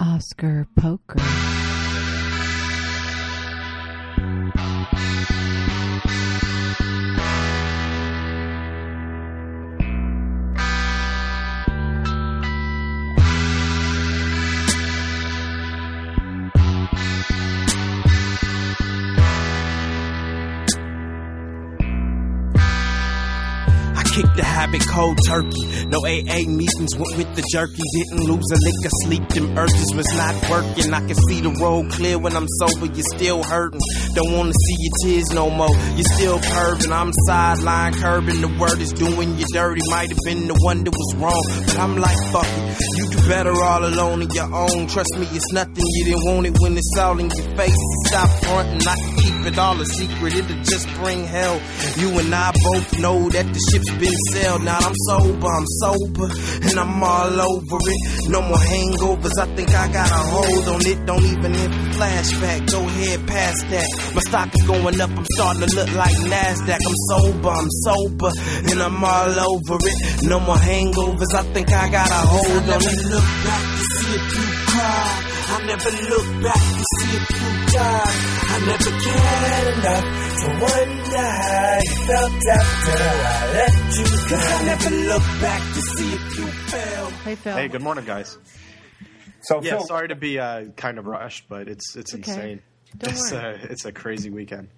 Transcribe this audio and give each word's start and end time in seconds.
Oscar 0.00 0.66
Poker. 0.74 1.20
The 24.40 24.46
habit 24.46 24.80
cold 24.88 25.18
turkey. 25.28 25.64
No 25.92 26.00
AA 26.00 26.48
meetings 26.48 26.96
went 26.96 27.12
with 27.20 27.30
the 27.36 27.44
jerky. 27.52 27.84
Didn't 27.92 28.24
lose 28.24 28.48
a 28.48 28.58
lick 28.64 28.80
of 28.88 28.92
sleep. 29.04 29.24
Them 29.28 29.52
urges 29.58 29.92
was 29.92 30.08
not 30.16 30.34
working. 30.48 30.88
I 30.96 31.00
can 31.04 31.18
see 31.28 31.40
the 31.44 31.52
road 31.60 31.92
clear 31.92 32.18
when 32.18 32.34
I'm 32.34 32.48
sober. 32.56 32.88
You're 32.88 33.12
still 33.16 33.42
hurting. 33.44 33.80
Don't 34.16 34.32
wanna 34.32 34.56
see 34.56 34.76
your 34.80 34.94
tears 35.04 35.28
no 35.36 35.50
more. 35.50 35.74
You're 35.96 36.12
still 36.16 36.40
curving. 36.40 36.92
I'm 36.92 37.12
sideline 37.28 37.92
curbing. 38.00 38.40
The 38.40 38.48
word 38.56 38.80
is 38.80 38.92
doing 38.92 39.36
you 39.36 39.44
dirty. 39.52 39.82
Might 39.90 40.08
have 40.08 40.24
been 40.24 40.48
the 40.48 40.56
one 40.64 40.84
that 40.84 40.94
was 40.96 41.10
wrong. 41.20 41.44
But 41.68 41.78
I'm 41.78 41.96
like, 42.00 42.16
fuck 42.32 42.48
it. 42.48 42.80
You 42.96 43.04
do 43.12 43.18
better 43.28 43.52
all 43.52 43.84
alone 43.84 44.24
on 44.24 44.30
your 44.32 44.48
own. 44.48 44.88
Trust 44.88 45.12
me, 45.20 45.28
it's 45.36 45.52
nothing. 45.52 45.84
You 45.84 46.04
didn't 46.08 46.24
want 46.24 46.46
it 46.46 46.56
when 46.60 46.76
it's 46.76 46.96
all 46.96 47.18
in 47.20 47.28
your 47.28 47.56
face. 47.56 47.80
Stop 48.08 48.30
fronting. 48.40 48.88
I 48.88 48.96
keep 49.40 49.52
it 49.52 49.58
all 49.58 49.80
a 49.80 49.86
secret. 49.86 50.34
It'll 50.34 50.62
just 50.64 50.88
bring 50.94 51.24
hell. 51.24 51.60
You 51.96 52.18
and 52.18 52.34
I 52.34 52.52
both 52.52 52.98
know 52.98 53.28
that 53.30 53.46
the 53.46 53.60
ship's 53.70 53.90
been 53.98 54.18
sailed. 54.32 54.64
Now 54.64 54.78
I'm 54.78 54.94
sober, 55.08 55.46
I'm 55.46 55.66
sober, 55.80 56.28
and 56.68 56.78
I'm 56.78 57.02
all 57.02 57.40
over 57.40 57.78
it. 57.80 58.28
No 58.28 58.42
more 58.42 58.58
hangovers, 58.58 59.38
I 59.38 59.46
think 59.56 59.70
I 59.70 59.92
got 59.92 60.10
a 60.10 60.22
hold 60.32 60.68
on 60.68 60.86
it. 60.86 61.06
Don't 61.06 61.24
even 61.24 61.54
hit 61.54 61.70
flashback, 61.96 62.70
go 62.70 62.80
ahead 62.80 63.26
past 63.26 63.70
that. 63.70 63.88
My 64.14 64.20
stock 64.20 64.54
is 64.54 64.62
going 64.66 65.00
up, 65.00 65.10
I'm 65.10 65.26
starting 65.34 65.68
to 65.68 65.76
look 65.76 65.92
like 65.94 66.16
NASDAQ. 66.16 66.80
I'm 66.86 66.98
sober, 67.08 67.48
I'm 67.48 67.70
sober, 67.84 68.30
and 68.70 68.82
I'm 68.82 69.04
all 69.04 69.40
over 69.40 69.78
it. 69.80 70.28
No 70.28 70.40
more 70.40 70.56
hangovers, 70.56 71.34
I 71.34 71.42
think 71.54 71.72
I 71.72 71.88
got 71.90 72.10
a 72.10 72.20
hold 72.26 72.68
on 72.68 72.82
it. 72.82 73.04
Look 73.08 73.28
back 73.44 73.64
to 73.76 73.84
see 73.84 74.14
if 74.16 74.36
you 74.36 74.44
cry. 74.66 75.29
I 75.52 75.66
never 75.66 75.90
look 75.90 76.42
back 76.42 76.62
to 76.78 76.84
see 76.96 77.16
if 77.16 77.30
you 77.30 77.76
die. 77.78 78.12
I 78.52 78.58
never 78.66 78.90
cared 79.04 79.78
enough 79.78 80.06
to 80.40 80.46
wonder 80.60 81.26
how 81.26 81.78
you 81.82 82.06
felt 82.06 82.46
after 82.48 83.02
I 83.02 83.52
let 83.54 83.98
you 83.98 84.28
go. 84.28 84.36
I 84.36 84.64
never 84.64 84.90
look 85.08 85.22
back 85.40 85.74
to 85.74 85.80
see 85.82 86.12
if 86.14 86.38
you 86.38 86.46
fell. 86.46 87.10
Hey, 87.10 87.34
Phil. 87.34 87.56
Hey, 87.56 87.68
good 87.68 87.82
morning, 87.82 88.04
guys. 88.04 88.38
So 89.42 89.62
Yeah, 89.62 89.70
Phil, 89.78 89.86
sorry 89.86 90.08
to 90.08 90.14
be 90.14 90.38
uh, 90.38 90.66
kind 90.76 90.98
of 90.98 91.06
rushed, 91.06 91.48
but 91.48 91.68
it's 91.68 91.96
it's 91.96 92.14
okay. 92.14 92.30
insane. 92.30 92.62
Don't 92.98 93.12
it's 93.12 93.32
worry. 93.32 93.54
a 93.54 93.72
it's 93.72 93.84
a 93.84 93.92
crazy 93.92 94.30
weekend. 94.30 94.68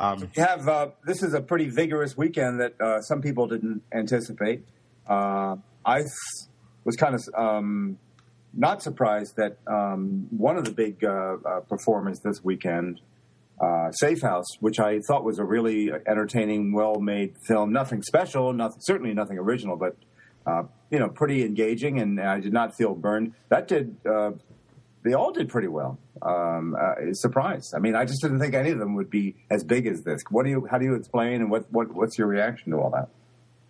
Um, 0.00 0.28
you 0.36 0.42
have 0.42 0.68
uh, 0.68 0.88
this 1.04 1.22
is 1.22 1.34
a 1.34 1.40
pretty 1.40 1.68
vigorous 1.70 2.16
weekend 2.16 2.60
that 2.60 2.80
uh, 2.80 3.00
some 3.02 3.22
people 3.22 3.46
didn't 3.46 3.82
anticipate. 3.92 4.64
Uh, 5.08 5.56
I 5.84 6.00
s- 6.00 6.48
was 6.84 6.96
kind 6.96 7.14
of 7.14 7.22
um, 7.36 7.98
not 8.54 8.82
surprised 8.82 9.36
that 9.36 9.58
um, 9.66 10.26
one 10.30 10.56
of 10.56 10.64
the 10.64 10.72
big 10.72 11.04
uh, 11.04 11.36
uh, 11.44 11.60
performers 11.60 12.20
this 12.20 12.42
weekend, 12.42 13.00
uh, 13.60 13.90
Safe 13.92 14.22
House, 14.22 14.46
which 14.60 14.78
I 14.78 15.00
thought 15.06 15.24
was 15.24 15.38
a 15.38 15.44
really 15.44 15.90
entertaining, 16.06 16.72
well-made 16.72 17.34
film. 17.46 17.72
Nothing 17.72 18.02
special, 18.02 18.52
nothing, 18.52 18.78
certainly 18.80 19.14
nothing 19.14 19.38
original, 19.38 19.76
but 19.76 19.96
uh, 20.46 20.62
you 20.90 20.98
know, 20.98 21.08
pretty 21.08 21.44
engaging, 21.44 22.00
and 22.00 22.20
I 22.20 22.40
did 22.40 22.52
not 22.52 22.74
feel 22.74 22.94
burned. 22.94 23.34
That 23.50 23.68
did. 23.68 23.96
Uh, 24.06 24.32
they 25.04 25.12
all 25.12 25.32
did 25.32 25.48
pretty 25.48 25.68
well. 25.68 25.98
Um, 26.22 26.74
uh, 26.78 27.12
surprised. 27.12 27.74
I 27.74 27.78
mean, 27.78 27.94
I 27.94 28.04
just 28.04 28.20
didn't 28.22 28.40
think 28.40 28.54
any 28.54 28.70
of 28.70 28.78
them 28.78 28.94
would 28.94 29.10
be 29.10 29.36
as 29.50 29.62
big 29.62 29.86
as 29.86 30.02
this. 30.02 30.22
What 30.30 30.44
do 30.44 30.50
you? 30.50 30.66
How 30.70 30.78
do 30.78 30.84
you 30.84 30.94
explain? 30.94 31.42
And 31.42 31.50
what, 31.50 31.70
what 31.70 31.92
what's 31.94 32.16
your 32.18 32.26
reaction 32.26 32.72
to 32.72 32.78
all 32.78 32.90
that? 32.90 33.08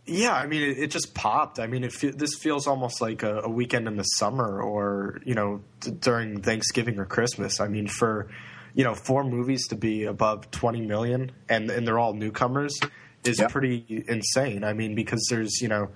Yeah, 0.09 0.33
I 0.33 0.47
mean, 0.47 0.63
it, 0.63 0.79
it 0.79 0.91
just 0.91 1.15
popped. 1.15 1.59
I 1.61 1.67
mean, 1.67 1.85
it 1.85 1.93
this 2.19 2.35
feels 2.35 2.67
almost 2.67 3.01
like 3.01 3.23
a, 3.23 3.41
a 3.43 3.49
weekend 3.49 3.87
in 3.87 3.97
the 3.97 4.03
summer, 4.03 4.61
or 4.63 5.21
you 5.25 5.35
know, 5.35 5.61
d- 5.81 5.91
during 5.93 6.41
Thanksgiving 6.43 6.99
or 6.99 7.05
Christmas. 7.05 7.61
I 7.61 7.69
mean, 7.69 7.87
for 7.87 8.29
you 8.75 8.85
know, 8.85 8.95
four 8.95 9.25
movies 9.25 9.69
to 9.69 9.77
be 9.77 10.05
above 10.05 10.51
twenty 10.51 10.81
million, 10.81 11.33
and 11.49 11.71
and 11.71 11.87
they're 11.87 11.99
all 11.99 12.15
newcomers, 12.15 12.79
is 13.25 13.39
Yep. 13.41 13.51
pretty 13.51 14.05
insane. 14.09 14.65
I 14.65 14.73
mean, 14.73 14.95
because 14.95 15.27
there's 15.31 15.61
you 15.61 15.69
know, 15.69 15.91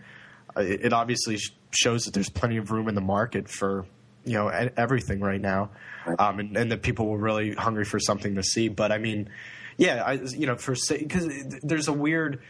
uh, 0.56 0.60
it, 0.60 0.86
it 0.86 0.92
obviously 0.92 1.38
shows 1.70 2.04
that 2.04 2.14
there's 2.14 2.30
plenty 2.30 2.56
of 2.58 2.70
room 2.70 2.88
in 2.88 2.94
the 2.94 3.00
market 3.00 3.48
for 3.48 3.86
you 4.24 4.34
know 4.34 4.48
everything 4.48 5.20
right 5.20 5.40
now, 5.40 5.70
um, 6.18 6.38
and, 6.38 6.56
and 6.56 6.70
that 6.72 6.82
people 6.82 7.08
were 7.08 7.18
really 7.18 7.54
hungry 7.54 7.84
for 7.84 7.98
something 7.98 8.34
to 8.36 8.42
see. 8.42 8.68
But 8.68 8.92
I 8.92 8.98
mean, 8.98 9.28
yeah, 9.76 10.02
I, 10.04 10.12
you 10.12 10.46
know, 10.46 10.56
for 10.56 10.74
because 10.90 11.28
there's 11.62 11.88
a 11.88 11.92
weird 11.92 12.40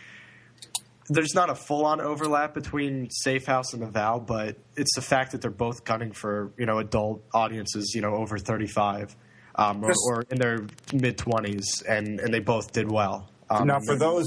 there's 1.15 1.35
not 1.35 1.51
a 1.51 1.55
full 1.55 1.85
on 1.85 2.01
overlap 2.01 2.55
between 2.55 3.11
Safe 3.11 3.47
House 3.47 3.73
and 3.73 3.83
The 3.83 3.87
Vow, 3.87 4.19
but 4.19 4.57
it's 4.77 4.95
the 4.95 5.03
fact 5.03 5.33
that 5.33 5.43
they're 5.43 5.51
both 5.51 5.85
gunning 5.85 6.13
for 6.13 6.53
you 6.59 6.67
know 6.67 6.79
adult 6.79 7.23
audiences, 7.35 7.93
you 7.95 8.01
know 8.01 8.15
over 8.15 8.39
35 8.39 9.17
um, 9.57 9.85
or, 9.85 9.93
or 10.07 10.25
in 10.31 10.39
their 10.39 10.67
mid 10.93 11.19
20s, 11.19 11.65
and 11.89 12.21
and 12.21 12.33
they 12.33 12.41
both 12.41 12.73
did 12.73 12.91
well. 12.91 13.29
Um, 13.51 13.67
now, 13.67 13.81
for 13.85 13.97
those 13.97 14.27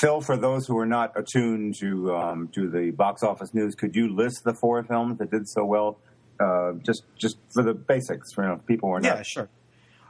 Phil, 0.00 0.20
for 0.20 0.36
those 0.36 0.66
who 0.66 0.78
are 0.78 0.86
not 0.86 1.12
attuned 1.16 1.74
to 1.80 2.14
um, 2.14 2.48
to 2.54 2.70
the 2.70 2.90
box 2.90 3.22
office 3.22 3.52
news, 3.52 3.74
could 3.74 3.94
you 3.94 4.14
list 4.14 4.44
the 4.44 4.54
four 4.54 4.82
films 4.84 5.18
that 5.18 5.30
did 5.30 5.48
so 5.48 5.64
well? 5.64 5.98
Uh, 6.40 6.72
just 6.84 7.04
just 7.18 7.36
for 7.52 7.62
the 7.62 7.74
basics, 7.74 8.32
for 8.34 8.44
you 8.44 8.50
know, 8.50 8.56
people 8.66 8.88
who 8.88 8.96
are 8.96 9.00
not. 9.00 9.16
Yeah, 9.16 9.22
sure. 9.22 9.48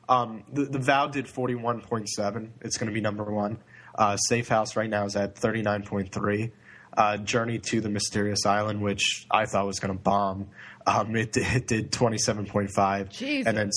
Um, 0.08 0.44
the, 0.52 0.64
the 0.64 0.78
Vow 0.78 1.06
did 1.06 1.26
41.7. 1.26 2.50
It's 2.60 2.76
going 2.76 2.88
to 2.88 2.92
be 2.92 3.00
number 3.00 3.24
one. 3.24 3.58
Uh, 3.94 4.16
Safe 4.16 4.48
House 4.48 4.76
right 4.76 4.88
now 4.88 5.04
is 5.04 5.16
at 5.16 5.34
39.3. 5.34 6.50
Uh, 6.94 7.16
Journey 7.18 7.58
to 7.58 7.80
the 7.80 7.88
Mysterious 7.88 8.44
Island, 8.44 8.82
which 8.82 9.26
I 9.30 9.46
thought 9.46 9.66
was 9.66 9.80
going 9.80 9.96
to 9.96 10.02
bomb, 10.02 10.48
um, 10.86 11.16
it, 11.16 11.36
it 11.36 11.66
did 11.66 11.90
27.5. 11.92 13.10
Jesus. 13.10 13.46
And 13.46 13.56
then, 13.56 13.70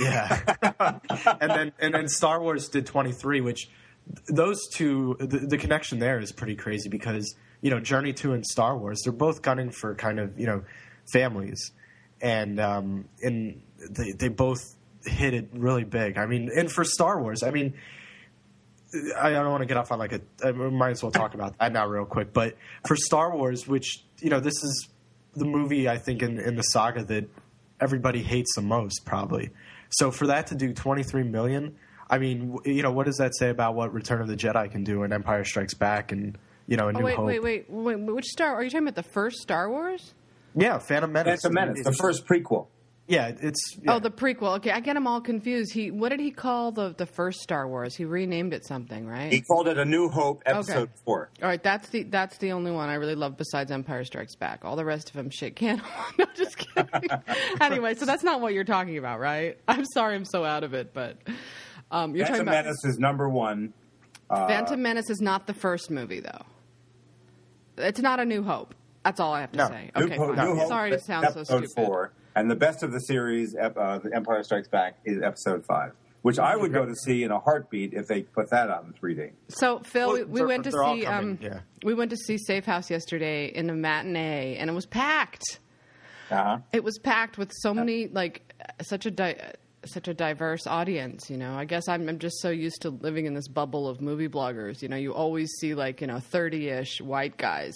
yeah. 0.00 0.54
and 1.40 1.50
then 1.50 1.72
and 1.78 1.94
then 1.94 2.08
Star 2.08 2.40
Wars 2.40 2.68
did 2.68 2.86
23, 2.86 3.40
which 3.40 3.70
those 4.28 4.68
two, 4.68 5.16
the, 5.18 5.38
the 5.38 5.58
connection 5.58 5.98
there 5.98 6.18
is 6.18 6.32
pretty 6.32 6.56
crazy 6.56 6.88
because, 6.88 7.34
you 7.60 7.70
know, 7.70 7.80
Journey 7.80 8.12
2 8.12 8.32
and 8.32 8.44
Star 8.44 8.76
Wars, 8.76 9.00
they're 9.04 9.12
both 9.12 9.42
gunning 9.42 9.70
for 9.70 9.94
kind 9.94 10.18
of, 10.18 10.38
you 10.38 10.46
know, 10.46 10.64
families. 11.12 11.72
And, 12.20 12.60
um, 12.60 13.08
and 13.22 13.62
they, 13.90 14.12
they 14.12 14.28
both 14.28 14.60
hit 15.04 15.34
it 15.34 15.48
really 15.52 15.84
big. 15.84 16.18
I 16.18 16.26
mean, 16.26 16.50
and 16.54 16.70
for 16.70 16.84
Star 16.84 17.20
Wars, 17.20 17.42
I 17.42 17.50
mean, 17.50 17.74
I 19.16 19.30
don't 19.30 19.50
want 19.50 19.62
to 19.62 19.66
get 19.66 19.76
off 19.76 19.90
on 19.92 19.98
like 19.98 20.12
a. 20.12 20.20
Uh, 20.44 20.48
I 20.48 20.52
might 20.52 20.90
as 20.90 21.02
well 21.02 21.12
talk 21.12 21.34
about 21.34 21.58
that 21.58 21.72
now, 21.72 21.86
real 21.86 22.04
quick. 22.04 22.32
But 22.32 22.56
for 22.86 22.96
Star 22.96 23.34
Wars, 23.36 23.66
which 23.66 24.04
you 24.20 24.30
know, 24.30 24.40
this 24.40 24.62
is 24.62 24.88
the 25.34 25.44
movie 25.44 25.88
I 25.88 25.98
think 25.98 26.22
in, 26.22 26.38
in 26.38 26.56
the 26.56 26.62
saga 26.62 27.04
that 27.04 27.28
everybody 27.80 28.22
hates 28.22 28.54
the 28.54 28.62
most, 28.62 29.04
probably. 29.04 29.50
So 29.90 30.10
for 30.10 30.26
that 30.28 30.46
to 30.48 30.54
do 30.54 30.72
23 30.72 31.22
million, 31.24 31.76
I 32.08 32.18
mean, 32.18 32.58
you 32.64 32.82
know, 32.82 32.92
what 32.92 33.06
does 33.06 33.16
that 33.16 33.34
say 33.34 33.48
about 33.50 33.74
what 33.74 33.92
Return 33.92 34.20
of 34.20 34.28
the 34.28 34.36
Jedi 34.36 34.70
can 34.70 34.84
do 34.84 35.02
and 35.02 35.12
Empire 35.12 35.44
Strikes 35.44 35.74
Back 35.74 36.12
and 36.12 36.36
you 36.66 36.76
know, 36.76 36.84
A 36.84 36.88
Oh, 36.88 36.90
New 36.92 37.04
wait, 37.04 37.16
Hope? 37.16 37.26
wait, 37.26 37.42
wait, 37.42 37.70
wait. 37.70 37.96
Which 37.98 38.26
Star? 38.26 38.54
Are 38.54 38.62
you 38.62 38.70
talking 38.70 38.86
about 38.86 38.94
the 38.94 39.02
first 39.10 39.38
Star 39.40 39.68
Wars? 39.68 40.14
Yeah, 40.54 40.78
Phantom 40.78 41.10
Menace. 41.10 41.36
It's 41.36 41.44
a 41.46 41.50
menace. 41.50 41.82
The 41.82 41.92
first 41.92 42.26
prequel. 42.26 42.66
Yeah, 43.08 43.32
it's. 43.40 43.76
Yeah. 43.82 43.94
Oh, 43.94 43.98
the 43.98 44.10
prequel. 44.10 44.56
Okay, 44.58 44.70
I 44.70 44.78
get 44.80 44.94
them 44.94 45.06
all 45.08 45.20
confused. 45.20 45.72
He, 45.74 45.90
what 45.90 46.10
did 46.10 46.20
he 46.20 46.30
call 46.30 46.70
the 46.70 46.94
the 46.96 47.04
first 47.04 47.40
Star 47.40 47.66
Wars? 47.68 47.96
He 47.96 48.04
renamed 48.04 48.54
it 48.54 48.64
something, 48.64 49.06
right? 49.06 49.30
He 49.32 49.40
called 49.42 49.66
it 49.66 49.76
A 49.76 49.84
New 49.84 50.08
Hope, 50.08 50.42
Episode 50.46 50.82
Okay. 50.84 50.92
Four. 51.04 51.30
All 51.42 51.48
right, 51.48 51.62
that's 51.62 51.88
the 51.88 52.04
that's 52.04 52.38
the 52.38 52.52
only 52.52 52.70
one 52.70 52.88
I 52.88 52.94
really 52.94 53.16
love 53.16 53.36
besides 53.36 53.72
Empire 53.72 54.04
Strikes 54.04 54.36
Back. 54.36 54.64
All 54.64 54.76
the 54.76 54.84
rest 54.84 55.08
of 55.10 55.16
them 55.16 55.30
shit 55.30 55.56
can't. 55.56 55.82
No, 56.18 56.26
just 56.36 56.56
kidding. 56.58 56.88
anyway, 57.60 57.94
so 57.96 58.06
that's 58.06 58.22
not 58.22 58.40
what 58.40 58.54
you're 58.54 58.64
talking 58.64 58.96
about, 58.98 59.18
right? 59.18 59.58
I'm 59.66 59.84
sorry, 59.84 60.14
I'm 60.14 60.24
so 60.24 60.44
out 60.44 60.62
of 60.62 60.72
it, 60.72 60.94
but 60.94 61.16
um, 61.90 62.14
you're 62.14 62.24
Phantom 62.26 62.46
talking 62.46 62.48
about 62.54 62.64
Menace 62.66 62.84
is 62.84 62.98
number 62.98 63.28
one. 63.28 63.72
Phantom 64.30 64.80
Menace 64.80 65.10
is 65.10 65.20
not 65.20 65.46
the 65.46 65.54
first 65.54 65.90
movie, 65.90 66.20
though. 66.20 66.44
It's 67.78 68.00
not 68.00 68.20
a 68.20 68.24
New 68.24 68.42
Hope. 68.42 68.74
That's 69.04 69.18
all 69.20 69.32
I 69.32 69.40
have 69.40 69.52
to 69.52 69.58
No. 69.58 69.68
say. 69.68 69.90
New 69.96 70.04
Okay, 70.04 70.16
Hope- 70.16 70.36
fine. 70.36 70.56
Hope 70.56 70.68
Sorry 70.68 70.90
to 70.90 70.96
is 70.96 71.04
sound 71.06 71.26
so 71.32 71.42
stupid. 71.44 71.68
four, 71.74 72.12
and 72.34 72.50
the 72.50 72.56
best 72.56 72.82
of 72.82 72.92
the 72.92 73.00
series, 73.00 73.54
uh, 73.54 73.98
The 74.02 74.10
Empire 74.14 74.42
Strikes 74.42 74.68
Back, 74.68 74.98
is 75.04 75.22
episode 75.22 75.64
five, 75.64 75.92
which 76.22 76.38
I 76.38 76.56
would 76.56 76.72
go 76.72 76.86
to 76.86 76.94
see 76.94 77.22
in 77.24 77.30
a 77.30 77.38
heartbeat 77.38 77.94
if 77.94 78.06
they 78.06 78.22
put 78.22 78.50
that 78.50 78.70
out 78.70 78.84
in 78.84 78.92
3D. 78.92 79.32
So 79.48 79.80
Phil, 79.80 80.08
Well, 80.08 80.16
we, 80.18 80.24
we 80.24 80.44
went 80.44 80.64
to 80.64 80.72
see 80.72 81.06
um, 81.06 81.38
yeah. 81.40 81.60
we 81.84 81.94
went 81.94 82.10
to 82.10 82.16
see 82.16 82.38
Safe 82.38 82.64
House 82.64 82.90
yesterday 82.90 83.46
in 83.46 83.68
a 83.70 83.74
matinee, 83.74 84.56
and 84.56 84.70
it 84.70 84.72
was 84.72 84.86
packed. 84.86 85.58
Uh-huh. 86.30 86.58
It 86.72 86.82
was 86.82 86.98
packed 86.98 87.36
with 87.38 87.52
so 87.52 87.74
many 87.74 88.06
like 88.08 88.54
such 88.82 89.04
a 89.06 89.10
di- 89.10 89.52
such 89.84 90.08
a 90.08 90.14
diverse 90.14 90.66
audience. 90.66 91.28
You 91.28 91.36
know, 91.36 91.54
I 91.54 91.64
guess 91.66 91.88
I'm, 91.88 92.08
I'm 92.08 92.18
just 92.18 92.40
so 92.40 92.48
used 92.50 92.82
to 92.82 92.90
living 92.90 93.26
in 93.26 93.34
this 93.34 93.48
bubble 93.48 93.88
of 93.88 94.00
movie 94.00 94.28
bloggers. 94.28 94.80
You 94.80 94.88
know, 94.88 94.96
you 94.96 95.12
always 95.12 95.50
see 95.60 95.74
like 95.74 96.00
you 96.00 96.06
know 96.06 96.20
thirty 96.20 96.68
ish 96.68 97.00
white 97.00 97.36
guys, 97.36 97.74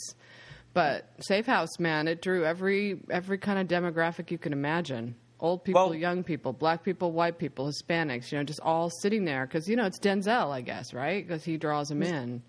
but 0.76 1.08
Safe 1.20 1.46
House, 1.46 1.78
man, 1.78 2.06
it 2.06 2.20
drew 2.20 2.44
every 2.44 3.00
every 3.08 3.38
kind 3.38 3.58
of 3.58 3.67
demographic 3.67 4.31
you 4.31 4.37
can 4.37 4.52
imagine. 4.52 5.14
Old 5.40 5.64
people, 5.64 5.87
Well- 5.88 5.94
young 5.94 6.23
people, 6.23 6.52
black 6.52 6.82
people, 6.84 7.12
white 7.12 7.38
people, 7.38 7.67
Hispanics, 7.67 8.31
you 8.31 8.37
know, 8.37 8.44
just 8.44 8.61
all 8.61 8.90
sitting 9.00 9.25
there 9.25 9.46
because, 9.46 9.67
you 9.69 9.75
know, 9.76 9.87
it's 9.87 9.99
Denzel, 9.99 10.50
I 10.50 10.61
guess, 10.61 10.93
right? 10.93 11.26
Because 11.26 11.44
he 11.44 11.56
draws 11.56 11.88
them 11.88 12.02
in. 12.02 12.43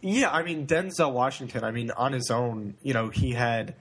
Yeah, 0.00 0.30
I 0.30 0.44
mean 0.44 0.66
Denzel 0.68 1.12
Washington. 1.12 1.64
I 1.64 1.72
mean, 1.72 1.90
on 1.90 2.12
his 2.12 2.30
own, 2.30 2.74
you 2.82 2.94
know, 2.94 3.08
he 3.08 3.32
had 3.32 3.74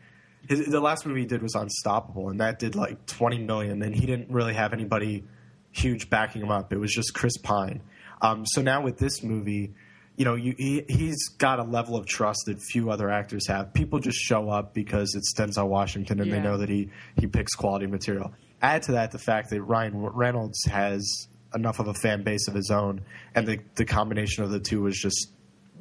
his, 0.50 0.66
the 0.66 0.80
last 0.82 1.06
movie 1.06 1.22
he 1.22 1.26
did 1.28 1.44
was 1.44 1.54
Unstoppable, 1.54 2.30
and 2.30 2.40
that 2.40 2.58
did 2.58 2.76
like 2.76 3.06
twenty 3.06 3.38
million, 3.38 3.84
and 3.84 3.94
he 3.94 4.08
didn't 4.08 4.32
really 4.32 4.56
have 4.56 4.74
anybody 4.74 5.24
huge 5.72 6.10
backing 6.10 6.42
him 6.42 6.50
up. 6.52 6.74
It 6.74 6.80
was 6.80 6.92
just 6.92 7.14
Chris 7.14 7.38
Pine. 7.38 7.82
Um, 8.22 8.46
so 8.46 8.62
now 8.64 8.82
with 8.82 8.98
this 8.98 9.22
movie, 9.22 9.74
you 10.16 10.26
know, 10.26 10.36
you, 10.36 10.54
he, 10.58 10.84
he's 10.88 11.30
got 11.30 11.60
a 11.60 11.64
level 11.64 11.96
of 11.96 12.06
trust 12.06 12.42
that 12.46 12.62
few 12.62 12.92
other 12.92 13.10
actors 13.10 13.48
have. 13.48 13.74
People 13.74 14.00
just 14.00 14.20
show 14.20 14.50
up 14.50 14.74
because 14.74 15.14
it's 15.16 15.34
Denzel 15.34 15.68
Washington, 15.68 16.20
and 16.20 16.32
they 16.32 16.40
know 16.40 16.58
that 16.58 16.70
he 16.70 16.90
he 17.18 17.28
picks 17.28 17.54
quality 17.56 17.88
material. 17.88 18.32
Add 18.62 18.84
to 18.84 18.92
that 18.94 19.12
the 19.12 19.18
fact 19.20 19.50
that 19.50 19.62
Ryan 19.64 19.98
Reynolds 20.02 20.64
has 20.66 21.28
enough 21.56 21.80
of 21.80 21.88
a 21.88 21.94
fan 21.96 22.24
base 22.24 22.48
of 22.48 22.54
his 22.54 22.70
own, 22.72 23.02
and 23.36 23.48
the 23.48 23.60
the 23.76 23.86
combination 23.86 24.44
of 24.44 24.52
the 24.52 24.60
two 24.60 24.82
was 24.84 24.98
just 25.00 25.32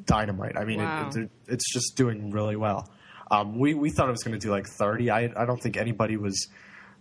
dynamite. 0.07 0.57
I 0.57 0.65
mean, 0.65 0.81
Wow. 0.81 1.09
it, 1.09 1.17
it, 1.17 1.31
it's 1.49 1.73
just 1.73 1.97
doing 1.97 2.31
really 2.31 2.57
well. 2.57 2.89
Um, 3.31 3.59
we 3.59 3.75
we 3.75 3.91
thought 3.91 4.09
it 4.09 4.13
was 4.13 4.23
going 4.23 4.39
to 4.39 4.45
do 4.45 4.51
like 4.51 4.67
thirty. 4.67 5.11
I 5.11 5.31
I 5.37 5.45
don't 5.47 5.61
think 5.63 5.77
anybody 5.77 6.17
was 6.17 6.49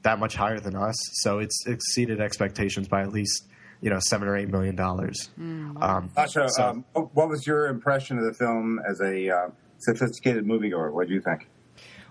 that 0.03 0.19
much 0.19 0.35
higher 0.35 0.59
than 0.59 0.75
us. 0.75 0.95
So 1.21 1.39
it's 1.39 1.65
exceeded 1.67 2.19
expectations 2.19 2.87
by 2.87 3.01
at 3.01 3.11
least 3.11 3.47
you 3.81 3.89
know 3.89 3.99
seven 4.09 4.27
or 4.27 4.37
eight 4.37 4.49
million 4.49 4.75
dollars. 4.75 5.29
Um, 5.39 6.09
Sasha, 6.15 6.47
so- 6.49 6.63
um, 6.63 6.85
what 6.93 7.29
was 7.29 7.45
your 7.45 7.67
impression 7.67 8.17
of 8.17 8.25
the 8.25 8.33
film 8.33 8.79
as 8.89 9.01
a 9.01 9.29
uh, 9.29 9.49
sophisticated 9.79 10.45
moviegoer? 10.45 10.91
What 10.93 11.07
do 11.07 11.13
you 11.13 11.21
think? 11.21 11.47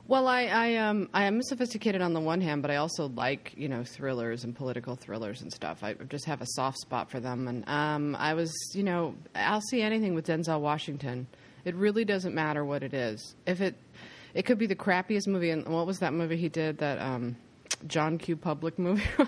Well, 0.06 0.26
I, 0.26 0.46
I 0.46 0.76
um 0.76 1.08
I 1.14 1.24
am 1.26 1.40
sophisticated 1.40 2.02
on 2.02 2.14
the 2.14 2.20
one 2.20 2.40
hand, 2.40 2.62
but 2.62 2.70
I 2.72 2.76
also 2.76 3.08
like 3.10 3.54
you 3.56 3.68
know 3.68 3.84
thrillers 3.84 4.42
and 4.42 4.56
political 4.56 4.96
thrillers 4.96 5.40
and 5.42 5.52
stuff. 5.52 5.84
I 5.84 5.94
just 5.94 6.24
have 6.24 6.40
a 6.42 6.46
soft 6.48 6.78
spot 6.78 7.10
for 7.12 7.20
them, 7.20 7.46
and 7.46 7.68
um 7.68 8.16
I 8.18 8.34
was 8.34 8.52
you 8.74 8.82
know 8.82 9.14
I'll 9.36 9.60
see 9.60 9.82
anything 9.82 10.14
with 10.16 10.26
Denzel 10.26 10.60
Washington. 10.60 11.28
It 11.64 11.76
really 11.76 12.04
doesn't 12.04 12.34
matter 12.34 12.64
what 12.64 12.82
it 12.82 12.92
is. 12.92 13.36
If 13.46 13.60
it 13.60 13.76
it 14.34 14.46
could 14.46 14.58
be 14.58 14.66
the 14.66 14.74
crappiest 14.74 15.28
movie. 15.28 15.50
And 15.50 15.68
what 15.68 15.86
was 15.86 15.98
that 15.98 16.12
movie 16.12 16.36
he 16.36 16.48
did? 16.48 16.78
That 16.78 17.00
um 17.00 17.36
John 17.86 18.18
Q. 18.18 18.36
Public 18.36 18.78
movie. 18.78 19.02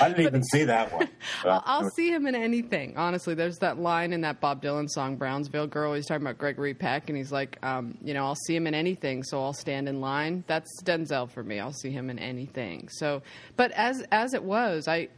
I 0.00 0.08
didn't 0.08 0.20
even 0.20 0.42
see 0.44 0.64
that 0.64 0.92
one. 0.92 1.08
I'll, 1.44 1.62
I'll 1.66 1.90
see 1.90 2.10
him 2.10 2.26
in 2.26 2.34
anything. 2.34 2.96
Honestly, 2.96 3.34
there's 3.34 3.58
that 3.58 3.78
line 3.78 4.12
in 4.12 4.22
that 4.22 4.40
Bob 4.40 4.62
Dylan 4.62 4.88
song 4.88 5.16
"Brownsville 5.16 5.66
Girl." 5.66 5.94
He's 5.94 6.06
talking 6.06 6.22
about 6.22 6.38
Gregory 6.38 6.74
Peck, 6.74 7.08
and 7.08 7.16
he's 7.16 7.32
like, 7.32 7.58
um, 7.62 7.98
you 8.02 8.14
know, 8.14 8.24
I'll 8.24 8.38
see 8.46 8.56
him 8.56 8.66
in 8.66 8.74
anything, 8.74 9.22
so 9.22 9.42
I'll 9.42 9.52
stand 9.52 9.88
in 9.88 10.00
line. 10.00 10.44
That's 10.46 10.68
Denzel 10.82 11.30
for 11.30 11.42
me. 11.42 11.60
I'll 11.60 11.72
see 11.72 11.90
him 11.90 12.10
in 12.10 12.18
anything. 12.18 12.88
So, 12.90 13.22
but 13.56 13.72
as 13.72 14.02
as 14.10 14.34
it 14.34 14.42
was, 14.42 14.88
I. 14.88 15.08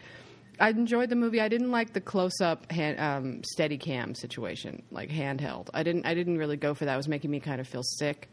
I 0.60 0.68
enjoyed 0.68 1.08
the 1.08 1.16
movie. 1.16 1.40
I 1.40 1.48
didn't 1.48 1.70
like 1.70 1.94
the 1.94 2.00
close-up 2.00 2.70
hand, 2.70 3.00
um, 3.00 3.42
steady 3.42 3.78
cam 3.78 4.14
situation, 4.14 4.82
like 4.90 5.08
handheld. 5.08 5.68
I 5.72 5.82
didn't. 5.82 6.04
I 6.04 6.12
didn't 6.12 6.36
really 6.36 6.58
go 6.58 6.74
for 6.74 6.84
that. 6.84 6.92
It 6.92 6.96
was 6.98 7.08
making 7.08 7.30
me 7.30 7.40
kind 7.40 7.58
of 7.60 7.66
feel 7.66 7.82
sick. 7.82 8.28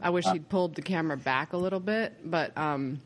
I 0.00 0.10
wish 0.10 0.24
he'd 0.26 0.48
pulled 0.48 0.74
the 0.74 0.82
camera 0.82 1.16
back 1.16 1.54
a 1.54 1.56
little 1.56 1.80
bit, 1.80 2.14
but 2.24 2.56
um, 2.58 3.00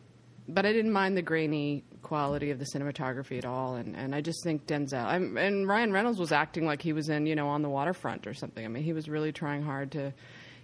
but 0.49 0.65
I 0.65 0.73
didn't 0.73 0.93
mind 0.93 1.17
the 1.17 1.23
grainy 1.23 1.85
quality 2.03 2.51
of 2.51 2.59
the 2.59 2.67
cinematography 2.67 3.39
at 3.39 3.45
all. 3.45 3.75
And, 3.75 3.97
and 3.97 4.15
I 4.15 4.21
just 4.21 4.43
think 4.45 4.67
Denzel 4.67 5.05
I'm, 5.05 5.37
and 5.37 5.67
Ryan 5.67 5.93
Reynolds 5.93 6.19
was 6.19 6.33
acting 6.33 6.67
like 6.67 6.81
he 6.83 6.93
was 6.93 7.09
in 7.09 7.27
you 7.27 7.35
know 7.35 7.49
on 7.49 7.63
the 7.63 7.69
waterfront 7.69 8.27
or 8.27 8.35
something. 8.35 8.65
I 8.65 8.69
mean, 8.69 8.83
he 8.83 8.93
was 8.93 9.09
really 9.09 9.33
trying 9.33 9.63
hard 9.63 9.93
to 9.93 10.13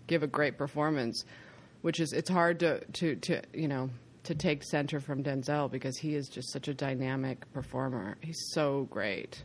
give 0.07 0.23
a 0.23 0.27
great 0.27 0.59
performance, 0.59 1.25
which 1.83 2.01
is 2.01 2.13
it's 2.13 2.31
hard 2.31 2.61
to 2.61 2.85
to 2.85 3.17
to 3.17 3.43
you 3.53 3.69
know 3.69 3.91
to 4.25 4.35
take 4.35 4.63
center 4.63 5.01
from 5.01 5.25
Denzel 5.25 5.71
because 5.71 5.99
he 5.99 6.15
is 6.15 6.29
just 6.29 6.53
such 6.53 6.69
a 6.69 6.75
dynamic 6.75 7.51
performer. 7.53 8.17
He's 8.21 8.41
so 8.53 8.87
great. 8.91 9.43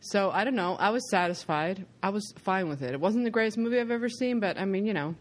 So 0.00 0.30
I 0.30 0.44
don't 0.44 0.54
know. 0.54 0.76
I 0.76 0.90
was 0.90 1.08
satisfied. 1.10 1.84
I 2.02 2.10
was 2.10 2.32
fine 2.38 2.68
with 2.68 2.82
it. 2.82 2.92
It 2.92 3.00
wasn't 3.00 3.24
the 3.24 3.30
greatest 3.30 3.58
movie 3.58 3.80
I've 3.80 3.90
ever 3.90 4.08
seen, 4.08 4.38
but 4.38 4.58
I 4.58 4.64
mean, 4.64 4.86
you 4.86 4.94
know, 4.94 5.16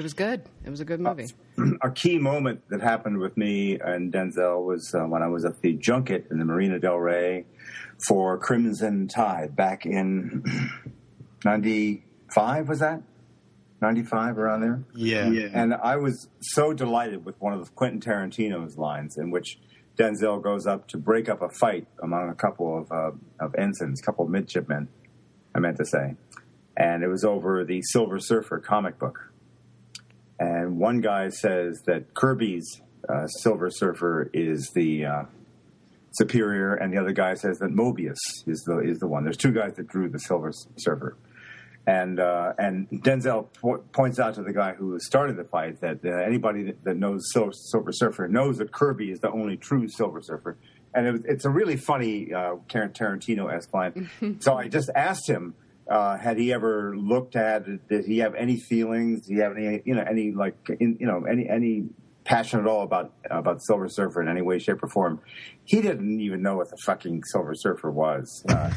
it 0.00 0.02
was 0.02 0.14
good. 0.14 0.42
It 0.64 0.70
was 0.70 0.80
a 0.80 0.84
good 0.84 1.00
movie. 1.00 1.28
a 1.82 1.90
key 1.90 2.18
moment 2.18 2.62
that 2.70 2.80
happened 2.80 3.18
with 3.18 3.36
me 3.36 3.78
and 3.78 4.12
Denzel 4.12 4.64
was 4.64 4.94
uh, 4.94 5.04
when 5.04 5.22
I 5.22 5.28
was 5.28 5.44
at 5.44 5.60
the 5.60 5.74
junket 5.74 6.26
in 6.30 6.38
the 6.38 6.44
Marina 6.44 6.78
Del 6.78 6.96
Rey 6.96 7.44
for 8.08 8.38
Crimson 8.38 9.08
Tide 9.08 9.54
back 9.54 9.84
in 9.86 10.42
'95. 11.44 12.68
Was 12.68 12.78
that 12.80 13.02
'95 13.82 14.38
around 14.38 14.60
there? 14.62 14.82
yeah, 15.30 15.48
And 15.52 15.74
I 15.74 15.96
was 15.96 16.28
so 16.40 16.72
delighted 16.72 17.24
with 17.24 17.40
one 17.40 17.52
of 17.52 17.74
Quentin 17.74 18.00
Tarantino's 18.00 18.76
lines 18.78 19.16
in 19.18 19.30
which 19.30 19.58
Denzel 19.98 20.42
goes 20.42 20.66
up 20.66 20.88
to 20.88 20.96
break 20.98 21.28
up 21.28 21.42
a 21.42 21.50
fight 21.50 21.86
among 22.02 22.30
a 22.30 22.34
couple 22.34 22.78
of, 22.78 22.90
uh, 22.90 23.10
of 23.38 23.54
ensigns, 23.56 24.00
a 24.00 24.02
couple 24.02 24.24
of 24.24 24.30
midshipmen, 24.30 24.88
I 25.54 25.58
meant 25.58 25.76
to 25.76 25.84
say. 25.84 26.14
And 26.76 27.02
it 27.02 27.08
was 27.08 27.24
over 27.24 27.64
the 27.64 27.82
Silver 27.82 28.18
Surfer 28.18 28.60
comic 28.60 28.98
book. 28.98 29.29
And 30.40 30.78
one 30.78 31.02
guy 31.02 31.28
says 31.28 31.82
that 31.84 32.14
Kirby's 32.14 32.80
uh, 33.06 33.26
Silver 33.26 33.70
Surfer 33.70 34.30
is 34.32 34.70
the 34.74 35.04
uh, 35.04 35.22
superior, 36.12 36.74
and 36.74 36.92
the 36.92 36.98
other 36.98 37.12
guy 37.12 37.34
says 37.34 37.58
that 37.58 37.70
Moebius 37.70 38.18
is 38.46 38.62
the 38.66 38.78
is 38.78 38.98
the 38.98 39.06
one. 39.06 39.22
There's 39.22 39.36
two 39.36 39.52
guys 39.52 39.74
that 39.74 39.86
drew 39.86 40.08
the 40.08 40.18
Silver 40.18 40.52
Surfer, 40.78 41.18
and 41.86 42.18
uh, 42.18 42.54
and 42.58 42.88
Denzel 42.88 43.48
po- 43.60 43.84
points 43.92 44.18
out 44.18 44.34
to 44.36 44.42
the 44.42 44.54
guy 44.54 44.72
who 44.72 44.98
started 44.98 45.36
the 45.36 45.44
fight 45.44 45.82
that 45.82 45.98
uh, 46.04 46.08
anybody 46.08 46.62
that, 46.64 46.84
that 46.84 46.96
knows 46.96 47.30
Silver, 47.32 47.52
Silver 47.52 47.92
Surfer 47.92 48.26
knows 48.26 48.56
that 48.58 48.72
Kirby 48.72 49.10
is 49.10 49.20
the 49.20 49.30
only 49.30 49.58
true 49.58 49.88
Silver 49.88 50.22
Surfer, 50.22 50.56
and 50.94 51.06
it 51.06 51.12
was, 51.12 51.24
it's 51.26 51.44
a 51.44 51.50
really 51.50 51.76
funny 51.76 52.32
uh, 52.32 52.56
Tarantino-esque 52.66 53.74
line. 53.74 54.10
so 54.40 54.56
I 54.56 54.68
just 54.68 54.88
asked 54.94 55.28
him. 55.28 55.54
Uh, 55.90 56.16
had 56.16 56.38
he 56.38 56.52
ever 56.52 56.96
looked 56.96 57.34
at 57.34 57.66
it? 57.66 57.88
Did 57.88 58.04
he 58.04 58.18
have 58.18 58.34
any 58.36 58.56
feelings? 58.60 59.26
Did 59.26 59.34
he 59.34 59.40
have 59.40 59.56
any, 59.56 59.82
you 59.84 59.94
know, 59.96 60.04
any 60.08 60.30
like, 60.30 60.54
in, 60.78 60.96
you 61.00 61.06
know, 61.06 61.24
any 61.28 61.48
any 61.48 61.88
passion 62.22 62.60
at 62.60 62.66
all 62.66 62.84
about 62.84 63.12
about 63.28 63.60
Silver 63.62 63.88
Surfer 63.88 64.22
in 64.22 64.28
any 64.28 64.40
way, 64.40 64.60
shape, 64.60 64.82
or 64.84 64.88
form? 64.88 65.20
He 65.64 65.80
didn't 65.82 66.20
even 66.20 66.42
know 66.42 66.56
what 66.56 66.70
the 66.70 66.76
fucking 66.84 67.24
Silver 67.24 67.54
Surfer 67.56 67.90
was. 67.90 68.44
Uh, 68.48 68.70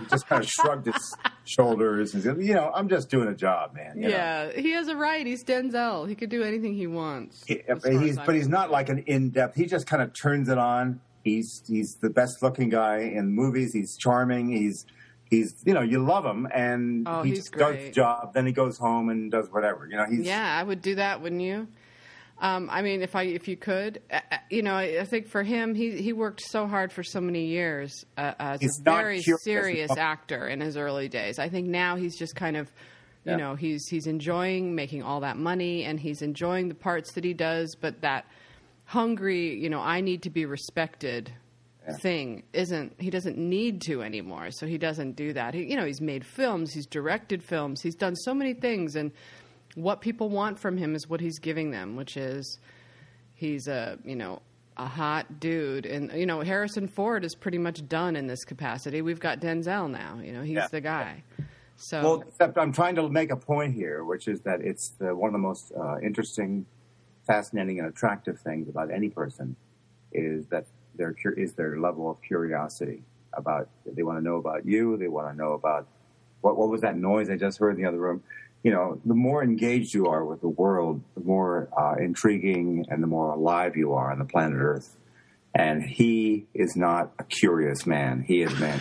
he 0.00 0.06
just 0.06 0.26
kind 0.26 0.42
of 0.42 0.48
shrugged 0.50 0.86
his 0.86 1.16
shoulders 1.44 2.14
and 2.14 2.22
said, 2.24 2.36
"You 2.42 2.54
know, 2.54 2.72
I'm 2.74 2.88
just 2.88 3.10
doing 3.10 3.28
a 3.28 3.34
job, 3.34 3.74
man." 3.74 3.92
you 3.96 4.02
know. 4.02 4.08
Yeah, 4.08 4.50
he 4.52 4.72
has 4.72 4.88
a 4.88 4.96
right. 4.96 5.24
He's 5.24 5.44
Denzel. 5.44 6.08
He 6.08 6.16
could 6.16 6.30
do 6.30 6.42
anything 6.42 6.74
he 6.74 6.88
wants. 6.88 7.44
He- 7.46 7.62
he's, 7.84 8.16
but 8.16 8.34
he's 8.34 8.48
not 8.48 8.72
like 8.72 8.88
an 8.88 9.04
in 9.06 9.30
depth. 9.30 9.54
He 9.54 9.66
just 9.66 9.86
kind 9.86 10.02
of 10.02 10.12
turns 10.20 10.48
it 10.48 10.58
on. 10.58 11.00
He's 11.22 11.62
he's 11.68 11.96
the 12.02 12.10
best 12.10 12.42
looking 12.42 12.70
guy 12.70 12.98
in 13.02 13.32
movies. 13.32 13.72
He's 13.72 13.96
charming. 13.96 14.48
He's 14.48 14.84
he's 15.30 15.62
you 15.64 15.74
know 15.74 15.82
you 15.82 16.04
love 16.04 16.24
him 16.24 16.46
and 16.52 17.06
Oh, 17.06 17.22
he 17.22 17.32
just 17.32 17.52
does 17.52 17.76
the 17.76 17.90
job. 17.90 18.34
Then 18.34 18.46
he 18.46 18.52
goes 18.52 18.78
home 18.78 19.08
and 19.08 19.30
does 19.30 19.50
whatever. 19.50 19.86
You 19.86 19.96
know 19.96 20.06
he's 20.06 20.26
Yeah, 20.26 20.58
I 20.58 20.62
would 20.62 20.82
do 20.82 20.96
that, 20.96 21.20
wouldn't 21.20 21.42
you? 21.42 21.68
Um, 22.38 22.68
I 22.70 22.82
mean, 22.82 23.00
if 23.00 23.16
I 23.16 23.22
if 23.22 23.48
you 23.48 23.56
could, 23.56 24.02
uh, 24.10 24.20
uh, 24.30 24.36
you 24.50 24.62
know, 24.62 24.74
I, 24.76 25.04
think 25.04 25.26
for 25.26 25.42
him, 25.42 25.74
he 25.74 26.02
he 26.02 26.12
worked 26.12 26.42
so 26.42 26.66
hard 26.66 26.92
for 26.92 27.02
so 27.02 27.18
many 27.20 27.46
years 27.46 28.04
uh, 28.18 28.34
as 28.38 28.60
He's 28.60 28.78
a 28.80 28.82
very 28.82 29.22
serious 29.22 29.96
actor 29.96 30.46
in 30.46 30.60
his 30.60 30.76
early 30.76 31.08
days. 31.08 31.38
I 31.38 31.48
think 31.48 31.66
now 31.66 31.96
he's 31.96 32.18
just 32.18 32.36
kind 32.36 32.58
of, 32.58 32.70
you 33.24 33.32
Yeah. 33.32 33.36
know, 33.36 33.54
he's 33.54 33.86
he's 33.88 34.06
enjoying 34.06 34.74
making 34.74 35.02
all 35.02 35.20
that 35.20 35.38
money 35.38 35.84
and 35.84 35.98
he's 35.98 36.20
enjoying 36.20 36.68
the 36.68 36.74
parts 36.74 37.12
that 37.12 37.24
he 37.24 37.32
does, 37.32 37.74
but 37.74 38.02
that 38.02 38.26
hungry, 38.84 39.54
you 39.58 39.70
know, 39.70 39.80
I 39.80 40.02
need 40.02 40.22
to 40.24 40.30
be 40.30 40.44
respected 40.44 41.32
thing 41.94 42.42
isn't 42.52 42.92
he 42.98 43.10
doesn't 43.10 43.38
need 43.38 43.80
to 43.80 44.02
anymore 44.02 44.50
so 44.50 44.66
he 44.66 44.78
doesn't 44.78 45.12
do 45.16 45.32
that. 45.32 45.54
He, 45.54 45.64
you 45.64 45.76
know 45.76 45.84
he's 45.84 46.00
made 46.00 46.24
films 46.24 46.72
he's 46.72 46.86
directed 46.86 47.42
films 47.42 47.80
he's 47.82 47.94
done 47.94 48.16
so 48.16 48.34
many 48.34 48.54
things 48.54 48.96
and 48.96 49.12
what 49.74 50.00
people 50.00 50.28
want 50.28 50.58
from 50.58 50.76
him 50.76 50.94
is 50.94 51.08
what 51.08 51.20
he's 51.20 51.38
giving 51.38 51.70
them 51.70 51.96
which 51.96 52.16
is 52.16 52.58
he's 53.34 53.68
a 53.68 53.98
you 54.04 54.16
know 54.16 54.40
a 54.78 54.86
hot 54.86 55.40
dude. 55.40 55.86
And 55.86 56.12
you 56.12 56.26
know 56.26 56.40
harrison 56.40 56.88
ford 56.88 57.24
is 57.24 57.34
pretty 57.34 57.58
much 57.58 57.86
done 57.88 58.14
in 58.16 58.26
this 58.26 58.44
capacity. 58.44 59.00
We've 59.00 59.20
got 59.20 59.40
denzel 59.40 59.90
now 59.90 60.20
you 60.22 60.32
know 60.32 60.42
he's 60.42 60.56
Yeah. 60.56 60.68
the 60.68 60.80
guy. 60.80 61.22
So 61.78 62.02
Well, 62.02 62.24
except 62.26 62.56
I'm 62.58 62.72
trying 62.72 62.94
to 62.96 63.08
make 63.08 63.30
a 63.30 63.36
point 63.36 63.74
here, 63.74 64.02
which 64.04 64.28
is 64.28 64.40
that 64.42 64.62
it's 64.62 64.90
the, 64.98 65.14
one 65.14 65.28
of 65.28 65.32
the 65.32 65.38
most 65.38 65.72
uh, 65.78 65.98
interesting, 66.02 66.64
fascinating, 67.26 67.78
and 67.80 67.88
attractive 67.88 68.40
things 68.40 68.68
about 68.68 68.90
any 68.90 69.10
person 69.10 69.56
is 70.12 70.46
that 70.46 70.64
their 70.96 71.14
is 71.36 71.52
their 71.54 71.78
level 71.78 72.10
of 72.10 72.20
curiosity 72.22 73.02
about. 73.32 73.68
They 73.86 74.02
want 74.02 74.18
to 74.18 74.24
know 74.24 74.36
about 74.36 74.66
you. 74.66 74.96
They 74.96 75.08
want 75.08 75.30
to 75.30 75.36
know 75.36 75.52
about 75.52 75.86
what 76.40 76.56
what 76.56 76.68
was 76.68 76.82
that 76.82 76.96
noise 76.96 77.30
I 77.30 77.36
just 77.36 77.58
heard 77.58 77.76
in 77.76 77.82
the 77.82 77.88
other 77.88 77.98
room. 77.98 78.22
You 78.62 78.72
know, 78.72 79.00
the 79.04 79.14
more 79.14 79.44
engaged 79.44 79.94
you 79.94 80.06
are 80.06 80.24
with 80.24 80.40
the 80.40 80.48
world, 80.48 81.00
the 81.14 81.22
more 81.22 81.68
uh, 81.78 82.02
intriguing 82.02 82.86
and 82.88 83.02
the 83.02 83.06
more 83.06 83.30
alive 83.30 83.76
you 83.76 83.94
are 83.94 84.10
on 84.10 84.18
the 84.18 84.24
planet 84.24 84.58
Earth. 84.60 84.96
And 85.54 85.82
he 85.82 86.46
is 86.52 86.76
not 86.76 87.12
a 87.18 87.24
curious 87.24 87.86
man. 87.86 88.24
He 88.26 88.42
is 88.42 88.58
man 88.58 88.80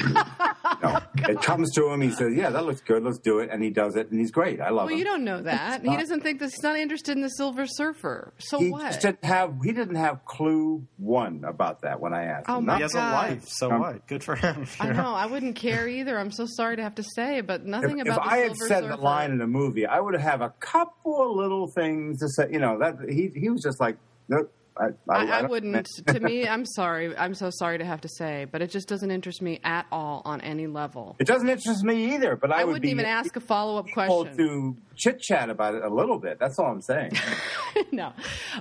No, 0.83 0.99
it 1.29 1.41
comes 1.41 1.71
to 1.73 1.89
him. 1.89 2.01
He 2.01 2.11
says, 2.11 2.33
"Yeah, 2.35 2.49
that 2.49 2.65
looks 2.65 2.81
good. 2.81 3.03
Let's 3.03 3.19
do 3.19 3.39
it," 3.39 3.49
and 3.51 3.63
he 3.63 3.69
does 3.69 3.95
it, 3.95 4.09
and 4.11 4.19
he's 4.19 4.31
great. 4.31 4.59
I 4.61 4.69
love 4.69 4.83
it. 4.83 4.85
Well, 4.85 4.87
him. 4.93 4.97
you 4.99 5.03
don't 5.05 5.23
know 5.23 5.41
that. 5.41 5.83
He 5.83 5.95
doesn't 5.95 6.21
think 6.21 6.39
this. 6.39 6.53
He's 6.53 6.63
not 6.63 6.77
interested 6.77 7.15
in 7.15 7.21
the 7.21 7.29
Silver 7.29 7.65
Surfer. 7.67 8.33
So 8.39 8.59
he 8.59 8.69
what? 8.71 8.99
didn't 9.01 9.23
have 9.23 9.55
he 9.63 9.71
didn't 9.71 9.95
have 9.95 10.25
clue 10.25 10.85
one 10.97 11.43
about 11.47 11.81
that 11.81 11.99
when 11.99 12.13
I 12.13 12.25
asked 12.25 12.45
Oh, 12.49 12.57
him. 12.57 12.65
my 12.65 12.75
He 12.77 12.81
has 12.83 12.93
God. 12.93 13.09
a 13.11 13.13
life, 13.29 13.43
so 13.47 13.71
Um, 13.71 13.79
what? 13.81 14.07
Good 14.07 14.23
for 14.23 14.35
him. 14.35 14.65
I 14.79 14.87
you 14.87 14.93
know. 14.93 15.13
I 15.13 15.25
wouldn't 15.25 15.55
care 15.55 15.87
either. 15.87 16.17
I'm 16.17 16.31
so 16.31 16.45
sorry 16.47 16.75
to 16.77 16.83
have 16.83 16.95
to 16.95 17.03
say, 17.03 17.41
but 17.41 17.65
nothing 17.65 17.99
if 17.99 18.05
about 18.07 18.23
the 18.23 18.29
I 18.31 18.37
had 18.37 18.55
Silver 18.55 18.67
said 18.67 18.83
Surfer. 18.83 18.95
the 18.97 19.01
line 19.03 19.31
in 19.31 19.41
a 19.41 19.47
movie, 19.47 19.85
I 19.85 19.99
would 19.99 20.19
have 20.19 20.41
a 20.41 20.49
couple 20.59 21.29
of 21.31 21.35
little 21.37 21.67
things 21.67 22.19
to 22.19 22.27
say. 22.29 22.49
You 22.51 22.59
know 22.59 22.79
that 22.79 22.95
he 23.09 23.31
he 23.35 23.49
was 23.49 23.61
just 23.61 23.79
like, 23.79 23.97
nope. 24.27 24.51
I, 24.77 24.87
I, 25.09 25.37
I, 25.37 25.41
don't- 25.41 25.49
wouldn't. 25.51 25.85
to 26.07 26.19
me, 26.19 26.47
I'm 26.47 26.65
sorry. 26.65 27.15
I'm 27.17 27.33
so 27.33 27.49
sorry 27.49 27.77
to 27.77 27.85
have 27.85 28.01
to 28.01 28.09
say, 28.09 28.45
but 28.51 28.61
it 28.61 28.69
just 28.69 28.87
doesn't 28.87 29.09
interest 29.09 29.41
me 29.41 29.59
at 29.63 29.85
all 29.91 30.21
on 30.25 30.41
any 30.41 30.67
level. 30.67 31.15
It 31.19 31.27
doesn't 31.27 31.47
interest 31.47 31.83
me 31.83 32.13
either. 32.15 32.35
But 32.35 32.51
I, 32.51 32.55
I 32.55 32.63
would 32.63 32.67
wouldn't 32.73 32.83
be 32.83 32.89
even 32.89 33.05
ask 33.05 33.35
a 33.35 33.39
follow 33.39 33.77
up 33.77 33.85
able 33.87 33.93
question. 34.25 34.37
to 34.37 34.77
chit 34.97 35.19
chat 35.21 35.49
about 35.49 35.75
it 35.75 35.83
a 35.83 35.89
little 35.89 36.19
bit. 36.19 36.39
That's 36.39 36.59
all 36.59 36.65
I'm 36.67 36.81
saying. 36.81 37.11
no. 37.91 38.07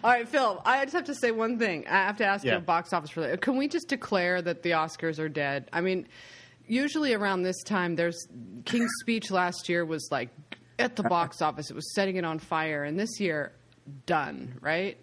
All 0.04 0.10
right, 0.10 0.28
Phil. 0.28 0.62
I 0.64 0.84
just 0.84 0.94
have 0.94 1.04
to 1.06 1.14
say 1.14 1.30
one 1.32 1.58
thing. 1.58 1.86
I 1.88 2.06
have 2.06 2.18
to 2.18 2.24
ask 2.24 2.44
Yeah. 2.44 2.54
you 2.54 2.60
box 2.60 2.92
office 2.92 3.16
related. 3.16 3.40
Can 3.40 3.56
we 3.56 3.66
just 3.68 3.88
declare 3.88 4.40
that 4.42 4.62
the 4.62 4.70
Oscars 4.72 5.18
are 5.18 5.28
dead? 5.28 5.68
I 5.72 5.80
mean, 5.80 6.06
usually 6.66 7.12
around 7.12 7.42
this 7.42 7.60
time, 7.64 7.96
there's 7.96 8.28
King's 8.64 8.90
Speech 9.00 9.30
last 9.32 9.68
year 9.68 9.84
was 9.84 10.08
like 10.12 10.28
at 10.78 10.94
the 10.96 11.02
box 11.02 11.42
office. 11.42 11.70
It 11.70 11.74
was 11.74 11.92
setting 11.94 12.16
it 12.16 12.24
on 12.24 12.38
fire, 12.38 12.84
and 12.84 12.98
this 12.98 13.18
year, 13.20 13.52
done. 14.06 14.58
Right? 14.60 14.96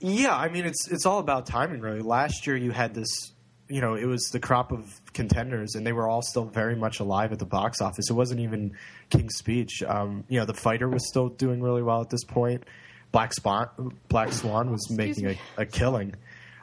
Yeah, 0.00 0.36
I 0.36 0.48
mean 0.48 0.64
it's 0.64 0.88
it's 0.88 1.06
all 1.06 1.18
about 1.18 1.46
timing, 1.46 1.80
really. 1.80 2.00
Last 2.00 2.46
year 2.46 2.56
you 2.56 2.70
had 2.70 2.94
this, 2.94 3.32
you 3.68 3.80
know, 3.80 3.94
it 3.94 4.04
was 4.04 4.22
the 4.32 4.38
crop 4.40 4.70
of 4.72 5.00
contenders, 5.12 5.74
and 5.74 5.86
they 5.86 5.92
were 5.92 6.08
all 6.08 6.22
still 6.22 6.44
very 6.44 6.76
much 6.76 7.00
alive 7.00 7.32
at 7.32 7.38
the 7.38 7.46
box 7.46 7.80
office. 7.80 8.08
It 8.10 8.14
wasn't 8.14 8.40
even 8.40 8.76
King's 9.10 9.36
Speech. 9.36 9.82
Um, 9.82 10.24
you 10.28 10.38
know, 10.38 10.46
The 10.46 10.54
Fighter 10.54 10.88
was 10.88 11.08
still 11.08 11.28
doing 11.28 11.60
really 11.60 11.82
well 11.82 12.00
at 12.00 12.10
this 12.10 12.24
point. 12.24 12.64
Black 13.10 13.32
Swan, 13.34 13.68
Black 14.08 14.32
Swan 14.32 14.70
was 14.70 14.90
making 14.90 15.26
a, 15.26 15.38
a 15.56 15.66
killing. 15.66 16.14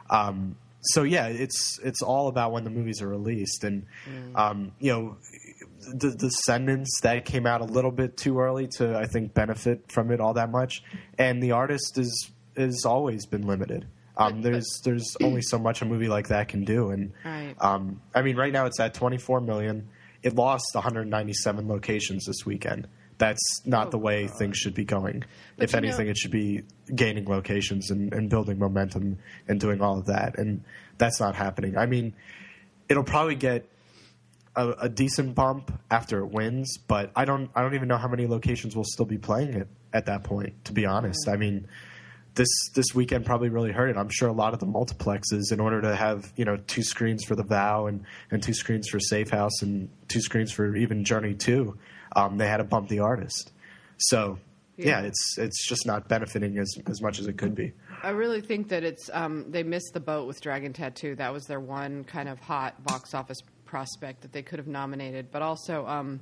Um, 0.09 0.55
so 0.81 1.03
yeah, 1.03 1.27
it's 1.27 1.79
it's 1.83 2.01
all 2.01 2.27
about 2.27 2.51
when 2.51 2.63
the 2.63 2.69
movies 2.69 3.01
are 3.01 3.07
released, 3.07 3.63
and 3.63 3.85
um, 4.35 4.71
you 4.79 4.91
know, 4.91 5.17
the 5.93 6.11
Descendants 6.11 7.01
that 7.01 7.25
came 7.25 7.45
out 7.47 7.61
a 7.61 7.65
little 7.65 7.91
bit 7.91 8.17
too 8.17 8.39
early 8.39 8.67
to 8.77 8.95
I 8.97 9.07
think 9.07 9.33
benefit 9.33 9.91
from 9.91 10.11
it 10.11 10.21
all 10.21 10.35
that 10.35 10.51
much, 10.51 10.83
and 11.17 11.41
the 11.41 11.51
artist 11.51 11.97
is 11.97 12.31
is 12.55 12.85
always 12.85 13.25
been 13.25 13.45
limited. 13.47 13.85
Um, 14.17 14.41
there's 14.41 14.65
there's 14.85 15.15
only 15.21 15.41
so 15.41 15.57
much 15.59 15.81
a 15.81 15.85
movie 15.85 16.07
like 16.07 16.29
that 16.29 16.47
can 16.47 16.63
do, 16.63 16.89
and 16.91 17.11
Right. 17.25 17.53
um, 17.59 18.01
I 18.13 18.21
mean 18.21 18.37
right 18.37 18.53
now 18.53 18.65
it's 18.65 18.79
at 18.79 18.93
24 18.93 19.41
million. 19.41 19.89
It 20.23 20.35
lost 20.35 20.65
197 20.73 21.67
locations 21.67 22.25
this 22.25 22.45
weekend. 22.45 22.87
That's 23.17 23.41
not 23.65 23.87
Oh, 23.87 23.89
the 23.91 23.97
way 23.97 24.27
things 24.39 24.57
should 24.57 24.73
be 24.73 24.83
going. 24.85 25.23
But 25.57 25.65
if 25.65 25.73
you 25.73 25.81
know- 25.81 25.87
anything, 25.87 26.07
it 26.07 26.17
should 26.17 26.31
be 26.31 26.63
gaining 26.93 27.25
locations 27.25 27.91
and, 27.91 28.13
and 28.13 28.29
building 28.29 28.57
momentum 28.59 29.19
and 29.47 29.59
doing 29.59 29.81
all 29.81 29.99
of 29.99 30.05
that, 30.07 30.37
and 30.37 30.63
that's 30.97 31.19
not 31.19 31.35
happening. 31.35 31.77
I 31.77 31.85
mean, 31.85 32.13
it'll 32.89 33.03
probably 33.03 33.35
get 33.35 33.65
a, 34.55 34.69
a 34.81 34.89
decent 34.89 35.35
bump 35.35 35.71
after 35.91 36.19
it 36.19 36.27
wins, 36.27 36.77
but 36.87 37.11
I 37.15 37.25
don't 37.25 37.49
I 37.53 37.61
don't 37.61 37.75
even 37.75 37.87
know 37.89 37.97
how 37.97 38.07
many 38.07 38.27
locations 38.27 38.75
will 38.75 38.85
still 38.85 39.05
be 39.05 39.17
playing 39.17 39.53
it 39.55 39.67
at 39.93 40.05
that 40.05 40.23
point. 40.23 40.63
To 40.65 40.73
be 40.73 40.85
honest, 40.85 41.27
I 41.27 41.35
mean, 41.35 41.67
this 42.35 42.47
this 42.73 42.93
weekend 42.93 43.25
probably 43.25 43.49
really 43.49 43.71
hurt 43.71 43.89
it. 43.89 43.97
I'm 43.97 44.09
sure 44.09 44.27
a 44.29 44.33
lot 44.33 44.53
of 44.53 44.59
the 44.59 44.65
multiplexes, 44.65 45.51
in 45.51 45.59
order 45.59 45.81
to 45.81 45.95
have 45.95 46.31
you 46.35 46.45
know 46.45 46.57
two 46.67 46.83
screens 46.83 47.23
for 47.23 47.35
the 47.35 47.43
Vow 47.43 47.87
and 47.87 48.03
and 48.31 48.43
two 48.43 48.53
screens 48.53 48.87
for 48.89 48.99
Safe 48.99 49.29
House 49.29 49.61
and 49.61 49.89
two 50.07 50.21
screens 50.21 50.51
for 50.51 50.75
even 50.75 51.03
Journey 51.03 51.33
Two, 51.33 51.77
um, 52.15 52.37
they 52.37 52.47
had 52.47 52.57
to 52.57 52.63
bump 52.63 52.89
the 52.89 52.99
artist. 52.99 53.51
So 53.97 54.37
yeah, 54.77 55.01
Yeah. 55.01 55.07
it's 55.07 55.37
it's 55.37 55.67
just 55.67 55.85
not 55.85 56.07
benefiting 56.07 56.57
as 56.57 56.73
as 56.87 57.01
much 57.01 57.19
as 57.19 57.27
it 57.27 57.37
could 57.37 57.55
be. 57.55 57.71
I 58.03 58.09
really 58.09 58.41
think 58.41 58.67
that 58.69 58.83
it's 58.83 59.09
um, 59.13 59.45
they 59.49 59.63
missed 59.63 59.93
the 59.93 59.99
boat 59.99 60.27
with 60.27 60.39
Dragon 60.41 60.73
Tattoo. 60.73 61.15
That 61.15 61.31
was 61.33 61.45
their 61.45 61.59
one 61.61 62.03
kind 62.03 62.29
of 62.29 62.39
hot 62.39 62.83
box 62.83 63.13
office 63.13 63.39
prospect 63.65 64.21
that 64.21 64.31
they 64.31 64.43
could 64.43 64.59
have 64.59 64.67
nominated. 64.67 65.31
But 65.31 65.41
also, 65.41 65.87
um, 65.87 66.19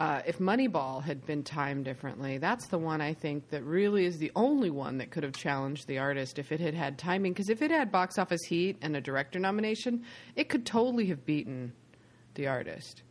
uh, 0.00 0.22
if 0.26 0.38
Moneyball 0.38 1.02
had 1.02 1.24
been 1.24 1.44
timed 1.44 1.84
differently, 1.84 2.38
that's 2.38 2.66
the 2.66 2.78
one 2.78 3.00
I 3.00 3.14
think 3.14 3.48
that 3.50 3.62
really 3.62 4.04
is 4.04 4.18
the 4.18 4.32
only 4.34 4.70
one 4.70 4.98
that 4.98 5.10
could 5.10 5.22
have 5.22 5.34
challenged 5.34 5.86
the 5.86 5.98
artist 5.98 6.38
if 6.38 6.50
it 6.50 6.58
had 6.58 6.74
had 6.74 6.98
timing. 6.98 7.32
Because 7.32 7.48
if 7.48 7.62
it 7.62 7.70
had 7.70 7.92
box 7.92 8.18
office 8.18 8.42
heat 8.42 8.76
and 8.82 8.96
a 8.96 9.00
director 9.00 9.38
nomination, 9.38 10.04
it 10.34 10.48
could 10.48 10.66
totally 10.66 11.06
have 11.06 11.24
beaten 11.24 11.72
the 12.34 12.48
artist. 12.48 13.02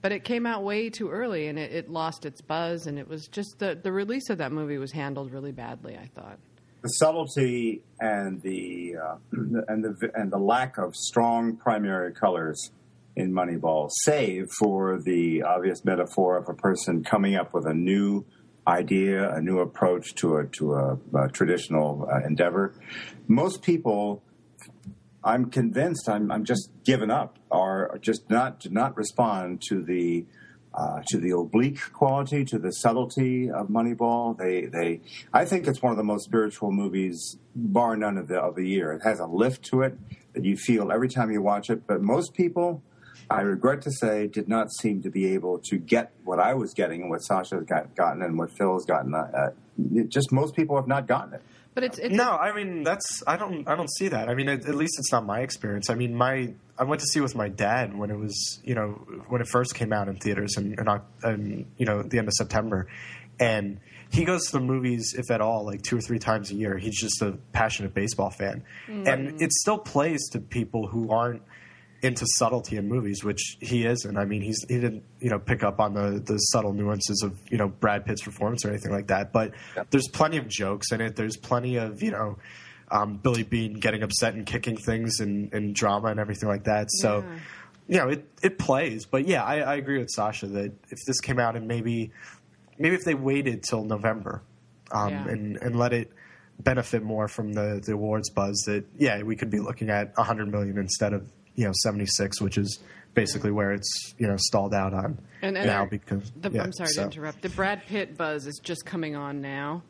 But 0.00 0.12
it 0.12 0.22
came 0.22 0.46
out 0.46 0.62
way 0.62 0.90
too 0.90 1.10
early, 1.10 1.48
and 1.48 1.58
it, 1.58 1.72
it 1.72 1.90
lost 1.90 2.24
its 2.24 2.40
buzz. 2.40 2.86
And 2.86 3.00
it 3.00 3.08
was 3.08 3.26
just 3.26 3.58
the 3.58 3.74
the 3.74 3.90
release 3.90 4.30
of 4.30 4.38
that 4.38 4.52
movie 4.52 4.78
was 4.78 4.92
handled 4.92 5.32
really 5.32 5.50
badly. 5.50 5.96
I 5.96 6.06
thought. 6.14 6.38
the 6.82 6.88
subtlety 6.88 7.82
and 7.98 8.40
the 8.42 8.94
uh, 8.96 9.16
and 9.66 9.82
the 9.82 10.10
and 10.14 10.30
the 10.30 10.38
lack 10.38 10.78
of 10.78 10.94
strong 10.94 11.56
primary 11.56 12.12
colors 12.12 12.70
in 13.18 13.32
Moneyball, 13.32 13.90
save 14.02 14.48
for 14.58 15.00
the 15.02 15.42
obvious 15.42 15.84
metaphor 15.84 16.36
of 16.36 16.48
a 16.48 16.54
person 16.54 17.02
coming 17.02 17.34
up 17.34 17.52
with 17.52 17.66
a 17.66 17.74
new 17.74 18.24
idea, 18.66 19.34
a 19.34 19.40
new 19.40 19.58
approach 19.58 20.14
to 20.16 20.36
a 20.36 20.46
to 20.46 20.74
a, 20.74 20.98
a 21.14 21.28
traditional 21.28 22.08
uh, 22.10 22.26
endeavor. 22.26 22.74
Most 23.26 23.62
people, 23.62 24.22
I'm 25.24 25.50
convinced, 25.50 26.08
I'm 26.08 26.30
I'm 26.30 26.44
just 26.44 26.70
given 26.84 27.10
up, 27.10 27.38
are 27.50 27.98
just 28.00 28.30
not 28.30 28.60
do 28.60 28.70
not 28.70 28.96
respond 28.96 29.62
to 29.68 29.82
the 29.82 30.26
uh, 30.74 31.02
to 31.08 31.18
the 31.18 31.30
oblique 31.30 31.92
quality, 31.92 32.44
to 32.44 32.58
the 32.58 32.70
subtlety 32.70 33.50
of 33.50 33.68
Moneyball. 33.68 34.38
They, 34.38 34.66
they, 34.66 35.00
I 35.32 35.44
think 35.44 35.66
it's 35.66 35.82
one 35.82 35.90
of 35.90 35.96
the 35.96 36.04
most 36.04 36.24
spiritual 36.24 36.70
movies, 36.70 37.36
bar 37.56 37.96
none 37.96 38.16
of 38.16 38.28
the 38.28 38.38
of 38.38 38.54
the 38.54 38.68
year. 38.68 38.92
It 38.92 39.02
has 39.02 39.18
a 39.18 39.26
lift 39.26 39.64
to 39.70 39.82
it 39.82 39.98
that 40.34 40.44
you 40.44 40.56
feel 40.56 40.92
every 40.92 41.08
time 41.08 41.32
you 41.32 41.42
watch 41.42 41.68
it. 41.70 41.86
But 41.86 42.02
most 42.02 42.34
people, 42.34 42.82
I 43.30 43.42
regret 43.42 43.82
to 43.82 43.90
say, 43.90 44.26
did 44.26 44.48
not 44.48 44.72
seem 44.72 45.02
to 45.02 45.10
be 45.10 45.34
able 45.34 45.58
to 45.70 45.76
get 45.76 46.12
what 46.24 46.38
I 46.38 46.54
was 46.54 46.72
getting 46.72 47.02
and 47.02 47.10
what 47.10 47.22
Sasha's 47.22 47.64
got, 47.64 47.94
gotten 47.94 48.22
and 48.22 48.38
what 48.38 48.50
Phil's 48.50 48.86
gotten. 48.86 49.14
Uh, 49.14 49.50
it, 49.94 50.08
just 50.08 50.32
most 50.32 50.56
people 50.56 50.76
have 50.76 50.86
not 50.86 51.06
gotten 51.06 51.34
it. 51.34 51.42
But 51.74 51.84
it's, 51.84 51.98
it's 51.98 52.14
No, 52.14 52.30
I 52.30 52.52
mean 52.54 52.82
that's 52.82 53.22
I 53.26 53.36
don't 53.36 53.68
I 53.68 53.76
don't 53.76 53.90
see 53.98 54.08
that. 54.08 54.28
I 54.28 54.34
mean 54.34 54.48
at, 54.48 54.66
at 54.66 54.74
least 54.74 54.94
it's 54.98 55.12
not 55.12 55.24
my 55.24 55.40
experience. 55.40 55.90
I 55.90 55.94
mean 55.94 56.14
my 56.14 56.52
I 56.76 56.84
went 56.84 57.00
to 57.02 57.06
see 57.06 57.20
it 57.20 57.22
with 57.22 57.36
my 57.36 57.48
dad 57.48 57.96
when 57.96 58.10
it 58.10 58.18
was 58.18 58.60
you 58.64 58.74
know 58.74 58.92
when 59.28 59.40
it 59.40 59.46
first 59.46 59.76
came 59.76 59.92
out 59.92 60.08
in 60.08 60.16
theaters 60.16 60.56
in, 60.56 60.72
in, 60.72 60.88
Oc- 60.88 61.06
you 61.22 61.86
know 61.86 62.02
the 62.02 62.18
end 62.18 62.26
of 62.26 62.34
September, 62.34 62.88
and 63.38 63.78
he 64.10 64.24
goes 64.24 64.46
to 64.46 64.52
the 64.52 64.60
movies 64.60 65.14
if 65.16 65.30
at 65.30 65.40
all 65.40 65.64
like 65.66 65.82
two 65.82 65.98
or 65.98 66.00
three 66.00 66.18
times 66.18 66.50
a 66.50 66.54
year. 66.54 66.78
He's 66.78 66.98
just 66.98 67.22
a 67.22 67.38
passionate 67.52 67.94
baseball 67.94 68.30
fan, 68.30 68.64
and 68.88 69.40
it 69.40 69.52
still 69.52 69.78
plays 69.78 70.30
to 70.30 70.40
people 70.40 70.88
who 70.88 71.12
aren't 71.12 71.42
into 72.00 72.24
subtlety 72.36 72.76
in 72.76 72.88
movies, 72.88 73.24
which 73.24 73.56
he 73.60 73.84
isn't. 73.84 74.16
I 74.16 74.24
mean, 74.24 74.40
he's 74.42 74.64
he 74.68 74.76
didn't 74.80 75.02
you 75.20 75.30
know 75.30 75.38
pick 75.38 75.62
up 75.64 75.80
on 75.80 75.94
the 75.94 76.20
the 76.24 76.36
subtle 76.38 76.72
nuances 76.72 77.22
of 77.22 77.38
you 77.50 77.58
know 77.58 77.68
Brad 77.68 78.04
Pitt's 78.06 78.22
performance 78.22 78.64
or 78.64 78.68
anything 78.68 78.92
like 78.92 79.08
that. 79.08 79.32
But 79.32 79.52
there's 79.90 80.08
plenty 80.08 80.36
of 80.36 80.46
jokes 80.48 80.92
in 80.92 81.00
it. 81.00 81.16
There's 81.16 81.36
plenty 81.36 81.76
of 81.76 82.00
you 82.02 82.12
know 82.12 82.38
um, 82.90 83.16
Billy 83.16 83.42
Beane 83.42 83.74
getting 83.80 84.02
upset 84.02 84.34
and 84.34 84.46
kicking 84.46 84.76
things 84.76 85.20
and, 85.20 85.52
and 85.52 85.74
drama 85.74 86.08
and 86.08 86.20
everything 86.20 86.48
like 86.48 86.64
that. 86.64 86.86
So 86.90 87.24
Yeah. 87.26 87.38
you 87.88 87.96
know 87.98 88.08
it 88.08 88.24
it 88.42 88.58
plays. 88.58 89.04
But 89.04 89.26
yeah, 89.26 89.42
I, 89.42 89.56
I 89.60 89.74
agree 89.74 89.98
with 89.98 90.10
Sasha 90.10 90.46
that 90.46 90.72
if 90.90 90.98
this 91.06 91.20
came 91.20 91.38
out 91.40 91.56
and 91.56 91.66
maybe 91.66 92.12
maybe 92.78 92.94
if 92.94 93.04
they 93.04 93.14
waited 93.14 93.64
till 93.64 93.82
November 93.82 94.42
um, 94.92 95.10
Yeah. 95.10 95.28
and 95.28 95.56
and 95.56 95.76
let 95.76 95.92
it 95.92 96.12
benefit 96.60 97.02
more 97.04 97.28
from 97.28 97.52
the, 97.52 97.80
the 97.84 97.92
awards 97.92 98.30
buzz 98.30 98.56
that 98.66 98.84
yeah 98.96 99.22
we 99.22 99.36
could 99.36 99.48
be 99.50 99.60
looking 99.60 99.90
at 99.90 100.16
100 100.16 100.50
million 100.50 100.76
instead 100.76 101.12
of 101.12 101.30
you 101.58 101.64
know 101.64 101.72
76 101.82 102.40
which 102.40 102.56
is 102.56 102.78
basically 103.14 103.50
where 103.50 103.72
it's 103.72 104.14
you 104.16 104.26
know 104.28 104.36
stalled 104.38 104.72
out 104.72 104.94
on 104.94 105.18
And- 105.42 105.56
and 105.58 105.66
now 105.66 105.80
our- 105.80 105.86
because 105.88 106.30
The, 106.36 106.50
yeah, 106.50 106.62
I'm 106.62 106.72
sorry 106.72 106.90
so. 106.90 107.02
to 107.02 107.06
interrupt. 107.08 107.42
The 107.42 107.48
Brad 107.50 107.82
Pitt 107.86 108.16
buzz 108.16 108.46
is 108.46 108.60
just 108.62 108.86
coming 108.86 109.16
on 109.16 109.40
now. 109.40 109.82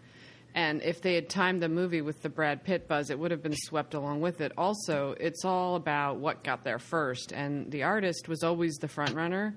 And 0.54 0.82
if 0.82 1.02
they 1.02 1.14
had 1.14 1.28
timed 1.28 1.62
the 1.62 1.68
movie 1.68 2.00
with 2.00 2.22
the 2.22 2.30
Brad 2.30 2.64
Pitt 2.64 2.88
buzz, 2.88 3.10
it 3.10 3.18
would 3.18 3.30
have 3.30 3.42
been 3.42 3.54
swept 3.54 3.92
along 3.94 4.22
with 4.22 4.40
it. 4.40 4.50
Also, 4.56 5.14
it's 5.20 5.44
all 5.44 5.76
about 5.76 6.16
what 6.16 6.42
got 6.42 6.64
there 6.64 6.78
first. 6.78 7.32
And 7.32 7.70
the 7.70 7.82
artist 7.84 8.28
was 8.28 8.42
always 8.42 8.74
the 8.76 8.88
front 8.88 9.14
runner, 9.14 9.54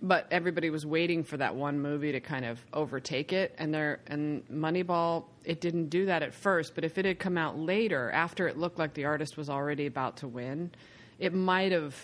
but 0.00 0.26
everybody 0.30 0.70
was 0.70 0.86
waiting 0.86 1.24
for 1.24 1.36
that 1.38 1.54
one 1.56 1.80
movie 1.80 2.12
to 2.12 2.20
kind 2.20 2.44
of 2.44 2.64
overtake 2.72 3.32
it. 3.32 3.52
And 3.58 3.74
there 3.74 3.98
and 4.06 4.46
Moneyball, 4.48 5.24
it 5.44 5.60
didn't 5.60 5.88
do 5.88 6.06
that 6.06 6.22
at 6.22 6.32
first. 6.32 6.74
But 6.76 6.84
if 6.84 6.98
it 6.98 7.04
had 7.04 7.18
come 7.18 7.36
out 7.36 7.58
later, 7.58 8.10
after 8.12 8.46
it 8.46 8.56
looked 8.56 8.78
like 8.78 8.94
the 8.94 9.06
artist 9.06 9.36
was 9.36 9.50
already 9.50 9.86
about 9.86 10.18
to 10.18 10.28
win, 10.28 10.70
it 11.18 11.34
might 11.34 11.72
have 11.72 11.94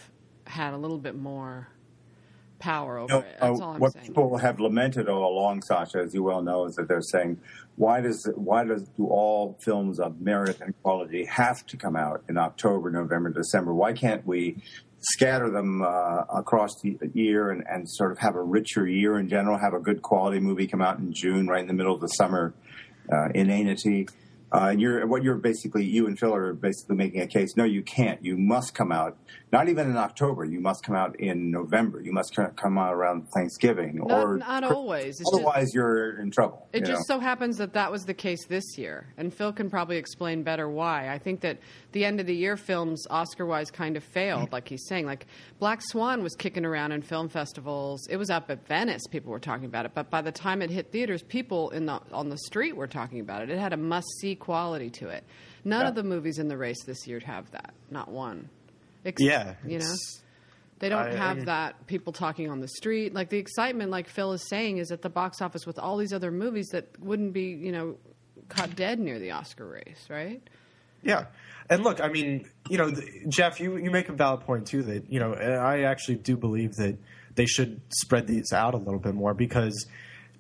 had 0.47 0.75
a 0.75 0.77
little 0.77 0.99
bit 0.99 1.17
more 1.17 1.69
power 2.59 2.99
over 2.99 3.13
No, 3.13 3.19
it. 3.21 3.37
That's 3.41 3.61
uh, 3.61 3.65
all 3.65 3.75
I'm 3.75 3.81
what 3.81 3.93
saying. 3.93 4.07
people 4.07 4.37
have 4.39 4.59
lamented 4.61 5.09
all 5.09 5.33
along, 5.33 5.63
Sasha, 5.63 5.99
as 5.99 6.15
you 6.15 6.23
well 6.23 6.43
know, 6.43 6.67
is 6.67 6.75
that 6.77 6.89
they're 6.89 7.03
saying, 7.03 7.39
why 7.77 8.01
does 8.01 8.29
why 8.37 8.65
does 8.65 8.89
do 8.97 9.07
all 9.07 9.59
films 9.61 9.99
of 9.99 10.21
merit 10.21 10.61
and 10.61 10.75
quality 10.83 11.25
have 11.27 11.67
to 11.67 11.77
come 11.77 11.97
out 11.97 12.23
in 12.29 12.39
October, 12.39 12.91
November, 12.91 13.31
December? 13.31 13.75
Why 13.75 13.93
can't 13.93 14.25
we 14.27 14.63
scatter 15.01 15.51
them 15.51 15.83
uh, 15.83 16.23
across 16.35 16.71
the 16.83 16.97
year 17.13 17.51
and, 17.51 17.65
and 17.69 17.89
sort 17.91 18.13
of 18.13 18.19
have 18.19 18.37
a 18.37 18.43
richer 18.43 18.87
year 18.87 19.19
in 19.19 19.29
general? 19.29 19.59
Have 19.59 19.75
a 19.75 19.81
good 19.81 20.03
quality 20.03 20.39
movie 20.41 20.67
come 20.67 20.81
out 20.81 20.99
in 20.99 21.13
June, 21.13 21.47
right 21.49 21.61
in 21.61 21.67
the 21.67 21.75
middle 21.75 21.95
of 21.95 22.01
the 22.01 22.09
summer 22.09 22.55
uh, 23.13 23.29
inanity. 23.35 24.09
Uh, 24.55 24.69
and 24.69 24.81
you're 24.81 25.05
what 25.09 25.25
you're 25.25 25.35
basically 25.35 25.85
you 25.85 26.07
and 26.07 26.17
Phil 26.17 26.33
are 26.33 26.55
basically 26.55 26.95
making 26.95 27.21
a 27.21 27.27
case. 27.27 27.57
No, 27.57 27.65
you 27.65 27.83
can't. 27.83 28.25
You 28.25 28.37
must 28.37 28.73
come 28.73 28.93
out 28.93 29.19
not 29.55 29.69
even 29.69 29.89
in 29.89 29.97
October. 29.97 30.45
You 30.45 30.61
must 30.61 30.85
come 30.85 30.97
out 30.97 31.19
in 31.21 31.51
November. 31.51 32.01
You 32.01 32.13
must 32.13 32.35
come 32.35 32.77
out 32.77 32.93
around 32.93 33.29
Thanksgiving 33.35 33.97
Not, 33.97 34.11
or 34.11 34.39
not 34.39 34.65
always. 34.65 35.21
It's 35.21 35.31
just, 35.31 35.35
otherwise 35.35 35.73
you're 35.73 36.21
in 36.21 36.31
trouble. 36.31 36.69
It 36.73 36.85
just 36.85 37.09
know? 37.09 37.17
so 37.17 37.21
happens 37.21 37.59
that 37.59 37.73
that 37.75 37.91
was 37.91 38.03
the 38.03 38.15
case 38.15 38.47
this 38.47 38.77
year, 38.77 39.07
and 39.17 39.33
Phil 39.33 39.53
can 39.53 39.71
probably 39.71 39.97
explain 39.97 40.43
better 40.43 40.69
why. 40.69 41.09
I 41.09 41.19
think 41.19 41.41
that 41.41 41.59
the 41.93 42.05
end 42.05 42.21
of 42.21 42.27
the 42.27 42.35
year 42.35 42.57
films, 42.57 43.07
Oscar-wise, 43.11 43.71
kind 43.71 43.97
of 43.97 44.05
failed, 44.05 44.53
like 44.53 44.69
he's 44.69 44.87
saying. 44.89 45.07
Like 45.07 45.27
Black 45.59 45.83
Swan 45.83 46.23
was 46.23 46.35
kicking 46.35 46.65
around 46.65 46.93
in 46.93 47.03
film 47.03 47.29
festivals. 47.29 48.07
It 48.09 48.17
was 48.17 48.31
up 48.31 48.51
at 48.51 48.67
Venice; 48.67 49.03
people 49.11 49.31
were 49.31 49.41
talking 49.41 49.67
about 49.67 49.85
it. 49.85 49.93
But 49.95 50.11
by 50.11 50.23
the 50.23 50.33
time 50.33 50.63
it 50.63 50.71
hit 50.71 50.93
theaters, 50.93 51.23
people 51.23 51.71
in 51.71 51.87
the 51.87 52.01
on 52.13 52.29
the 52.29 52.39
street 52.39 52.77
were 52.77 52.89
talking 52.89 53.21
about 53.21 53.43
it. 53.43 53.51
It 53.51 53.59
had 53.59 53.73
a 53.73 53.77
must-see 53.77 54.35
quality 54.45 54.91
to 54.91 55.09
it. 55.09 55.25
None 55.65 55.83
Yeah. 55.83 55.89
of 55.89 55.95
the 55.95 56.03
movies 56.05 56.39
in 56.39 56.49
the 56.49 56.57
race 56.57 56.83
this 56.85 57.07
year 57.07 57.21
have 57.21 57.51
that. 57.53 57.73
Not 57.91 58.11
one. 58.11 58.49
Ex- 59.05 59.23
Yeah, 59.23 59.55
you 59.67 59.79
know. 59.79 59.95
They 60.81 60.89
don't 60.89 61.07
I- 61.09 61.15
have 61.17 61.39
I- 61.41 61.45
that 61.45 61.87
people 61.87 62.13
talking 62.13 62.51
on 62.51 62.61
the 62.61 62.69
street. 62.69 63.15
Like 63.15 63.31
the 63.31 63.39
excitement, 63.39 63.91
like 63.91 64.09
Phil 64.09 64.33
is 64.33 64.47
saying, 64.49 64.79
is 64.79 64.91
at 64.91 65.03
the 65.03 65.09
box 65.09 65.41
office 65.41 65.67
with 65.67 65.79
all 65.79 65.97
these 65.97 66.13
other 66.13 66.31
movies 66.31 66.69
that 66.73 66.87
wouldn't 67.01 67.33
be, 67.33 67.45
you 67.45 67.73
know, 67.73 67.97
caught 68.49 68.75
dead 68.77 68.99
near 68.99 69.19
the 69.19 69.31
Oscar 69.31 69.67
race, 69.67 70.07
right? 70.11 70.43
Yeah. 71.03 71.27
And 71.71 71.83
look, 71.83 72.01
I 72.03 72.09
mean, 72.09 72.47
you 72.69 72.77
know, 72.77 72.91
th- 72.91 73.29
Jeff, 73.29 73.61
you, 73.61 73.77
you 73.79 73.91
make 73.91 74.09
a 74.09 74.13
valid 74.13 74.41
point 74.43 74.67
too 74.67 74.83
that, 74.83 75.11
you 75.11 75.21
know, 75.21 75.33
I 75.33 75.83
actually 75.85 76.17
do 76.17 76.37
believe 76.37 76.73
that 76.77 76.99
they 77.37 77.47
should 77.47 77.81
spread 77.91 78.27
these 78.27 78.53
out 78.53 78.75
a 78.75 78.79
little 78.79 79.01
bit 79.01 79.15
more 79.15 79.33
because, 79.33 79.87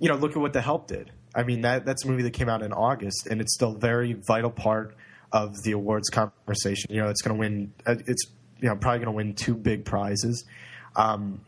you 0.01 0.09
know, 0.09 0.17
look 0.17 0.33
at 0.33 0.39
what 0.39 0.53
The 0.53 0.61
Help 0.61 0.87
did. 0.89 1.11
I 1.35 1.43
mean, 1.43 1.63
that 1.63 1.85
that's 1.85 2.05
a 2.05 2.09
movie 2.09 2.23
that 2.23 2.33
came 2.33 2.49
out 2.49 2.63
in 2.63 2.73
August 2.73 3.27
and 3.29 3.41
it's 3.41 3.55
still 3.55 3.75
a 3.75 3.79
very 3.79 4.13
vital 4.13 4.51
part 4.51 4.97
of 5.33 5.63
the 5.63 5.73
awards 5.73 6.09
conversation. 6.11 6.95
You 6.95 7.03
know, 7.03 7.09
it's 7.09 7.23
going 7.23 7.37
to 7.37 7.41
win, 7.41 7.73
uh, 7.87 7.97
it's, 8.07 8.27
you 8.61 8.69
know, 8.69 8.77
probably 8.77 9.01
going 9.01 9.07
to 9.07 9.13
win 9.13 9.35
two 9.35 9.55
big 9.55 9.85
prizes. 9.85 10.45
Um, 10.95 11.41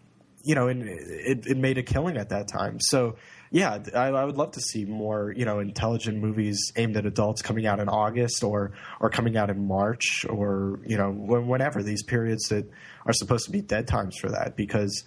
you 0.43 0.55
know, 0.55 0.69
and 0.69 0.83
it, 0.83 1.47
it 1.47 1.57
made 1.57 1.79
a 1.79 1.83
killing 1.83 2.17
at 2.17 2.29
that 2.29 2.49
time. 2.49 2.79
So, 2.81 3.17
yeah, 3.51 3.79
I, 3.95 4.09
I 4.09 4.25
would 4.25 4.37
love 4.37 4.53
to 4.53 4.61
see 4.61 4.85
more, 4.85 5.33
you 5.37 5.45
know, 5.45 5.61
intelligent 5.61 6.19
movies 6.19 6.73
aimed 6.77 6.97
at 6.97 7.07
adults 7.07 7.43
coming 7.43 7.67
out 7.67 7.81
in 7.81 7.89
August 7.89 8.45
or 8.45 8.73
or 9.01 9.11
coming 9.11 9.37
out 9.37 9.51
in 9.51 9.67
March 9.67 10.25
or 10.29 10.81
you 10.85 10.97
know 10.97 11.11
whenever 11.11 11.83
these 11.83 12.03
periods 12.03 12.49
that 12.49 12.69
are 13.07 13.13
supposed 13.13 13.47
to 13.47 13.51
be 13.51 13.61
dead 13.61 13.87
times 13.87 14.17
for 14.21 14.31
that 14.31 14.57
because 14.57 15.05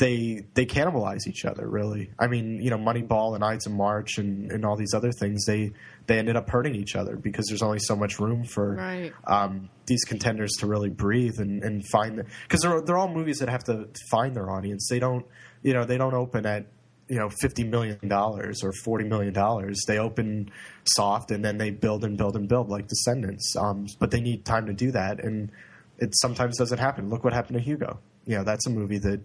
they 0.00 0.42
they 0.54 0.64
cannibalize 0.64 1.26
each 1.28 1.44
other 1.44 1.68
really. 1.68 2.10
I 2.18 2.26
mean, 2.26 2.58
you 2.62 2.70
know, 2.70 2.78
Moneyball 2.78 3.34
and 3.34 3.44
Ides 3.44 3.66
of 3.66 3.72
March 3.74 4.16
and, 4.16 4.50
and 4.50 4.64
all 4.64 4.74
these 4.74 4.94
other 4.94 5.12
things 5.12 5.44
they 5.44 5.72
they 6.06 6.18
ended 6.18 6.36
up 6.36 6.48
hurting 6.48 6.74
each 6.74 6.96
other 6.96 7.16
because 7.16 7.44
there's 7.48 7.62
only 7.62 7.78
so 7.80 7.94
much 7.94 8.18
room 8.18 8.42
for 8.44 8.76
Right. 8.76 9.12
um, 9.26 9.68
these 9.86 10.02
contenders 10.04 10.52
to 10.60 10.66
really 10.66 10.88
breathe 10.88 11.38
and, 11.38 11.62
and 11.62 11.86
find 11.92 12.24
because 12.44 12.60
they're 12.62 12.80
they're 12.80 12.96
all 12.96 13.12
movies 13.12 13.38
that 13.40 13.50
have 13.50 13.62
to 13.64 13.88
find 14.10 14.34
their 14.34 14.50
audience. 14.50 14.88
They 14.90 14.98
don't 14.98 15.26
you 15.62 15.74
know 15.74 15.84
they 15.84 15.98
don't 15.98 16.14
open 16.14 16.46
at 16.46 16.66
you 17.08 17.18
know 17.18 17.28
fifty 17.28 17.64
million 17.64 18.08
dollars 18.08 18.62
or 18.64 18.72
forty 18.82 19.04
million 19.04 19.34
dollars. 19.34 19.78
They 19.86 19.98
open 19.98 20.50
soft 20.84 21.30
and 21.30 21.44
then 21.44 21.58
they 21.58 21.70
build 21.70 22.04
and 22.04 22.16
build 22.16 22.36
and 22.36 22.48
build 22.48 22.70
like 22.70 22.88
Descendants. 22.88 23.54
Um, 23.54 23.84
but 23.98 24.10
they 24.10 24.22
need 24.22 24.46
time 24.46 24.64
to 24.64 24.72
do 24.72 24.92
that, 24.92 25.22
and 25.22 25.52
it 25.98 26.16
sometimes 26.16 26.56
doesn't 26.56 26.78
happen. 26.78 27.10
Look 27.10 27.22
what 27.22 27.34
happened 27.34 27.58
to 27.58 27.62
Hugo. 27.62 27.98
You 28.24 28.38
know 28.38 28.44
that's 28.44 28.66
a 28.66 28.70
movie 28.70 28.98
that 28.98 29.20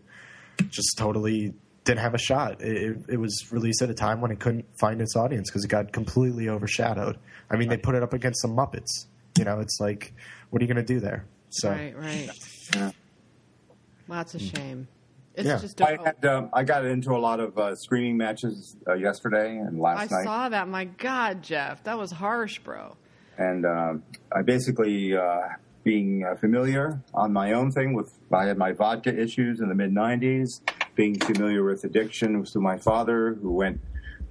just 0.69 0.97
totally 0.97 1.53
didn't 1.83 1.99
have 1.99 2.13
a 2.13 2.17
shot. 2.19 2.61
It, 2.61 2.77
it, 2.77 2.97
it 3.13 3.17
was 3.17 3.51
released 3.51 3.81
at 3.81 3.89
a 3.89 3.93
time 3.93 4.21
when 4.21 4.31
it 4.31 4.39
couldn't 4.39 4.65
find 4.79 5.01
its 5.01 5.15
audience 5.15 5.49
because 5.49 5.63
it 5.63 5.67
got 5.67 5.91
completely 5.91 6.49
overshadowed. 6.49 7.17
I 7.49 7.57
mean, 7.57 7.69
they 7.69 7.77
put 7.77 7.95
it 7.95 8.01
up 8.03 8.13
against 8.13 8.41
the 8.41 8.47
Muppets. 8.47 9.05
You 9.37 9.43
know, 9.45 9.59
it's 9.59 9.77
like, 9.79 10.13
what 10.49 10.61
are 10.61 10.65
you 10.65 10.73
going 10.73 10.83
to 10.85 10.93
do 10.93 10.99
there? 10.99 11.25
So, 11.49 11.69
Right, 11.69 11.95
right. 11.97 12.29
Yeah. 12.75 12.91
Well, 14.07 14.19
that's 14.19 14.33
a 14.35 14.39
shame. 14.39 14.87
It's 15.35 15.47
Yeah. 15.47 15.57
just. 15.59 15.81
I 15.81 15.97
had 16.03 16.25
um, 16.25 16.49
I 16.53 16.63
got 16.63 16.85
into 16.85 17.11
a 17.11 17.17
lot 17.19 17.39
of 17.39 17.57
uh, 17.57 17.75
screening 17.75 18.17
matches 18.17 18.75
uh, 18.87 18.93
yesterday 18.93 19.57
and 19.57 19.79
last 19.79 20.11
I 20.11 20.15
night, 20.15 20.21
I 20.21 20.23
saw 20.23 20.49
that. 20.49 20.67
My 20.67 20.85
God, 20.85 21.43
Jeff, 21.43 21.83
that 21.83 21.97
was 21.97 22.11
harsh, 22.11 22.59
bro. 22.59 22.95
and 23.37 23.65
uh, 23.65 23.93
I 24.33 24.41
basically 24.43 25.15
uh, 25.15 25.41
being 25.85 26.25
uh, 26.25 26.35
familiar 26.35 26.99
on 27.13 27.31
my 27.31 27.53
own 27.53 27.71
thing 27.71 27.93
with 27.93 28.11
I 28.33 28.45
had 28.45 28.57
my 28.57 28.73
vodka 28.73 29.17
issues 29.17 29.61
in 29.61 29.69
the 29.69 29.75
mid 29.75 29.93
'90s, 29.93 30.59
being 30.95 31.17
familiar 31.19 31.63
with 31.63 31.85
addiction 31.85 32.41
with 32.41 32.53
my 32.55 32.77
father 32.77 33.35
who 33.35 33.51
went 33.53 33.79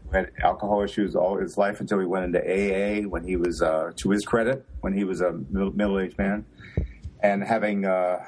who 0.05 0.17
had 0.17 0.33
alcohol 0.43 0.83
issues 0.83 1.14
all 1.14 1.38
his 1.38 1.57
life 1.57 1.81
until 1.81 2.01
he 2.01 2.07
went 2.07 2.27
into 2.27 2.40
AA 2.40 3.09
when 3.09 3.25
he 3.25 3.37
was 3.37 3.62
uh, 3.62 3.93
to 3.97 4.11
his 4.11 4.27
credit 4.27 4.67
when 4.81 4.93
he 4.93 5.05
was 5.05 5.23
a 5.23 5.33
middle 5.51 5.99
aged 6.01 6.19
man, 6.19 6.45
and 7.23 7.43
having 7.45 7.87
uh, 7.87 8.19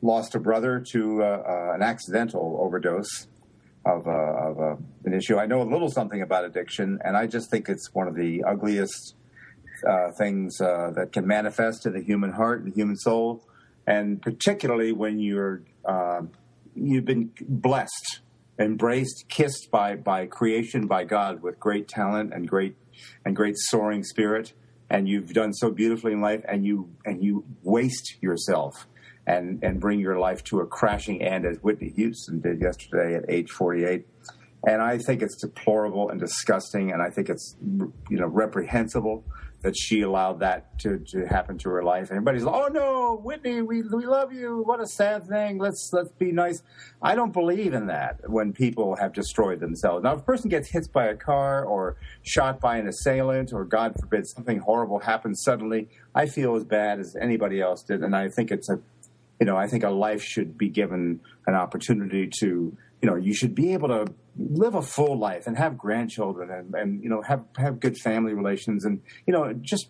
lost 0.00 0.34
a 0.36 0.40
brother 0.40 0.80
to 0.92 1.22
uh, 1.22 1.26
uh, 1.26 1.72
an 1.74 1.82
accidental 1.82 2.58
overdose 2.60 3.26
of, 3.84 4.06
uh, 4.06 4.10
of 4.10 4.80
an 5.04 5.12
issue. 5.12 5.38
I 5.38 5.46
know 5.46 5.62
a 5.62 5.64
little 5.64 5.90
something 5.90 6.22
about 6.22 6.44
addiction, 6.44 6.98
and 7.04 7.16
I 7.16 7.26
just 7.26 7.50
think 7.50 7.68
it's 7.68 7.92
one 7.94 8.08
of 8.08 8.14
the 8.14 8.44
ugliest 8.44 9.14
uh, 9.86 10.10
things 10.18 10.60
uh, 10.60 10.90
that 10.94 11.12
can 11.12 11.26
manifest 11.26 11.86
in 11.86 11.92
the 11.92 12.02
human 12.02 12.32
heart 12.32 12.62
and 12.62 12.72
the 12.72 12.74
human 12.74 12.96
soul, 12.96 13.44
and 13.86 14.20
particularly 14.20 14.92
when 14.92 15.18
you're 15.18 15.62
uh, 15.84 16.22
you've 16.74 17.04
been 17.04 17.30
blessed, 17.40 18.20
embraced, 18.58 19.26
kissed 19.28 19.68
by 19.70 19.96
by 19.96 20.26
creation, 20.26 20.86
by 20.86 21.04
God, 21.04 21.42
with 21.42 21.58
great 21.60 21.88
talent 21.88 22.32
and 22.32 22.48
great 22.48 22.76
and 23.24 23.36
great 23.36 23.56
soaring 23.56 24.02
spirit, 24.02 24.52
and 24.90 25.08
you've 25.08 25.32
done 25.32 25.52
so 25.52 25.70
beautifully 25.70 26.12
in 26.12 26.20
life, 26.20 26.44
and 26.48 26.64
you 26.64 26.90
and 27.04 27.22
you 27.22 27.44
waste 27.62 28.16
yourself. 28.20 28.86
And, 29.28 29.60
and 29.64 29.80
bring 29.80 29.98
your 29.98 30.20
life 30.20 30.44
to 30.44 30.60
a 30.60 30.66
crashing 30.66 31.20
end 31.20 31.46
as 31.46 31.56
Whitney 31.56 31.92
Houston 31.96 32.38
did 32.40 32.60
yesterday 32.60 33.16
at 33.16 33.24
age 33.28 33.50
48 33.50 34.06
and 34.66 34.82
I 34.82 34.98
think 34.98 35.22
it's 35.22 35.36
deplorable 35.36 36.10
and 36.10 36.18
disgusting, 36.18 36.92
and 36.92 37.00
I 37.00 37.08
think 37.10 37.28
it's 37.28 37.56
you 37.62 37.92
know 38.10 38.26
reprehensible 38.26 39.24
that 39.62 39.74
she 39.76 40.02
allowed 40.02 40.40
that 40.40 40.78
to, 40.80 40.98
to 41.08 41.26
happen 41.26 41.58
to 41.58 41.70
her 41.70 41.82
life. 41.82 42.08
Everybody's 42.10 42.44
like, 42.44 42.54
"Oh 42.54 42.68
no, 42.68 43.20
Whitney, 43.22 43.62
we 43.62 43.82
we 43.82 44.06
love 44.06 44.32
you. 44.32 44.62
What 44.64 44.80
a 44.80 44.86
sad 44.86 45.26
thing. 45.26 45.58
Let's 45.58 45.90
let's 45.92 46.10
be 46.12 46.32
nice." 46.32 46.62
I 47.02 47.14
don't 47.14 47.32
believe 47.32 47.74
in 47.74 47.86
that 47.86 48.20
when 48.28 48.52
people 48.52 48.96
have 48.96 49.12
destroyed 49.12 49.60
themselves. 49.60 50.04
Now, 50.04 50.14
if 50.14 50.20
a 50.20 50.24
person 50.24 50.48
gets 50.48 50.70
hit 50.70 50.86
by 50.92 51.06
a 51.06 51.16
car 51.16 51.64
or 51.64 51.96
shot 52.22 52.60
by 52.60 52.76
an 52.78 52.86
assailant, 52.88 53.52
or 53.52 53.64
God 53.64 53.94
forbid 53.98 54.26
something 54.26 54.58
horrible 54.58 55.00
happens 55.00 55.42
suddenly, 55.42 55.88
I 56.14 56.26
feel 56.26 56.54
as 56.56 56.64
bad 56.64 57.00
as 57.00 57.16
anybody 57.20 57.60
else 57.60 57.82
did, 57.82 58.02
and 58.02 58.14
I 58.14 58.28
think 58.28 58.50
it's 58.50 58.70
a 58.70 58.80
you 59.40 59.46
know, 59.46 59.56
I 59.56 59.66
think 59.66 59.84
a 59.84 59.90
life 59.90 60.22
should 60.22 60.56
be 60.56 60.68
given 60.68 61.20
an 61.46 61.54
opportunity 61.54 62.30
to, 62.40 62.76
you 63.02 63.08
know, 63.10 63.16
you 63.16 63.34
should 63.34 63.54
be 63.54 63.74
able 63.74 63.88
to 63.88 64.06
live 64.38 64.74
a 64.74 64.82
full 64.82 65.18
life 65.18 65.46
and 65.46 65.56
have 65.56 65.76
grandchildren 65.78 66.50
and, 66.50 66.74
and 66.74 67.02
you 67.02 67.08
know, 67.08 67.22
have, 67.22 67.44
have 67.56 67.80
good 67.80 67.96
family 67.96 68.34
relations 68.34 68.84
and, 68.84 69.00
you 69.26 69.32
know, 69.32 69.52
just 69.54 69.88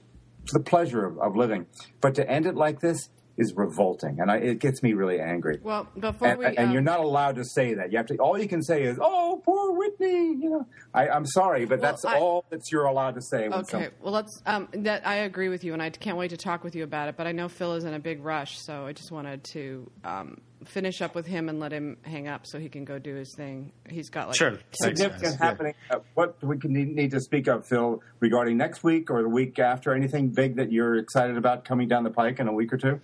for 0.49 0.59
the 0.59 0.65
pleasure 0.65 1.05
of, 1.05 1.19
of 1.19 1.37
living. 1.37 1.67
But 2.01 2.15
to 2.17 2.31
end 2.31 2.47
it 2.47 2.55
like 2.55 2.81
this 2.81 3.09
is 3.39 3.53
revolting. 3.55 4.19
And 4.19 4.31
I, 4.31 4.37
it 4.39 4.61
gets 4.61 4.83
me 4.83 4.95
really 4.95 5.21
angry. 5.21 5.59
Well, 5.63 5.87
before 5.99 6.29
And, 6.29 6.39
we. 6.39 6.47
and 6.47 6.59
um, 6.59 6.73
you're 6.73 6.81
not 6.81 7.01
allowed 7.01 7.37
to 7.37 7.45
say 7.45 7.75
that. 7.75 7.93
You 7.93 7.99
have 7.99 8.07
to. 8.07 8.17
All 8.17 8.39
you 8.41 8.49
can 8.49 8.63
say 8.63 8.83
is, 8.85 8.97
"Oh, 8.99 9.43
poor 9.45 9.77
Whitney." 9.77 10.39
You 10.41 10.51
know, 10.51 10.67
I, 10.95 11.09
I'm 11.09 11.27
sorry, 11.27 11.67
but 11.67 11.81
Well, 11.81 11.91
that's 11.93 12.05
I- 12.07 12.19
all 12.19 12.47
that 12.49 12.63
you're 12.73 12.87
allowed 12.87 13.15
to 13.17 13.21
say. 13.21 13.47
Okay, 13.49 13.89
well, 14.01 14.15
let's. 14.15 14.41
Um, 14.47 14.69
that 14.73 15.07
I 15.07 15.17
agree 15.17 15.51
with 15.51 15.65
you, 15.65 15.75
and 15.75 15.83
I 15.83 15.91
can't 15.91 16.17
wait 16.17 16.31
to 16.31 16.39
talk 16.39 16.65
with 16.65 16.75
you 16.75 16.83
about 16.85 17.11
it. 17.11 17.17
But 17.19 17.27
I 17.27 17.33
know 17.33 17.47
Phil 17.49 17.75
is 17.75 17.85
in 17.85 17.93
a 17.93 17.99
big 17.99 18.25
rush, 18.25 18.59
so 18.59 18.87
I 18.87 18.95
just 18.95 19.11
wanted 19.13 19.45
to 19.45 19.91
um, 20.03 20.41
finish 20.65 21.03
up 21.03 21.15
with 21.15 21.27
him 21.27 21.49
and 21.49 21.61
let 21.61 21.73
him 21.73 21.97
hang 22.03 22.29
up 22.29 22.47
so 22.47 22.59
he 22.59 22.69
can 22.69 22.85
go 22.85 22.99
do 22.99 23.15
his 23.15 23.35
thing. 23.37 23.73
He's 23.89 24.09
got 24.09 24.29
like 24.29 24.37
Sure. 24.37 24.51
10 24.51 24.59
Thanks, 24.59 25.01
significant 25.01 25.23
guys. 25.23 25.37
Yeah. 25.41 25.47
happening. 25.47 25.75
Uh, 25.91 25.99
what 26.15 26.41
do 26.41 26.47
we 26.47 26.59
can 26.59 26.73
need, 26.73 26.95
need 26.95 27.11
to 27.13 27.21
speak 27.21 27.47
of, 27.47 27.67
Phil, 27.67 28.03
regarding 28.21 28.57
next 28.57 28.83
week 28.83 29.11
or 29.11 29.23
the 29.23 29.29
week 29.29 29.59
after? 29.59 29.93
Anything 29.95 30.29
big 30.29 30.57
that 30.57 30.73
you're 30.73 30.97
excited 30.97 31.37
about 31.37 31.65
coming 31.65 31.89
down 31.89 32.05
the 32.05 32.11
pike 32.11 32.41
in 32.41 32.49
a 32.49 32.53
week 32.53 32.73
or 32.73 32.79
two? 32.79 33.01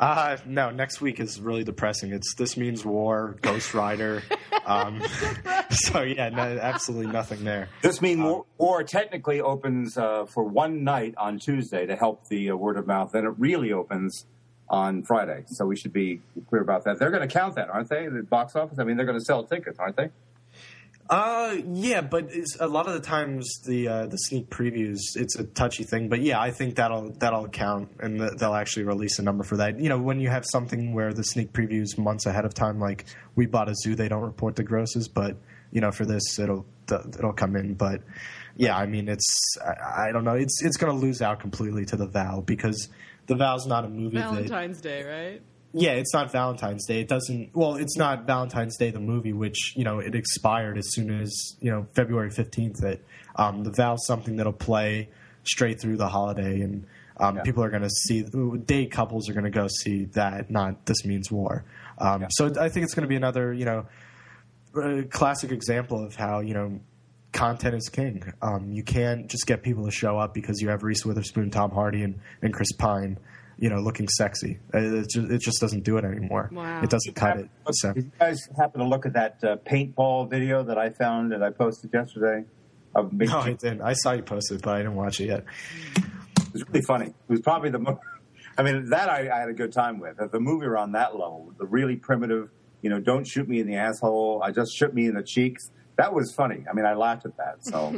Uh, 0.00 0.36
no, 0.46 0.70
next 0.70 1.00
week 1.00 1.18
is 1.18 1.40
really 1.40 1.64
depressing. 1.64 2.12
It's 2.12 2.34
This 2.36 2.56
Means 2.56 2.84
War, 2.84 3.36
Ghost 3.42 3.74
Rider. 3.74 4.22
um, 4.66 5.02
so, 5.70 6.02
yeah, 6.02 6.28
no, 6.28 6.42
absolutely 6.42 7.10
nothing 7.12 7.42
there. 7.42 7.68
This 7.82 8.00
means 8.00 8.20
war, 8.20 8.44
war 8.58 8.84
technically 8.84 9.40
opens 9.40 9.98
uh, 9.98 10.26
for 10.26 10.44
one 10.44 10.84
night 10.84 11.14
on 11.16 11.40
Tuesday 11.40 11.86
to 11.86 11.96
help 11.96 12.28
the 12.28 12.50
uh, 12.50 12.54
word 12.56 12.76
of 12.76 12.86
mouth. 12.86 13.10
Then 13.12 13.24
it 13.24 13.34
really 13.38 13.72
opens 13.72 14.24
on 14.70 15.02
Friday. 15.02 15.44
So 15.46 15.66
we 15.66 15.76
should 15.76 15.92
be 15.92 16.20
clear 16.48 16.62
about 16.62 16.84
that. 16.84 16.98
They're 16.98 17.10
going 17.10 17.26
to 17.26 17.32
count 17.32 17.54
that, 17.56 17.70
aren't 17.70 17.88
they? 17.88 18.06
The 18.06 18.22
box 18.22 18.54
office. 18.56 18.78
I 18.78 18.84
mean, 18.84 18.96
they're 18.96 19.06
going 19.06 19.18
to 19.18 19.24
sell 19.24 19.44
tickets, 19.44 19.78
aren't 19.78 19.96
they? 19.96 20.10
Uh, 21.10 21.56
yeah, 21.72 22.02
but 22.02 22.30
a 22.60 22.66
lot 22.66 22.86
of 22.86 22.92
the 22.92 23.00
times 23.00 23.60
the 23.64 23.88
uh, 23.88 24.06
the 24.06 24.18
sneak 24.18 24.50
previews 24.50 24.98
it's 25.14 25.36
a 25.38 25.44
touchy 25.44 25.82
thing. 25.82 26.10
But 26.10 26.20
yeah, 26.20 26.38
I 26.38 26.50
think 26.50 26.74
that'll 26.74 27.12
that'll 27.12 27.48
count, 27.48 27.88
and 27.98 28.18
th- 28.18 28.32
they'll 28.32 28.54
actually 28.54 28.82
release 28.82 29.18
a 29.18 29.22
number 29.22 29.42
for 29.42 29.56
that. 29.56 29.80
You 29.80 29.88
know, 29.88 29.98
when 29.98 30.20
you 30.20 30.28
have 30.28 30.44
something 30.44 30.92
where 30.92 31.14
the 31.14 31.24
sneak 31.24 31.54
previews 31.54 31.96
months 31.96 32.26
ahead 32.26 32.44
of 32.44 32.52
time, 32.52 32.78
like 32.78 33.06
we 33.36 33.46
bought 33.46 33.70
a 33.70 33.74
zoo, 33.74 33.94
they 33.94 34.08
don't 34.08 34.22
report 34.22 34.56
the 34.56 34.64
grosses, 34.64 35.08
but 35.08 35.38
you 35.72 35.80
know, 35.80 35.90
for 35.90 36.04
this 36.04 36.38
it'll 36.38 36.66
it'll 36.90 37.32
come 37.32 37.56
in. 37.56 37.72
But 37.72 38.02
yeah, 38.56 38.76
I 38.76 38.84
mean, 38.84 39.08
it's 39.08 39.56
I, 39.64 40.08
I 40.08 40.12
don't 40.12 40.24
know, 40.24 40.34
it's 40.34 40.62
it's 40.62 40.76
going 40.76 40.92
to 40.92 40.98
lose 40.98 41.22
out 41.22 41.40
completely 41.40 41.86
to 41.86 41.96
the 41.96 42.06
Vow 42.06 42.42
because 42.44 42.90
the 43.28 43.36
Vow's 43.36 43.66
not 43.66 43.84
a 43.84 43.88
movie. 43.88 44.16
Valentine's 44.16 44.80
that, 44.80 44.88
Day, 44.88 45.04
right? 45.04 45.42
yeah, 45.72 45.92
it's 45.92 46.12
not 46.12 46.32
Valentine's 46.32 46.86
Day. 46.86 47.00
It 47.00 47.08
doesn't. 47.08 47.54
Well, 47.54 47.76
it's 47.76 47.96
not 47.96 48.26
Valentine's 48.26 48.76
Day 48.76 48.90
the 48.90 49.00
movie, 49.00 49.32
which 49.32 49.74
you 49.76 49.84
know 49.84 49.98
it 49.98 50.14
expired 50.14 50.78
as 50.78 50.92
soon 50.92 51.10
as 51.20 51.56
you 51.60 51.70
know 51.70 51.86
February 51.94 52.30
fifteenth. 52.30 52.78
That 52.78 53.00
um, 53.36 53.64
the 53.64 53.70
Vow's 53.70 54.04
something 54.06 54.36
that'll 54.36 54.52
play 54.52 55.10
straight 55.44 55.80
through 55.80 55.98
the 55.98 56.08
holiday, 56.08 56.62
and 56.62 56.86
um, 57.18 57.36
yeah. 57.36 57.42
people 57.42 57.62
are 57.62 57.70
going 57.70 57.82
to 57.82 57.90
see. 57.90 58.24
Day 58.64 58.86
couples 58.86 59.28
are 59.28 59.34
going 59.34 59.44
to 59.44 59.50
go 59.50 59.68
see 59.68 60.06
that. 60.14 60.50
Not 60.50 60.86
this 60.86 61.04
means 61.04 61.30
war. 61.30 61.64
Um, 61.98 62.22
yeah. 62.22 62.28
So 62.30 62.52
I 62.58 62.70
think 62.70 62.84
it's 62.84 62.94
going 62.94 63.04
to 63.04 63.08
be 63.08 63.16
another 63.16 63.52
you 63.52 63.66
know 63.66 63.86
classic 65.10 65.50
example 65.50 66.04
of 66.04 66.16
how 66.16 66.40
you 66.40 66.54
know 66.54 66.80
content 67.32 67.74
is 67.74 67.88
king. 67.88 68.32
Um, 68.42 68.72
you 68.72 68.82
can't 68.82 69.28
just 69.28 69.46
get 69.46 69.62
people 69.62 69.84
to 69.84 69.90
show 69.90 70.18
up 70.18 70.34
because 70.34 70.60
you 70.60 70.68
have 70.70 70.82
Reese 70.82 71.04
Witherspoon, 71.04 71.50
Tom 71.50 71.70
Hardy, 71.70 72.02
and, 72.02 72.20
and 72.42 72.52
Chris 72.52 72.72
Pine 72.72 73.18
you 73.58 73.68
know, 73.68 73.80
looking 73.80 74.08
sexy. 74.08 74.58
Uh, 74.72 74.78
it 74.78 75.10
just, 75.10 75.30
it 75.30 75.40
just 75.40 75.60
doesn't 75.60 75.82
do 75.82 75.96
it 75.96 76.04
anymore. 76.04 76.48
Wow. 76.52 76.80
It 76.80 76.90
doesn't 76.90 77.14
cut 77.14 77.38
it. 77.38 77.50
So. 77.72 77.92
Did 77.92 78.04
you 78.04 78.12
guys 78.18 78.48
happen 78.56 78.80
to 78.80 78.86
look 78.86 79.04
at 79.04 79.14
that 79.14 79.42
uh, 79.42 79.56
paintball 79.56 80.30
video 80.30 80.62
that 80.62 80.78
I 80.78 80.90
found 80.90 81.32
that 81.32 81.42
I 81.42 81.50
posted 81.50 81.90
yesterday? 81.92 82.44
Of 82.94 83.12
no, 83.12 83.38
I 83.38 83.52
didn't. 83.52 83.82
I 83.82 83.92
saw 83.92 84.12
you 84.12 84.22
posted, 84.22 84.62
but 84.62 84.74
I 84.74 84.78
didn't 84.78 84.94
watch 84.94 85.20
it 85.20 85.26
yet. 85.26 85.44
It 85.96 86.52
was 86.52 86.66
really 86.68 86.82
funny. 86.82 87.06
It 87.06 87.14
was 87.28 87.40
probably 87.40 87.70
the 87.70 87.78
most. 87.78 87.98
I 88.56 88.62
mean, 88.62 88.88
that 88.90 89.08
I, 89.08 89.28
I 89.28 89.40
had 89.40 89.48
a 89.48 89.52
good 89.52 89.72
time 89.72 89.98
with. 89.98 90.16
The 90.16 90.40
movie 90.40 90.66
around 90.66 90.92
that 90.92 91.12
level, 91.12 91.52
the 91.58 91.66
really 91.66 91.96
primitive, 91.96 92.50
you 92.80 92.90
know, 92.90 92.98
don't 92.98 93.26
shoot 93.26 93.48
me 93.48 93.60
in 93.60 93.66
the 93.66 93.76
asshole. 93.76 94.40
I 94.42 94.52
just 94.52 94.74
shoot 94.74 94.94
me 94.94 95.06
in 95.06 95.14
the 95.14 95.22
cheeks 95.22 95.70
that 95.98 96.14
was 96.14 96.32
funny. 96.36 96.64
I 96.70 96.74
mean, 96.74 96.86
I 96.86 96.94
laughed 96.94 97.26
at 97.26 97.36
that. 97.38 97.58
So, 97.66 97.92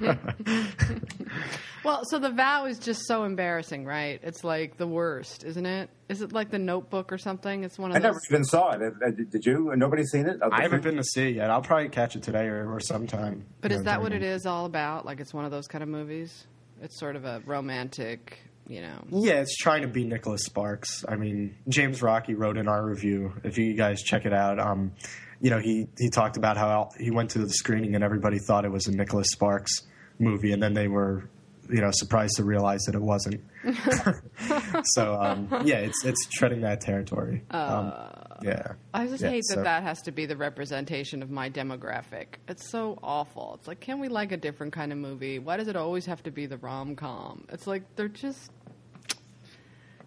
well, 1.84 2.02
so 2.04 2.18
the 2.18 2.30
vow 2.30 2.66
is 2.66 2.78
just 2.78 3.06
so 3.06 3.24
embarrassing, 3.24 3.86
right? 3.86 4.20
It's 4.22 4.44
like 4.44 4.76
the 4.76 4.86
worst, 4.86 5.44
isn't 5.44 5.64
it? 5.64 5.88
Is 6.10 6.20
it 6.20 6.32
like 6.32 6.50
the 6.50 6.58
Notebook 6.58 7.10
or 7.10 7.16
something? 7.16 7.64
It's 7.64 7.78
one 7.78 7.90
of. 7.90 7.96
I 7.96 8.00
those... 8.00 8.04
never 8.04 8.20
even 8.30 8.44
saw 8.44 8.72
it. 8.72 9.30
Did 9.30 9.46
you? 9.46 9.72
Nobody's 9.76 10.10
seen 10.10 10.26
it. 10.26 10.38
I 10.42 10.62
haven't 10.62 10.82
been 10.82 10.96
to 10.96 11.04
see 11.04 11.30
it 11.30 11.36
yet. 11.36 11.50
I'll 11.50 11.62
probably 11.62 11.88
catch 11.88 12.16
it 12.16 12.22
today 12.22 12.46
or, 12.46 12.70
or 12.70 12.80
sometime. 12.80 13.46
But 13.62 13.72
is 13.72 13.78
know, 13.78 13.84
that 13.84 14.02
what 14.02 14.12
it 14.12 14.22
is 14.22 14.44
all 14.44 14.66
about? 14.66 15.06
Like 15.06 15.18
it's 15.18 15.32
one 15.32 15.46
of 15.46 15.50
those 15.50 15.66
kind 15.66 15.82
of 15.82 15.88
movies? 15.88 16.46
It's 16.82 16.98
sort 17.00 17.16
of 17.16 17.24
a 17.24 17.42
romantic 17.46 18.38
you 18.68 18.82
know. 18.82 19.02
Yeah, 19.08 19.40
it's 19.40 19.56
trying 19.56 19.80
to 19.80 19.88
be 19.88 20.04
Nicholas 20.04 20.42
Sparks. 20.44 21.02
I 21.08 21.16
mean, 21.16 21.56
James 21.68 22.00
Rocchi 22.00 22.34
wrote 22.34 22.58
in 22.58 22.68
our 22.68 22.84
review. 22.84 23.32
If 23.42 23.56
you 23.56 23.72
guys 23.74 24.02
check 24.02 24.26
it 24.26 24.34
out, 24.34 24.60
um, 24.60 24.92
you 25.40 25.50
know, 25.50 25.58
he 25.58 25.86
he 25.98 26.10
talked 26.10 26.36
about 26.36 26.56
how 26.56 26.90
he 26.98 27.10
went 27.10 27.30
to 27.30 27.38
the 27.38 27.50
screening 27.50 27.94
and 27.94 28.02
everybody 28.02 28.38
thought 28.38 28.64
it 28.64 28.72
was 28.72 28.86
a 28.86 28.92
Nicholas 28.92 29.28
Sparks 29.30 29.82
movie, 30.18 30.52
and 30.52 30.62
then 30.62 30.74
they 30.74 30.88
were, 30.88 31.28
you 31.70 31.80
know, 31.80 31.90
surprised 31.92 32.36
to 32.36 32.44
realize 32.44 32.82
that 32.84 32.94
it 32.94 33.02
wasn't. 33.02 33.40
so 34.84 35.14
um, 35.14 35.48
yeah, 35.64 35.76
it's 35.76 36.04
it's 36.04 36.26
treading 36.26 36.62
that 36.62 36.80
territory. 36.80 37.42
Uh, 37.50 37.56
um, 37.56 38.28
yeah, 38.42 38.72
I 38.94 39.06
just 39.06 39.22
yeah, 39.22 39.30
hate 39.30 39.44
that 39.48 39.54
so. 39.54 39.62
that 39.62 39.82
has 39.82 40.02
to 40.02 40.12
be 40.12 40.26
the 40.26 40.36
representation 40.36 41.22
of 41.22 41.30
my 41.30 41.50
demographic. 41.50 42.26
It's 42.48 42.70
so 42.70 42.98
awful. 43.02 43.54
It's 43.58 43.68
like, 43.68 43.80
can 43.80 43.98
we 43.98 44.08
like 44.08 44.32
a 44.32 44.36
different 44.36 44.72
kind 44.72 44.92
of 44.92 44.98
movie? 44.98 45.38
Why 45.38 45.56
does 45.56 45.68
it 45.68 45.76
always 45.76 46.06
have 46.06 46.22
to 46.24 46.30
be 46.30 46.46
the 46.46 46.58
rom 46.58 46.94
com? 46.96 47.44
It's 47.50 47.66
like 47.66 47.82
they're 47.96 48.08
just 48.08 48.50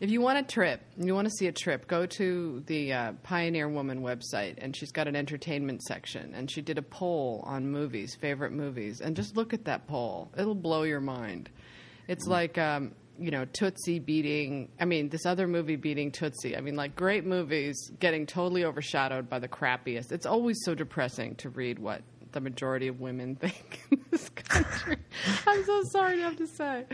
if 0.01 0.09
you 0.09 0.19
want 0.19 0.39
a 0.39 0.43
trip, 0.43 0.81
you 0.97 1.13
want 1.13 1.27
to 1.27 1.31
see 1.31 1.45
a 1.45 1.51
trip, 1.51 1.87
go 1.87 2.07
to 2.07 2.63
the 2.65 2.91
uh, 2.91 3.11
Pioneer 3.21 3.69
Woman 3.69 4.01
website, 4.01 4.55
and 4.57 4.75
she's 4.75 4.91
got 4.91 5.07
an 5.07 5.15
entertainment 5.15 5.83
section, 5.83 6.33
and 6.33 6.49
she 6.49 6.63
did 6.63 6.79
a 6.79 6.81
poll 6.81 7.43
on 7.45 7.69
movies, 7.69 8.15
favorite 8.19 8.51
movies, 8.51 8.99
and 8.99 9.15
just 9.15 9.37
look 9.37 9.53
at 9.53 9.65
that 9.65 9.87
poll. 9.87 10.31
It'll 10.35 10.55
blow 10.55 10.83
your 10.83 11.01
mind. 11.01 11.51
It's 12.07 12.23
mm-hmm. 12.23 12.31
like, 12.31 12.57
um, 12.57 12.93
you 13.19 13.29
know, 13.29 13.45
Tootsie 13.45 13.99
beating, 13.99 14.69
I 14.79 14.85
mean, 14.85 15.09
this 15.09 15.27
other 15.27 15.47
movie 15.47 15.75
beating 15.75 16.11
Tootsie. 16.11 16.57
I 16.57 16.61
mean, 16.61 16.75
like 16.75 16.95
great 16.95 17.23
movies 17.23 17.91
getting 17.99 18.25
totally 18.25 18.65
overshadowed 18.65 19.29
by 19.29 19.37
the 19.37 19.47
crappiest. 19.47 20.11
It's 20.11 20.25
always 20.25 20.57
so 20.65 20.73
depressing 20.73 21.35
to 21.35 21.49
read 21.49 21.77
what 21.77 22.01
the 22.31 22.41
majority 22.41 22.87
of 22.87 22.99
women 22.99 23.35
think 23.39 23.81
in 23.91 24.03
this 24.09 24.29
country. 24.29 24.97
I'm 25.45 25.63
so 25.63 25.83
sorry 25.91 26.15
to 26.15 26.23
have 26.23 26.37
to 26.37 26.47
say. 26.47 26.85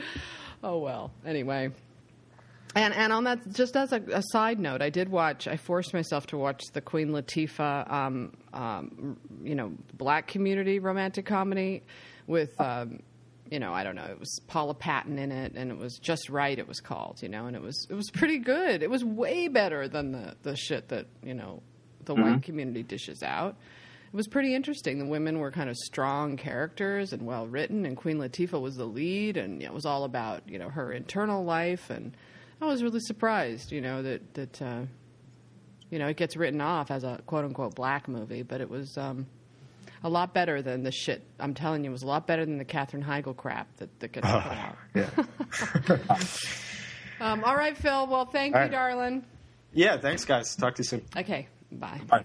Oh, 0.61 0.79
well. 0.79 1.13
Anyway. 1.25 1.71
And 2.75 2.93
and 2.93 3.13
on 3.13 3.23
that, 3.23 3.53
just 3.53 3.75
as 3.75 3.91
a, 3.93 4.01
a, 4.11 4.21
side 4.31 4.59
note, 4.59 4.81
I 4.81 4.89
did 4.89 5.09
watch. 5.09 5.47
I 5.47 5.57
forced 5.57 5.93
myself 5.93 6.27
to 6.27 6.37
watch 6.37 6.63
the 6.73 6.81
Queen 6.81 7.09
Latifah, 7.09 7.91
um, 7.91 8.33
um, 8.53 9.17
you 9.43 9.55
know, 9.55 9.73
black 9.93 10.27
community 10.27 10.79
romantic 10.79 11.25
comedy 11.25 11.83
with, 12.27 12.59
um, 12.59 12.99
you 13.49 13.59
know, 13.59 13.73
I 13.73 13.83
don't 13.83 13.95
know. 13.95 14.05
It 14.05 14.19
was 14.19 14.39
Paula 14.47 14.73
Patton 14.73 15.17
in 15.17 15.31
it, 15.31 15.53
and 15.55 15.71
it 15.71 15.77
was 15.77 15.97
just 15.97 16.29
right. 16.29 16.57
It 16.57 16.67
was 16.67 16.79
called, 16.79 17.21
you 17.21 17.29
know, 17.29 17.45
and 17.45 17.55
it 17.55 17.61
was 17.61 17.87
it 17.89 17.93
was 17.93 18.09
pretty 18.11 18.37
good. 18.37 18.83
It 18.83 18.89
was 18.89 19.03
way 19.03 19.47
better 19.47 19.87
than 19.87 20.11
the 20.11 20.35
the 20.43 20.55
shit 20.55 20.89
that 20.89 21.07
you 21.23 21.33
know 21.33 21.63
the 22.05 22.13
mm-hmm. 22.13 22.33
white 22.33 22.43
community 22.43 22.83
dishes 22.83 23.23
out. 23.23 23.55
It 24.07 24.15
was 24.15 24.27
pretty 24.27 24.55
interesting. 24.55 24.99
The 24.99 25.05
women 25.05 25.39
were 25.39 25.51
kind 25.51 25.69
of 25.69 25.75
strong 25.77 26.37
characters 26.37 27.11
and 27.11 27.25
well 27.25 27.47
written, 27.47 27.85
and 27.85 27.95
Queen 27.95 28.17
Latifah 28.17 28.61
was 28.61 28.75
the 28.75 28.85
lead, 28.85 29.37
and 29.37 29.61
it 29.63 29.73
was 29.73 29.85
all 29.85 30.03
about 30.03 30.43
you 30.47 30.59
know 30.59 30.69
her 30.69 30.91
internal 30.91 31.43
life 31.43 31.89
and 31.89 32.15
I 32.61 32.65
was 32.65 32.81
really 32.83 32.99
surprised, 32.99 33.71
you 33.71 33.81
know, 33.81 34.01
that 34.01 34.33
that 34.33 34.61
uh, 34.61 34.81
you 35.89 35.99
know 35.99 36.07
it 36.07 36.17
gets 36.17 36.35
written 36.35 36.61
off 36.61 36.91
as 36.91 37.03
a 37.03 37.19
quote 37.25 37.45
unquote 37.45 37.75
black 37.75 38.07
movie, 38.07 38.41
but 38.43 38.61
it 38.61 38.69
was 38.69 38.97
um, 38.97 39.27
a 40.03 40.09
lot 40.09 40.33
better 40.33 40.61
than 40.61 40.83
the 40.83 40.91
shit. 40.91 41.23
I'm 41.39 41.53
telling 41.53 41.83
you, 41.83 41.89
it 41.91 41.93
was 41.93 42.03
a 42.03 42.07
lot 42.07 42.27
better 42.27 42.45
than 42.45 42.57
the 42.57 42.65
Katherine 42.65 43.03
Heigl 43.03 43.35
crap 43.35 43.67
that, 43.77 43.99
that 43.99 44.11
gets 44.11 44.27
put 44.27 44.35
out. 44.45 44.77
Yeah. 44.95 45.09
um, 47.21 47.43
all 47.43 47.55
right, 47.55 47.77
Phil. 47.77 48.07
Well, 48.07 48.25
thank 48.25 48.55
all 48.55 48.61
you, 48.61 48.65
right. 48.65 48.71
darling. 48.71 49.25
Yeah, 49.73 49.97
thanks, 49.97 50.25
guys. 50.25 50.55
Talk 50.55 50.75
to 50.75 50.79
you 50.79 50.85
soon. 50.85 51.03
Okay, 51.15 51.47
bye. 51.71 52.01
Bye. 52.07 52.23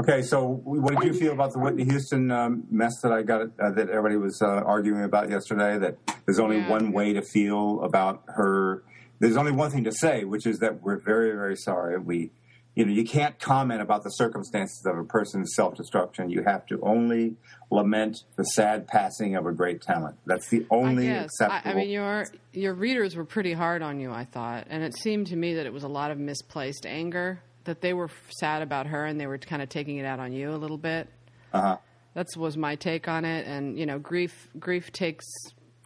Okay, 0.00 0.22
so 0.22 0.62
what 0.64 0.98
did 0.98 1.12
you 1.12 1.20
feel 1.20 1.32
about 1.32 1.52
the 1.52 1.58
Whitney 1.58 1.84
Houston 1.84 2.30
um, 2.30 2.64
mess 2.70 3.02
that 3.02 3.12
I 3.12 3.20
got 3.20 3.42
uh, 3.42 3.70
that 3.72 3.90
everybody 3.90 4.16
was 4.16 4.40
uh, 4.40 4.46
arguing 4.46 5.04
about 5.04 5.28
yesterday? 5.28 5.76
That 5.76 5.98
there's 6.24 6.38
only 6.38 6.56
yeah. 6.56 6.70
one 6.70 6.90
way 6.92 7.12
to 7.12 7.20
feel 7.20 7.82
about 7.82 8.22
her. 8.28 8.82
There's 9.18 9.36
only 9.36 9.52
one 9.52 9.70
thing 9.70 9.84
to 9.84 9.92
say, 9.92 10.24
which 10.24 10.46
is 10.46 10.60
that 10.60 10.82
we're 10.82 10.96
very, 10.96 11.32
very 11.32 11.54
sorry. 11.54 11.98
We, 11.98 12.30
you 12.74 12.86
know, 12.86 12.92
you 12.92 13.04
can't 13.04 13.38
comment 13.38 13.82
about 13.82 14.02
the 14.02 14.08
circumstances 14.08 14.86
of 14.86 14.96
a 14.96 15.04
person's 15.04 15.52
self-destruction. 15.54 16.30
You 16.30 16.44
have 16.44 16.64
to 16.68 16.80
only 16.80 17.36
lament 17.70 18.24
the 18.36 18.44
sad 18.44 18.88
passing 18.88 19.36
of 19.36 19.44
a 19.44 19.52
great 19.52 19.82
talent. 19.82 20.16
That's 20.24 20.48
the 20.48 20.64
only 20.70 21.10
I 21.10 21.24
acceptable. 21.24 21.60
I, 21.62 21.72
I 21.72 21.74
mean, 21.74 21.90
your 21.90 22.26
your 22.54 22.72
readers 22.72 23.16
were 23.16 23.26
pretty 23.26 23.52
hard 23.52 23.82
on 23.82 24.00
you, 24.00 24.12
I 24.12 24.24
thought, 24.24 24.66
and 24.70 24.82
it 24.82 24.96
seemed 24.96 25.26
to 25.26 25.36
me 25.36 25.52
that 25.56 25.66
it 25.66 25.74
was 25.74 25.82
a 25.82 25.88
lot 25.88 26.10
of 26.10 26.16
misplaced 26.16 26.86
anger 26.86 27.42
that 27.64 27.80
they 27.80 27.92
were 27.92 28.10
sad 28.30 28.62
about 28.62 28.86
her 28.86 29.04
and 29.04 29.20
they 29.20 29.26
were 29.26 29.38
kind 29.38 29.62
of 29.62 29.68
taking 29.68 29.98
it 29.98 30.04
out 30.04 30.18
on 30.18 30.32
you 30.32 30.50
a 30.50 30.56
little 30.56 30.78
bit. 30.78 31.08
Uh-huh. 31.52 31.76
That 32.14 32.26
was 32.36 32.56
my 32.56 32.74
take 32.74 33.06
on 33.06 33.24
it, 33.24 33.46
and 33.46 33.78
you 33.78 33.86
know, 33.86 33.98
grief 33.98 34.48
grief 34.58 34.90
takes 34.90 35.26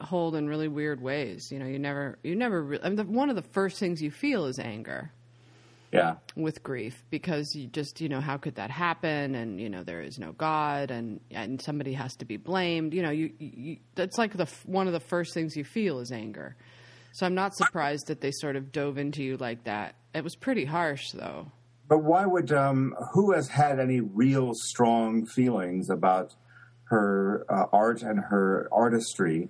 hold 0.00 0.34
in 0.34 0.48
really 0.48 0.68
weird 0.68 1.00
ways. 1.00 1.48
You 1.50 1.58
know, 1.58 1.66
you 1.66 1.78
never 1.78 2.18
you 2.22 2.34
never. 2.34 2.62
Re- 2.62 2.80
I 2.82 2.88
mean, 2.88 2.96
the, 2.96 3.04
one 3.04 3.28
of 3.28 3.36
the 3.36 3.42
first 3.42 3.78
things 3.78 4.00
you 4.00 4.10
feel 4.10 4.46
is 4.46 4.58
anger. 4.58 5.12
Yeah. 5.92 6.16
With 6.34 6.60
grief, 6.64 7.04
because 7.08 7.54
you 7.54 7.68
just 7.68 8.00
you 8.00 8.08
know 8.08 8.20
how 8.20 8.36
could 8.36 8.56
that 8.56 8.70
happen, 8.70 9.36
and 9.36 9.60
you 9.60 9.68
know 9.68 9.84
there 9.84 10.00
is 10.00 10.18
no 10.18 10.32
God, 10.32 10.90
and 10.90 11.20
and 11.30 11.62
somebody 11.62 11.92
has 11.92 12.16
to 12.16 12.24
be 12.24 12.36
blamed. 12.36 12.94
You 12.94 13.02
know, 13.02 13.10
you, 13.10 13.30
you 13.38 13.76
that's 13.94 14.18
like 14.18 14.36
the 14.36 14.50
one 14.64 14.88
of 14.88 14.92
the 14.92 15.00
first 15.00 15.34
things 15.34 15.54
you 15.54 15.62
feel 15.62 16.00
is 16.00 16.10
anger. 16.10 16.56
So 17.12 17.26
I'm 17.26 17.36
not 17.36 17.54
surprised 17.54 18.08
that 18.08 18.20
they 18.20 18.32
sort 18.32 18.56
of 18.56 18.72
dove 18.72 18.98
into 18.98 19.22
you 19.22 19.36
like 19.36 19.64
that. 19.64 19.94
It 20.12 20.24
was 20.24 20.34
pretty 20.34 20.64
harsh, 20.64 21.12
though. 21.12 21.52
But 21.88 22.02
why 22.02 22.24
would 22.24 22.52
um, 22.52 22.94
who 23.12 23.32
has 23.32 23.48
had 23.48 23.78
any 23.78 24.00
real 24.00 24.52
strong 24.54 25.26
feelings 25.26 25.90
about 25.90 26.34
her 26.84 27.44
uh, 27.48 27.66
art 27.72 28.02
and 28.02 28.18
her 28.18 28.68
artistry 28.72 29.48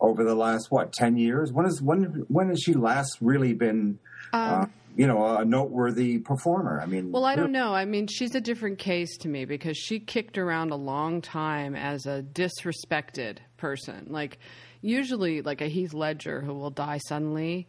over 0.00 0.24
the 0.24 0.34
last 0.34 0.70
what 0.70 0.92
ten 0.92 1.16
years? 1.16 1.52
When 1.52 1.66
is 1.66 1.82
when 1.82 2.24
when 2.28 2.50
has 2.50 2.60
she 2.60 2.74
last 2.74 3.18
really 3.20 3.52
been? 3.52 3.98
Uh, 4.32 4.36
um, 4.36 4.62
uh, 4.62 4.66
you 4.96 5.06
know, 5.06 5.36
a 5.36 5.44
noteworthy 5.44 6.18
performer. 6.18 6.80
I 6.80 6.86
mean, 6.86 7.12
well, 7.12 7.26
I 7.26 7.36
don't 7.36 7.52
know. 7.52 7.74
I 7.74 7.84
mean, 7.84 8.06
she's 8.06 8.34
a 8.34 8.40
different 8.40 8.78
case 8.78 9.18
to 9.18 9.28
me 9.28 9.44
because 9.44 9.76
she 9.76 10.00
kicked 10.00 10.38
around 10.38 10.70
a 10.70 10.76
long 10.76 11.20
time 11.20 11.76
as 11.76 12.06
a 12.06 12.22
disrespected 12.22 13.36
person. 13.58 14.06
Like, 14.08 14.38
usually, 14.80 15.42
like 15.42 15.60
a 15.60 15.66
Heath 15.66 15.92
Ledger 15.92 16.40
who 16.40 16.54
will 16.54 16.70
die 16.70 16.96
suddenly. 16.96 17.68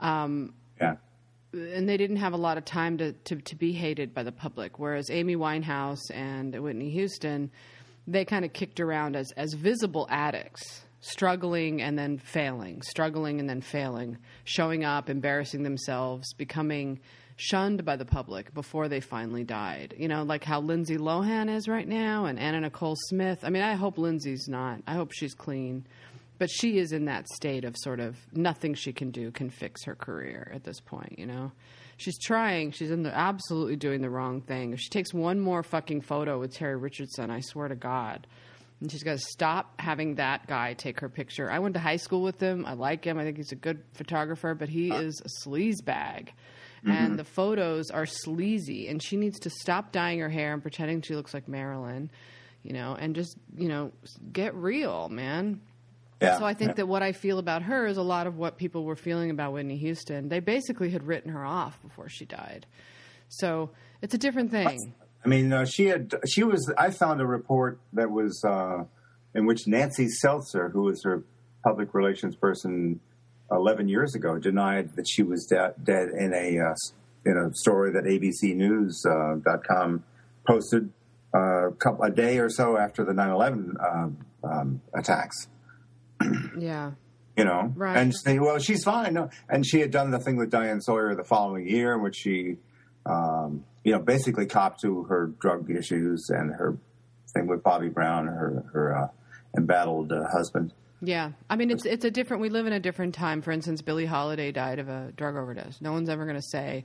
Um, 0.00 0.54
yeah 0.80 0.96
and 1.54 1.88
they 1.88 1.96
didn't 1.96 2.16
have 2.16 2.32
a 2.32 2.38
lot 2.38 2.58
of 2.58 2.64
time 2.64 2.98
to, 2.98 3.12
to, 3.12 3.36
to 3.36 3.56
be 3.56 3.72
hated 3.72 4.12
by 4.12 4.22
the 4.22 4.32
public. 4.32 4.78
Whereas 4.78 5.10
Amy 5.10 5.36
Winehouse 5.36 6.10
and 6.12 6.54
Whitney 6.60 6.90
Houston, 6.90 7.50
they 8.06 8.24
kind 8.24 8.44
of 8.44 8.52
kicked 8.52 8.80
around 8.80 9.16
as, 9.16 9.30
as 9.36 9.54
visible 9.54 10.06
addicts, 10.10 10.82
struggling 11.00 11.80
and 11.80 11.98
then 11.98 12.18
failing, 12.18 12.82
struggling 12.82 13.40
and 13.40 13.48
then 13.48 13.60
failing, 13.60 14.18
showing 14.44 14.84
up, 14.84 15.08
embarrassing 15.08 15.62
themselves, 15.62 16.32
becoming 16.34 16.98
shunned 17.36 17.84
by 17.84 17.96
the 17.96 18.04
public 18.04 18.52
before 18.54 18.88
they 18.88 19.00
finally 19.00 19.44
died. 19.44 19.94
You 19.98 20.08
know, 20.08 20.22
like 20.22 20.44
how 20.44 20.60
Lindsay 20.60 20.96
Lohan 20.96 21.54
is 21.54 21.68
right 21.68 21.86
now 21.86 22.26
and 22.26 22.38
Anna 22.38 22.60
Nicole 22.60 22.96
Smith. 23.08 23.40
I 23.42 23.50
mean, 23.50 23.62
I 23.62 23.74
hope 23.74 23.98
Lindsay's 23.98 24.48
not. 24.48 24.80
I 24.86 24.94
hope 24.94 25.12
she's 25.12 25.34
clean. 25.34 25.86
But 26.38 26.50
she 26.50 26.78
is 26.78 26.92
in 26.92 27.04
that 27.04 27.28
state 27.28 27.64
of 27.64 27.76
sort 27.78 28.00
of 28.00 28.16
nothing 28.32 28.74
she 28.74 28.92
can 28.92 29.10
do 29.10 29.30
can 29.30 29.50
fix 29.50 29.84
her 29.84 29.94
career 29.94 30.50
at 30.54 30.64
this 30.64 30.80
point, 30.80 31.18
you 31.18 31.26
know? 31.26 31.52
She's 31.96 32.18
trying. 32.18 32.72
She's 32.72 32.90
in 32.90 33.04
the 33.04 33.14
absolutely 33.14 33.76
doing 33.76 34.00
the 34.00 34.10
wrong 34.10 34.40
thing. 34.40 34.72
If 34.72 34.80
she 34.80 34.88
takes 34.88 35.14
one 35.14 35.38
more 35.38 35.62
fucking 35.62 36.00
photo 36.00 36.40
with 36.40 36.52
Terry 36.52 36.76
Richardson, 36.76 37.30
I 37.30 37.40
swear 37.40 37.68
to 37.68 37.76
God, 37.76 38.26
and 38.80 38.90
she's 38.90 39.04
got 39.04 39.12
to 39.12 39.24
stop 39.24 39.80
having 39.80 40.16
that 40.16 40.46
guy 40.48 40.74
take 40.74 41.00
her 41.00 41.08
picture. 41.08 41.50
I 41.50 41.60
went 41.60 41.74
to 41.74 41.80
high 41.80 41.96
school 41.96 42.22
with 42.22 42.40
him. 42.40 42.66
I 42.66 42.72
like 42.72 43.04
him. 43.04 43.18
I 43.18 43.22
think 43.22 43.36
he's 43.36 43.52
a 43.52 43.56
good 43.56 43.82
photographer, 43.92 44.54
but 44.54 44.68
he 44.68 44.90
uh. 44.90 45.00
is 45.00 45.22
a 45.24 45.48
sleaze 45.48 45.84
bag. 45.84 46.32
And 46.86 46.92
mm-hmm. 46.92 47.16
the 47.16 47.24
photos 47.24 47.90
are 47.90 48.04
sleazy, 48.04 48.88
and 48.88 49.02
she 49.02 49.16
needs 49.16 49.38
to 49.40 49.50
stop 49.50 49.90
dyeing 49.90 50.18
her 50.18 50.28
hair 50.28 50.52
and 50.52 50.60
pretending 50.60 51.00
she 51.00 51.14
looks 51.14 51.32
like 51.32 51.48
Marilyn, 51.48 52.10
you 52.62 52.74
know, 52.74 52.94
and 52.94 53.14
just, 53.14 53.38
you 53.56 53.68
know, 53.68 53.90
get 54.34 54.54
real, 54.54 55.08
man. 55.08 55.62
Yeah. 56.20 56.38
So 56.38 56.44
I 56.44 56.54
think 56.54 56.70
Yeah. 56.70 56.74
that 56.76 56.86
what 56.86 57.02
I 57.02 57.12
feel 57.12 57.38
about 57.38 57.62
her 57.62 57.86
is 57.86 57.96
a 57.96 58.02
lot 58.02 58.26
of 58.26 58.36
what 58.38 58.56
people 58.56 58.84
were 58.84 58.96
feeling 58.96 59.30
about 59.30 59.52
Whitney 59.52 59.76
Houston. 59.76 60.28
They 60.28 60.40
basically 60.40 60.90
had 60.90 61.06
written 61.06 61.30
her 61.32 61.44
off 61.44 61.80
before 61.82 62.08
she 62.08 62.24
died. 62.24 62.66
So 63.28 63.70
it's 64.00 64.14
a 64.14 64.18
different 64.18 64.50
thing. 64.50 64.94
I 65.24 65.28
mean, 65.28 65.52
uh, 65.52 65.64
she 65.64 65.86
had 65.86 66.14
she 66.26 66.44
was. 66.44 66.72
I 66.78 66.90
found 66.90 67.20
a 67.20 67.26
report 67.26 67.80
that 67.94 68.10
was 68.10 68.42
uh, 68.44 68.84
in 69.34 69.46
which 69.46 69.66
Nancy 69.66 70.08
Seltzer, 70.08 70.68
who 70.68 70.82
was 70.82 71.02
her 71.04 71.22
public 71.64 71.94
relations 71.94 72.36
person 72.36 73.00
eleven 73.50 73.88
years 73.88 74.14
ago, 74.14 74.38
denied 74.38 74.94
that 74.96 75.06
she 75.08 75.22
was 75.22 75.46
de- 75.46 75.74
dead 75.82 76.10
in 76.10 76.32
a 76.34 76.58
uh, 76.60 76.74
in 77.24 77.36
a 77.38 77.54
story 77.54 77.90
that 77.92 78.04
ABCNews.com 78.04 79.42
uh, 79.46 79.56
.com 79.66 80.04
posted 80.46 80.90
uh, 81.34 81.68
a 81.68 81.72
couple 81.72 82.04
a 82.04 82.10
day 82.10 82.38
or 82.38 82.50
so 82.50 82.76
after 82.76 83.02
the 83.04 83.12
9/11 83.12 83.74
um, 83.82 84.18
um, 84.44 84.80
attacks. 84.94 85.48
Yeah. 86.58 86.92
you 87.36 87.44
know, 87.44 87.72
Right. 87.74 87.96
and 87.96 88.14
say, 88.14 88.38
well, 88.38 88.58
she's 88.58 88.84
fine. 88.84 89.14
No. 89.14 89.30
And 89.48 89.66
she 89.66 89.80
had 89.80 89.90
done 89.90 90.10
the 90.10 90.18
thing 90.20 90.36
with 90.36 90.50
Diane 90.50 90.80
Sawyer 90.80 91.14
the 91.14 91.24
following 91.24 91.68
year, 91.68 91.94
in 91.94 92.02
which 92.02 92.16
she, 92.16 92.56
um, 93.06 93.64
you 93.82 93.92
know, 93.92 93.98
basically 93.98 94.46
copped 94.46 94.80
to 94.82 95.04
her 95.04 95.26
drug 95.40 95.70
issues 95.70 96.26
and 96.30 96.50
her 96.54 96.76
thing 97.34 97.46
with 97.46 97.62
Bobby 97.62 97.88
Brown, 97.88 98.26
her 98.26 98.64
her 98.72 98.96
uh, 98.96 99.08
embattled 99.56 100.12
uh, 100.12 100.28
husband. 100.32 100.72
Yeah. 101.02 101.32
I 101.50 101.56
mean, 101.56 101.70
it's 101.70 101.84
it's 101.84 102.04
a 102.04 102.10
different. 102.10 102.40
We 102.40 102.48
live 102.48 102.66
in 102.66 102.72
a 102.72 102.80
different 102.80 103.14
time. 103.14 103.42
For 103.42 103.50
instance, 103.50 103.82
Billie 103.82 104.06
Holiday 104.06 104.52
died 104.52 104.78
of 104.78 104.88
a 104.88 105.12
drug 105.16 105.36
overdose. 105.36 105.80
No 105.80 105.92
one's 105.92 106.08
ever 106.08 106.24
going 106.24 106.36
to 106.36 106.42
say, 106.50 106.84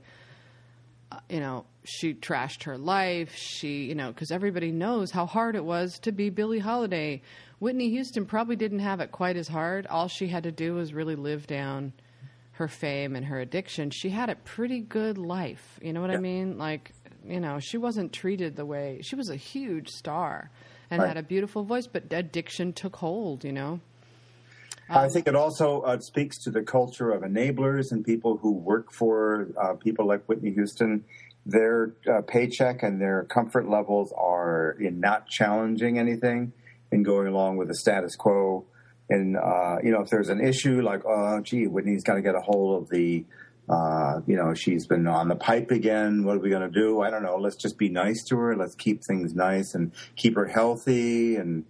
you 1.28 1.40
know, 1.40 1.64
she 1.84 2.14
trashed 2.14 2.64
her 2.64 2.78
life. 2.78 3.34
She, 3.34 3.84
you 3.84 3.94
know, 3.94 4.08
because 4.08 4.30
everybody 4.30 4.70
knows 4.70 5.10
how 5.10 5.26
hard 5.26 5.56
it 5.56 5.64
was 5.64 5.98
to 6.00 6.12
be 6.12 6.30
Billie 6.30 6.58
Holiday. 6.58 7.22
Whitney 7.58 7.90
Houston 7.90 8.26
probably 8.26 8.56
didn't 8.56 8.78
have 8.80 9.00
it 9.00 9.12
quite 9.12 9.36
as 9.36 9.48
hard. 9.48 9.86
All 9.86 10.08
she 10.08 10.28
had 10.28 10.44
to 10.44 10.52
do 10.52 10.74
was 10.74 10.94
really 10.94 11.16
live 11.16 11.46
down 11.46 11.92
her 12.52 12.68
fame 12.68 13.16
and 13.16 13.26
her 13.26 13.40
addiction. 13.40 13.90
She 13.90 14.10
had 14.10 14.28
a 14.30 14.34
pretty 14.36 14.80
good 14.80 15.18
life. 15.18 15.78
You 15.82 15.92
know 15.92 16.00
what 16.00 16.10
I 16.10 16.18
mean? 16.18 16.58
Like, 16.58 16.92
you 17.26 17.40
know, 17.40 17.58
she 17.58 17.78
wasn't 17.78 18.12
treated 18.12 18.56
the 18.56 18.66
way 18.66 19.00
she 19.02 19.16
was 19.16 19.30
a 19.30 19.36
huge 19.36 19.88
star 19.88 20.50
and 20.90 21.00
Right. 21.00 21.08
had 21.08 21.16
a 21.16 21.22
beautiful 21.22 21.64
voice, 21.64 21.86
but 21.86 22.12
addiction 22.12 22.72
took 22.72 22.96
hold. 22.96 23.44
You 23.44 23.52
know. 23.52 23.80
I 24.90 25.08
think 25.08 25.28
it 25.28 25.36
also 25.36 25.82
uh, 25.82 26.00
speaks 26.00 26.38
to 26.38 26.50
the 26.50 26.62
culture 26.62 27.10
of 27.10 27.22
enablers 27.22 27.92
and 27.92 28.04
people 28.04 28.38
who 28.38 28.52
work 28.52 28.92
for 28.92 29.48
uh, 29.60 29.74
people 29.74 30.06
like 30.06 30.24
Whitney 30.24 30.52
Houston. 30.52 31.04
Their 31.46 31.94
uh, 32.10 32.22
paycheck 32.22 32.82
and 32.82 33.00
their 33.00 33.24
comfort 33.24 33.68
levels 33.68 34.12
are 34.16 34.76
in 34.80 34.98
not 34.98 35.28
challenging 35.28 35.98
anything 35.98 36.52
and 36.90 37.04
going 37.04 37.28
along 37.28 37.56
with 37.56 37.68
the 37.68 37.76
status 37.76 38.16
quo. 38.16 38.66
And 39.08 39.36
uh, 39.36 39.76
you 39.82 39.92
know, 39.92 40.02
if 40.02 40.10
there's 40.10 40.28
an 40.28 40.40
issue 40.40 40.82
like, 40.82 41.02
oh, 41.06 41.40
gee, 41.40 41.68
Whitney's 41.68 42.02
got 42.02 42.14
to 42.14 42.22
get 42.22 42.34
a 42.34 42.40
hold 42.40 42.82
of 42.82 42.88
the, 42.90 43.24
uh, 43.68 44.20
you 44.26 44.36
know, 44.36 44.54
she's 44.54 44.88
been 44.88 45.06
on 45.06 45.28
the 45.28 45.36
pipe 45.36 45.70
again. 45.70 46.24
What 46.24 46.36
are 46.36 46.40
we 46.40 46.50
going 46.50 46.70
to 46.70 46.80
do? 46.80 47.00
I 47.00 47.10
don't 47.10 47.22
know. 47.22 47.36
Let's 47.36 47.56
just 47.56 47.78
be 47.78 47.88
nice 47.88 48.24
to 48.24 48.36
her. 48.36 48.56
Let's 48.56 48.74
keep 48.74 49.04
things 49.04 49.34
nice 49.34 49.74
and 49.74 49.92
keep 50.16 50.34
her 50.34 50.46
healthy 50.46 51.36
and. 51.36 51.64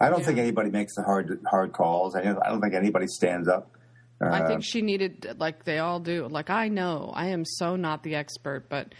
I 0.00 0.08
don't 0.10 0.20
Yeah. 0.20 0.26
think 0.26 0.38
anybody 0.38 0.70
makes 0.70 0.94
the 0.94 1.02
hard 1.02 1.40
hard 1.50 1.72
calls. 1.72 2.14
I 2.14 2.22
don't, 2.22 2.38
I 2.44 2.48
don't 2.50 2.60
think 2.60 2.74
anybody 2.74 3.06
stands 3.06 3.48
up. 3.48 3.70
Uh, 4.20 4.28
I 4.30 4.46
think 4.46 4.62
she 4.64 4.80
needed, 4.82 5.36
like 5.38 5.64
they 5.64 5.78
all 5.78 6.00
do. 6.00 6.26
Like 6.28 6.48
I 6.50 6.68
know, 6.68 7.12
I 7.14 7.28
am 7.28 7.44
so 7.44 7.76
not 7.76 8.02
the 8.02 8.14
expert, 8.14 8.68
but 8.68 8.94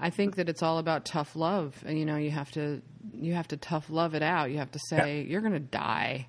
I 0.00 0.10
think 0.10 0.36
that 0.36 0.48
it's 0.48 0.62
all 0.62 0.78
about 0.78 1.04
tough 1.04 1.36
love. 1.36 1.74
And 1.86 1.98
you 1.98 2.04
know, 2.04 2.16
you 2.16 2.30
have 2.30 2.50
to, 2.52 2.82
you 3.14 3.34
have 3.34 3.48
to 3.48 3.56
tough 3.56 3.88
love 3.90 4.14
it 4.14 4.22
out. 4.22 4.50
You 4.50 4.58
have 4.58 4.72
to 4.72 4.80
say, 4.88 5.22
you're 5.22 5.40
going 5.40 5.52
to 5.52 5.60
die. 5.60 6.26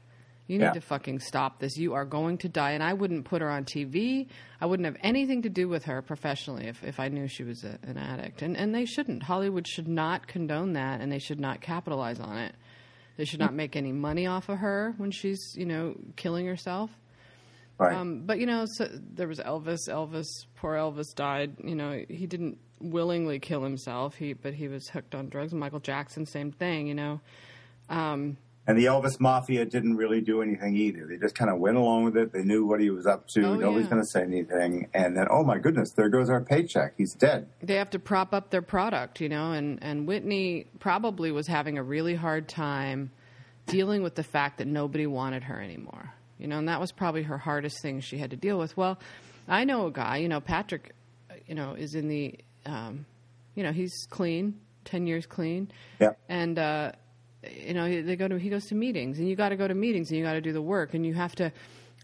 You 0.48 0.60
need 0.60 0.66
Yeah. 0.66 0.72
to 0.74 0.82
fucking 0.82 1.20
stop 1.20 1.60
this. 1.60 1.76
You 1.78 1.94
are 1.96 2.06
going 2.06 2.38
to 2.40 2.48
die. 2.50 2.72
And 2.72 2.82
I 2.82 2.94
wouldn't 2.94 3.26
put 3.26 3.42
her 3.42 3.50
on 3.50 3.66
TV. 3.66 4.28
I 4.62 4.66
wouldn't 4.68 4.86
have 4.86 4.96
anything 5.04 5.42
to 5.42 5.50
do 5.50 5.68
with 5.68 5.84
her 5.86 6.02
professionally 6.02 6.68
if, 6.68 6.84
if 6.84 7.00
I 7.02 7.10
knew 7.10 7.28
she 7.28 7.44
was 7.44 7.64
a, 7.66 7.78
an 7.84 7.98
addict. 7.98 8.42
And 8.44 8.56
and 8.56 8.74
they 8.74 8.86
shouldn't. 8.86 9.24
Hollywood 9.24 9.68
should 9.68 9.88
not 9.90 10.28
condone 10.28 10.74
that, 10.74 11.02
and 11.02 11.12
they 11.12 11.20
should 11.20 11.40
not 11.40 11.60
capitalize 11.60 12.20
on 12.22 12.38
it. 12.38 12.56
They 13.18 13.26
should 13.26 13.40
not 13.40 13.54
make 13.54 13.76
any 13.76 13.92
money 13.92 14.28
off 14.28 14.48
of 14.48 14.60
her 14.60 14.94
when 14.98 15.12
she's, 15.12 15.56
you 15.56 15.66
know, 15.66 15.96
killing 16.16 16.46
herself. 16.46 16.92
right. 17.80 17.96
Um, 17.96 18.22
but 18.26 18.40
you 18.40 18.46
know, 18.46 18.66
so 18.66 18.88
there 18.92 19.28
was 19.28 19.40
Elvis. 19.40 19.90
Elvis, 19.90 20.28
poor 20.56 20.76
Elvis 20.76 21.14
died. 21.16 21.58
You 21.64 21.76
know, 21.76 22.04
he 22.08 22.28
didn't 22.28 22.60
willingly 22.80 23.40
kill 23.40 23.64
himself. 23.64 24.16
He, 24.16 24.34
but 24.34 24.54
he 24.54 24.68
was 24.68 24.88
hooked 24.88 25.16
on 25.16 25.30
drugs. 25.30 25.54
Michael 25.54 25.80
Jackson, 25.80 26.26
same 26.26 26.52
thing. 26.52 26.88
You 26.88 26.96
know, 26.96 27.22
um, 27.90 28.38
and 28.68 28.78
the 28.78 28.86
Elvis 28.86 29.20
Mafia 29.20 29.66
didn't 29.66 29.96
really 29.96 30.20
do 30.20 30.42
anything 30.42 30.76
either. 30.76 31.08
They 31.08 31.16
just 31.18 31.36
kind 31.36 31.50
of 31.50 31.58
went 31.58 31.78
along 31.78 32.04
with 32.04 32.18
it. 32.18 32.34
They 32.34 32.44
knew 32.44 32.66
what 32.66 32.82
he 32.82 32.90
was 32.90 33.08
up 33.08 33.28
to. 33.30 33.44
Oh, 33.46 33.56
Nobody's 33.56 33.86
yeah. 33.86 33.92
going 33.92 34.02
to 34.02 34.08
say 34.08 34.22
anything. 34.24 34.90
And 34.94 35.16
then, 35.16 35.28
oh 35.32 35.44
my 35.44 35.58
goodness, 35.58 35.94
there 35.94 36.10
goes 36.10 36.30
our 36.30 36.42
paycheck. 36.42 36.94
He's 36.98 37.14
dead. 37.14 37.48
they 37.64 37.76
have 37.76 37.90
to 37.92 38.00
prop 38.00 38.34
up 38.34 38.50
their 38.50 38.62
product. 38.62 39.22
You 39.22 39.30
know, 39.30 39.54
and 39.54 39.80
and 39.82 40.06
Whitney 40.06 40.68
probably 40.80 41.32
was 41.32 41.48
having 41.48 41.78
a 41.78 41.84
really 41.84 42.14
hard 42.16 42.50
time 42.50 43.12
dealing 43.68 44.04
with 44.04 44.16
the 44.16 44.24
fact 44.24 44.58
that 44.58 44.68
nobody 44.68 45.08
wanted 45.08 45.44
her 45.44 45.62
anymore. 45.62 46.14
You 46.38 46.48
know, 46.48 46.60
and 46.60 46.68
that 46.68 46.80
was 46.80 46.92
probably 46.92 47.24
her 47.24 47.38
hardest 47.38 47.82
thing 47.82 48.02
she 48.02 48.18
had 48.18 48.32
to 48.32 48.38
deal 48.38 48.60
with. 48.60 48.76
Well, 48.76 49.00
I 49.48 49.64
know 49.64 49.88
a 49.88 49.92
guy. 49.92 50.18
You 50.18 50.28
know, 50.28 50.42
Patrick. 50.42 50.94
You 51.48 51.56
know, 51.56 51.74
is 51.74 51.96
in 51.96 52.10
the. 52.10 52.36
Um, 52.66 53.06
you 53.56 53.64
know, 53.64 53.72
he's 53.72 53.94
clean, 54.10 54.60
ten 54.84 55.08
years 55.08 55.26
clean. 55.26 55.72
Yeah. 56.00 56.12
and 56.30 56.60
uh, 56.60 56.92
you 57.52 57.74
know 57.74 58.02
they 58.02 58.16
go 58.16 58.28
to 58.28 58.38
he 58.38 58.50
goes 58.50 58.66
to 58.66 58.76
meetings 58.76 59.20
and 59.20 59.28
you 59.28 59.36
got 59.36 59.50
to 59.50 59.56
go 59.56 59.68
to 59.68 59.74
meetings 59.74 60.10
and 60.10 60.18
you 60.18 60.24
got 60.24 60.34
to 60.34 60.42
do 60.42 60.54
the 60.54 60.62
work 60.62 60.94
and 60.94 61.06
you 61.06 61.14
have 61.14 61.36
to 61.36 61.52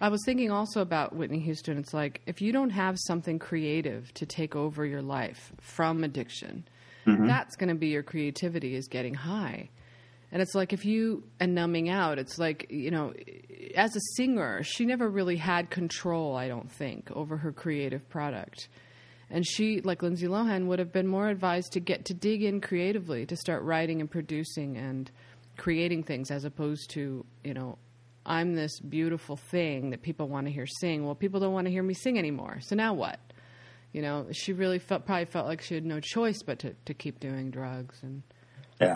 i 0.02 0.10
was 0.10 0.22
thinking 0.26 0.52
also 0.52 0.82
about 0.82 1.16
whitney 1.16 1.40
houston. 1.40 1.78
It's 1.78 1.94
like 1.94 2.22
if 2.26 2.42
you 2.42 2.52
don't 2.52 2.72
have 2.72 2.98
something 3.00 3.40
creative 3.40 4.14
to 4.16 4.26
take 4.26 4.56
over 4.56 4.86
your 4.86 5.02
life 5.02 5.52
from 5.60 6.04
addiction 6.04 6.68
mm-hmm. 7.06 7.28
that's 7.28 7.56
going 7.56 7.70
to 7.70 7.76
be 7.76 7.88
your 7.88 8.04
creativity 8.04 8.76
is 8.76 8.88
getting 8.88 9.14
high. 9.14 9.70
And 10.32 10.42
it's 10.42 10.56
like 10.56 10.74
if 10.74 10.84
you 10.84 11.24
and 11.40 11.54
numbing 11.54 11.90
out 11.90 12.18
it's 12.18 12.40
like 12.40 12.68
you 12.70 12.92
know 12.92 13.14
as 13.76 13.96
a 13.96 14.02
singer 14.16 14.64
she 14.64 14.86
never 14.86 15.08
really 15.08 15.38
had 15.38 15.70
control 15.70 16.36
i 16.36 16.48
don't 16.48 16.72
think 16.72 17.12
over 17.12 17.38
her 17.38 17.52
creative 17.52 18.08
product. 18.10 18.68
And 19.34 19.46
she, 19.46 19.82
like 19.82 20.04
Lindsay 20.04 20.28
Lohan, 20.28 20.68
would 20.68 20.78
have 20.78 20.92
been 20.92 21.08
more 21.08 21.28
advised 21.28 21.72
to 21.74 21.80
get 21.80 22.06
to 22.06 22.14
dig 22.14 22.44
in 22.44 22.62
creatively, 22.62 23.26
to 23.26 23.36
start 23.36 23.64
writing 23.64 24.00
and 24.00 24.10
producing 24.10 24.78
and 24.78 25.10
creating 25.58 26.04
things, 26.04 26.32
as 26.32 26.46
opposed 26.46 26.90
to, 26.92 27.26
you 27.44 27.54
know, 27.54 27.78
I'm 28.26 28.56
this 28.56 28.80
beautiful 28.80 29.36
thing 29.36 29.90
that 29.92 30.02
people 30.02 30.28
want 30.30 30.48
to 30.48 30.52
hear 30.54 30.66
sing. 30.66 31.06
Well, 31.06 31.16
people 31.16 31.40
don't 31.40 31.54
want 31.54 31.66
to 31.68 31.72
hear 31.72 31.84
me 31.84 31.94
sing 31.94 32.18
anymore. 32.18 32.60
So 32.62 32.76
now 32.76 32.94
what? 32.94 33.20
You 33.92 34.02
know, 34.02 34.28
she 34.32 34.54
really 34.54 34.80
felt 34.80 35.06
probably 35.06 35.26
felt 35.26 35.46
like 35.46 35.62
she 35.62 35.76
had 35.76 35.86
no 35.86 36.00
choice 36.00 36.42
but 36.42 36.60
to, 36.60 36.74
to 36.86 36.94
keep 36.94 37.20
doing 37.20 37.52
drugs 37.52 38.00
and 38.02 38.24
Yeah. 38.82 38.96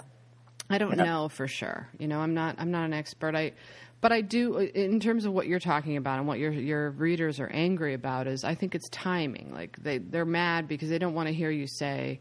I 0.69 0.77
don't 0.79 0.97
Yeah. 0.97 1.03
know 1.03 1.29
for 1.29 1.47
sure. 1.47 1.87
You 1.99 2.07
know, 2.07 2.19
I'm 2.19 2.33
not 2.33 2.55
I'm 2.57 2.71
not 2.71 2.85
an 2.85 2.93
expert. 2.93 3.35
I 3.35 3.51
but 3.99 4.11
I 4.11 4.21
do 4.21 4.57
in 4.57 4.99
terms 4.99 5.25
of 5.25 5.33
what 5.33 5.47
you're 5.47 5.59
talking 5.59 5.97
about 5.97 6.19
and 6.19 6.27
what 6.27 6.39
your 6.39 6.51
your 6.51 6.91
readers 6.91 7.39
are 7.39 7.47
angry 7.47 7.93
about 7.93 8.27
is 8.27 8.43
I 8.43 8.55
think 8.55 8.75
it's 8.75 8.89
timing. 8.89 9.53
Like 9.53 9.77
they 9.83 9.97
they're 9.99 10.25
mad 10.25 10.67
because 10.67 10.89
they 10.89 10.97
don't 10.99 11.13
want 11.13 11.27
to 11.27 11.33
hear 11.33 11.51
you 11.51 11.67
say 11.67 12.19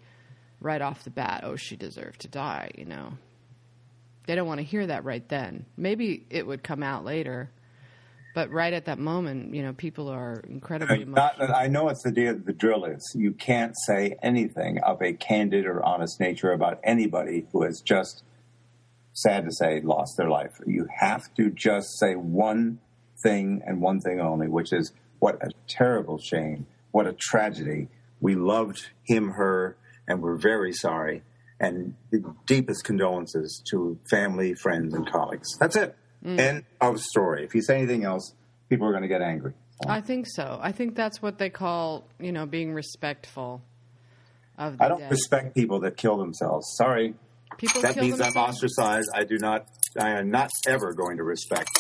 right 0.61 0.81
off 0.83 1.05
the 1.05 1.11
bat, 1.11 1.42
"Oh, 1.44 1.57
she 1.57 1.77
deserved 1.77 2.20
to 2.22 2.29
die," 2.29 2.70
you 2.77 2.85
know. 2.85 3.12
They 4.26 4.34
don't 4.34 4.46
want 4.46 4.58
to 4.58 4.64
hear 4.64 4.86
that 4.86 5.04
right 5.04 5.26
then. 5.28 5.66
Maybe 5.76 6.26
it 6.30 6.46
would 6.46 6.62
come 6.62 6.82
out 6.82 7.04
later. 7.04 7.50
But 8.34 8.50
right 8.50 8.74
at 8.74 8.84
that 8.84 8.98
moment, 8.98 9.54
you 9.54 9.62
know, 9.62 9.72
people 9.72 10.08
are 10.08 10.42
incredibly 10.46 11.06
Not. 11.06 11.40
I 11.40 11.68
know 11.68 11.88
it's 11.88 12.02
the 12.02 12.12
deal. 12.12 12.38
The 12.38 12.52
drill 12.52 12.84
is 12.84 13.00
you 13.16 13.32
can't 13.32 13.72
say 13.86 14.18
anything 14.22 14.78
of 14.82 15.00
a 15.00 15.14
candid 15.14 15.64
or 15.64 15.82
honest 15.82 16.20
nature 16.20 16.52
about 16.52 16.78
anybody 16.84 17.46
who 17.52 17.62
has 17.62 17.80
just, 17.80 18.24
sad 19.14 19.46
to 19.46 19.52
say, 19.52 19.80
lost 19.80 20.18
their 20.18 20.28
life. 20.28 20.50
You 20.66 20.86
have 21.00 21.32
to 21.36 21.48
just 21.48 21.98
say 21.98 22.14
one 22.14 22.80
thing 23.22 23.62
and 23.66 23.80
one 23.80 24.00
thing 24.00 24.20
only, 24.20 24.48
which 24.48 24.70
is 24.70 24.92
what 25.18 25.36
a 25.42 25.50
terrible 25.66 26.18
shame, 26.18 26.66
what 26.90 27.06
a 27.06 27.14
tragedy. 27.14 27.88
We 28.20 28.34
loved 28.34 28.90
him, 29.04 29.30
her, 29.30 29.78
and 30.06 30.20
we're 30.20 30.36
very 30.36 30.74
sorry. 30.74 31.22
And 31.59 31.95
the 32.11 32.23
deepest 32.47 32.85
condolences 32.85 33.62
to 33.71 33.99
family, 34.11 34.55
friends, 34.55 34.95
and 34.95 35.11
colleagues. 35.11 35.57
That's 35.59 35.75
it. 35.77 35.97
Mm. 36.25 36.38
End 36.38 36.64
of 36.81 37.01
story. 37.01 37.45
If 37.45 37.55
you 37.55 37.62
say 37.62 37.79
anything 37.79 38.05
else, 38.05 38.35
people 38.69 38.87
are 38.87 38.90
going 38.90 39.03
to 39.03 39.09
get 39.09 39.23
angry. 39.23 39.55
I 39.87 40.01
think 40.01 40.27
so. 40.29 40.59
I 40.61 40.73
think 40.73 40.95
that's 40.95 41.21
what 41.21 41.38
they 41.38 41.51
call, 41.51 42.09
you 42.19 42.33
know, 42.33 42.47
being 42.47 42.73
respectful 42.73 43.62
of 44.59 44.79
the 44.79 44.85
I 44.85 44.88
don't 44.88 45.01
dead. 45.01 45.11
respect 45.11 45.55
people 45.55 45.81
that 45.81 45.97
kill 45.97 46.16
themselves. 46.16 46.66
Sorry. 46.77 47.14
People 47.59 47.83
that 47.83 47.95
kill 47.95 48.05
means 48.05 48.21
I'm 48.21 48.37
ostracized. 48.37 49.09
I 49.14 49.25
do 49.25 49.38
not. 49.38 49.66
I 49.99 50.19
am 50.19 50.31
not 50.31 50.51
ever 50.66 50.92
going 50.92 51.16
to 51.19 51.23
respect 51.23 51.71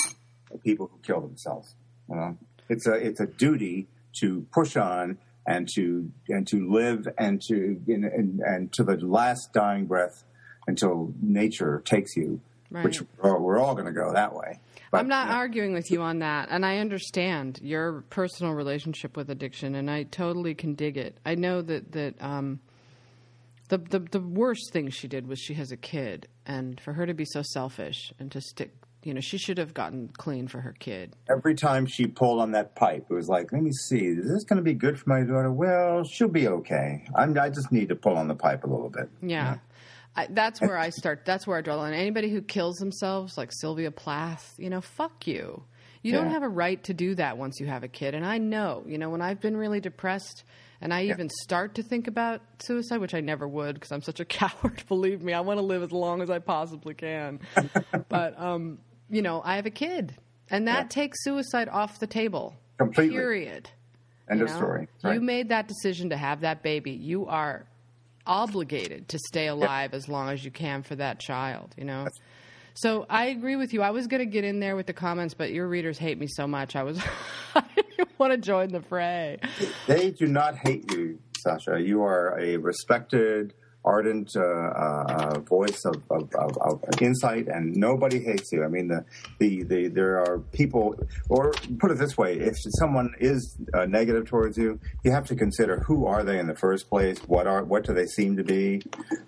people 0.64 0.90
who 0.92 0.98
kill 1.02 1.20
themselves. 1.20 1.74
You 2.08 2.16
know, 2.16 2.38
it's 2.68 2.86
a 2.86 2.94
it's 2.94 3.20
a 3.20 3.26
duty 3.26 3.88
to 4.20 4.46
push 4.52 4.76
on 4.76 5.18
and 5.46 5.68
to 5.74 6.10
and 6.28 6.46
to 6.48 6.70
live 6.70 7.06
and 7.18 7.40
to 7.42 7.80
and, 7.86 8.04
and, 8.04 8.40
and 8.40 8.72
to 8.72 8.84
the 8.84 8.96
last 8.96 9.52
dying 9.52 9.86
breath 9.86 10.24
until 10.66 11.12
nature 11.22 11.82
takes 11.84 12.16
you, 12.16 12.40
which 12.70 13.00
Right. 13.00 13.08
we're 13.22 13.30
all, 13.36 13.40
we're 13.42 13.58
all 13.58 13.74
going 13.74 13.86
to 13.86 13.92
go 13.92 14.12
that 14.12 14.34
way. 14.34 14.58
But, 14.90 14.98
I'm 14.98 15.08
not 15.08 15.26
you 15.26 15.32
know, 15.32 15.38
arguing 15.38 15.72
with 15.72 15.90
you 15.90 16.02
on 16.02 16.20
that, 16.20 16.48
and 16.50 16.64
I 16.64 16.78
understand 16.78 17.60
your 17.62 18.02
personal 18.10 18.54
relationship 18.54 19.16
with 19.16 19.30
addiction, 19.30 19.74
and 19.74 19.90
I 19.90 20.04
totally 20.04 20.54
can 20.54 20.74
dig 20.74 20.96
it. 20.96 21.18
I 21.24 21.34
know 21.34 21.62
that 21.62 21.92
that 21.92 22.20
um, 22.20 22.60
the, 23.68 23.78
the 23.78 24.00
the 24.00 24.20
worst 24.20 24.72
thing 24.72 24.90
she 24.90 25.08
did 25.08 25.26
was 25.26 25.38
she 25.40 25.54
has 25.54 25.72
a 25.72 25.76
kid, 25.76 26.28
and 26.46 26.80
for 26.80 26.92
her 26.92 27.06
to 27.06 27.14
be 27.14 27.24
so 27.24 27.42
selfish 27.42 28.12
and 28.18 28.30
to 28.32 28.40
stick, 28.40 28.72
you 29.06 29.14
know, 29.14 29.20
she 29.20 29.38
should 29.38 29.58
have 29.58 29.72
gotten 29.72 30.08
clean 30.16 30.48
for 30.48 30.60
her 30.60 30.74
kid. 30.78 31.14
every 31.30 31.54
time 31.54 31.86
she 31.86 32.06
pulled 32.06 32.40
on 32.40 32.50
that 32.52 32.74
pipe, 32.74 33.06
it 33.08 33.14
was 33.14 33.28
like, 33.28 33.52
let 33.52 33.62
me 33.62 33.70
see, 33.70 34.04
is 34.06 34.28
this 34.28 34.42
going 34.42 34.56
to 34.56 34.62
be 34.62 34.74
good 34.74 34.98
for 34.98 35.08
my 35.08 35.20
daughter? 35.20 35.52
Well, 35.52 36.02
she'll 36.02 36.28
be 36.28 36.48
okay. 36.48 37.04
I'm, 37.14 37.38
I 37.38 37.48
just 37.48 37.70
need 37.70 37.88
to 37.90 37.94
pull 37.94 38.16
on 38.16 38.26
the 38.26 38.34
pipe 38.34 38.64
a 38.64 38.66
little 38.66 38.90
bit. 38.90 39.08
Yeah. 39.22 39.58
I, 40.16 40.26
that's 40.30 40.60
where 40.60 40.76
I 40.76 40.90
start. 40.90 41.24
That's 41.24 41.46
where 41.46 41.56
I 41.56 41.60
draw 41.60 41.76
the 41.76 41.82
line. 41.82 41.94
Anybody 41.94 42.30
who 42.30 42.42
kills 42.42 42.76
themselves, 42.76 43.38
like 43.38 43.52
Sylvia 43.52 43.92
Plath, 43.92 44.54
you 44.58 44.70
know, 44.70 44.80
fuck 44.80 45.26
you. 45.26 45.62
You 46.02 46.12
don't 46.12 46.30
have 46.30 46.44
a 46.44 46.48
right 46.48 46.82
to 46.84 46.94
do 46.94 47.16
that 47.16 47.36
once 47.36 47.58
you 47.58 47.66
have 47.66 47.82
a 47.82 47.88
kid. 47.88 48.14
And 48.14 48.24
I 48.24 48.38
know, 48.38 48.84
you 48.86 48.96
know, 48.96 49.10
when 49.10 49.20
I've 49.20 49.40
been 49.40 49.56
really 49.56 49.80
depressed 49.80 50.44
and 50.80 50.94
I 50.94 51.04
even 51.04 51.28
start 51.28 51.74
to 51.76 51.82
think 51.82 52.06
about 52.06 52.42
suicide, 52.60 53.00
which 53.00 53.14
I 53.14 53.20
never 53.20 53.48
would 53.48 53.74
because 53.74 53.90
I'm 53.90 54.02
such 54.02 54.20
a 54.20 54.24
coward, 54.24 54.84
believe 54.88 55.20
me. 55.20 55.32
I 55.32 55.40
want 55.40 55.58
to 55.58 55.64
live 55.64 55.82
as 55.82 55.90
long 55.90 56.22
as 56.22 56.30
I 56.30 56.38
possibly 56.38 56.94
can. 56.94 57.40
but, 58.08 58.40
um, 58.40 58.78
you 59.10 59.22
know, 59.22 59.42
I 59.44 59.56
have 59.56 59.66
a 59.66 59.70
kid. 59.70 60.14
And 60.50 60.68
that 60.68 60.84
Yeah. 60.84 60.88
takes 60.88 61.22
suicide 61.24 61.68
off 61.68 61.98
the 61.98 62.06
table. 62.06 62.54
Completely. 62.78 63.16
Period. 63.16 63.70
End 64.30 64.38
You 64.40 64.44
of 64.46 64.50
know? 64.52 64.56
story. 64.56 64.88
You 65.04 65.20
made 65.20 65.48
that 65.50 65.68
decision 65.68 66.10
to 66.10 66.16
have 66.16 66.40
that 66.40 66.62
baby. 66.62 66.90
You 66.92 67.26
are 67.26 67.64
obligated 68.26 69.08
to 69.08 69.18
stay 69.28 69.46
alive 69.46 69.94
as 69.94 70.08
long 70.08 70.28
as 70.30 70.44
you 70.44 70.50
can 70.50 70.82
for 70.82 70.96
that 70.96 71.20
child, 71.20 71.74
you 71.78 71.84
know? 71.84 72.08
So 72.74 73.06
I 73.08 73.26
agree 73.26 73.56
with 73.56 73.72
you. 73.72 73.82
I 73.82 73.90
was 73.90 74.06
going 74.06 74.20
to 74.20 74.26
get 74.30 74.44
in 74.44 74.60
there 74.60 74.76
with 74.76 74.86
the 74.86 74.92
comments, 74.92 75.32
but 75.32 75.52
your 75.52 75.66
readers 75.68 75.96
hate 75.96 76.18
me 76.18 76.26
so 76.26 76.46
much. 76.46 76.76
I 76.76 76.82
was, 76.82 77.00
I 77.54 77.64
didn't 77.96 78.10
want 78.18 78.32
to 78.32 78.36
join 78.38 78.68
the 78.72 78.82
fray. 78.82 79.38
They 79.86 80.10
do 80.10 80.26
not 80.26 80.56
hate 80.56 80.92
you, 80.92 81.18
Sasha. 81.38 81.80
You 81.80 82.02
are 82.02 82.38
a 82.38 82.56
respected, 82.58 83.54
ardent 83.86 84.30
uh, 84.36 84.40
uh, 84.42 85.38
voice 85.40 85.84
of, 85.84 85.94
of, 86.10 86.28
of, 86.34 86.58
of 86.60 86.82
insight, 87.00 87.46
and 87.48 87.74
nobody 87.76 88.18
hates 88.22 88.50
you. 88.52 88.64
I 88.64 88.68
mean, 88.68 88.88
the, 88.88 89.04
the, 89.38 89.62
the 89.62 89.88
there 89.88 90.18
are 90.18 90.40
people, 90.52 90.96
or 91.28 91.52
put 91.78 91.90
it 91.92 91.98
this 91.98 92.18
way: 92.18 92.34
if 92.38 92.54
someone 92.80 93.14
is 93.20 93.56
uh, 93.72 93.86
negative 93.86 94.26
towards 94.26 94.58
you, 94.58 94.78
you 95.04 95.12
have 95.12 95.24
to 95.26 95.36
consider 95.36 95.80
who 95.86 96.06
are 96.06 96.24
they 96.24 96.38
in 96.38 96.46
the 96.46 96.56
first 96.56 96.88
place. 96.90 97.18
What 97.26 97.46
are 97.46 97.64
what 97.64 97.84
do 97.84 97.94
they 97.94 98.06
seem 98.06 98.36
to 98.36 98.44
be? 98.44 98.82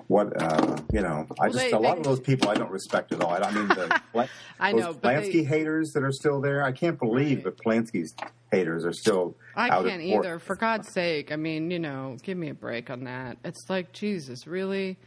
What 0.09 0.41
uh, 0.43 0.77
you 0.93 1.01
know? 1.01 1.27
I 1.41 1.49
just 1.49 1.59
they- 1.59 1.71
a 1.71 1.79
lot 1.79 1.95
they- 1.95 1.99
of 2.01 2.05
those 2.05 2.21
people 2.21 2.49
I 2.49 2.55
don't 2.55 2.71
respect 2.73 3.13
at 3.13 3.21
all. 3.23 3.31
I, 3.31 3.39
I 3.39 3.51
mean, 3.53 3.69
the 3.69 4.01
I 4.61 4.73
those 4.73 4.81
know, 4.81 4.95
Polanski 4.95 5.33
they- 5.33 5.45
haters 5.45 5.93
that 5.95 6.03
are 6.03 6.13
still 6.13 6.41
there. 6.41 6.65
I 6.65 6.73
can't 6.73 6.99
believe 6.99 7.45
that 7.45 7.57
Polanski's 7.59 8.15
haters 8.51 8.85
are 8.85 8.93
still. 8.93 9.37
I 9.55 9.69
out 9.69 9.87
can't 9.87 10.03
either. 10.03 10.39
For 10.39 10.57
God's 10.57 10.93
sake. 10.93 11.33
I 11.33 11.37
mean, 11.37 11.71
you 11.71 11.79
know, 11.79 12.17
give 12.23 12.37
me 12.37 12.51
a 12.51 12.55
break 12.55 12.91
on 12.91 13.05
that. 13.05 13.39
It's 13.45 13.69
like, 13.69 13.93
Jesus, 13.93 14.47
really? 14.47 14.99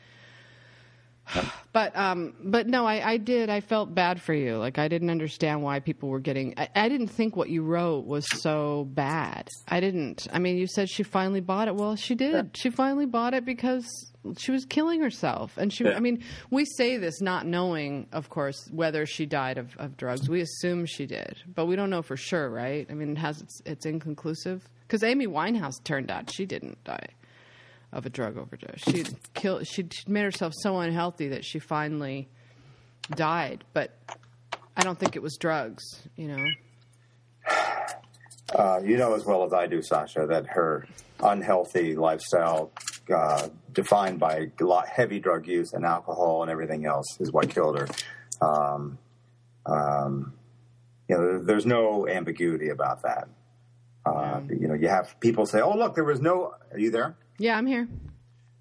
But 1.73 1.95
um, 1.95 2.33
but 2.43 2.67
no, 2.67 2.85
I, 2.85 3.11
I 3.11 3.17
did. 3.17 3.49
I 3.49 3.61
felt 3.61 3.95
bad 3.95 4.21
for 4.21 4.33
you. 4.33 4.57
Like 4.57 4.77
I 4.77 4.89
didn't 4.89 5.09
understand 5.09 5.63
why 5.63 5.79
people 5.79 6.09
were 6.09 6.19
getting. 6.19 6.53
I, 6.57 6.67
I 6.75 6.89
didn't 6.89 7.07
think 7.07 7.37
what 7.37 7.47
you 7.49 7.63
wrote 7.63 8.05
was 8.05 8.27
so 8.41 8.89
bad. 8.89 9.47
I 9.69 9.79
didn't. 9.79 10.27
I 10.33 10.39
mean, 10.39 10.57
you 10.57 10.67
said 10.67 10.89
she 10.89 11.03
finally 11.03 11.39
bought 11.39 11.69
it. 11.69 11.75
Well, 11.75 11.95
she 11.95 12.13
did. 12.13 12.57
She 12.57 12.69
finally 12.69 13.05
bought 13.05 13.33
it 13.33 13.45
because 13.45 14.10
she 14.37 14.51
was 14.51 14.65
killing 14.65 15.01
herself, 15.01 15.57
and 15.57 15.73
she. 15.73 15.83
Yeah. 15.83 15.95
I 15.95 15.99
mean, 15.99 16.23
we 16.49 16.65
say 16.65 16.97
this 16.97 17.21
not 17.21 17.45
knowing, 17.45 18.07
of 18.11 18.29
course, 18.29 18.69
whether 18.71 19.05
she 19.05 19.25
died 19.25 19.57
of, 19.57 19.75
of 19.77 19.97
drugs. 19.97 20.29
We 20.29 20.41
assume 20.41 20.85
she 20.85 21.05
did, 21.05 21.37
but 21.53 21.65
we 21.65 21.75
don't 21.75 21.89
know 21.89 22.01
for 22.01 22.17
sure, 22.17 22.49
right? 22.49 22.85
I 22.89 22.93
mean, 22.93 23.11
it 23.11 23.17
has 23.17 23.41
it's, 23.41 23.61
it's 23.65 23.85
inconclusive 23.85 24.67
because 24.87 25.03
Amy 25.03 25.27
Winehouse 25.27 25.83
turned 25.83 26.11
out 26.11 26.31
she 26.31 26.45
didn't 26.45 26.83
die 26.83 27.07
of 27.91 28.05
a 28.05 28.09
drug 28.09 28.37
overdose. 28.37 28.79
She 28.79 29.05
killed. 29.33 29.67
She 29.67 29.87
made 30.07 30.23
herself 30.23 30.53
so 30.61 30.79
unhealthy 30.79 31.29
that 31.29 31.43
she 31.43 31.59
finally 31.59 32.29
died. 33.15 33.63
But 33.73 33.97
I 34.77 34.81
don't 34.81 34.99
think 34.99 35.15
it 35.15 35.21
was 35.21 35.37
drugs. 35.37 35.83
You 36.15 36.27
know. 36.27 36.45
Uh, 38.53 38.81
you 38.83 38.97
know 38.97 39.15
as 39.15 39.25
well 39.25 39.43
as 39.45 39.53
I 39.53 39.65
do, 39.65 39.81
Sasha, 39.81 40.25
that 40.27 40.45
her 40.47 40.85
unhealthy 41.23 41.95
lifestyle, 41.95 42.71
uh, 43.13 43.47
defined 43.73 44.19
by 44.19 44.49
a 44.59 44.63
lot 44.63 44.87
heavy 44.87 45.19
drug 45.19 45.47
use 45.47 45.73
and 45.73 45.85
alcohol 45.85 46.41
and 46.41 46.51
everything 46.51 46.85
else, 46.85 47.17
is 47.19 47.31
what 47.31 47.49
killed 47.49 47.77
her. 47.79 47.87
Um, 48.41 48.97
um, 49.65 50.33
you 51.07 51.17
know, 51.17 51.43
there's 51.43 51.65
no 51.65 52.07
ambiguity 52.07 52.69
about 52.69 53.03
that. 53.03 53.27
Uh, 54.05 54.41
You 54.49 54.67
know, 54.67 54.73
you 54.73 54.87
have 54.87 55.19
people 55.19 55.45
say, 55.45 55.61
"Oh, 55.61 55.75
look, 55.77 55.93
there 55.95 56.03
was 56.03 56.19
no." 56.21 56.53
Are 56.71 56.79
you 56.79 56.89
there? 56.91 57.15
Yeah, 57.37 57.57
I'm 57.57 57.67
here. 57.67 57.87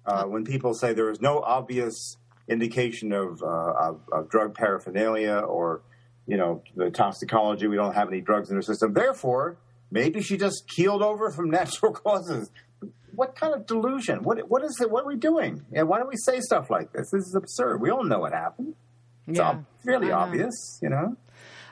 Uh, 0.05 0.23
when 0.25 0.43
people 0.43 0.73
say 0.73 0.93
there 0.93 1.05
was 1.05 1.21
no 1.21 1.39
obvious 1.39 2.17
indication 2.47 3.11
of, 3.13 3.41
uh, 3.43 3.45
of, 3.45 4.01
of 4.11 4.29
drug 4.29 4.53
paraphernalia 4.55 5.37
or, 5.37 5.81
you 6.27 6.35
know, 6.37 6.63
the 6.75 6.89
toxicology, 6.89 7.67
we 7.67 7.75
don't 7.75 7.93
have 7.93 8.07
any 8.07 8.19
drugs 8.19 8.49
in 8.49 8.55
her 8.55 8.61
system. 8.63 8.93
Therefore, 8.93 9.57
maybe 9.91 10.21
she 10.21 10.37
just 10.37 10.67
keeled 10.67 11.01
over 11.03 11.29
from 11.31 11.49
natural 11.59 11.91
causes. 11.93 12.49
What 13.15 13.35
kind 13.35 13.53
of 13.53 13.65
delusion? 13.65 14.23
What 14.23 14.39
what 14.49 14.63
is 14.63 14.79
it? 14.81 14.89
What 14.89 15.03
are 15.03 15.07
we 15.07 15.17
doing? 15.17 15.65
And 15.73 15.87
why 15.87 15.99
do 15.99 16.07
we 16.07 16.15
say 16.25 16.39
stuff 16.39 16.69
like 16.69 16.91
this? 16.93 17.09
This 17.11 17.25
is 17.27 17.35
absurd. 17.35 17.81
We 17.81 17.89
all 17.89 18.03
know 18.03 18.19
what 18.19 18.33
happened. 18.33 18.75
It's 19.27 19.37
Yeah, 19.37 19.49
ob- 19.49 19.65
really 19.85 20.11
obvious, 20.11 20.79
you 20.81 20.89
know. 20.89 21.15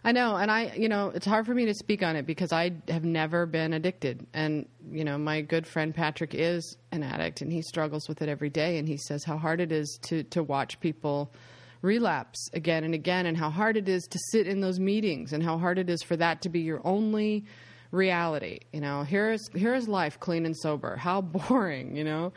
I 0.02 0.14
know, 0.14 0.38
and 0.38 0.50
I, 0.50 0.74
you 0.78 0.88
know, 0.88 1.12
it's 1.14 1.26
hard 1.26 1.46
for 1.46 1.54
me 1.54 1.66
to 1.66 1.74
speak 1.74 2.04
on 2.04 2.16
it 2.16 2.26
because 2.26 2.54
I 2.54 2.72
have 2.88 3.04
never 3.04 3.46
been 3.46 3.74
addicted, 3.74 4.26
and 4.34 4.66
you 4.90 5.04
know, 5.04 5.18
my 5.18 5.42
good 5.42 5.68
friend 5.68 5.94
Patrick 5.94 6.34
is 6.34 6.78
an 6.92 7.04
addict, 7.04 7.42
and 7.42 7.52
he 7.52 7.62
struggles 7.62 8.08
with 8.08 8.22
it 8.22 8.30
every 8.30 8.50
day, 8.50 8.78
and 8.78 8.88
he 8.88 8.96
says 8.96 9.26
how 9.26 9.38
hard 9.38 9.60
it 9.60 9.72
is 9.74 10.00
to 10.04 10.24
to 10.24 10.42
watch 10.42 10.80
people 10.80 11.34
relapse 11.82 12.50
again 12.54 12.84
and 12.86 12.94
again, 12.94 13.26
and 13.26 13.38
how 13.38 13.50
hard 13.50 13.76
it 13.76 13.90
is 13.90 14.04
to 14.04 14.20
sit 14.32 14.48
in 14.48 14.62
those 14.62 14.80
meetings, 14.80 15.34
and 15.34 15.44
how 15.44 15.58
hard 15.58 15.78
it 15.78 15.90
is 15.90 16.02
for 16.02 16.16
that 16.16 16.42
to 16.44 16.50
be 16.50 16.62
your 16.62 16.80
only 16.86 17.44
reality. 17.92 18.60
You 18.72 18.82
know, 18.82 19.04
here's 19.04 19.50
here's 19.54 19.88
life 19.88 20.20
clean 20.20 20.46
and 20.46 20.56
sober. 20.56 20.96
How 20.96 21.22
boring, 21.22 21.96
you 21.96 22.04
know, 22.04 22.34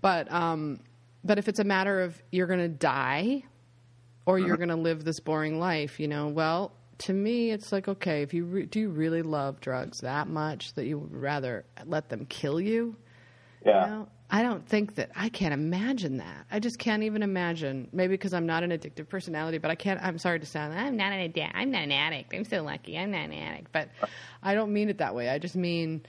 but 0.00 0.30
um, 0.32 0.80
but 1.24 1.38
if 1.38 1.48
it's 1.48 1.58
a 1.58 1.64
matter 1.64 2.00
of 2.02 2.20
you're 2.30 2.46
going 2.46 2.60
to 2.60 2.68
die 2.68 3.44
or 4.26 4.38
you're 4.38 4.56
going 4.56 4.68
to 4.68 4.76
live 4.76 5.04
this 5.04 5.20
boring 5.20 5.58
life, 5.58 5.98
you 5.98 6.08
know. 6.08 6.28
Well, 6.28 6.72
to 6.98 7.12
me, 7.12 7.50
it's 7.50 7.72
like 7.72 7.88
okay, 7.88 8.22
if 8.22 8.32
you 8.34 8.44
re- 8.44 8.66
do 8.66 8.80
you 8.80 8.90
really 8.90 9.22
love 9.22 9.60
drugs 9.60 10.00
that 10.00 10.28
much 10.28 10.74
that 10.74 10.86
you 10.86 10.98
would 10.98 11.16
rather 11.16 11.64
let 11.86 12.08
them 12.08 12.26
kill 12.26 12.60
you? 12.60 12.96
Yeah. 13.64 13.84
You 13.84 13.90
know? 13.90 14.08
I 14.34 14.42
don't 14.42 14.66
think 14.66 14.94
that 14.94 15.10
I 15.14 15.28
can't 15.28 15.52
imagine 15.52 16.16
that. 16.16 16.46
I 16.50 16.58
just 16.58 16.78
can't 16.78 17.02
even 17.02 17.22
imagine. 17.22 17.86
Maybe 17.92 18.14
because 18.14 18.32
I'm 18.32 18.46
not 18.46 18.62
an 18.62 18.70
addictive 18.70 19.06
personality, 19.06 19.58
but 19.58 19.70
I 19.70 19.74
can't. 19.74 20.02
I'm 20.02 20.16
sorry 20.16 20.40
to 20.40 20.46
sound. 20.46 20.72
I'm 20.72 20.96
not 20.96 21.12
an 21.12 21.20
addict. 21.20 21.54
I'm 21.54 21.70
not 21.70 21.82
an 21.82 21.92
addict. 21.92 22.32
I'm 22.32 22.46
so 22.46 22.62
lucky. 22.62 22.96
I'm 22.96 23.10
not 23.10 23.26
an 23.26 23.34
addict. 23.34 23.70
But 23.72 23.90
I 24.42 24.54
don't 24.54 24.72
mean 24.72 24.88
it 24.88 24.98
that 24.98 25.14
way. 25.14 25.28
I 25.28 25.38
just 25.38 25.56
mean 25.56 26.04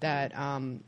that 0.00 0.36
um, 0.36 0.84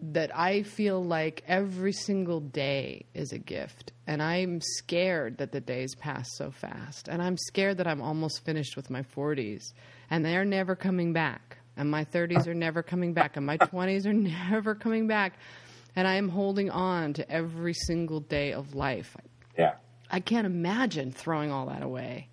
that 0.00 0.36
I 0.36 0.62
feel 0.62 1.02
like 1.02 1.42
every 1.46 1.92
single 1.92 2.40
day 2.40 3.06
is 3.14 3.32
a 3.32 3.38
gift. 3.38 3.92
And 4.06 4.22
I'm 4.22 4.60
scared 4.60 5.38
that 5.38 5.52
the 5.52 5.60
days 5.60 5.94
pass 5.94 6.28
so 6.36 6.50
fast. 6.50 7.08
And 7.08 7.22
I'm 7.22 7.36
scared 7.36 7.78
that 7.78 7.86
I'm 7.86 8.02
almost 8.02 8.44
finished 8.44 8.76
with 8.76 8.90
my 8.90 9.02
40s 9.02 9.72
and 10.10 10.24
they're 10.24 10.44
never 10.44 10.76
coming 10.76 11.12
back. 11.12 11.58
And 11.76 11.90
my 11.90 12.04
30s 12.04 12.46
are 12.46 12.54
never 12.54 12.82
coming 12.82 13.12
back, 13.12 13.36
and 13.36 13.44
my 13.44 13.58
20s 13.58 14.06
are 14.06 14.12
never 14.50 14.74
coming 14.74 15.06
back. 15.06 15.34
And 15.94 16.08
I 16.08 16.14
am 16.14 16.30
holding 16.30 16.70
on 16.70 17.12
to 17.14 17.30
every 17.30 17.74
single 17.74 18.20
day 18.20 18.52
of 18.52 18.74
life. 18.74 19.14
Yeah. 19.58 19.74
I 20.10 20.20
can't 20.20 20.46
imagine 20.46 21.12
throwing 21.12 21.52
all 21.52 21.66
that 21.66 21.82
away. 21.82 22.30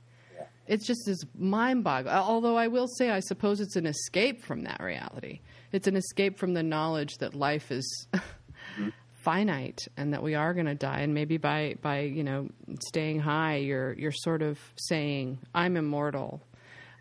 It's 0.67 0.85
just 0.87 1.01
this 1.05 1.19
mind 1.37 1.83
boggling. 1.83 2.15
Although 2.15 2.55
I 2.55 2.67
will 2.67 2.87
say, 2.87 3.09
I 3.09 3.19
suppose 3.19 3.59
it's 3.59 3.75
an 3.75 3.85
escape 3.85 4.43
from 4.43 4.63
that 4.63 4.81
reality. 4.81 5.41
It's 5.71 5.87
an 5.87 5.95
escape 5.95 6.37
from 6.37 6.53
the 6.53 6.63
knowledge 6.63 7.17
that 7.19 7.33
life 7.35 7.71
is 7.71 8.07
finite 9.23 9.79
and 9.97 10.13
that 10.13 10.21
we 10.21 10.35
are 10.35 10.53
going 10.53 10.67
to 10.67 10.75
die. 10.75 10.99
And 10.99 11.13
maybe 11.13 11.37
by, 11.37 11.75
by 11.81 12.01
you 12.01 12.23
know 12.23 12.49
staying 12.87 13.19
high, 13.19 13.57
you're 13.57 13.93
you're 13.93 14.11
sort 14.11 14.41
of 14.41 14.59
saying, 14.75 15.39
"I'm 15.53 15.75
immortal. 15.77 16.41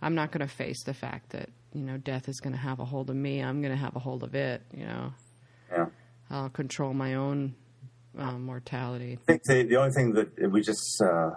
I'm 0.01 0.15
not 0.15 0.33
going 0.33 0.47
to 0.47 0.53
face 0.53 0.83
the 0.85 0.95
fact 0.95 1.31
that 1.31 1.51
you 1.73 1.83
know 1.83 1.99
death 1.99 2.29
is 2.29 2.41
going 2.41 2.55
to 2.55 2.59
have 2.59 2.81
a 2.81 2.85
hold 2.85 3.11
of 3.11 3.17
me. 3.17 3.41
I'm 3.41 3.61
going 3.61 3.73
to 3.73 3.81
have 3.81 3.95
a 3.95 4.01
hold 4.01 4.23
of 4.23 4.35
it. 4.35 4.63
You 4.75 4.87
know, 4.87 5.13
Yeah. 5.71 5.87
I'll 6.31 6.51
control 6.51 6.95
my 6.95 7.15
own 7.15 7.55
uh, 8.19 8.33
mortality." 8.39 9.19
I 9.23 9.25
think 9.33 9.43
the, 9.45 9.63
the 9.65 9.77
only 9.77 9.93
thing 9.93 10.13
that 10.15 10.51
we 10.51 10.63
just 10.63 11.01
uh, 11.03 11.31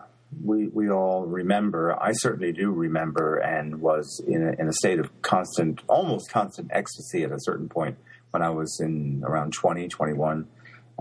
we 0.44 0.68
we 0.68 0.90
all 0.90 1.26
remember, 1.26 2.02
I 2.02 2.12
certainly 2.14 2.52
do 2.52 2.72
remember, 2.72 3.38
and 3.38 3.82
was 3.82 4.24
in 4.28 4.44
a, 4.48 4.62
in 4.62 4.68
a 4.68 4.74
state 4.74 5.00
of 5.00 5.10
constant, 5.22 5.82
almost 5.88 6.30
constant 6.32 6.72
ecstasy 6.74 7.24
at 7.24 7.32
a 7.32 7.40
certain 7.40 7.70
point 7.70 7.98
when 8.32 8.42
I 8.42 8.50
was 8.50 8.80
in 8.82 9.24
around 9.26 9.54
20, 9.54 9.88
21. 9.88 10.48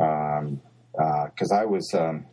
Um, 0.01 0.61
because 0.93 1.51
I 1.51 1.64
was, 1.64 1.93
um, 1.95 2.26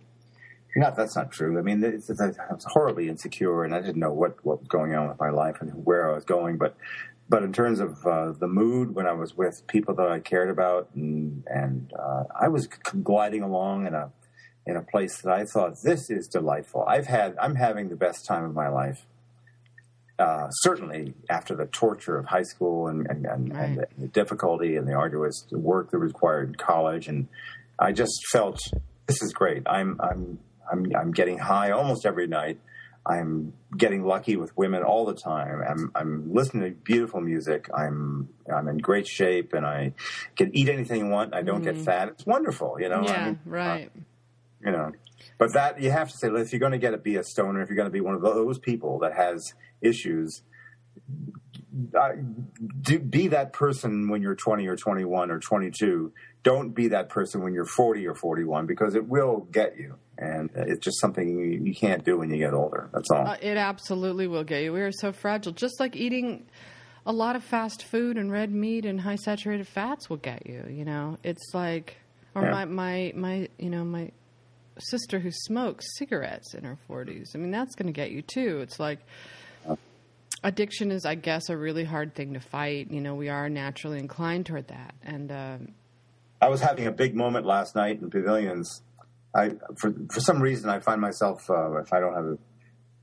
not 0.76 0.96
that's 0.96 1.16
not 1.16 1.32
true. 1.32 1.58
I 1.58 1.62
mean, 1.62 1.84
it's, 1.84 2.10
it's, 2.10 2.22
I 2.22 2.54
was 2.54 2.66
horribly 2.70 3.10
insecure, 3.10 3.64
and 3.64 3.74
I 3.74 3.82
didn't 3.82 4.00
know 4.00 4.14
what 4.14 4.44
what 4.46 4.60
was 4.60 4.68
going 4.68 4.96
on 4.96 5.10
with 5.10 5.20
my 5.20 5.30
life 5.30 5.58
and 5.62 5.86
where 5.86 6.10
I 6.10 6.14
was 6.14 6.24
going. 6.24 6.58
But 6.58 6.78
but 7.28 7.44
in 7.44 7.52
terms 7.54 7.80
of 7.80 8.06
uh, 8.06 8.34
the 8.34 8.48
mood 8.48 8.94
when 8.94 9.08
I 9.08 9.14
was 9.14 9.36
with 9.36 9.66
people 9.68 9.96
that 9.96 10.08
I 10.08 10.20
cared 10.20 10.50
about, 10.50 10.90
and 10.96 11.44
and 11.48 11.92
uh, 11.98 12.24
I 12.40 12.48
was 12.48 12.68
gliding 13.04 13.42
along 13.42 13.88
in 13.88 13.94
a 13.94 14.12
in 14.66 14.76
a 14.76 14.82
place 14.82 15.22
that 15.22 15.32
I 15.34 15.46
thought 15.46 15.82
this 15.84 16.10
is 16.10 16.28
delightful. 16.28 16.84
I've 16.88 17.08
had 17.08 17.36
I'm 17.42 17.56
having 17.56 17.90
the 17.90 17.96
best 17.96 18.26
time 18.26 18.44
of 18.44 18.54
my 18.54 18.68
life. 18.68 19.06
Uh, 20.20 20.50
certainly 20.52 21.16
after 21.32 21.56
the 21.56 21.66
torture 21.66 22.16
of 22.16 22.26
high 22.26 22.44
school 22.44 22.88
and, 22.88 23.08
and, 23.10 23.26
and, 23.26 23.52
and 23.54 23.78
the, 23.78 23.88
the 23.98 24.08
difficulty 24.08 24.76
and 24.76 24.88
the 24.88 24.94
arduous 24.94 25.48
work 25.52 25.90
that 25.90 25.98
was 25.98 26.10
required 26.14 26.50
in 26.50 26.56
college, 26.56 27.08
and 27.08 27.28
I 27.80 27.92
just 27.92 28.14
felt 28.32 28.60
this 29.08 29.24
is 29.24 29.34
great. 29.34 29.64
I'm 29.66 30.00
I'm 30.00 30.38
I'm 30.72 30.96
I'm 30.96 31.12
getting 31.12 31.40
high 31.40 31.72
almost 31.72 32.06
every 32.06 32.28
night. 32.28 32.60
I'm 33.04 33.54
getting 33.76 34.06
lucky 34.06 34.36
with 34.36 34.56
women 34.56 34.84
all 34.84 35.06
the 35.06 35.16
time. 35.16 35.60
I'm 35.68 35.92
I'm 35.96 36.32
listening 36.32 36.70
to 36.70 36.80
beautiful 36.82 37.20
music. 37.20 37.68
I'm 37.74 38.30
I'm 38.54 38.68
in 38.68 38.78
great 38.78 39.08
shape, 39.08 39.54
and 39.54 39.66
I 39.66 39.94
can 40.36 40.56
eat 40.56 40.70
anything 40.70 41.06
I 41.06 41.10
want. 41.10 41.34
I 41.34 41.42
don't 41.42 41.64
get 41.64 41.80
fat. 41.80 42.10
It's 42.10 42.28
wonderful, 42.28 42.78
you 42.80 42.90
know. 42.90 43.02
I 43.02 43.06
Yeah, 43.06 43.26
mean, 43.26 43.40
right. 43.46 43.92
You 44.66 44.72
know 44.72 44.92
but 45.38 45.54
that 45.54 45.82
you 45.82 45.92
have 45.92 46.10
to 46.10 46.18
say 46.18 46.28
if 46.30 46.52
you're 46.52 46.60
going 46.60 46.72
to 46.72 46.78
get 46.78 46.92
to 46.92 46.98
be 46.98 47.16
a 47.18 47.24
stoner 47.24 47.62
if 47.62 47.70
you're 47.70 47.76
going 47.76 47.88
to 47.88 47.92
be 47.92 48.02
one 48.02 48.16
of 48.16 48.22
those 48.22 48.60
people 48.60 49.00
that 49.00 49.14
has 49.14 49.54
issues 49.82 50.42
uh, 51.98 52.10
do, 52.82 53.00
be 53.00 53.28
that 53.30 53.54
person 53.54 54.10
when 54.10 54.22
you're 54.22 54.36
20 54.36 54.68
or 54.68 54.76
21 54.76 55.32
or 55.32 55.40
22 55.40 56.12
don't 56.44 56.72
be 56.74 56.90
that 56.90 57.08
person 57.10 57.42
when 57.44 57.54
you're 57.54 57.66
40 57.66 58.08
or 58.08 58.16
41 58.16 58.66
because 58.66 58.96
it 58.96 59.08
will 59.08 59.48
get 59.52 59.78
you 59.78 59.96
and 60.18 60.50
it's 60.56 60.84
just 60.84 61.00
something 61.00 61.28
you, 61.30 61.62
you 61.64 61.74
can't 61.74 62.04
do 62.04 62.18
when 62.18 62.30
you 62.30 62.38
get 62.38 62.54
older 62.54 62.90
that's 62.94 63.10
all 63.10 63.26
Uh, 63.28 63.38
it 63.42 63.58
absolutely 63.58 64.28
will 64.28 64.44
get 64.44 64.64
you. 64.64 64.74
We 64.74 64.82
are 64.82 64.92
so 64.92 65.12
fragile. 65.12 65.54
Just 65.54 65.80
like 65.80 65.96
eating 65.96 66.46
a 67.06 67.12
lot 67.14 67.36
of 67.36 67.44
fast 67.44 67.84
food 67.84 68.18
and 68.18 68.32
red 68.32 68.52
meat 68.52 68.86
and 68.86 69.00
high 69.02 69.16
saturated 69.16 69.68
fats 69.68 70.10
will 70.10 70.18
get 70.18 70.46
you. 70.46 70.66
You 70.70 70.86
know, 70.86 71.18
it's 71.24 71.54
like, 71.54 71.96
or 72.36 72.44
Yeah. 72.44 72.52
my 72.52 72.66
my 72.66 73.14
my 73.16 73.50
you 73.58 73.70
know 73.70 73.84
my 73.84 74.12
sister 74.82 75.20
who 75.20 75.32
smokes 75.32 75.86
cigarettes 75.98 76.54
in 76.54 76.64
her 76.64 76.78
forties. 76.88 77.32
I 77.36 77.38
mean, 77.38 77.52
that's 77.52 77.76
going 77.76 77.88
to 77.88 77.94
get 77.94 78.12
you 78.12 78.22
too. 78.22 78.60
It's 78.62 78.80
like 78.80 79.00
addiction 80.44 80.92
is, 80.92 81.06
I 81.06 81.16
guess, 81.16 81.50
a 81.50 81.58
really 81.58 81.84
hard 81.84 82.16
thing 82.16 82.34
to 82.34 82.40
fight. 82.40 82.92
You 82.92 83.02
know, 83.02 83.16
we 83.16 83.30
are 83.30 83.50
naturally 83.50 84.00
inclined 84.00 84.46
toward 84.46 84.68
that, 84.68 84.96
and 85.04 85.32
um, 85.32 85.68
I 86.42 86.50
was 86.50 86.62
having 86.62 86.88
a 86.88 86.92
big 86.92 87.16
moment 87.16 87.46
last 87.46 87.76
night 87.76 88.02
in 88.02 88.10
pavilions. 88.10 88.82
I 89.36 89.52
for 89.78 89.94
for 90.12 90.20
some 90.20 90.42
reason 90.42 90.70
I 90.70 90.80
find 90.80 91.00
myself 91.00 91.50
uh, 91.50 91.78
if 91.80 91.94
I 91.94 92.00
don't 92.00 92.16
have 92.16 92.26
a 92.26 92.38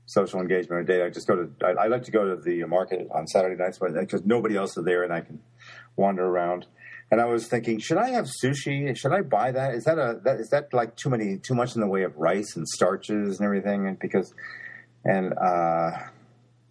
social 0.05 0.41
engagement 0.41 0.81
or 0.81 0.83
date, 0.83 1.03
I 1.03 1.09
just 1.09 1.27
go 1.27 1.35
to. 1.35 1.49
I, 1.65 1.85
I 1.85 1.87
like 1.87 2.03
to 2.03 2.11
go 2.11 2.35
to 2.35 2.41
the 2.41 2.63
market 2.65 3.07
on 3.11 3.27
Saturday 3.27 3.55
nights 3.55 3.79
because 3.79 4.25
nobody 4.25 4.55
else 4.55 4.77
is 4.77 4.83
there 4.83 5.03
and 5.03 5.13
I 5.13 5.21
can 5.21 5.39
wander 5.95 6.25
around. 6.25 6.65
And 7.11 7.19
I 7.19 7.25
was 7.25 7.47
thinking, 7.47 7.79
should 7.79 7.97
I 7.97 8.09
have 8.09 8.27
sushi? 8.43 8.95
Should 8.95 9.13
I 9.13 9.21
buy 9.21 9.51
that? 9.51 9.73
Is 9.73 9.85
that 9.85 9.97
a 9.97 10.19
that 10.23 10.39
is 10.39 10.49
that 10.49 10.73
like 10.73 10.95
too 10.95 11.09
many 11.09 11.37
too 11.37 11.55
much 11.55 11.75
in 11.75 11.81
the 11.81 11.87
way 11.87 12.03
of 12.03 12.15
rice 12.17 12.55
and 12.55 12.67
starches 12.67 13.39
and 13.39 13.45
everything? 13.45 13.87
And 13.87 13.97
because 13.97 14.33
and 15.03 15.33
uh, 15.37 15.91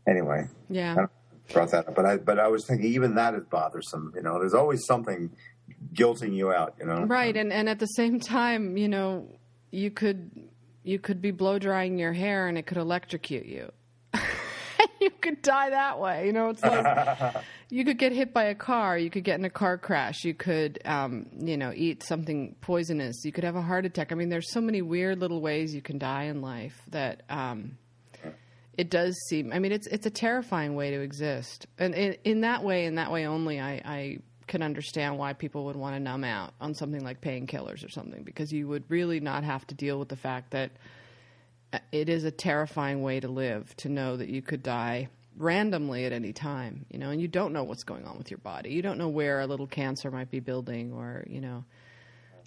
anyway, 0.08 0.46
yeah. 0.68 0.94
I 0.98 1.52
brought 1.52 1.70
that 1.72 1.88
up, 1.88 1.94
but 1.94 2.06
I 2.06 2.16
but 2.18 2.38
I 2.38 2.48
was 2.48 2.66
thinking 2.66 2.92
even 2.92 3.14
that 3.16 3.34
is 3.34 3.44
bothersome. 3.50 4.12
You 4.14 4.22
know, 4.22 4.38
there's 4.38 4.54
always 4.54 4.84
something 4.86 5.30
guilting 5.92 6.34
you 6.34 6.52
out. 6.52 6.74
You 6.78 6.86
know, 6.86 7.04
Right, 7.04 7.36
and 7.36 7.52
and 7.52 7.68
at 7.68 7.80
the 7.80 7.86
same 7.86 8.20
time, 8.20 8.76
you 8.76 8.88
know, 8.88 9.26
you 9.70 9.90
could 9.90 10.30
you 10.84 10.98
could 10.98 11.20
be 11.20 11.30
blow 11.30 11.58
drying 11.58 11.98
your 11.98 12.12
hair 12.12 12.48
and 12.48 12.56
it 12.56 12.66
could 12.66 12.78
electrocute 12.78 13.46
you. 13.46 13.70
You 15.08 15.18
could 15.20 15.42
die 15.42 15.70
that 15.70 15.98
way. 15.98 16.26
You 16.26 16.32
know, 16.32 16.50
it's 16.50 16.62
like 16.62 17.36
you 17.70 17.84
could 17.84 17.98
get 17.98 18.12
hit 18.12 18.32
by 18.32 18.44
a 18.44 18.54
car, 18.54 18.98
you 18.98 19.10
could 19.10 19.24
get 19.24 19.38
in 19.38 19.44
a 19.44 19.50
car 19.50 19.78
crash, 19.78 20.24
you 20.24 20.34
could 20.34 20.80
um, 20.84 21.26
you 21.38 21.56
know, 21.56 21.72
eat 21.74 22.02
something 22.02 22.54
poisonous, 22.60 23.24
you 23.24 23.32
could 23.32 23.44
have 23.44 23.56
a 23.56 23.62
heart 23.62 23.86
attack. 23.86 24.12
I 24.12 24.14
mean, 24.14 24.28
there's 24.28 24.52
so 24.52 24.60
many 24.60 24.82
weird 24.82 25.18
little 25.18 25.40
ways 25.40 25.74
you 25.74 25.82
can 25.82 25.98
die 25.98 26.24
in 26.24 26.40
life 26.42 26.80
that 26.88 27.22
um 27.28 27.78
it 28.76 28.90
does 28.90 29.18
seem 29.28 29.52
i 29.52 29.58
mean 29.58 29.72
it's 29.72 29.88
it's 29.88 30.06
a 30.06 30.10
terrifying 30.10 30.76
way 30.76 30.92
to 30.92 31.00
exist 31.00 31.66
and 31.78 31.94
in, 31.94 32.16
in 32.24 32.40
that 32.42 32.62
way 32.62 32.84
in 32.84 32.94
that 32.94 33.10
way 33.10 33.26
only 33.26 33.60
i 33.60 33.82
i 33.84 34.18
can 34.46 34.62
understand 34.62 35.18
why 35.18 35.32
people 35.32 35.64
would 35.64 35.76
want 35.76 35.94
to 35.94 36.00
numb 36.00 36.24
out 36.24 36.54
on 36.60 36.74
something 36.74 37.04
like 37.04 37.20
painkillers 37.20 37.84
or 37.84 37.88
something 37.88 38.22
because 38.22 38.52
you 38.52 38.68
would 38.68 38.84
really 38.88 39.20
not 39.20 39.44
have 39.44 39.66
to 39.66 39.74
deal 39.74 39.98
with 39.98 40.08
the 40.08 40.16
fact 40.16 40.52
that 40.52 40.70
it 41.92 42.08
is 42.08 42.24
a 42.24 42.30
terrifying 42.30 43.02
way 43.02 43.20
to 43.20 43.28
live 43.28 43.74
to 43.76 43.88
know 43.88 44.16
that 44.16 44.28
you 44.28 44.42
could 44.42 44.62
die 44.62 45.08
randomly 45.36 46.04
at 46.04 46.12
any 46.12 46.32
time 46.32 46.84
you 46.90 46.98
know 46.98 47.10
and 47.10 47.20
you 47.20 47.28
don't 47.28 47.52
know 47.52 47.62
what's 47.62 47.84
going 47.84 48.04
on 48.04 48.18
with 48.18 48.30
your 48.30 48.38
body 48.38 48.70
you 48.70 48.82
don't 48.82 48.98
know 48.98 49.08
where 49.08 49.40
a 49.40 49.46
little 49.46 49.68
cancer 49.68 50.10
might 50.10 50.30
be 50.30 50.40
building 50.40 50.92
or 50.92 51.24
you 51.28 51.40
know 51.40 51.64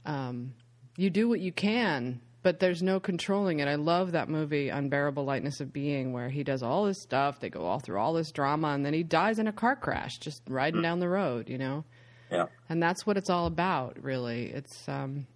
um, 0.06 0.54
you 0.98 1.10
do 1.10 1.30
what 1.30 1.40
you 1.40 1.52
can, 1.52 2.22
but 2.44 2.60
there's 2.60 2.82
no 2.82 3.00
controlling 3.00 3.60
it. 3.60 3.68
I 3.68 3.76
love 3.76 4.12
that 4.12 4.30
movie, 4.30 4.70
Unbearable 4.70 5.24
Lightness 5.24 5.62
of 5.62 5.72
Being, 5.72 6.14
where 6.14 6.30
he 6.30 6.44
does 6.44 6.64
all 6.64 6.86
this 6.86 7.02
stuff. 7.02 7.40
They 7.40 7.50
go 7.50 7.66
all 7.66 7.80
through 7.80 8.00
all 8.00 8.14
this 8.14 8.32
drama, 8.32 8.70
and 8.70 8.86
then 8.86 8.94
he 8.94 9.04
dies 9.04 9.40
in 9.40 9.48
a 9.48 9.54
car 9.54 9.76
crash, 9.76 10.18
just 10.18 10.42
riding 10.48 10.82
down 10.82 11.00
the 11.00 11.10
road, 11.10 11.50
you 11.50 11.58
know. 11.58 11.86
yeah, 12.32 12.46
And 12.70 12.82
that's 12.82 13.06
what 13.06 13.18
it's 13.18 13.30
all 13.30 13.46
about, 13.46 14.02
really. 14.02 14.52
It's 14.52 14.88
um, 14.90 15.28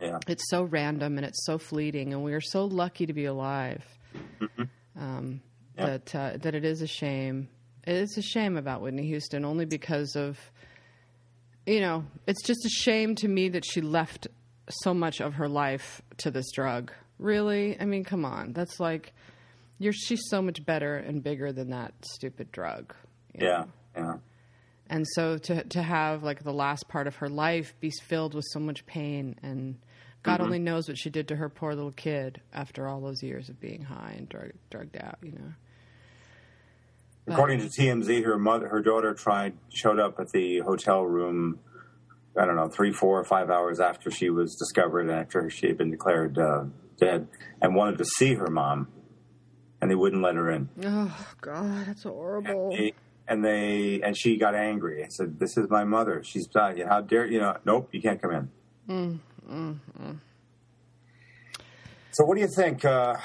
yeah. 0.00 0.18
it's 0.26 0.48
so 0.50 0.62
random 0.64 1.18
and 1.18 1.26
it's 1.26 1.44
so 1.46 1.58
fleeting, 1.58 2.12
and 2.12 2.22
we 2.22 2.32
are 2.34 2.40
so 2.40 2.64
lucky 2.66 3.06
to 3.06 3.12
be 3.12 3.24
alive. 3.26 3.84
Um, 4.96 5.40
Yeah. 5.76 5.86
That 5.86 6.14
uh, 6.14 6.36
that 6.38 6.54
it 6.56 6.64
is 6.64 6.82
a 6.82 6.88
shame. 6.88 7.48
It 7.86 7.94
is 7.94 8.18
a 8.18 8.22
shame 8.22 8.56
about 8.56 8.80
Whitney 8.82 9.06
Houston, 9.06 9.44
only 9.44 9.64
because 9.64 10.16
of, 10.16 10.36
you 11.66 11.80
know, 11.80 12.04
it's 12.26 12.42
just 12.42 12.66
a 12.66 12.68
shame 12.68 13.14
to 13.14 13.28
me 13.28 13.48
that 13.50 13.64
she 13.64 13.80
left 13.80 14.26
so 14.82 14.92
much 14.92 15.20
of 15.20 15.34
her 15.34 15.48
life 15.48 16.02
to 16.16 16.32
this 16.32 16.50
drug. 16.52 16.92
Really, 17.18 17.80
I 17.80 17.84
mean, 17.84 18.02
come 18.02 18.24
on, 18.24 18.52
that's 18.54 18.80
like, 18.80 19.12
you're 19.78 19.92
she's 19.92 20.22
so 20.28 20.42
much 20.42 20.66
better 20.66 20.96
and 20.96 21.22
bigger 21.22 21.52
than 21.52 21.70
that 21.70 21.94
stupid 22.04 22.50
drug. 22.50 22.92
Yeah, 23.34 23.46
know? 23.48 23.66
yeah. 23.96 24.12
And 24.90 25.06
so 25.14 25.38
to 25.38 25.62
to 25.62 25.82
have 25.82 26.24
like 26.24 26.42
the 26.42 26.52
last 26.52 26.88
part 26.88 27.06
of 27.06 27.16
her 27.16 27.28
life 27.28 27.72
be 27.78 27.90
filled 27.90 28.34
with 28.34 28.46
so 28.50 28.58
much 28.58 28.84
pain 28.84 29.36
and 29.44 29.78
God 30.22 30.40
only 30.40 30.58
knows 30.58 30.88
what 30.88 30.98
she 30.98 31.10
did 31.10 31.28
to 31.28 31.36
her 31.36 31.48
poor 31.48 31.74
little 31.74 31.92
kid 31.92 32.40
after 32.52 32.86
all 32.88 33.00
those 33.00 33.22
years 33.22 33.48
of 33.48 33.60
being 33.60 33.82
high 33.82 34.14
and 34.16 34.28
drug, 34.28 34.50
drugged 34.70 34.96
out, 34.96 35.18
you 35.22 35.32
know. 35.32 35.52
According 37.26 37.60
to 37.60 37.66
TMZ, 37.66 38.24
her 38.24 38.38
mother, 38.38 38.68
her 38.68 38.80
daughter 38.82 39.14
tried, 39.14 39.54
showed 39.72 39.98
up 39.98 40.18
at 40.18 40.30
the 40.30 40.60
hotel 40.60 41.02
room. 41.04 41.60
I 42.38 42.46
don't 42.46 42.56
know, 42.56 42.68
three, 42.68 42.92
four, 42.92 43.18
or 43.20 43.24
five 43.24 43.50
hours 43.50 43.80
after 43.80 44.10
she 44.10 44.30
was 44.30 44.54
discovered, 44.54 45.10
after 45.10 45.50
she 45.50 45.66
had 45.66 45.76
been 45.76 45.90
declared 45.90 46.38
uh, 46.38 46.64
dead, 46.98 47.26
and 47.60 47.74
wanted 47.74 47.98
to 47.98 48.04
see 48.04 48.34
her 48.34 48.46
mom, 48.48 48.88
and 49.80 49.90
they 49.90 49.94
wouldn't 49.94 50.22
let 50.22 50.36
her 50.36 50.50
in. 50.50 50.68
Oh 50.84 51.26
God, 51.40 51.86
that's 51.86 52.02
horrible. 52.04 52.70
They- 52.70 52.94
and 53.30 53.44
they 53.44 54.00
and 54.02 54.16
she 54.16 54.38
got 54.38 54.54
angry 54.54 55.02
and 55.02 55.12
said, 55.12 55.38
"This 55.38 55.58
is 55.58 55.68
my 55.68 55.84
mother. 55.84 56.22
She's 56.24 56.46
died. 56.46 56.82
How 56.88 57.02
dare 57.02 57.26
you 57.26 57.38
know? 57.40 57.58
Nope, 57.66 57.90
you 57.92 58.00
can't 58.00 58.22
come 58.22 58.50
in." 58.88 59.20
So, 62.12 62.24
what 62.24 62.34
do 62.34 62.40
you 62.40 62.48
think? 62.48 62.84
Uh, 62.84 63.16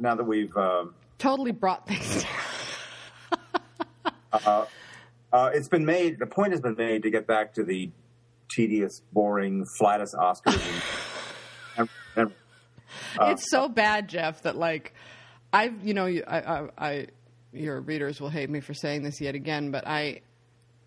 now 0.00 0.14
that 0.14 0.24
we've 0.24 0.56
uh, 0.56 0.86
Totally 1.18 1.52
brought 1.52 1.86
things 1.86 2.24
down. 2.24 4.12
uh, 4.32 4.64
uh, 5.32 5.50
it's 5.54 5.68
been 5.68 5.84
made. 5.84 6.18
The 6.18 6.26
point 6.26 6.52
has 6.52 6.60
been 6.60 6.76
made 6.76 7.02
to 7.04 7.10
get 7.10 7.26
back 7.26 7.54
to 7.54 7.64
the 7.64 7.90
tedious, 8.50 9.02
boring, 9.12 9.64
flattest 9.78 10.14
Oscars. 10.14 10.82
and, 11.76 11.88
and, 12.16 12.32
Uh, 13.18 13.26
it's 13.30 13.50
so 13.50 13.68
bad, 13.68 14.08
Jeff, 14.08 14.42
that 14.42 14.56
like 14.56 14.94
I've 15.52 15.84
you 15.84 15.92
know 15.92 16.06
I, 16.06 16.20
I, 16.28 16.68
I 16.78 17.06
your 17.52 17.80
readers 17.80 18.20
will 18.20 18.30
hate 18.30 18.48
me 18.48 18.60
for 18.60 18.74
saying 18.74 19.02
this 19.02 19.20
yet 19.20 19.34
again, 19.34 19.70
but 19.70 19.86
I 19.86 20.20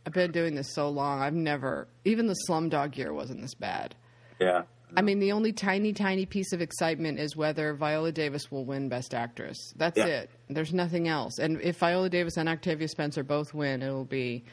I've 0.05 0.13
been 0.13 0.31
doing 0.31 0.55
this 0.55 0.73
so 0.73 0.89
long. 0.89 1.21
I've 1.21 1.33
never 1.33 1.87
even 2.05 2.27
the 2.27 2.35
Slumdog 2.47 2.97
year 2.97 3.13
wasn't 3.13 3.41
this 3.41 3.53
bad. 3.53 3.95
Yeah. 4.39 4.63
I 4.95 5.01
mean, 5.01 5.19
the 5.19 5.33
only 5.33 5.53
tiny, 5.53 5.93
tiny 5.93 6.25
piece 6.25 6.51
of 6.51 6.61
excitement 6.61 7.19
is 7.19 7.35
whether 7.35 7.73
Viola 7.73 8.11
Davis 8.11 8.51
will 8.51 8.65
win 8.65 8.89
Best 8.89 9.13
Actress. 9.13 9.73
That's 9.75 9.97
Yeah. 9.97 10.07
it. 10.07 10.29
There's 10.49 10.73
nothing 10.73 11.07
else. 11.07 11.37
And 11.37 11.61
if 11.61 11.77
Viola 11.77 12.09
Davis 12.09 12.37
and 12.37 12.49
Octavia 12.49 12.87
Spencer 12.87 13.23
both 13.23 13.53
win, 13.53 13.83
it'll 13.83 14.03
be, 14.05 14.43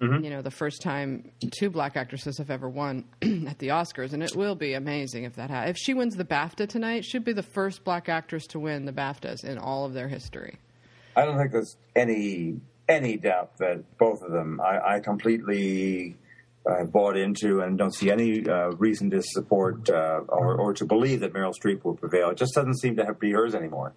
mm-hmm. 0.00 0.24
you 0.24 0.30
know, 0.30 0.40
the 0.40 0.50
first 0.50 0.80
time 0.80 1.30
two 1.58 1.68
black 1.68 1.96
actresses 1.96 2.38
have 2.38 2.50
ever 2.50 2.70
won 2.70 3.04
at 3.22 3.58
the 3.58 3.68
Oscars, 3.68 4.14
and 4.14 4.22
it 4.22 4.34
will 4.34 4.54
be 4.54 4.72
amazing 4.72 5.24
if 5.24 5.36
that 5.36 5.50
happens. 5.50 5.70
If 5.72 5.76
she 5.78 5.92
wins 5.92 6.16
the 6.16 6.24
BAFTA 6.24 6.68
tonight, 6.68 7.04
she'd 7.04 7.24
be 7.24 7.34
the 7.34 7.42
first 7.42 7.84
black 7.84 8.08
actress 8.08 8.46
to 8.48 8.58
win 8.58 8.86
the 8.86 8.92
BAFTAs 8.92 9.44
in 9.44 9.58
all 9.58 9.84
of 9.84 9.92
their 9.92 10.08
history. 10.08 10.58
I 11.16 11.26
don't 11.26 11.36
think 11.36 11.52
there's 11.52 11.76
any 11.94 12.60
any 12.88 13.16
doubt 13.16 13.58
that 13.58 13.98
both 13.98 14.22
of 14.22 14.32
them. 14.32 14.60
I, 14.60 14.94
I 14.94 15.00
completely 15.00 16.16
uh, 16.64 16.84
bought 16.84 17.16
into 17.16 17.60
and 17.60 17.76
don't 17.76 17.94
see 17.94 18.10
any 18.10 18.46
uh, 18.48 18.68
reason 18.78 19.10
to 19.10 19.20
support 19.22 19.88
uh, 19.90 20.20
or, 20.28 20.56
or 20.56 20.72
to 20.74 20.84
believe 20.84 21.20
that 21.20 21.32
Meryl 21.32 21.52
Streep 21.52 21.84
will 21.84 21.94
prevail. 21.96 22.30
It 22.30 22.36
just 22.36 22.54
doesn't 22.54 22.78
seem 22.78 22.96
to 22.96 23.04
have 23.04 23.18
be 23.18 23.32
hers 23.32 23.54
anymore. 23.54 23.94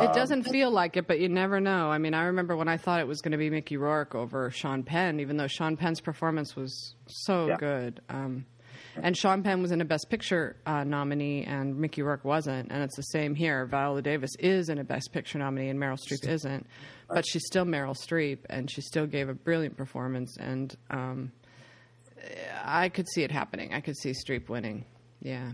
It 0.00 0.12
doesn't 0.12 0.42
feel 0.44 0.70
like 0.70 0.96
it, 0.96 1.06
but 1.06 1.20
you 1.20 1.28
never 1.28 1.60
know. 1.60 1.90
I 1.90 1.98
mean, 1.98 2.14
I 2.14 2.24
remember 2.24 2.56
when 2.56 2.68
I 2.68 2.76
thought 2.76 3.00
it 3.00 3.06
was 3.06 3.20
going 3.20 3.32
to 3.32 3.38
be 3.38 3.50
Mickey 3.50 3.76
Rourke 3.76 4.14
over 4.14 4.50
Sean 4.50 4.82
Penn, 4.82 5.20
even 5.20 5.36
though 5.36 5.46
Sean 5.46 5.76
Penn's 5.76 6.00
performance 6.00 6.56
was 6.56 6.94
so 7.06 7.46
Yeah. 7.48 7.56
good. 7.56 8.00
Um, 8.08 8.46
and 9.00 9.16
Sean 9.16 9.42
Penn 9.44 9.62
was 9.62 9.70
in 9.70 9.80
a 9.80 9.84
Best 9.84 10.10
Picture 10.10 10.56
uh, 10.66 10.82
nominee, 10.82 11.44
and 11.44 11.78
Mickey 11.78 12.02
Rourke 12.02 12.24
wasn't. 12.24 12.72
And 12.72 12.82
it's 12.82 12.96
the 12.96 13.02
same 13.02 13.34
here. 13.36 13.64
Viola 13.66 14.02
Davis 14.02 14.32
is 14.40 14.68
in 14.68 14.78
a 14.78 14.84
Best 14.84 15.12
Picture 15.12 15.38
nominee, 15.38 15.68
and 15.68 15.78
Meryl 15.78 15.96
Streep 15.98 16.28
isn't. 16.28 16.66
But 17.08 17.24
she's 17.26 17.46
still 17.46 17.64
Meryl 17.64 17.96
Streep, 17.96 18.38
and 18.50 18.68
she 18.70 18.80
still 18.80 19.06
gave 19.06 19.28
a 19.28 19.34
brilliant 19.34 19.76
performance. 19.76 20.36
And 20.38 20.74
um, 20.90 21.32
I 22.64 22.88
could 22.88 23.08
see 23.08 23.22
it 23.22 23.30
happening. 23.30 23.72
I 23.72 23.80
could 23.80 23.96
see 23.96 24.10
Streep 24.10 24.48
winning. 24.48 24.84
Yeah. 25.22 25.52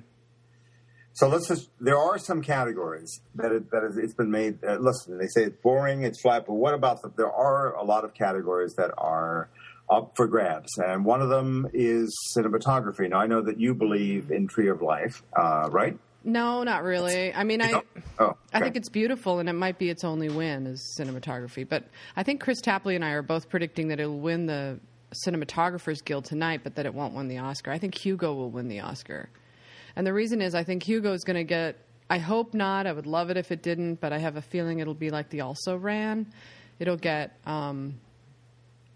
So 1.14 1.28
let's 1.28 1.46
just. 1.46 1.70
There 1.80 1.96
are 1.96 2.18
some 2.18 2.42
categories 2.42 3.20
that 3.36 3.52
it, 3.52 3.70
that 3.70 3.84
is, 3.84 3.96
it's 3.96 4.14
been 4.14 4.30
made. 4.30 4.58
Uh, 4.64 4.78
listen, 4.80 5.16
they 5.16 5.28
say 5.28 5.44
it's 5.44 5.56
boring, 5.62 6.02
it's 6.02 6.20
flat, 6.20 6.44
but 6.46 6.54
what 6.54 6.74
about 6.74 7.02
the? 7.02 7.12
There 7.16 7.32
are 7.32 7.74
a 7.76 7.84
lot 7.84 8.04
of 8.04 8.14
categories 8.14 8.74
that 8.76 8.90
are 8.98 9.48
up 9.88 10.16
for 10.16 10.26
grabs, 10.26 10.76
and 10.78 11.04
one 11.04 11.22
of 11.22 11.28
them 11.28 11.68
is 11.72 12.12
cinematography. 12.36 13.08
Now 13.08 13.20
I 13.20 13.26
know 13.26 13.42
that 13.42 13.60
you 13.60 13.74
believe 13.74 14.32
in 14.32 14.48
Tree 14.48 14.68
of 14.68 14.82
Life, 14.82 15.22
uh, 15.38 15.68
right? 15.70 15.96
No, 16.24 16.64
not 16.64 16.82
really. 16.82 17.32
I 17.32 17.44
mean, 17.44 17.62
I. 17.62 17.82
Oh, 18.18 18.24
okay. 18.24 18.38
I 18.52 18.60
think 18.60 18.76
it's 18.76 18.88
beautiful, 18.88 19.38
and 19.38 19.48
it 19.48 19.52
might 19.52 19.78
be 19.78 19.90
its 19.90 20.02
only 20.02 20.30
win 20.30 20.66
is 20.66 20.96
cinematography. 20.98 21.68
But 21.68 21.84
I 22.16 22.24
think 22.24 22.40
Kris 22.40 22.60
Tapley 22.60 22.96
and 22.96 23.04
I 23.04 23.10
are 23.10 23.22
both 23.22 23.48
predicting 23.48 23.88
that 23.88 24.00
it'll 24.00 24.18
win 24.18 24.46
the 24.46 24.80
Cinematographers 25.26 26.04
Guild 26.04 26.24
tonight, 26.24 26.60
but 26.64 26.74
that 26.76 26.86
it 26.86 26.94
won't 26.94 27.14
win 27.14 27.28
the 27.28 27.38
Oscar. 27.38 27.70
I 27.70 27.78
think 27.78 27.94
Hugo 27.94 28.34
will 28.34 28.50
win 28.50 28.68
the 28.68 28.80
Oscar, 28.80 29.28
and 29.96 30.06
the 30.06 30.12
reason 30.12 30.40
is 30.40 30.54
I 30.54 30.64
think 30.64 30.82
Hugo 30.82 31.12
is 31.12 31.24
going 31.24 31.36
to 31.36 31.44
get. 31.44 31.76
I 32.10 32.18
hope 32.18 32.52
not. 32.52 32.86
I 32.86 32.92
would 32.92 33.06
love 33.06 33.30
it 33.30 33.36
if 33.36 33.50
it 33.50 33.62
didn't, 33.62 34.00
but 34.00 34.12
I 34.12 34.18
have 34.18 34.36
a 34.36 34.42
feeling 34.42 34.80
it'll 34.80 34.94
be 34.94 35.10
like 35.10 35.30
the 35.30 35.40
Also 35.40 35.76
Ran. 35.76 36.26
It'll 36.78 36.96
get. 36.96 37.38
Um, 37.46 37.94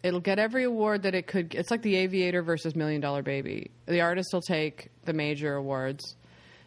it'll 0.02 0.20
get 0.20 0.38
every 0.38 0.64
award 0.64 1.02
that 1.02 1.14
it 1.14 1.26
could. 1.26 1.54
It's 1.54 1.70
like 1.70 1.82
the 1.82 1.96
Aviator 1.96 2.42
versus 2.42 2.76
Million 2.76 3.00
Dollar 3.00 3.22
Baby. 3.22 3.70
The 3.86 4.00
artist 4.00 4.28
will 4.32 4.42
take 4.42 4.90
the 5.04 5.12
major 5.12 5.54
awards, 5.54 6.16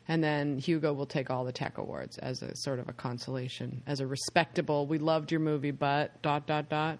and 0.07 0.23
then 0.23 0.57
Hugo 0.57 0.93
will 0.93 1.05
take 1.05 1.29
all 1.29 1.45
the 1.45 1.51
tech 1.51 1.77
awards 1.77 2.17
as 2.17 2.41
a 2.41 2.55
sort 2.55 2.79
of 2.79 2.89
a 2.89 2.93
consolation, 2.93 3.83
as 3.87 3.99
a 3.99 4.07
respectable. 4.07 4.87
We 4.87 4.97
loved 4.97 5.31
your 5.31 5.39
movie, 5.39 5.71
but 5.71 6.21
dot 6.21 6.47
dot 6.47 6.69
dot. 6.69 6.99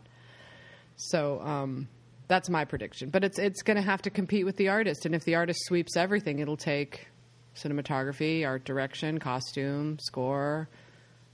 So 0.97 1.41
um, 1.41 1.87
that's 2.31 2.49
my 2.49 2.63
prediction. 2.63 3.09
But 3.09 3.25
it's 3.25 3.37
it's 3.37 3.61
going 3.61 3.75
to 3.75 3.83
have 3.83 4.01
to 4.03 4.09
compete 4.09 4.45
with 4.45 4.55
the 4.55 4.69
artist, 4.69 5.05
and 5.05 5.13
if 5.13 5.25
the 5.25 5.35
artist 5.35 5.59
sweeps 5.65 5.97
everything, 5.97 6.39
it'll 6.39 6.55
take 6.55 7.07
cinematography, 7.55 8.47
art 8.47 8.63
direction, 8.63 9.19
costume, 9.19 9.99
score, 9.99 10.69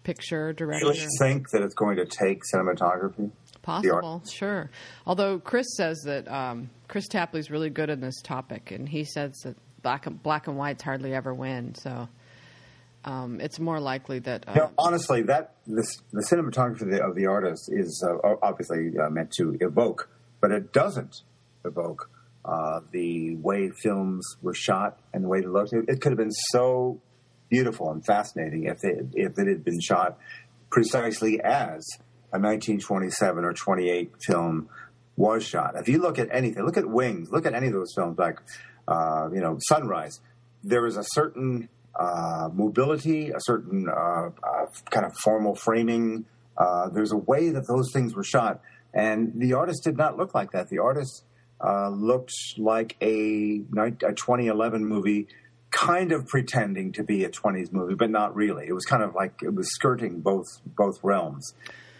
picture, 0.03 0.53
direction. 0.53 0.91
Do 0.91 0.99
You 0.99 1.09
think 1.19 1.49
that 1.51 1.61
it's 1.61 1.75
going 1.75 1.97
to 1.97 2.05
take 2.05 2.41
cinematography? 2.51 3.29
Possible, 3.61 4.23
sure. 4.31 4.71
Although 5.05 5.39
Kris 5.39 5.67
says 5.75 6.01
that 6.05 6.27
um, 6.31 6.69
Kris 6.87 7.07
Tapley's 7.07 7.51
really 7.51 7.69
good 7.69 7.89
in 7.89 7.99
this 7.99 8.19
topic, 8.23 8.71
and 8.71 8.89
he 8.89 9.03
says 9.03 9.33
that 9.43 9.55
black 9.83 10.07
and, 10.07 10.23
black 10.23 10.47
and 10.47 10.57
whites 10.57 10.81
hardly 10.81 11.13
ever 11.13 11.33
win. 11.33 11.75
So 11.75 12.07
um, 13.05 13.39
it's 13.39 13.59
more 13.59 13.79
likely 13.79 14.19
that. 14.19 14.45
Uh, 14.47 14.69
honestly, 14.77 15.21
that 15.23 15.55
this, 15.67 15.97
the 16.11 16.21
cinematography 16.21 16.81
of 16.81 16.89
the, 16.89 17.03
of 17.03 17.15
the 17.15 17.27
artist 17.27 17.69
is 17.71 18.03
uh, 18.07 18.35
obviously 18.41 18.97
uh, 18.97 19.09
meant 19.09 19.31
to 19.37 19.57
evoke, 19.61 20.09
but 20.41 20.51
it 20.51 20.73
doesn't 20.73 21.21
evoke 21.65 22.09
uh, 22.45 22.79
the 22.91 23.35
way 23.35 23.69
films 23.83 24.37
were 24.41 24.53
shot 24.53 24.99
and 25.13 25.23
the 25.23 25.27
way 25.27 25.41
they 25.41 25.47
looked. 25.47 25.73
It, 25.73 26.01
could 26.01 26.11
have 26.11 26.17
been 26.17 26.31
so 26.31 27.01
beautiful 27.49 27.91
and 27.91 28.05
fascinating 28.05 28.65
if 28.65 28.83
it, 28.83 29.07
if 29.13 29.37
it 29.37 29.47
had 29.47 29.63
been 29.63 29.79
shot 29.81 30.17
precisely 30.69 31.41
as 31.41 31.85
a 32.31 32.39
1927 32.39 33.43
or 33.43 33.53
28 33.53 34.11
film 34.25 34.69
was 35.15 35.43
shot. 35.43 35.73
If 35.75 35.89
you 35.89 35.99
look 35.99 36.19
at 36.19 36.29
anything, 36.31 36.63
look 36.63 36.77
at 36.77 36.85
Wings, 36.85 37.29
look 37.31 37.45
at 37.45 37.53
any 37.53 37.67
of 37.67 37.73
those 37.73 37.93
films 37.95 38.17
like, 38.17 38.39
uh, 38.87 39.29
you 39.33 39.41
know, 39.41 39.57
Sunrise. 39.67 40.19
There 40.63 40.85
is 40.85 40.97
a 40.97 41.03
certain 41.03 41.69
uh, 41.99 42.49
mobility, 42.53 43.31
a 43.31 43.39
certain 43.39 43.87
uh, 43.89 44.29
uh, 44.43 44.65
kind 44.89 45.05
of 45.05 45.13
formal 45.23 45.55
framing. 45.55 46.25
Uh, 46.57 46.89
there's 46.89 47.11
a 47.11 47.17
way 47.17 47.49
that 47.49 47.67
those 47.67 47.91
things 47.91 48.15
were 48.15 48.23
shot, 48.23 48.61
and 48.93 49.33
the 49.35 49.53
artist 49.53 49.83
did 49.83 49.97
not 49.97 50.17
look 50.17 50.33
like 50.33 50.51
that. 50.51 50.69
The 50.69 50.79
artist 50.79 51.23
uh, 51.63 51.89
looked 51.89 52.33
like 52.57 52.95
a, 53.01 53.61
a 53.77 54.13
2011 54.13 54.85
movie, 54.85 55.27
kind 55.71 56.11
of 56.11 56.27
pretending 56.27 56.91
to 56.93 57.03
be 57.03 57.23
a 57.23 57.29
20s 57.29 57.71
movie, 57.71 57.95
but 57.95 58.09
not 58.09 58.35
really. 58.35 58.67
It 58.67 58.73
was 58.73 58.85
kind 58.85 59.03
of 59.03 59.15
like 59.15 59.41
it 59.43 59.53
was 59.53 59.69
skirting 59.73 60.21
both 60.21 60.45
both 60.65 60.99
realms. 61.03 61.53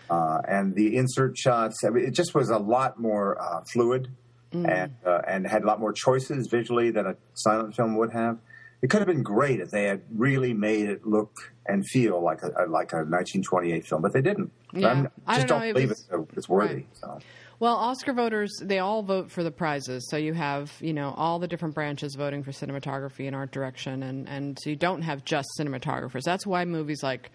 Uh, 0.10 0.40
and 0.48 0.74
the 0.76 0.96
insert 0.96 1.38
shots, 1.38 1.84
I 1.86 1.90
mean, 1.90 2.06
it 2.06 2.14
just 2.14 2.34
was 2.34 2.50
a 2.50 2.58
lot 2.58 3.00
more 3.00 3.42
uh, 3.42 3.62
fluid 3.74 4.08
and 4.54 4.96
uh, 5.06 5.22
and 5.28 5.46
had 5.46 5.64
a 5.64 5.68
lot 5.68 5.80
more 5.80 5.92
choices 5.92 6.48
visually 6.50 6.92
than 6.92 7.06
a 7.06 7.16
silent 7.34 7.76
film 7.76 7.98
would 7.98 8.14
have. 8.14 8.38
It 8.82 8.90
could 8.90 9.00
have 9.00 9.08
been 9.08 9.24
great 9.24 9.60
if 9.60 9.72
they 9.72 9.86
had 9.86 10.02
really 10.14 10.54
made 10.54 10.88
it 10.88 11.06
look 11.06 11.32
and 11.66 11.86
feel 11.88 12.22
like 12.24 12.44
a, 12.44 12.48
like 12.70 12.94
a 12.94 12.98
1928 12.98 13.88
film, 13.88 14.02
but 14.02 14.14
they 14.14 14.22
didn't. 14.22 14.52
Yeah. 14.74 14.88
I'm- 14.88 15.08
I 15.26 15.36
just 15.36 15.48
don't 15.48 15.62
don't, 15.62 15.74
believe 15.74 15.90
was- 15.90 16.08
it's, 16.12 16.38
it's 16.38 16.50
worthy. 16.50 16.74
Right. 16.76 16.88
So. 16.94 17.20
Well, 17.60 17.76
Oscar 17.76 18.14
voters, 18.14 18.52
they 18.62 18.78
all 18.78 19.02
vote 19.02 19.32
for 19.32 19.44
the 19.44 19.50
prizes. 19.50 20.08
So 20.12 20.18
you 20.18 20.34
have, 20.34 20.72
you 20.80 20.94
know, 20.94 21.12
all 21.18 21.40
the 21.40 21.48
different 21.48 21.74
branches 21.74 22.14
voting 22.16 22.44
for 22.44 22.52
cinematography 22.52 23.26
and 23.26 23.36
art 23.36 23.52
direction. 23.52 24.04
And, 24.04 24.30
and 24.30 24.60
so 24.62 24.70
you 24.70 24.76
don't 24.76 25.02
have 25.02 25.26
just 25.26 25.48
cinematographers. 25.60 26.22
That's 26.24 26.46
why 26.46 26.66
movies 26.66 27.02
like 27.02 27.32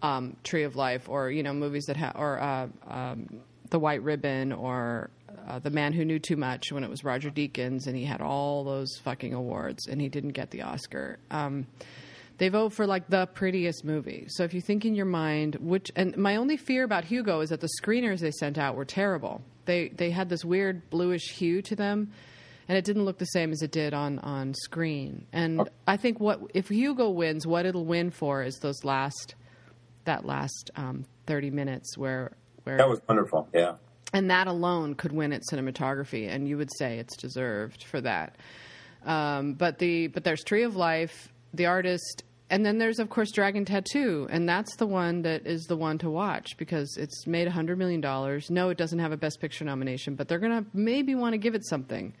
um, 0.00 0.36
Tree 0.44 0.62
of 0.62 0.76
Life 0.76 1.08
or, 1.08 1.28
you 1.32 1.42
know, 1.42 1.52
movies 1.52 1.86
that 1.86 1.96
have, 1.96 2.14
or 2.14 2.40
uh, 2.40 2.68
um, 2.86 3.40
The 3.70 3.80
White 3.80 4.04
Ribbon 4.04 4.52
or 4.52 5.10
uh, 5.48 5.58
The 5.58 5.70
Man 5.70 5.92
Who 5.92 6.04
Knew 6.04 6.18
Too 6.18 6.36
Much 6.36 6.70
when 6.70 6.84
it 6.84 6.90
was 6.90 7.02
Roger 7.02 7.30
Deakins 7.30 7.86
and 7.86 7.96
he 7.96 8.04
had 8.04 8.20
all 8.20 8.64
those 8.64 8.98
fucking 9.02 9.34
awards 9.34 9.88
and 9.88 10.00
he 10.00 10.08
didn't 10.08 10.32
get 10.32 10.50
the 10.50 10.62
Oscar. 10.62 11.18
Um, 11.30 11.66
they 12.38 12.48
vote 12.48 12.72
for 12.72 12.86
like 12.86 13.08
the 13.08 13.26
prettiest 13.26 13.84
movie. 13.84 14.26
So 14.28 14.44
if 14.44 14.54
you 14.54 14.60
think 14.60 14.84
in 14.84 14.94
your 14.94 15.06
mind, 15.06 15.56
which 15.56 15.90
and 15.96 16.16
my 16.16 16.36
only 16.36 16.56
fear 16.56 16.84
about 16.84 17.04
Hugo 17.04 17.40
is 17.40 17.50
that 17.50 17.60
the 17.60 17.68
screeners 17.82 18.20
they 18.20 18.30
sent 18.30 18.58
out 18.58 18.76
were 18.76 18.84
terrible. 18.84 19.42
They 19.64 19.88
they 19.88 20.10
had 20.10 20.28
this 20.28 20.44
weird 20.44 20.88
bluish 20.88 21.32
hue 21.32 21.62
to 21.62 21.74
them, 21.74 22.12
and 22.68 22.78
it 22.78 22.84
didn't 22.84 23.04
look 23.04 23.18
the 23.18 23.24
same 23.26 23.50
as 23.50 23.60
it 23.62 23.72
did 23.72 23.92
on 23.92 24.20
on 24.20 24.54
screen. 24.54 25.26
And 25.32 25.68
I 25.86 25.96
think 25.96 26.20
what 26.20 26.40
if 26.54 26.68
Hugo 26.68 27.10
wins, 27.10 27.44
what 27.44 27.66
it'll 27.66 27.84
win 27.84 28.10
for 28.12 28.44
is 28.44 28.58
those 28.60 28.84
last 28.84 29.34
that 30.04 30.24
last 30.24 30.70
um, 30.76 31.06
thirty 31.26 31.50
minutes 31.50 31.98
where 31.98 32.36
where 32.62 32.76
That 32.76 32.88
was 32.88 33.00
wonderful. 33.08 33.48
Yeah. 33.52 33.74
And 34.12 34.30
that 34.30 34.46
alone 34.46 34.94
could 34.94 35.12
win 35.12 35.32
at 35.32 35.42
cinematography, 35.50 36.28
and 36.28 36.48
you 36.48 36.56
would 36.56 36.70
say 36.78 36.98
it's 36.98 37.16
deserved 37.16 37.84
for 37.84 38.00
that. 38.00 38.36
Um, 39.04 39.54
but 39.54 39.78
the 39.78 40.08
but 40.08 40.24
there's 40.24 40.42
Tree 40.42 40.62
of 40.62 40.76
Life, 40.76 41.32
the 41.54 41.66
artist, 41.66 42.24
and 42.50 42.64
then 42.64 42.78
there's 42.78 42.98
of 42.98 43.10
course 43.10 43.30
Dragon 43.32 43.64
Tattoo, 43.64 44.26
and 44.30 44.48
that's 44.48 44.76
the 44.76 44.86
one 44.86 45.22
that 45.22 45.46
is 45.46 45.66
the 45.66 45.76
one 45.76 45.98
to 45.98 46.10
watch 46.10 46.56
because 46.56 46.96
it's 46.96 47.26
made 47.26 47.46
a 47.46 47.50
hundred 47.50 47.78
million 47.78 48.00
dollars. 48.00 48.50
No, 48.50 48.70
it 48.70 48.78
doesn't 48.78 48.98
have 48.98 49.12
a 49.12 49.16
Best 49.16 49.40
Picture 49.40 49.64
nomination, 49.64 50.14
but 50.14 50.28
they're 50.28 50.38
gonna 50.38 50.64
maybe 50.72 51.14
want 51.14 51.34
to 51.34 51.38
give 51.38 51.54
it 51.54 51.64
something. 51.66 52.14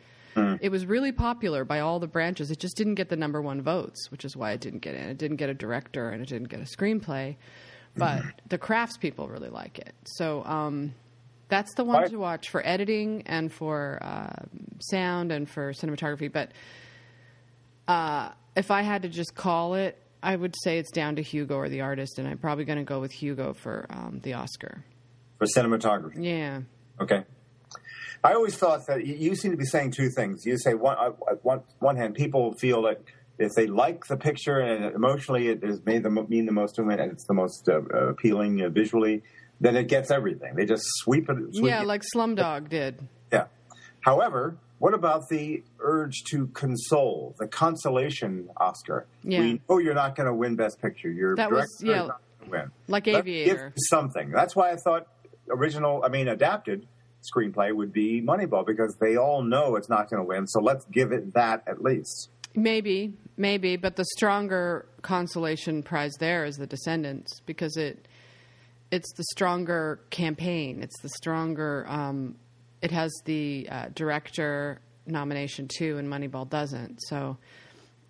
It 0.60 0.70
was 0.70 0.86
really 0.86 1.10
popular 1.10 1.64
by 1.64 1.80
all 1.80 1.98
the 1.98 2.06
branches. 2.06 2.52
It 2.52 2.60
just 2.60 2.76
didn't 2.76 2.94
get 2.94 3.08
the 3.08 3.16
number 3.16 3.42
one 3.42 3.60
votes, 3.60 4.08
which 4.12 4.24
is 4.24 4.36
why 4.36 4.52
it 4.52 4.60
didn't 4.60 4.82
get 4.82 4.94
in. 4.94 5.08
It 5.08 5.18
didn't 5.18 5.38
get 5.38 5.50
a 5.50 5.54
director 5.54 6.10
and 6.10 6.22
it 6.22 6.28
didn't 6.28 6.48
get 6.48 6.60
a 6.60 6.62
screenplay, 6.62 7.34
but 7.96 8.22
the 8.48 8.56
craftspeople 8.56 9.28
really 9.28 9.48
like 9.48 9.80
it. 9.80 9.94
So. 10.04 10.44
Um, 10.44 10.94
That's 11.48 11.74
the 11.74 11.84
one 11.84 12.08
to 12.10 12.16
watch 12.18 12.50
for 12.50 12.64
editing 12.66 13.22
and 13.26 13.52
for 13.52 13.98
uh, 14.02 14.44
sound 14.80 15.32
and 15.32 15.48
for 15.48 15.72
cinematography. 15.72 16.30
But 16.30 16.50
uh, 17.86 18.30
if 18.56 18.70
I 18.70 18.82
had 18.82 19.02
to 19.02 19.08
just 19.08 19.34
call 19.34 19.74
it, 19.74 19.96
I 20.22 20.36
would 20.36 20.54
say 20.62 20.78
it's 20.78 20.90
down 20.90 21.16
to 21.16 21.22
Hugo 21.22 21.56
or 21.56 21.68
the 21.68 21.80
artist, 21.82 22.18
and 22.18 22.26
I'm 22.28 22.38
probably 22.38 22.64
going 22.64 22.78
to 22.78 22.84
go 22.84 23.00
with 23.00 23.12
Hugo 23.12 23.54
for 23.54 23.86
um, 23.90 24.20
the 24.22 24.34
Oscar. 24.34 24.84
for 25.38 25.46
cinematography. 25.46 26.16
Yeah. 26.24 26.60
Okay. 27.00 27.22
I 28.24 28.32
always 28.34 28.56
thought 28.56 28.80
that 28.88 29.06
you- 29.06 29.14
you 29.14 29.36
seem 29.36 29.52
to 29.52 29.56
be 29.56 29.64
saying 29.64 29.92
two 29.92 30.10
things. 30.10 30.44
You 30.44 30.58
say 30.58 30.74
one, 30.74 30.96
uh, 30.98 31.12
on 31.30 31.36
one, 31.44 31.60
one 31.78 31.96
hand, 31.96 32.16
people 32.16 32.54
feel 32.54 32.82
that 32.82 33.00
if 33.38 33.52
they 33.54 33.68
like 33.68 34.04
the 34.06 34.16
picture 34.16 34.58
and 34.58 34.92
emotionally 34.96 35.46
it 35.46 35.62
has 35.62 35.80
made 35.86 36.02
them 36.02 36.18
mean 36.28 36.44
the 36.46 36.50
most 36.52 36.74
to 36.74 36.82
them 36.82 36.90
and 36.90 37.12
it's 37.12 37.24
the 37.26 37.34
most 37.34 37.68
uh, 37.68 37.74
uh, 37.94 38.08
appealing 38.08 38.60
uh, 38.60 38.68
visually, 38.68 39.22
then 39.60 39.76
it 39.76 39.88
gets 39.88 40.10
everything. 40.10 40.54
They 40.54 40.64
just 40.64 40.84
sweep 40.98 41.28
it. 41.28 41.36
Sweep 41.54 41.64
Yeah, 41.66 41.82
it. 41.82 41.86
like 41.86 42.02
Slumdog 42.14 42.68
did. 42.68 43.06
yeah. 43.32 43.44
However, 44.00 44.56
what 44.78 44.94
about 44.94 45.22
the 45.28 45.62
urge 45.80 46.22
to 46.30 46.46
console, 46.48 47.34
the 47.38 47.48
consolation 47.48 48.48
Oscar? 48.56 49.06
Yeah. 49.24 49.40
We 49.40 49.60
know 49.68 49.78
you're 49.78 49.94
not 49.94 50.14
going 50.16 50.28
to 50.28 50.34
win 50.34 50.54
Best 50.56 50.80
Picture. 50.80 51.10
Your 51.10 51.34
That 51.36 51.50
was- 51.50 51.64
is 51.64 51.82
yeah, 51.84 52.06
not 52.06 52.20
going 52.40 52.50
to 52.52 52.58
win. 52.58 52.70
like 52.86 53.06
Let's 53.06 53.18
Aviator. 53.18 53.72
something. 53.90 54.30
That's 54.30 54.54
why 54.54 54.70
I 54.70 54.76
thought 54.84 55.08
original, 55.50 56.02
I 56.04 56.08
mean, 56.08 56.28
adapted 56.28 56.86
screenplay 57.34 57.74
would 57.74 57.92
be 57.92 58.22
Moneyball 58.22 58.64
because 58.64 58.96
they 59.00 59.16
all 59.16 59.42
know 59.42 59.74
it's 59.74 59.88
not 59.88 60.08
going 60.08 60.22
to 60.22 60.24
win. 60.26 60.46
So 60.46 60.60
let's 60.60 60.84
give 60.86 61.10
it 61.10 61.34
that 61.34 61.64
at 61.66 61.82
least. 61.82 62.30
Maybe, 62.54 63.14
maybe, 63.36 63.76
but 63.76 63.96
the 63.96 64.04
stronger 64.16 64.86
consolation 65.02 65.82
prize 65.82 66.12
there 66.20 66.44
is 66.44 66.56
the 66.56 66.66
Descendants 66.66 67.40
because 67.46 67.76
it 67.76 68.06
it's 68.90 69.12
the 69.14 69.24
stronger 69.32 70.00
campaign. 70.10 70.82
It's 70.82 71.00
the 71.00 71.08
stronger. 71.10 71.84
Um, 71.88 72.36
it 72.80 72.90
has 72.90 73.12
the 73.24 73.68
uh, 73.70 73.86
director 73.94 74.80
nomination 75.06 75.68
too, 75.68 75.98
and 75.98 76.08
Moneyball 76.08 76.48
doesn't. 76.48 77.00
So, 77.02 77.38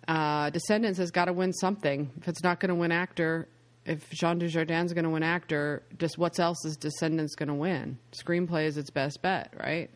uh, 0.07 0.49
Descendants 0.49 0.99
has 0.99 1.11
got 1.11 1.25
to 1.25 1.33
win 1.33 1.53
something. 1.53 2.11
If 2.17 2.27
it's 2.27 2.43
not 2.43 2.59
going 2.59 2.69
to 2.69 2.75
win 2.75 2.91
actor, 2.91 3.47
if 3.85 4.09
Jean 4.11 4.39
Dujardin's 4.39 4.93
going 4.93 5.03
to 5.03 5.09
win 5.09 5.23
actor, 5.23 5.83
just 5.97 6.17
what 6.17 6.39
else 6.39 6.63
is 6.65 6.77
Descendants 6.77 7.35
going 7.35 7.49
to 7.49 7.55
win? 7.55 7.97
Screenplay 8.11 8.65
is 8.65 8.77
its 8.77 8.89
best 8.89 9.21
bet, 9.21 9.53
right? 9.59 9.89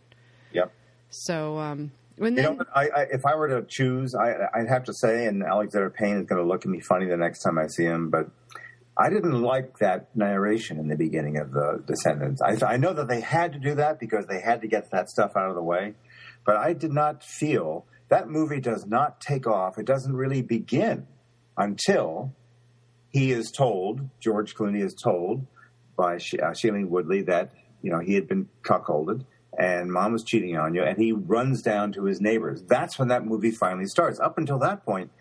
Yep. 0.51 0.71
So, 1.09 1.57
um, 1.57 1.91
when 2.17 2.36
You 2.36 2.43
then, 2.43 2.57
know. 2.57 2.65
I, 2.73 2.89
I, 2.89 3.01
if 3.11 3.25
I 3.25 3.36
were 3.36 3.47
to 3.49 3.65
choose, 3.67 4.13
I, 4.15 4.34
I'd 4.53 4.67
have 4.67 4.84
to 4.86 4.93
say, 4.93 5.25
and 5.25 5.43
Alexander 5.43 5.89
Payne 5.89 6.17
is 6.17 6.25
going 6.25 6.41
to 6.41 6.47
look 6.47 6.65
at 6.65 6.69
me 6.69 6.79
funny 6.79 7.07
the 7.07 7.17
next 7.17 7.41
time 7.41 7.57
I 7.57 7.67
see 7.67 7.84
him, 7.84 8.09
but 8.09 8.29
I 8.97 9.09
didn't 9.09 9.41
like 9.41 9.79
that 9.79 10.15
narration 10.15 10.77
in 10.77 10.87
the 10.87 10.95
beginning 10.95 11.37
of 11.37 11.51
the 11.51 11.83
Descendants. 11.85 12.41
I, 12.41 12.57
I 12.65 12.77
know 12.77 12.93
that 12.93 13.07
they 13.07 13.21
had 13.21 13.53
to 13.53 13.59
do 13.59 13.75
that 13.75 13.99
because 13.99 14.27
they 14.27 14.39
had 14.39 14.61
to 14.61 14.67
get 14.67 14.91
that 14.91 15.09
stuff 15.09 15.31
out 15.35 15.49
of 15.49 15.55
the 15.55 15.63
way, 15.63 15.95
but 16.45 16.57
I 16.57 16.73
did 16.73 16.91
not 16.91 17.23
feel 17.23 17.85
that 18.09 18.29
movie 18.29 18.59
does 18.59 18.85
not 18.85 19.19
take 19.19 19.47
off. 19.47 19.79
It 19.79 19.85
doesn't 19.85 20.15
really 20.15 20.43
begin 20.43 21.07
until 21.57 22.35
he 23.09 23.31
is 23.31 23.51
told, 23.51 24.09
George 24.19 24.53
Clooney 24.55 24.83
is 24.83 24.93
told 24.93 25.45
by 25.97 26.17
Sh- 26.17 26.35
uh, 26.35 26.51
Shailene 26.51 26.89
Woodley 26.89 27.23
that 27.23 27.51
you 27.81 27.91
know 27.91 27.99
he 27.99 28.13
had 28.13 28.27
been 28.27 28.49
cuckolded 28.61 29.25
and 29.57 29.91
mom 29.91 30.13
was 30.13 30.23
cheating 30.23 30.57
on 30.57 30.73
you, 30.73 30.83
and 30.83 30.97
he 30.97 31.11
runs 31.11 31.61
down 31.61 31.91
to 31.93 32.05
his 32.05 32.19
neighbors. 32.19 32.63
That's 32.67 32.97
when 32.97 33.09
that 33.09 33.25
movie 33.25 33.51
finally 33.51 33.85
starts. 33.85 34.19
Up 34.19 34.37
until 34.37 34.59
that 34.59 34.85
point, 34.85 35.11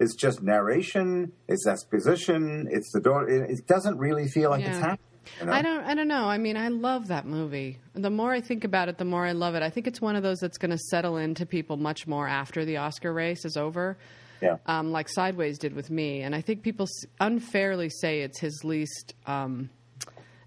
it's 0.00 0.16
just 0.16 0.42
narration, 0.42 1.30
it's 1.46 1.66
exposition, 1.66 2.66
it's 2.70 2.90
the 2.92 3.00
door. 3.00 3.28
It, 3.28 3.50
it 3.50 3.66
doesn't 3.66 3.98
really 3.98 4.26
feel 4.26 4.50
like 4.50 4.64
it's 4.64 4.78
happening. 4.78 4.98
You 5.38 5.46
know? 5.46 5.52
I 5.52 5.62
don't. 5.62 5.84
I 5.84 5.94
don't 5.94 6.08
know. 6.08 6.24
I 6.24 6.38
mean, 6.38 6.56
I 6.56 6.68
love 6.68 7.08
that 7.08 7.26
movie. 7.26 7.78
The 7.92 8.10
more 8.10 8.32
I 8.32 8.40
think 8.40 8.64
about 8.64 8.88
it, 8.88 8.98
the 8.98 9.04
more 9.04 9.24
I 9.24 9.32
love 9.32 9.54
it. 9.54 9.62
I 9.62 9.70
think 9.70 9.86
it's 9.86 10.00
one 10.00 10.16
of 10.16 10.22
those 10.22 10.38
that's 10.38 10.58
going 10.58 10.70
to 10.70 10.78
settle 10.78 11.18
into 11.18 11.44
people 11.46 11.76
much 11.76 12.06
more 12.06 12.26
after 12.26 12.64
the 12.64 12.78
Oscar 12.78 13.12
race 13.12 13.44
is 13.44 13.56
over, 13.56 13.98
Yeah. 14.40 14.56
um, 14.66 14.90
like 14.90 15.08
Sideways 15.08 15.58
did 15.58 15.74
with 15.74 15.90
me. 15.90 16.22
And 16.22 16.34
I 16.34 16.40
think 16.40 16.62
people 16.62 16.86
unfairly 17.20 17.90
say 17.90 18.22
it's 18.22 18.40
his 18.40 18.64
least 18.64 19.14
um, 19.26 19.68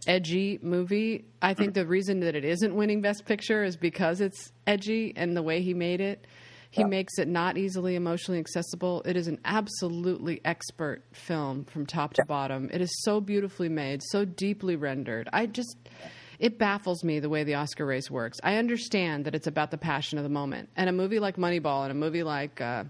edgy 0.07 0.59
movie. 0.61 1.25
I 1.41 1.53
think 1.53 1.75
the 1.75 1.85
reason 1.85 2.21
that 2.21 2.35
it 2.35 2.43
isn't 2.43 2.75
winning 2.75 3.01
Best 3.01 3.25
Picture 3.25 3.63
is 3.63 3.77
because 3.77 4.21
it's 4.21 4.51
edgy 4.65 5.13
and 5.15 5.37
the 5.37 5.43
way 5.43 5.61
he 5.61 5.73
made 5.75 6.01
it. 6.01 6.25
He 6.73 6.81
Yeah. 6.81 6.87
makes 6.87 7.19
it 7.19 7.27
not 7.27 7.55
easily 7.55 7.93
emotionally 7.93 8.39
accessible. 8.39 9.03
It 9.05 9.15
is 9.15 9.27
an 9.27 9.37
absolutely 9.45 10.41
expert 10.43 11.03
film 11.11 11.65
from 11.65 11.85
top 11.85 12.15
to 12.15 12.25
bottom. 12.25 12.67
It 12.73 12.81
is 12.81 12.89
so 13.03 13.21
beautifully 13.21 13.69
made, 13.69 14.01
so 14.01 14.25
deeply 14.25 14.75
rendered. 14.75 15.29
I 15.31 15.45
just 15.45 15.77
it 16.39 16.57
baffles 16.57 17.03
me 17.03 17.19
the 17.19 17.29
way 17.29 17.43
the 17.43 17.53
Oscar 17.53 17.85
race 17.85 18.09
works. 18.09 18.39
I 18.43 18.55
understand 18.55 19.25
that 19.25 19.35
it's 19.35 19.45
about 19.45 19.69
the 19.69 19.77
passion 19.77 20.17
of 20.17 20.23
the 20.23 20.31
moment. 20.31 20.67
And 20.75 20.89
a 20.89 20.91
movie 20.91 21.19
like 21.19 21.35
Moneyball 21.37 21.83
and 21.83 21.91
a 21.91 21.95
movie 21.95 22.23
like 22.23 22.59
uh, 22.59 22.85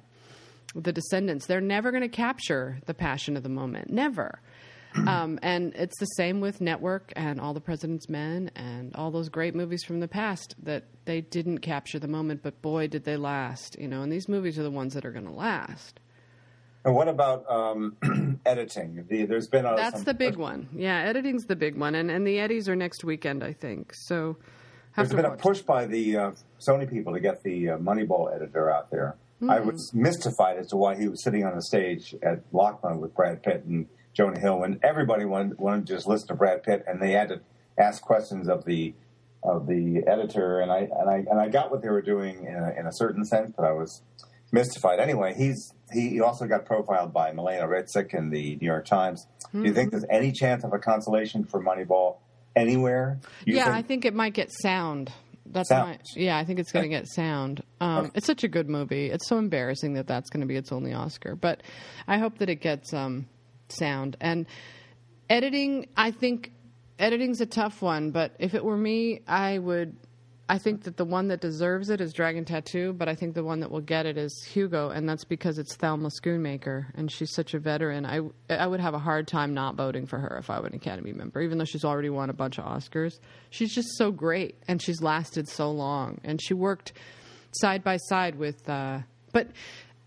The 0.75 0.93
Descendants, 0.93 1.45
they're 1.45 1.59
never 1.59 1.91
going 1.91 2.03
to 2.03 2.07
capture 2.07 2.79
the 2.85 2.93
passion 2.93 3.35
of 3.35 3.43
the 3.43 3.49
moment. 3.49 3.91
Never. 3.91 4.39
Um, 5.07 5.39
and 5.41 5.73
it's 5.75 5.97
the 5.99 6.05
same 6.05 6.39
with 6.39 6.61
Network 6.61 7.11
and 7.15 7.39
All 7.41 7.53
the 7.53 7.61
President's 7.61 8.07
Men 8.09 8.51
and 8.55 8.95
all 8.95 9.11
those 9.11 9.29
great 9.29 9.55
movies 9.55 9.83
from 9.83 9.99
the 9.99 10.07
past 10.07 10.55
that 10.63 10.83
they 11.05 11.21
didn't 11.21 11.59
capture 11.59 11.99
the 11.99 12.07
moment, 12.07 12.41
but 12.43 12.61
boy, 12.61 12.87
did 12.87 13.03
they 13.03 13.17
last. 13.17 13.75
You 13.79 13.87
know, 13.87 14.01
and 14.03 14.11
these 14.11 14.29
movies 14.29 14.57
are 14.59 14.63
the 14.63 14.71
ones 14.71 14.93
that 14.93 15.05
are 15.05 15.11
going 15.11 15.25
to 15.25 15.31
last. 15.31 15.99
And 16.85 16.95
what 16.95 17.07
about 17.07 17.49
um, 17.49 17.95
editing? 18.45 19.05
The, 19.09 19.25
there's 19.25 19.47
been 19.47 19.65
a, 19.65 19.75
That's 19.75 19.97
some- 19.97 20.03
the 20.05 20.13
big 20.13 20.35
one. 20.35 20.67
Yeah, 20.75 20.99
editing's 21.03 21.45
the 21.45 21.55
big 21.55 21.77
one, 21.77 21.95
and 21.95 22.11
and 22.11 22.27
the 22.27 22.39
Eddies 22.39 22.67
are 22.69 22.75
next 22.75 23.03
weekend, 23.03 23.43
I 23.43 23.53
think. 23.53 23.93
So 23.93 24.37
there's 24.95 25.13
been 25.13 25.25
a 25.25 25.35
push 25.35 25.61
by 25.61 25.85
the 25.85 26.17
uh, 26.17 26.31
Sony 26.67 26.89
people 26.89 27.13
to 27.13 27.19
get 27.19 27.41
the 27.43 27.71
uh, 27.71 27.77
Moneyball 27.77 28.35
editor 28.35 28.69
out 28.69 28.91
there. 28.91 29.15
I 29.49 29.57
Hmm. 29.59 29.67
was 29.67 29.91
mystified 29.93 30.57
as 30.57 30.67
to 30.67 30.77
why 30.77 30.95
he 30.95 31.07
was 31.07 31.23
sitting 31.23 31.43
on 31.45 31.55
the 31.55 31.61
stage 31.63 32.15
at 32.21 32.41
Lachlan 32.53 32.99
with 33.01 33.13
Brad 33.15 33.41
Pitt 33.43 33.63
and 33.65 33.87
Jonah 34.13 34.39
Hill 34.39 34.59
when 34.59 34.79
everybody 34.83 35.25
wanted, 35.25 35.57
wanted 35.57 35.87
to 35.87 35.93
just 35.93 36.07
listen 36.07 36.27
to 36.29 36.35
Brad 36.35 36.63
Pitt 36.63 36.83
and 36.87 37.01
they 37.01 37.11
had 37.11 37.29
to 37.29 37.41
ask 37.77 38.01
questions 38.01 38.47
of 38.47 38.65
the 38.65 38.93
of 39.43 39.67
the 39.67 40.03
editor 40.07 40.59
and 40.61 40.71
I 40.71 40.87
and 40.97 41.09
I 41.09 41.15
and 41.29 41.39
I 41.39 41.49
got 41.49 41.69
what 41.71 41.81
they 41.81 41.89
were 41.89 42.01
doing 42.01 42.45
in 42.45 42.55
a, 42.55 42.79
in 42.79 42.85
a 42.87 42.93
certain 42.93 43.25
sense, 43.25 43.51
but 43.57 43.65
I 43.65 43.71
was 43.73 44.01
mystified. 44.51 44.99
Anyway, 44.99 45.33
he's 45.35 45.73
he 45.91 46.21
also 46.21 46.45
got 46.45 46.65
profiled 46.65 47.11
by 47.13 47.31
Melena 47.31 47.67
Ryzik 47.67 48.13
in 48.13 48.29
the 48.29 48.55
New 48.61 48.65
York 48.65 48.85
Times. 48.85 49.25
Do 49.51 49.59
you 49.59 49.65
Mm-hmm. 49.65 49.73
think 49.75 49.91
there's 49.91 50.05
any 50.09 50.31
chance 50.31 50.63
of 50.63 50.73
a 50.73 50.79
consolation 50.79 51.43
for 51.43 51.61
Moneyball 51.63 52.17
anywhere? 52.55 53.19
You 53.45 53.55
yeah, 53.57 53.65
think- 53.65 53.75
I 53.75 53.81
think 53.83 54.05
it 54.05 54.13
might 54.13 54.33
get 54.33 54.49
sound. 54.51 55.11
That's 55.45 55.69
Sound. 55.69 55.89
my, 55.89 55.99
yeah, 56.15 56.37
I 56.37 56.45
think 56.45 56.59
it's 56.59 56.71
going 56.71 56.83
to 56.83 56.89
get 56.89 57.05
sound. 57.07 57.61
Um, 57.81 58.11
It's 58.15 58.25
such 58.25 58.43
a 58.43 58.47
good 58.47 58.69
movie. 58.69 59.11
It's 59.11 59.27
so 59.27 59.37
embarrassing 59.37 59.93
that 59.95 60.07
that's 60.07 60.29
going 60.29 60.39
to 60.41 60.47
be 60.47 60.55
its 60.55 60.71
only 60.71 60.93
Oscar, 60.93 61.35
but 61.35 61.61
I 62.07 62.17
hope 62.17 62.37
that 62.39 62.49
it 62.49 62.55
gets 62.61 62.91
um, 62.93 63.27
sound 63.69 64.17
and 64.19 64.45
editing. 65.29 65.87
I 65.95 66.11
think 66.11 66.51
editing's 66.99 67.41
a 67.41 67.45
tough 67.45 67.81
one, 67.81 68.11
but 68.11 68.35
if 68.39 68.53
it 68.53 68.63
were 68.63 68.77
me, 68.77 69.21
I 69.27 69.57
would. 69.57 69.97
I 70.49 70.57
think 70.57 70.83
that 70.83 70.97
the 70.97 71.05
one 71.05 71.29
that 71.29 71.39
deserves 71.39 71.89
it 71.89 72.01
is 72.01 72.11
Dragon 72.11 72.43
Tattoo, 72.43 72.91
but 72.91 73.07
I 73.07 73.15
think 73.15 73.33
the 73.33 73.45
one 73.45 73.61
that 73.61 73.71
will 73.71 73.81
get 73.81 74.05
it 74.05 74.17
is 74.17 74.45
Hugo, 74.51 74.89
and 74.89 75.07
that's 75.07 75.23
because 75.23 75.57
it's 75.57 75.73
Thelma 75.75 76.09
Schoonmaker, 76.21 76.87
and 76.95 77.09
she's 77.09 77.33
such 77.33 77.53
a 77.53 77.59
veteran. 77.59 78.05
I 78.05 78.19
I 78.53 78.67
would 78.67 78.81
have 78.81 78.93
a 78.93 78.99
hard 78.99 79.27
time 79.27 79.53
not 79.53 79.75
voting 79.75 80.05
for 80.05 80.19
her 80.19 80.37
if 80.37 80.49
I 80.49 80.59
were 80.59 80.67
an 80.67 80.75
Academy 80.75 81.13
member, 81.13 81.41
even 81.41 81.57
though 81.57 81.65
she's 81.65 81.85
already 81.85 82.09
won 82.09 82.29
a 82.29 82.33
bunch 82.33 82.59
of 82.59 82.65
Oscars. 82.65 83.19
She's 83.51 83.73
just 83.73 83.97
so 83.97 84.11
great, 84.11 84.57
and 84.67 84.81
she's 84.81 85.01
lasted 85.01 85.47
so 85.47 85.71
long, 85.71 86.19
and 86.25 86.41
she 86.41 86.53
worked 86.53 86.91
side 87.53 87.83
by 87.83 87.97
side 87.97 88.35
with. 88.35 88.67
Uh, 88.69 88.99
but 89.31 89.47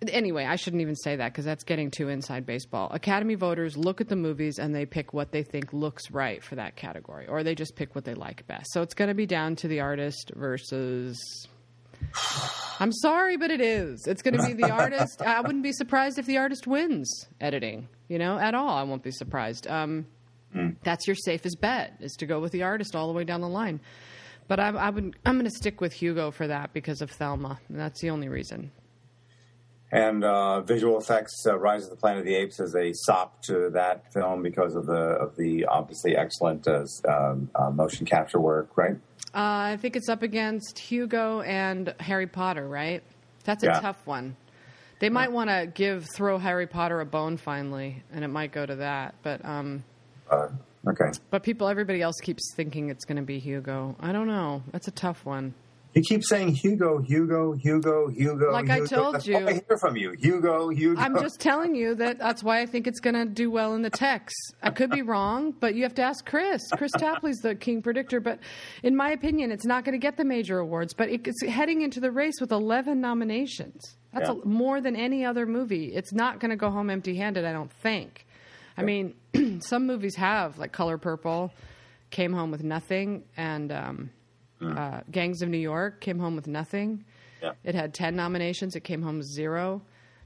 anyway, 0.08 0.44
I 0.44 0.56
shouldn't 0.56 0.82
even 0.82 0.96
say 0.96 1.16
that 1.16 1.32
because 1.32 1.44
that's 1.44 1.64
getting 1.64 1.90
too 1.90 2.08
inside 2.08 2.46
baseball. 2.46 2.90
Academy 2.92 3.34
voters 3.34 3.76
look 3.76 4.00
at 4.00 4.08
the 4.08 4.16
movies 4.16 4.58
and 4.58 4.74
they 4.74 4.86
pick 4.86 5.12
what 5.12 5.32
they 5.32 5.42
think 5.42 5.72
looks 5.72 6.10
right 6.10 6.42
for 6.42 6.56
that 6.56 6.76
category, 6.76 7.26
or 7.26 7.42
they 7.42 7.54
just 7.54 7.76
pick 7.76 7.94
what 7.94 8.04
they 8.04 8.14
like 8.14 8.46
best. 8.46 8.72
So 8.72 8.82
it's 8.82 8.94
going 8.94 9.08
to 9.08 9.14
be 9.14 9.26
down 9.26 9.56
to 9.56 9.68
the 9.68 9.80
artist 9.80 10.32
versus. 10.34 11.18
I'm 12.78 12.92
sorry, 12.92 13.38
but 13.38 13.50
it 13.50 13.62
is. 13.62 14.04
It's 14.06 14.20
going 14.20 14.36
to 14.36 14.46
be 14.46 14.52
the 14.52 14.70
artist. 14.70 15.22
I 15.22 15.40
wouldn't 15.40 15.62
be 15.62 15.72
surprised 15.72 16.18
if 16.18 16.26
the 16.26 16.36
artist 16.36 16.66
wins 16.66 17.26
editing, 17.40 17.88
you 18.08 18.18
know, 18.18 18.38
at 18.38 18.54
all. 18.54 18.68
I 18.68 18.82
won't 18.82 19.02
be 19.02 19.10
surprised. 19.10 19.66
Um, 19.66 20.06
That's 20.82 21.06
your 21.06 21.16
safest 21.16 21.60
bet 21.60 21.94
is 22.00 22.12
to 22.18 22.26
go 22.26 22.38
with 22.40 22.52
the 22.52 22.64
artist 22.64 22.94
all 22.94 23.06
the 23.08 23.14
way 23.14 23.24
down 23.24 23.40
the 23.40 23.48
line. 23.48 23.80
But 24.48 24.60
I, 24.60 24.68
I 24.68 24.90
would, 24.90 25.16
I'm 25.24 25.34
going 25.34 25.50
to 25.50 25.56
stick 25.56 25.80
with 25.80 25.92
Hugo 25.92 26.30
for 26.30 26.46
that 26.46 26.72
because 26.72 27.00
of 27.02 27.10
Thelma. 27.10 27.58
And 27.68 27.78
that's 27.78 28.00
the 28.00 28.10
only 28.10 28.28
reason. 28.28 28.70
And 29.92 30.24
uh, 30.24 30.62
visual 30.62 30.98
effects, 30.98 31.44
uh, 31.46 31.56
Rise 31.58 31.84
of 31.84 31.90
the 31.90 31.96
Planet 31.96 32.20
of 32.20 32.26
the 32.26 32.34
Apes 32.34 32.58
is 32.58 32.74
a 32.74 32.92
sop 32.92 33.40
to 33.42 33.70
that 33.70 34.12
film 34.12 34.42
because 34.42 34.74
of 34.74 34.86
the 34.86 34.94
of 34.94 35.36
the 35.36 35.64
obviously 35.66 36.16
excellent 36.16 36.66
uh, 36.66 36.84
um, 37.08 37.48
uh, 37.54 37.70
motion 37.70 38.04
capture 38.04 38.40
work, 38.40 38.76
right? 38.76 38.96
Uh, 39.34 39.74
I 39.74 39.78
think 39.80 39.94
it's 39.96 40.08
up 40.08 40.22
against 40.22 40.78
Hugo 40.78 41.40
and 41.42 41.94
Harry 42.00 42.26
Potter, 42.26 42.66
right? 42.68 43.02
That's 43.44 43.62
a 43.62 43.66
Yeah. 43.66 43.80
tough 43.80 44.04
one. 44.06 44.34
They 44.98 45.10
might 45.10 45.30
want 45.30 45.50
to 45.50 45.70
give 45.72 46.06
throw 46.16 46.38
Harry 46.38 46.66
Potter 46.66 47.00
a 47.00 47.06
bone 47.06 47.36
finally, 47.36 48.02
and 48.12 48.24
it 48.24 48.28
might 48.28 48.50
go 48.50 48.64
to 48.66 48.76
that. 48.76 49.14
But 49.22 49.44
um, 49.44 49.84
Uh, 50.30 50.48
Okay. 50.88 51.10
But 51.30 51.42
people, 51.42 51.66
everybody 51.66 52.00
else 52.00 52.14
keeps 52.22 52.54
thinking 52.54 52.90
it's 52.90 53.04
going 53.04 53.16
to 53.16 53.22
be 53.22 53.40
Hugo. 53.40 53.96
I 53.98 54.12
don't 54.12 54.28
know. 54.28 54.62
That's 54.70 54.86
a 54.86 54.92
tough 54.92 55.24
one. 55.26 55.52
You 55.96 56.02
keeps 56.02 56.28
saying 56.28 56.48
Hugo, 56.54 56.98
Hugo, 56.98 57.54
Hugo, 57.54 58.08
Hugo. 58.08 58.52
Like 58.52 58.68
I 58.68 58.80
told 58.84 59.14
That's 59.14 59.26
you. 59.26 59.38
I 59.38 59.54
hear 59.54 59.78
from 59.80 59.96
you. 59.96 60.12
Hugo, 60.20 60.68
Hugo. 60.68 61.00
I'm 61.00 61.18
just 61.18 61.40
telling 61.40 61.74
you 61.74 61.94
that 61.94 62.18
that's 62.18 62.44
why 62.44 62.60
I 62.60 62.66
think 62.66 62.86
it's 62.86 63.00
going 63.00 63.14
to 63.14 63.24
do 63.24 63.50
well 63.50 63.74
in 63.74 63.80
the 63.80 63.88
text. 63.88 64.36
I 64.62 64.68
could 64.70 64.90
be 64.90 65.00
wrong, 65.00 65.52
but 65.58 65.74
you 65.74 65.84
have 65.84 65.94
to 65.94 66.02
ask 66.02 66.26
Kris. 66.26 66.60
Kris 66.76 66.92
Tapley's 66.92 67.38
the 67.38 67.54
king 67.54 67.80
predictor, 67.80 68.20
but 68.20 68.40
in 68.82 68.94
my 68.94 69.10
opinion, 69.12 69.50
it's 69.50 69.64
not 69.64 69.86
going 69.86 69.94
to 69.94 69.98
get 69.98 70.18
the 70.18 70.24
major 70.24 70.58
awards. 70.58 70.92
But 70.92 71.08
it's 71.08 71.42
heading 71.42 71.80
into 71.80 71.98
the 71.98 72.10
race 72.10 72.42
with 72.42 72.52
11 72.52 73.00
nominations. 73.00 73.96
That's 74.12 74.28
Yeah. 74.28 74.36
a, 74.42 74.46
more 74.46 74.82
than 74.82 74.96
any 74.96 75.24
other 75.24 75.46
movie. 75.46 75.94
It's 75.94 76.12
not 76.12 76.40
going 76.40 76.50
to 76.50 76.56
go 76.56 76.68
home 76.70 76.90
empty-handed. 76.90 77.46
I 77.46 77.54
don't 77.54 77.72
think. 77.72 78.26
I 78.76 78.82
mean, 78.82 79.14
some 79.60 79.86
movies 79.86 80.16
have 80.16 80.58
like 80.58 80.72
Color 80.72 80.98
Purple, 80.98 81.54
came 82.10 82.34
home 82.34 82.50
with 82.50 82.62
nothing, 82.62 83.24
and 83.38 83.72
um, 83.72 84.10
uh, 84.60 85.00
Gangs 85.10 85.42
of 85.42 85.48
New 85.48 85.58
York 85.58 86.00
came 86.00 86.18
home 86.18 86.36
with 86.36 86.46
nothing. 86.46 87.04
Yeah. 87.42 87.52
It 87.64 87.74
had 87.74 87.94
10 87.94 88.16
nominations. 88.16 88.76
It 88.76 88.84
came 88.84 89.02
home 89.02 89.22
zero. 89.22 89.82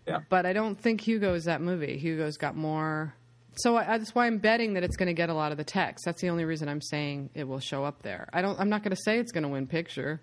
Yeah. 0.06 0.20
But 0.28 0.46
I 0.46 0.52
don't 0.52 0.80
think 0.80 1.00
Hugo 1.00 1.34
is 1.34 1.44
that 1.44 1.60
movie. 1.60 1.98
Hugo's 1.98 2.36
got 2.36 2.56
more. 2.56 3.14
So 3.54 3.76
I, 3.76 3.98
that's 3.98 4.14
why 4.14 4.26
I'm 4.26 4.38
betting 4.38 4.74
that 4.74 4.84
it's 4.84 4.96
going 4.96 5.08
to 5.08 5.14
get 5.14 5.28
a 5.28 5.34
lot 5.34 5.52
of 5.52 5.58
the 5.58 5.64
text. 5.64 6.04
That's 6.04 6.22
the 6.22 6.30
only 6.30 6.44
reason 6.44 6.68
I'm 6.68 6.80
saying 6.80 7.30
it 7.34 7.46
will 7.46 7.60
show 7.60 7.84
up 7.84 8.02
there. 8.02 8.28
I 8.32 8.42
don't. 8.42 8.58
I'm 8.58 8.68
not 8.68 8.82
going 8.82 8.94
to 8.94 9.02
say 9.04 9.18
it's 9.18 9.32
going 9.32 9.42
to 9.42 9.48
win 9.48 9.66
picture, 9.66 10.20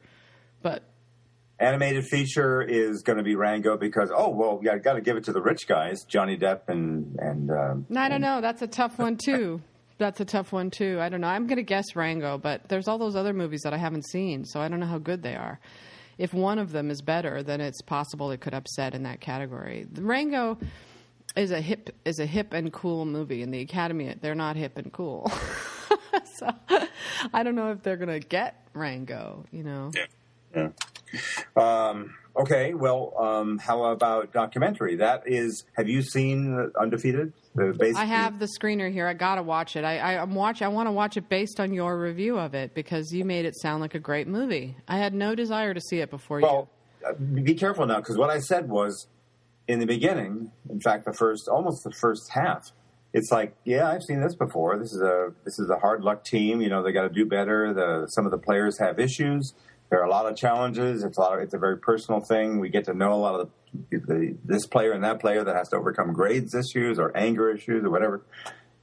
but 0.61 0.83
Animated 1.59 2.05
feature 2.05 2.61
is 2.61 3.01
going 3.01 3.17
to 3.17 3.23
be 3.23 3.35
Rango 3.35 3.77
because 3.77 4.11
oh 4.15 4.29
well, 4.29 4.59
yeah, 4.63 4.77
got 4.77 4.93
to 4.93 5.01
give 5.01 5.17
it 5.17 5.23
to 5.23 5.33
the 5.33 5.41
rich 5.41 5.67
guys, 5.67 6.03
Johnny 6.07 6.37
Depp 6.37 6.69
and 6.69 7.17
and. 7.19 7.49
Um, 7.49 7.85
I 7.95 8.09
don't 8.09 8.21
know. 8.21 8.41
That's 8.41 8.61
a 8.61 8.67
tough 8.67 8.99
one 8.99 9.17
too. 9.17 9.61
That's 9.97 10.19
a 10.19 10.25
tough 10.25 10.51
one 10.51 10.69
too. 10.69 10.99
I 11.01 11.09
don't 11.09 11.21
know. 11.21 11.27
I'm 11.27 11.47
going 11.47 11.57
to 11.57 11.63
guess 11.63 11.95
Rango, 11.95 12.37
but 12.37 12.69
there's 12.69 12.87
all 12.87 12.97
those 12.97 13.15
other 13.15 13.33
movies 13.33 13.61
that 13.63 13.73
I 13.73 13.77
haven't 13.77 14.05
seen, 14.05 14.45
so 14.45 14.61
I 14.61 14.67
don't 14.67 14.79
know 14.79 14.85
how 14.85 14.99
good 14.99 15.23
they 15.23 15.35
are. 15.35 15.59
If 16.17 16.33
one 16.33 16.59
of 16.59 16.71
them 16.71 16.89
is 16.89 17.01
better, 17.01 17.43
then 17.43 17.61
it's 17.61 17.81
possible 17.81 18.31
it 18.31 18.41
could 18.41 18.53
upset 18.53 18.95
in 18.95 19.03
that 19.03 19.21
category. 19.21 19.87
The 19.91 20.01
Rango 20.01 20.57
is 21.35 21.51
a 21.51 21.61
hip 21.61 21.95
is 22.05 22.19
a 22.19 22.25
hip 22.25 22.53
and 22.53 22.71
cool 22.71 23.05
movie, 23.05 23.41
and 23.41 23.53
the 23.53 23.61
Academy 23.61 24.15
they're 24.21 24.35
not 24.35 24.55
hip 24.55 24.77
and 24.77 24.91
cool. 24.91 25.31
so 26.39 26.49
I 27.33 27.43
don't 27.43 27.55
know 27.55 27.71
if 27.71 27.83
they're 27.83 27.97
going 27.97 28.19
to 28.19 28.27
get 28.27 28.67
Rango. 28.73 29.45
You 29.51 29.63
know. 29.63 29.91
Yeah. 30.55 30.69
Um, 31.55 32.15
okay, 32.37 32.73
well, 32.73 33.13
um, 33.19 33.57
how 33.57 33.83
about 33.85 34.31
documentary? 34.31 34.95
That 34.95 35.23
is, 35.25 35.65
have 35.75 35.87
you 35.87 36.01
seen 36.01 36.71
Undefeated? 36.79 37.33
The 37.55 37.93
I 37.97 38.05
have 38.05 38.39
the 38.39 38.45
screener 38.45 38.91
here. 38.91 39.07
I 39.07 39.13
gotta 39.13 39.41
watch 39.41 39.75
it. 39.75 39.83
I, 39.83 39.97
I 39.97 40.21
I'm 40.21 40.35
watch. 40.35 40.61
I 40.61 40.67
want 40.67 40.87
to 40.87 40.91
watch 40.91 41.17
it 41.17 41.27
based 41.27 41.59
on 41.59 41.73
your 41.73 41.99
review 41.99 42.37
of 42.37 42.53
it 42.53 42.75
because 42.75 43.11
you 43.11 43.25
made 43.25 43.45
it 43.45 43.55
sound 43.55 43.81
like 43.81 43.95
a 43.95 43.99
great 43.99 44.27
movie. 44.27 44.77
I 44.87 44.97
had 44.97 45.13
no 45.13 45.33
desire 45.33 45.73
to 45.73 45.81
see 45.81 45.99
it 45.99 46.11
before 46.11 46.39
you 46.39 46.45
Well, 46.45 46.69
uh, 47.07 47.13
be 47.13 47.55
careful 47.55 47.87
now 47.87 47.97
because 47.97 48.17
what 48.17 48.29
I 48.29 48.39
said 48.39 48.69
was 48.69 49.07
in 49.67 49.79
the 49.79 49.85
beginning. 49.85 50.51
In 50.69 50.79
fact, 50.79 51.05
the 51.05 51.13
first, 51.13 51.47
almost 51.47 51.83
the 51.83 51.91
first 51.91 52.31
half. 52.31 52.71
It's 53.13 53.31
like, 53.31 53.55
yeah, 53.63 53.89
I've 53.89 54.03
seen 54.03 54.21
this 54.21 54.35
before. 54.35 54.77
This 54.77 54.93
is 54.93 55.01
a 55.01 55.33
this 55.43 55.57
is 55.59 55.69
a 55.69 55.77
hard 55.77 56.03
luck 56.03 56.23
team. 56.23 56.61
You 56.61 56.69
know, 56.69 56.83
they 56.83 56.91
got 56.91 57.03
to 57.03 57.09
do 57.09 57.25
better. 57.25 57.73
The 57.73 58.07
some 58.09 58.25
of 58.25 58.31
the 58.31 58.37
players 58.37 58.77
have 58.79 58.99
issues. 58.99 59.53
There 59.89 60.01
are 60.01 60.05
a 60.05 60.09
lot 60.09 60.25
of 60.25 60.35
challenges. 60.35 61.03
It's 61.03 61.17
a 61.17 61.21
lot. 61.21 61.37
Of, 61.37 61.43
it's 61.43 61.53
a 61.53 61.57
very 61.57 61.77
personal 61.77 62.19
thing. 62.19 62.59
We 62.59 62.69
get 62.69 62.85
to 62.85 62.93
know 62.93 63.13
a 63.13 63.15
lot 63.15 63.39
of 63.39 63.49
the, 63.89 63.97
the 63.99 64.37
this 64.43 64.65
player 64.65 64.91
and 64.91 65.03
that 65.03 65.19
player 65.19 65.43
that 65.43 65.55
has 65.55 65.69
to 65.69 65.77
overcome 65.77 66.13
grades 66.13 66.53
issues 66.53 66.99
or 66.99 67.15
anger 67.15 67.49
issues 67.49 67.83
or 67.85 67.89
whatever. 67.89 68.21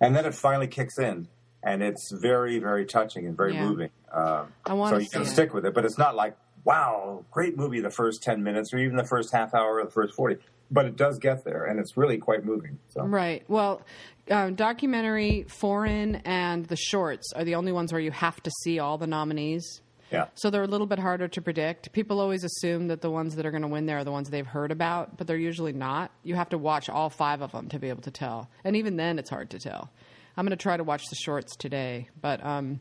And 0.00 0.16
then 0.16 0.24
it 0.24 0.34
finally 0.34 0.66
kicks 0.66 0.98
in, 0.98 1.28
and 1.62 1.82
it's 1.82 2.10
very 2.12 2.58
very 2.58 2.86
touching 2.86 3.26
and 3.26 3.36
very 3.36 3.54
Yeah. 3.54 3.66
moving. 3.66 3.90
Uh, 4.12 4.46
I 4.64 4.90
so 4.90 4.98
you 4.98 5.08
can 5.08 5.24
stick 5.24 5.52
with 5.52 5.66
it, 5.66 5.74
but 5.74 5.84
it's 5.84 5.98
not 5.98 6.14
like 6.14 6.36
wow, 6.64 7.22
great 7.30 7.58
movie 7.58 7.80
the 7.80 7.90
first 7.90 8.22
ten 8.22 8.42
minutes 8.42 8.72
or 8.72 8.78
even 8.78 8.96
the 8.96 9.04
first 9.04 9.30
half 9.32 9.54
hour 9.54 9.76
or 9.76 9.84
the 9.84 9.90
first 9.90 10.14
forty. 10.14 10.38
But 10.70 10.86
it 10.86 10.96
does 10.96 11.18
get 11.18 11.44
there, 11.44 11.64
and 11.64 11.78
it's 11.78 11.96
really 11.96 12.16
quite 12.16 12.44
moving. 12.44 12.78
So. 12.88 13.02
Right. 13.02 13.44
Well, 13.48 13.82
um, 14.30 14.54
documentary, 14.54 15.44
foreign, 15.48 16.16
and 16.24 16.64
the 16.64 16.76
shorts 16.76 17.32
are 17.36 17.44
the 17.44 17.56
only 17.56 17.70
ones 17.70 17.92
where 17.92 18.00
you 18.00 18.10
have 18.10 18.42
to 18.44 18.50
see 18.62 18.78
all 18.78 18.96
the 18.96 19.06
nominees. 19.06 19.82
Yeah. 20.14 20.26
So 20.34 20.50
they're 20.50 20.62
a 20.62 20.68
little 20.68 20.86
bit 20.86 20.98
harder 20.98 21.28
to 21.28 21.42
predict. 21.42 21.92
People 21.92 22.20
always 22.20 22.44
assume 22.44 22.88
that 22.88 23.00
the 23.00 23.10
ones 23.10 23.36
that 23.36 23.44
are 23.44 23.50
going 23.50 23.62
to 23.62 23.68
win 23.68 23.86
there 23.86 23.98
are 23.98 24.04
the 24.04 24.12
ones 24.12 24.30
they've 24.30 24.46
heard 24.46 24.72
about, 24.72 25.16
but 25.16 25.26
they're 25.26 25.36
usually 25.36 25.72
not. 25.72 26.10
You 26.22 26.34
have 26.34 26.48
to 26.50 26.58
watch 26.58 26.88
all 26.88 27.10
five 27.10 27.42
of 27.42 27.52
them 27.52 27.68
to 27.68 27.78
be 27.78 27.88
able 27.88 28.02
to 28.02 28.10
tell, 28.10 28.48
and 28.64 28.76
even 28.76 28.96
then, 28.96 29.18
it's 29.18 29.30
hard 29.30 29.50
to 29.50 29.58
tell. 29.58 29.90
I'm 30.36 30.44
going 30.44 30.56
to 30.56 30.62
try 30.62 30.76
to 30.76 30.84
watch 30.84 31.04
the 31.10 31.16
shorts 31.16 31.54
today, 31.56 32.08
but 32.20 32.44
um, 32.44 32.80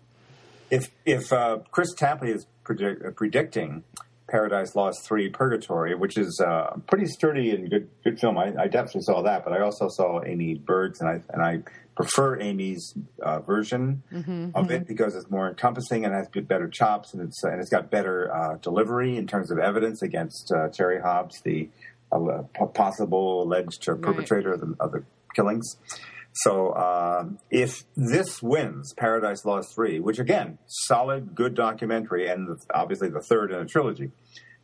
if 0.70 0.90
if 1.06 1.32
uh, 1.32 1.60
Kris 1.72 1.94
Tapley 1.94 2.32
is 2.32 2.46
predict, 2.64 3.06
uh, 3.06 3.12
predicting 3.12 3.84
Paradise 4.28 4.76
Lost 4.76 5.06
three 5.06 5.30
Purgatory, 5.30 5.94
which 5.94 6.18
is 6.18 6.42
uh, 6.44 6.72
a 6.74 6.80
pretty 6.80 7.06
sturdy 7.06 7.52
and 7.52 7.70
good 7.70 7.90
good 8.04 8.20
film, 8.20 8.38
I, 8.38 8.54
I 8.60 8.68
definitely 8.68 9.02
saw 9.02 9.22
that. 9.24 9.44
But 9.44 9.54
I 9.54 9.62
also 9.62 9.88
saw 9.90 10.24
Amy 10.24 10.56
Berg's, 10.56 11.00
and 11.02 11.10
I 11.10 11.22
and 11.30 11.42
I 11.44 11.60
prefer 11.96 12.40
Amy's 12.40 12.94
uh, 13.22 13.40
version 13.40 14.04
of 14.56 14.72
it 14.72 14.88
because 14.88 15.16
it's 15.16 15.30
more 15.30 15.48
encompassing 15.48 16.06
and 16.06 16.14
has 16.14 16.28
better 16.28 16.68
chops, 16.68 17.14
and 17.14 17.22
it's 17.22 17.44
and 17.44 17.60
it's 17.60 17.70
got 17.70 17.92
better 17.92 18.34
uh, 18.34 18.56
delivery 18.58 19.18
in 19.18 19.28
terms 19.28 19.52
of 19.52 19.60
evidence 19.60 20.02
against 20.02 20.52
uh, 20.52 20.70
Terry 20.70 21.00
Hobbs, 21.02 21.42
the 21.42 21.70
uh, 22.12 22.44
possible 22.74 23.44
alleged 23.44 23.86
perpetrator 24.02 24.54
of, 24.54 24.60
the, 24.62 24.76
of 24.80 24.92
the 24.92 25.04
killings. 25.36 25.78
So 26.34 26.74
um, 26.74 27.40
if 27.52 27.84
this 27.96 28.42
wins 28.42 28.94
Paradise 28.94 29.46
Lost 29.46 29.76
3, 29.76 30.00
which 30.00 30.18
again, 30.20 30.58
solid, 30.66 31.36
good 31.36 31.54
documentary, 31.54 32.28
and 32.28 32.48
the, 32.48 32.58
obviously 32.74 33.10
the 33.10 33.22
third 33.22 33.52
in 33.52 33.60
a 33.60 33.66
trilogy, 33.66 34.12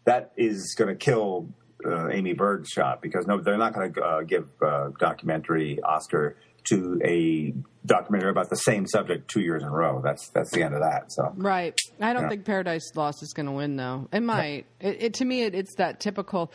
that 0.06 0.32
is 0.36 0.76
going 0.78 0.88
to 0.88 0.96
kill 0.96 1.48
uh, 1.86 2.10
Amy 2.10 2.34
Berg's 2.34 2.70
shot 2.70 3.02
because 3.02 3.28
no, 3.28 3.40
they're 3.40 3.58
not 3.58 3.74
going 3.74 3.94
to 3.94 4.02
uh, 4.02 4.22
give 4.24 4.50
uh, 4.62 4.90
documentary 5.00 5.80
Oscar 5.84 6.38
to 6.70 7.00
a 7.06 7.54
documentary 7.86 8.30
about 8.32 8.50
the 8.50 8.56
same 8.58 8.86
subject 8.88 9.30
two 9.30 9.42
years 9.42 9.62
in 9.64 9.68
a 9.70 9.72
row. 9.72 10.02
That's 10.04 10.30
that's 10.30 10.52
the 10.52 10.64
end 10.64 10.74
of 10.76 10.82
that. 10.82 11.12
So 11.12 11.34
Right. 11.36 11.78
I 12.00 12.14
don't 12.14 12.24
Yeah. 12.24 12.30
think 12.30 12.46
Paradise 12.46 12.92
Lost 12.96 13.22
is 13.24 13.34
going 13.34 13.46
to 13.48 13.52
win, 13.52 13.76
though. 13.76 14.08
It 14.12 14.22
might. 14.22 14.66
It, 14.80 15.04
it 15.04 15.14
to 15.16 15.26
me, 15.26 15.44
it, 15.44 15.56
it's 15.56 15.76
that 15.76 16.00
typical 16.00 16.52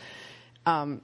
um, 0.65 1.01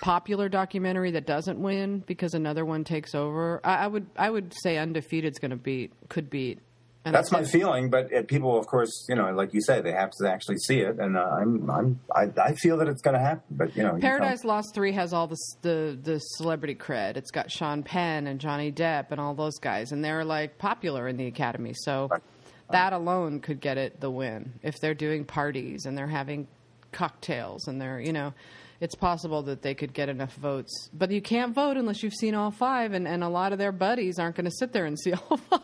popular 0.00 0.48
documentary 0.48 1.12
that 1.12 1.26
doesn't 1.26 1.58
win 1.60 2.00
because 2.06 2.34
another 2.34 2.64
one 2.64 2.84
takes 2.84 3.14
over. 3.14 3.60
I, 3.64 3.84
I 3.84 3.86
would, 3.86 4.06
I 4.16 4.28
would 4.30 4.52
say 4.62 4.76
Undefeated's 4.78 5.38
going 5.38 5.50
to 5.52 5.56
beat, 5.56 5.92
could 6.08 6.28
beat. 6.30 6.60
And 7.08 7.14
that's 7.14 7.32
my 7.32 7.44
feeling. 7.44 7.90
But 7.90 8.12
uh, 8.12 8.22
people, 8.22 8.58
of 8.58 8.66
course, 8.66 9.06
you 9.08 9.14
know, 9.14 9.30
like 9.32 9.52
you 9.54 9.60
say, 9.60 9.80
they 9.80 9.92
have 9.92 10.10
to 10.20 10.30
actually 10.30 10.58
see 10.58 10.80
it, 10.80 10.98
and 10.98 11.16
uh, 11.16 11.20
I'm 11.40 11.70
I'm 11.70 12.00
I, 12.14 12.28
I 12.40 12.54
feel 12.54 12.76
that 12.78 12.88
it's 12.88 13.02
going 13.02 13.14
to 13.14 13.20
happen. 13.20 13.42
But 13.50 13.76
you 13.76 13.82
know, 13.82 13.98
Paradise 14.00 14.42
don't- 14.42 14.48
Lost 14.50 14.74
three 14.74 14.92
has 14.92 15.12
all 15.12 15.26
the, 15.26 15.36
the 15.62 15.98
the 16.02 16.18
celebrity 16.18 16.74
cred. 16.74 17.16
It's 17.16 17.30
got 17.30 17.50
Sean 17.50 17.82
Penn 17.82 18.26
and 18.26 18.40
Johnny 18.40 18.70
Depp 18.72 19.06
and 19.10 19.20
all 19.20 19.34
those 19.34 19.58
guys, 19.58 19.92
and 19.92 20.04
they're 20.04 20.24
like 20.24 20.58
popular 20.58 21.08
in 21.08 21.16
the 21.16 21.26
Academy. 21.26 21.72
So 21.74 22.08
Right. 22.10 22.22
that 22.70 22.92
alone 22.92 23.40
could 23.40 23.60
get 23.60 23.78
it 23.78 24.00
the 24.00 24.10
win 24.10 24.52
if 24.62 24.78
they're 24.80 24.94
doing 24.94 25.24
parties 25.24 25.86
and 25.86 25.96
they're 25.96 26.06
having 26.06 26.46
cocktails 26.92 27.68
and 27.68 27.80
they're 27.80 28.00
you 28.00 28.12
know. 28.12 28.32
It's 28.80 28.94
possible 28.94 29.42
that 29.42 29.60
they 29.62 29.74
could 29.74 29.92
get 29.92 30.08
enough 30.08 30.34
votes, 30.36 30.88
but 30.92 31.10
you 31.10 31.20
can't 31.20 31.52
vote 31.52 31.76
unless 31.76 32.04
you've 32.04 32.14
seen 32.14 32.36
all 32.36 32.52
five, 32.52 32.92
and, 32.92 33.08
and 33.08 33.24
a 33.24 33.28
lot 33.28 33.52
of 33.52 33.58
their 33.58 33.72
buddies 33.72 34.20
aren't 34.20 34.36
going 34.36 34.44
to 34.44 34.52
sit 34.52 34.72
there 34.72 34.84
and 34.86 34.96
see 34.96 35.12
all 35.14 35.36
five. 35.50 35.60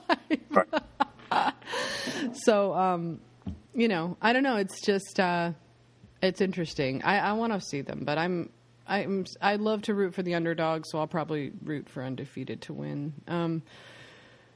Right. 0.50 0.66
So, 2.32 2.74
um, 2.74 3.20
you 3.74 3.88
know, 3.88 4.16
I 4.20 4.32
don't 4.32 4.42
know. 4.42 4.56
It's 4.56 4.80
just 4.80 5.20
uh, 5.20 5.52
it's 6.22 6.40
interesting. 6.40 7.02
I, 7.02 7.18
I 7.18 7.32
want 7.32 7.52
to 7.52 7.60
see 7.60 7.80
them, 7.80 8.02
but 8.04 8.18
I'm 8.18 8.50
I'm 8.86 9.24
I 9.40 9.56
love 9.56 9.82
to 9.82 9.94
root 9.94 10.14
for 10.14 10.22
the 10.22 10.34
underdog, 10.34 10.84
so 10.86 10.98
I'll 10.98 11.06
probably 11.06 11.52
root 11.62 11.88
for 11.88 12.02
undefeated 12.02 12.62
to 12.62 12.72
win. 12.72 13.12
Um, 13.28 13.62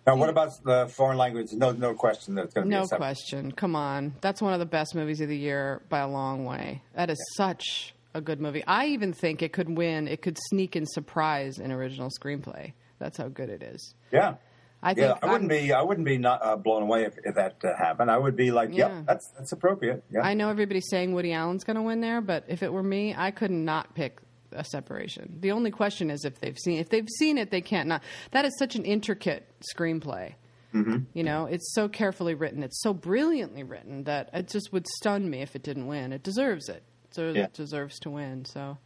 Now, 0.07 0.17
what 0.17 0.29
about 0.31 0.51
the 0.65 0.89
foreign 0.89 1.19
language? 1.19 1.53
No, 1.53 1.73
no 1.73 1.95
question. 1.95 2.35
That's 2.35 2.55
going 2.55 2.67
to 2.67 2.69
be 2.69 2.75
no 2.75 2.85
a 2.85 2.97
question. 2.97 3.53
Come 3.53 3.77
on, 3.77 4.15
that's 4.21 4.41
one 4.41 4.53
of 4.53 4.61
the 4.61 4.67
best 4.67 4.95
movies 4.95 5.21
of 5.21 5.29
the 5.29 5.37
year 5.37 5.83
by 5.89 6.01
a 6.01 6.09
long 6.09 6.45
way. 6.45 6.83
That 6.95 7.11
is 7.11 7.19
such 7.37 7.95
a 8.15 8.21
good 8.21 8.41
movie. 8.41 8.65
I 8.67 8.87
even 8.87 9.13
think 9.13 9.43
it 9.43 9.53
could 9.53 9.69
win. 9.77 10.09
It 10.09 10.23
could 10.23 10.39
sneak 10.49 10.77
in 10.77 10.87
surprise 10.87 11.59
in 11.59 11.73
original 11.73 12.11
screenplay. 12.11 12.73
That's 12.99 13.19
how 13.19 13.29
good 13.29 13.49
it 13.49 13.63
is. 13.63 13.95
Yeah, 14.13 14.35
I 14.83 14.95
think 14.95 15.07
yeah. 15.09 15.15
I 15.23 15.33
wouldn't 15.33 15.51
I'm- 15.53 15.63
be. 15.67 15.73
I 15.73 15.83
wouldn't 15.83 16.07
be 16.07 16.19
not 16.19 16.41
uh, 16.45 16.57
blown 16.57 16.83
away 16.83 17.05
if, 17.05 17.15
if 17.25 17.35
that 17.35 17.57
uh, 17.65 17.77
happened. 17.77 18.11
I 18.11 18.17
would 18.19 18.37
be 18.37 18.51
like, 18.53 18.71
Yeah. 18.73 18.95
yep, 18.99 19.07
that's 19.07 19.29
that's 19.37 19.53
appropriate. 19.53 20.05
Yeah. 20.11 20.21
I 20.21 20.35
know 20.35 20.49
everybody's 20.51 20.89
saying 20.89 21.13
Woody 21.15 21.33
Allen's 21.33 21.65
going 21.65 21.77
to 21.77 21.83
win 21.83 22.01
there, 22.01 22.21
but 22.21 22.45
if 22.49 22.63
it 22.63 22.73
were 22.73 22.83
me, 22.83 23.15
I 23.17 23.31
could 23.33 23.51
not 23.51 23.95
pick 23.95 24.19
a 24.53 24.65
separation. 24.65 25.39
The 25.41 25.51
only 25.53 25.71
question 25.71 26.11
is 26.11 26.25
if 26.25 26.41
they've 26.41 26.57
seen 26.57 26.79
if 26.79 26.89
they've 26.91 27.09
seen 27.19 27.39
it, 27.39 27.51
they 27.51 27.61
can't 27.61 27.89
not. 27.89 28.03
That 28.31 28.45
is 28.45 28.57
such 28.59 28.77
an 28.77 28.85
intricate 28.85 29.47
screenplay. 29.77 30.35
Mm-hmm. 30.75 30.99
You 31.15 31.23
know, 31.25 31.47
it's 31.47 31.75
so 31.75 31.89
carefully 31.89 32.35
written, 32.35 32.63
it's 32.63 32.81
so 32.83 32.93
brilliantly 32.95 33.63
written 33.63 34.05
that 34.05 34.29
it 34.35 34.49
just 34.49 34.71
would 34.73 34.87
stun 34.87 35.29
me 35.29 35.41
if 35.41 35.57
it 35.57 35.63
didn't 35.63 35.87
win. 35.87 36.13
It 36.13 36.23
deserves 36.23 36.69
it. 36.69 36.83
So 37.11 37.31
Yeah. 37.33 37.45
it 37.45 37.55
deserves 37.55 37.99
to 38.01 38.11
win. 38.11 38.45
So, 38.45 38.77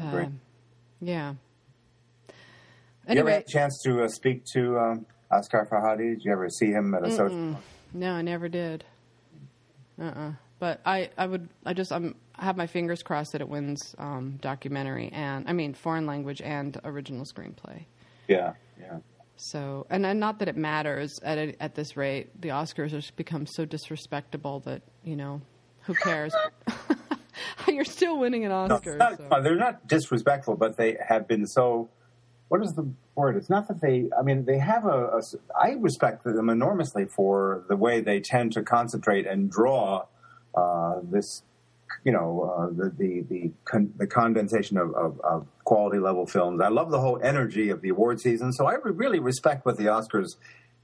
um, 0.00 0.40
yeah. 1.00 1.34
You 3.08 3.12
ever 3.12 3.20
Anyway, 3.20 3.32
had 3.34 3.42
a 3.42 3.50
chance 3.50 3.80
to 3.82 4.02
uh, 4.02 4.08
speak 4.08 4.44
to 4.54 4.78
um, 4.78 5.06
Asghar 5.32 5.68
Farhadi? 5.68 6.14
Did 6.16 6.24
you 6.24 6.32
ever 6.32 6.48
see 6.50 6.66
him 6.72 6.94
at 6.94 7.04
a 7.04 7.10
social? 7.10 7.56
No, 7.92 8.12
I 8.12 8.22
never 8.22 8.48
did. 8.48 8.84
Uh 10.00 10.04
uh 10.04 10.32
But 10.58 10.80
I, 10.84 11.10
I 11.16 11.26
would, 11.26 11.48
I 11.64 11.72
just, 11.72 11.92
I'm, 11.92 12.16
I 12.34 12.44
have 12.44 12.56
my 12.56 12.66
fingers 12.66 13.02
crossed 13.02 13.32
that 13.32 13.40
it 13.40 13.48
wins 13.48 13.94
um, 13.98 14.38
documentary 14.42 15.10
and, 15.12 15.48
I 15.48 15.52
mean, 15.52 15.72
foreign 15.74 16.04
language 16.06 16.42
and 16.42 16.78
original 16.84 17.24
screenplay. 17.24 17.84
Yeah, 18.28 18.54
yeah. 18.80 18.98
So, 19.36 19.86
and, 19.90 20.04
and 20.04 20.18
not 20.18 20.38
that 20.40 20.48
it 20.48 20.56
matters 20.56 21.20
at 21.22 21.38
a, 21.38 21.62
at 21.62 21.74
this 21.74 21.96
rate. 21.96 22.40
The 22.40 22.48
Oscars 22.48 22.90
have 22.90 23.04
become 23.16 23.46
so 23.46 23.64
disrespectable 23.64 24.60
that 24.60 24.82
you 25.04 25.14
know, 25.14 25.40
who 25.82 25.94
cares? 25.94 26.34
You're 27.68 27.84
still 27.84 28.18
winning 28.18 28.44
an 28.44 28.50
No, 28.50 28.74
Oscar. 28.74 28.96
not- 28.96 29.18
so. 29.18 29.28
uh, 29.30 29.40
they're 29.40 29.54
not 29.56 29.86
disrespectful, 29.86 30.56
but 30.56 30.76
they 30.76 30.96
have 31.06 31.28
been 31.28 31.46
so. 31.46 31.88
What 32.48 32.62
is 32.62 32.74
the 32.74 32.88
word? 33.14 33.36
It's 33.36 33.50
not 33.50 33.66
that 33.68 33.80
they. 33.80 34.08
I 34.18 34.22
mean, 34.22 34.44
they 34.44 34.58
have 34.58 34.84
a. 34.84 35.18
a 35.18 35.22
I 35.60 35.72
respect 35.72 36.24
them 36.24 36.48
enormously 36.48 37.06
for 37.06 37.64
the 37.68 37.76
way 37.76 38.00
they 38.00 38.20
tend 38.20 38.52
to 38.52 38.62
concentrate 38.62 39.26
and 39.26 39.50
draw 39.50 40.06
uh, 40.54 41.00
this. 41.02 41.42
You 42.04 42.12
know, 42.12 42.54
uh, 42.56 42.66
the 42.68 42.90
the 42.96 43.22
the, 43.28 43.52
con- 43.64 43.92
the 43.96 44.06
condensation 44.06 44.76
of, 44.76 44.94
of, 44.94 45.20
of 45.20 45.46
quality 45.64 45.98
level 45.98 46.26
films. 46.26 46.60
I 46.60 46.68
love 46.68 46.90
the 46.90 47.00
whole 47.00 47.20
energy 47.22 47.70
of 47.70 47.80
the 47.80 47.88
award 47.88 48.20
season. 48.20 48.52
So 48.52 48.66
I 48.66 48.74
re- 48.74 48.92
really 48.92 49.18
respect 49.18 49.66
what 49.66 49.76
the 49.76 49.84
Oscars 49.84 50.36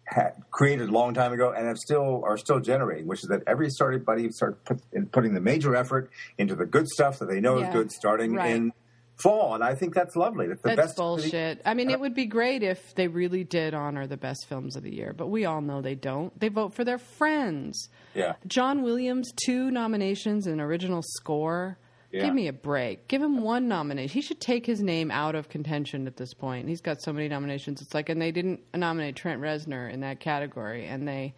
had 0.04 0.34
created 0.50 0.88
a 0.88 0.92
long 0.92 1.14
time 1.14 1.32
ago 1.32 1.52
and 1.52 1.66
have 1.66 1.78
still 1.78 2.22
are 2.24 2.36
still 2.36 2.60
generating, 2.60 3.06
which 3.06 3.22
is 3.22 3.28
that 3.28 3.42
every 3.46 3.68
everybody 3.80 4.30
start 4.30 4.64
put, 4.64 4.80
in 4.92 5.06
putting 5.06 5.34
the 5.34 5.40
major 5.40 5.74
effort 5.76 6.10
into 6.38 6.54
the 6.54 6.66
good 6.66 6.88
stuff 6.88 7.18
that 7.18 7.28
they 7.28 7.40
know 7.40 7.58
Yeah, 7.58 7.68
is 7.68 7.72
good, 7.72 7.92
starting 7.92 8.34
right. 8.34 8.50
in 8.50 8.72
fall, 9.20 9.54
and 9.54 9.62
I 9.62 9.74
think 9.74 9.94
that's 9.94 10.16
lovely. 10.16 10.48
That's 10.48 10.62
the 10.62 10.68
That's 10.70 10.80
best. 10.80 10.96
bullshit. 10.96 11.62
I 11.64 11.74
mean, 11.74 11.90
it 11.90 11.96
uh, 11.96 11.98
would 11.98 12.14
be 12.14 12.26
great 12.26 12.62
if 12.62 12.94
they 12.94 13.08
really 13.08 13.44
did 13.44 13.74
honor 13.74 14.06
the 14.06 14.16
best 14.16 14.46
films 14.48 14.76
of 14.76 14.82
the 14.82 14.94
year, 14.94 15.12
but 15.16 15.28
we 15.28 15.44
all 15.44 15.60
know 15.60 15.80
they 15.80 15.94
don't. 15.94 16.38
They 16.38 16.48
vote 16.48 16.74
for 16.74 16.84
their 16.84 16.98
friends. 16.98 17.88
Yeah, 18.14 18.34
John 18.46 18.82
Williams, 18.82 19.32
two 19.44 19.70
nominations 19.70 20.46
in 20.46 20.60
original 20.60 21.02
score. 21.02 21.78
Yeah. 22.10 22.26
Give 22.26 22.34
me 22.34 22.48
a 22.48 22.52
break. 22.52 23.08
Give 23.08 23.22
him 23.22 23.40
one 23.40 23.68
nomination. 23.68 24.12
He 24.12 24.20
should 24.20 24.38
take 24.38 24.66
his 24.66 24.82
name 24.82 25.10
out 25.10 25.34
of 25.34 25.48
contention 25.48 26.06
at 26.06 26.18
this 26.18 26.34
point. 26.34 26.68
He's 26.68 26.82
got 26.82 27.00
so 27.00 27.10
many 27.10 27.26
nominations. 27.26 27.80
It's 27.80 27.94
like, 27.94 28.10
and 28.10 28.20
they 28.20 28.30
didn't 28.30 28.60
nominate 28.74 29.16
Trent 29.16 29.40
Reznor 29.40 29.90
in 29.90 30.00
that 30.00 30.20
category, 30.20 30.86
and 30.86 31.08
they 31.08 31.32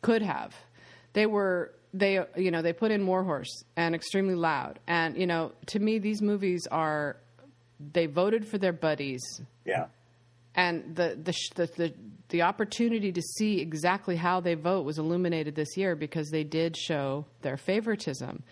could 0.00 0.22
have. 0.22 0.54
They 1.14 1.26
were 1.26 1.72
they 1.94 2.20
you 2.36 2.50
know 2.50 2.62
they 2.62 2.72
put 2.72 2.90
in 2.90 3.06
Warhorse 3.06 3.64
and 3.76 3.94
Extremely 3.94 4.34
Loud, 4.34 4.78
and 4.86 5.16
you 5.16 5.26
know 5.26 5.52
to 5.66 5.78
me 5.78 5.98
these 5.98 6.20
movies 6.22 6.66
are 6.70 7.16
they 7.92 8.06
voted 8.06 8.46
for 8.46 8.58
their 8.58 8.72
buddies. 8.72 9.22
Yeah, 9.64 9.86
and 10.54 10.94
the 10.96 11.18
the, 11.22 11.32
sh- 11.32 11.50
the 11.54 11.66
the 11.76 11.94
the 12.28 12.42
opportunity 12.42 13.10
to 13.12 13.22
see 13.22 13.60
exactly 13.60 14.16
how 14.16 14.40
they 14.40 14.54
vote 14.54 14.84
was 14.84 14.98
illuminated 14.98 15.54
this 15.54 15.76
year 15.76 15.96
because 15.96 16.28
they 16.30 16.44
did 16.44 16.76
show 16.76 17.24
their 17.42 17.56
favoritism, 17.56 18.42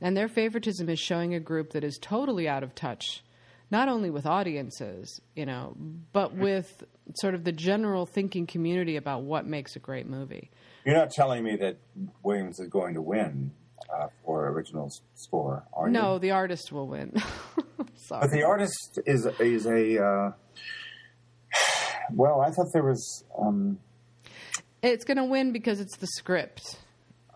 and 0.00 0.16
their 0.16 0.28
favoritism 0.28 0.88
is 0.88 0.98
showing 0.98 1.34
a 1.34 1.40
group 1.40 1.70
that 1.70 1.84
is 1.84 1.98
totally 2.00 2.48
out 2.48 2.62
of 2.62 2.74
touch, 2.74 3.22
not 3.70 3.88
only 3.88 4.08
with 4.08 4.24
audiences, 4.24 5.20
you 5.34 5.44
know, 5.44 5.76
but 6.12 6.34
with 6.34 6.82
sort 7.20 7.34
of 7.34 7.44
the 7.44 7.52
general 7.52 8.06
thinking 8.06 8.46
community 8.46 8.96
about 8.96 9.22
what 9.22 9.46
makes 9.46 9.76
a 9.76 9.80
great 9.80 10.06
movie. 10.06 10.50
You're 10.86 10.94
not 10.94 11.10
telling 11.10 11.42
me 11.42 11.56
that 11.56 11.78
Williams 12.22 12.60
is 12.60 12.68
going 12.68 12.94
to 12.94 13.02
win 13.02 13.50
uh, 13.92 14.06
for 14.24 14.48
original 14.50 14.88
score, 15.16 15.64
are 15.72 15.88
you? 15.88 15.92
No, 15.92 16.18
the 16.18 16.30
artist 16.30 16.70
will 16.70 16.86
win. 16.86 17.12
Sorry. 17.96 18.20
But 18.20 18.30
the 18.30 18.44
artist 18.44 19.00
is 19.04 19.26
is 19.40 19.66
a. 19.66 20.02
Uh, 20.02 20.30
well, 22.12 22.40
I 22.40 22.50
thought 22.50 22.66
there 22.72 22.84
was. 22.84 23.24
Um, 23.36 23.78
It's 24.82 25.04
going 25.04 25.16
to 25.16 25.24
win 25.24 25.52
because 25.52 25.80
it's 25.80 25.96
the 25.96 26.06
script. 26.06 26.78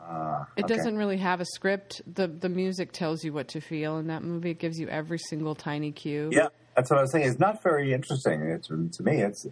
uh, 0.00 0.44
It 0.56 0.64
okay. 0.66 0.74
doesn't 0.76 0.96
really 0.96 1.16
have 1.18 1.40
a 1.40 1.44
script. 1.46 2.02
The 2.06 2.28
the 2.28 2.48
music 2.48 2.92
tells 2.92 3.24
you 3.24 3.32
what 3.32 3.48
to 3.48 3.60
feel 3.60 3.98
in 3.98 4.06
that 4.06 4.22
movie. 4.22 4.50
It 4.50 4.60
gives 4.60 4.78
you 4.78 4.88
every 4.88 5.18
single 5.18 5.56
tiny 5.56 5.90
cue. 5.90 6.30
Yeah, 6.32 6.48
that's 6.76 6.88
what 6.88 6.98
I 6.98 7.02
was 7.02 7.10
saying. 7.12 7.28
It's 7.28 7.40
not 7.40 7.64
very 7.64 7.92
interesting. 7.92 8.42
It's 8.42 8.68
to 8.68 9.02
me. 9.02 9.22
It's. 9.22 9.44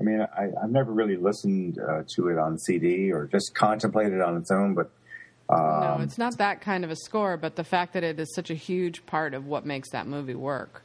I 0.00 0.02
mean, 0.02 0.20
I, 0.20 0.48
I've 0.62 0.70
never 0.70 0.92
really 0.92 1.16
listened 1.16 1.78
uh, 1.78 2.02
to 2.16 2.28
it 2.28 2.38
on 2.38 2.58
CD 2.58 3.12
or 3.12 3.26
just 3.26 3.54
contemplated 3.54 4.14
it 4.14 4.22
on 4.22 4.36
its 4.36 4.50
own. 4.50 4.74
But 4.74 4.90
no, 5.50 5.56
um, 5.56 6.02
it's 6.02 6.16
not 6.16 6.38
that 6.38 6.60
kind 6.60 6.84
of 6.84 6.90
a 6.90 6.96
score, 6.96 7.36
but 7.36 7.56
the 7.56 7.64
fact 7.64 7.92
that 7.92 8.04
it 8.04 8.18
is 8.18 8.34
such 8.34 8.50
a 8.50 8.54
huge 8.54 9.04
part 9.04 9.34
of 9.34 9.46
what 9.46 9.66
makes 9.66 9.90
that 9.90 10.06
movie 10.06 10.34
work. 10.34 10.82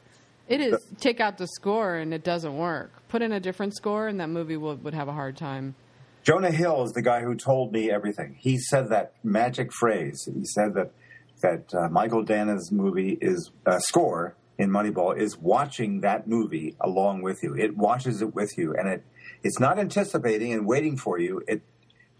It 0.48 0.60
is 0.60 0.76
take 1.00 1.18
out 1.18 1.38
the 1.38 1.48
score 1.48 1.96
and 1.96 2.14
it 2.14 2.22
doesn't 2.22 2.56
work. 2.56 2.92
Put 3.08 3.22
in 3.22 3.32
a 3.32 3.40
different 3.40 3.74
score 3.74 4.06
and 4.06 4.20
that 4.20 4.28
movie 4.28 4.56
would, 4.56 4.84
would 4.84 4.94
have 4.94 5.08
a 5.08 5.12
hard 5.12 5.36
time. 5.36 5.74
Jonah 6.22 6.50
Hill 6.50 6.84
is 6.84 6.92
the 6.92 7.02
guy 7.02 7.20
who 7.20 7.34
told 7.34 7.72
me 7.72 7.90
everything. 7.90 8.36
He 8.38 8.58
said 8.58 8.90
that 8.90 9.12
magic 9.24 9.72
phrase. 9.72 10.28
He 10.32 10.44
said 10.44 10.74
that 10.74 10.90
that 11.42 11.74
uh, 11.74 11.88
Mychael 11.88 12.24
Danna's 12.24 12.72
movie 12.72 13.18
is 13.20 13.50
uh, 13.66 13.78
score 13.78 14.34
in 14.58 14.70
Moneyball 14.70 15.16
is 15.16 15.36
watching 15.36 16.00
that 16.00 16.26
movie 16.26 16.76
along 16.80 17.22
with 17.22 17.42
you. 17.42 17.54
It 17.54 17.76
watches 17.76 18.22
it 18.22 18.34
with 18.34 18.56
you, 18.56 18.74
and 18.74 18.88
it 18.88 19.04
it's 19.42 19.60
not 19.60 19.78
anticipating 19.78 20.52
and 20.52 20.66
waiting 20.66 20.96
for 20.96 21.18
you. 21.18 21.42
It 21.46 21.62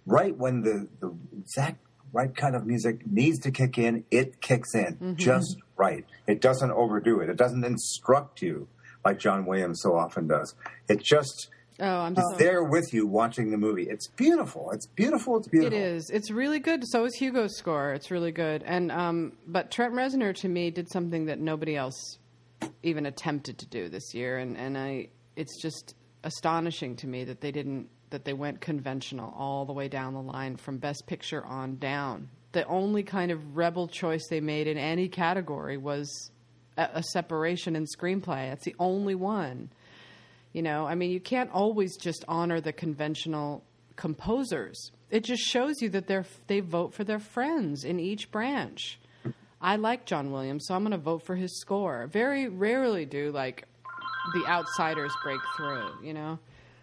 right 0.05 0.37
when 0.37 0.63
the 0.63 0.89
the 1.01 1.17
exact 1.39 1.79
right 2.13 2.35
kind 2.35 2.55
of 2.55 2.67
music 2.67 3.07
needs 3.07 3.39
to 3.41 3.51
kick 3.51 3.79
in, 3.79 4.05
it 4.11 4.41
kicks 4.41 4.75
in 4.75 5.17
just 5.17 5.57
right. 5.77 6.05
It 6.27 6.41
doesn't 6.41 6.71
overdo 6.71 7.21
it. 7.21 7.29
It 7.29 7.37
doesn't 7.37 7.65
instruct 7.65 8.43
you 8.43 8.69
like 9.05 9.19
John 9.19 9.47
Williams 9.47 9.81
so 9.83 9.97
often 9.97 10.27
does. 10.27 10.55
It 10.89 11.03
just 11.03 11.49
Oh, 11.79 11.85
I'm 11.85 12.15
just 12.15 12.31
so 12.31 12.37
there 12.39 12.65
with 12.65 12.95
you 12.95 13.07
watching 13.07 13.51
the 13.51 13.59
movie. 13.59 13.87
It's 13.89 14.09
beautiful. 14.09 14.71
It's 14.71 14.87
beautiful. 14.87 15.37
It's 15.37 15.49
beautiful. 15.49 15.77
It 15.77 15.79
is. 15.79 16.09
It's 16.09 16.31
really 16.31 16.59
good. 16.59 16.83
So 16.87 17.05
is 17.05 17.15
Hugo's 17.15 17.57
score. 17.59 17.93
It's 17.93 18.11
really 18.11 18.33
good. 18.33 18.63
And 18.65 18.91
um, 18.91 19.33
but 19.47 19.71
Trent 19.71 19.93
Reznor 19.93 20.35
to 20.37 20.49
me 20.49 20.71
did 20.71 20.91
something 20.91 21.27
that 21.27 21.39
nobody 21.39 21.77
else 21.77 22.19
even 22.83 23.07
attempted 23.07 23.59
to 23.59 23.67
do 23.67 23.89
this 23.89 24.15
year, 24.15 24.39
and 24.39 24.57
and 24.57 24.77
I 24.77 25.09
it's 25.37 25.61
just 25.61 25.95
astonishing 26.25 26.97
to 26.97 27.07
me 27.07 27.25
that 27.25 27.41
they 27.41 27.53
didn't 27.53 27.89
that 28.11 28.25
they 28.25 28.33
went 28.33 28.61
conventional 28.61 29.35
all 29.37 29.65
the 29.65 29.73
way 29.73 29.89
down 29.89 30.15
the 30.15 30.23
line 30.23 30.57
from 30.57 30.79
Best 30.79 31.07
Picture 31.07 31.45
on 31.45 31.77
down. 31.77 32.29
The 32.53 32.65
only 32.67 33.03
kind 33.03 33.31
of 33.31 33.57
rebel 33.57 33.89
choice 33.89 34.27
they 34.29 34.41
made 34.41 34.67
in 34.67 34.79
any 34.79 35.09
category 35.09 35.77
was 35.77 36.31
a, 36.77 36.89
a 36.95 37.03
separation 37.03 37.77
in 37.77 37.85
screenplay. 37.85 38.49
That's 38.49 38.65
the 38.65 38.77
only 38.79 39.15
one. 39.15 39.71
You 40.53 40.63
know, 40.63 40.87
I 40.87 40.95
mean, 40.95 41.11
you 41.11 41.21
can't 41.21 41.51
always 41.53 41.97
just 41.97 42.25
honor 42.29 42.61
the 42.61 42.73
conventional 42.73 43.63
composers. 43.97 44.91
It 45.11 45.25
just 45.25 45.43
shows 45.43 45.83
you 45.83 45.91
that 45.91 46.07
they're 46.07 46.25
they 46.47 46.61
vote 46.61 46.95
for 46.95 47.05
their 47.05 47.19
friends 47.19 47.85
in 47.85 48.01
each 48.01 48.31
branch. 48.31 48.99
I 49.61 49.77
like 49.77 50.05
John 50.05 50.33
Williams, 50.33 50.67
so 50.67 50.75
I'm 50.75 50.83
going 50.83 50.93
to 50.93 50.99
vote 50.99 51.25
for 51.25 51.35
his 51.35 51.59
score. 51.61 52.07
Very 52.13 52.49
rarely 52.49 53.07
do 53.07 53.33
like 53.33 53.65
the 54.35 54.47
outsiders 54.47 55.13
break 55.23 55.41
through. 55.57 55.91
You 56.03 56.15
know, 56.15 56.39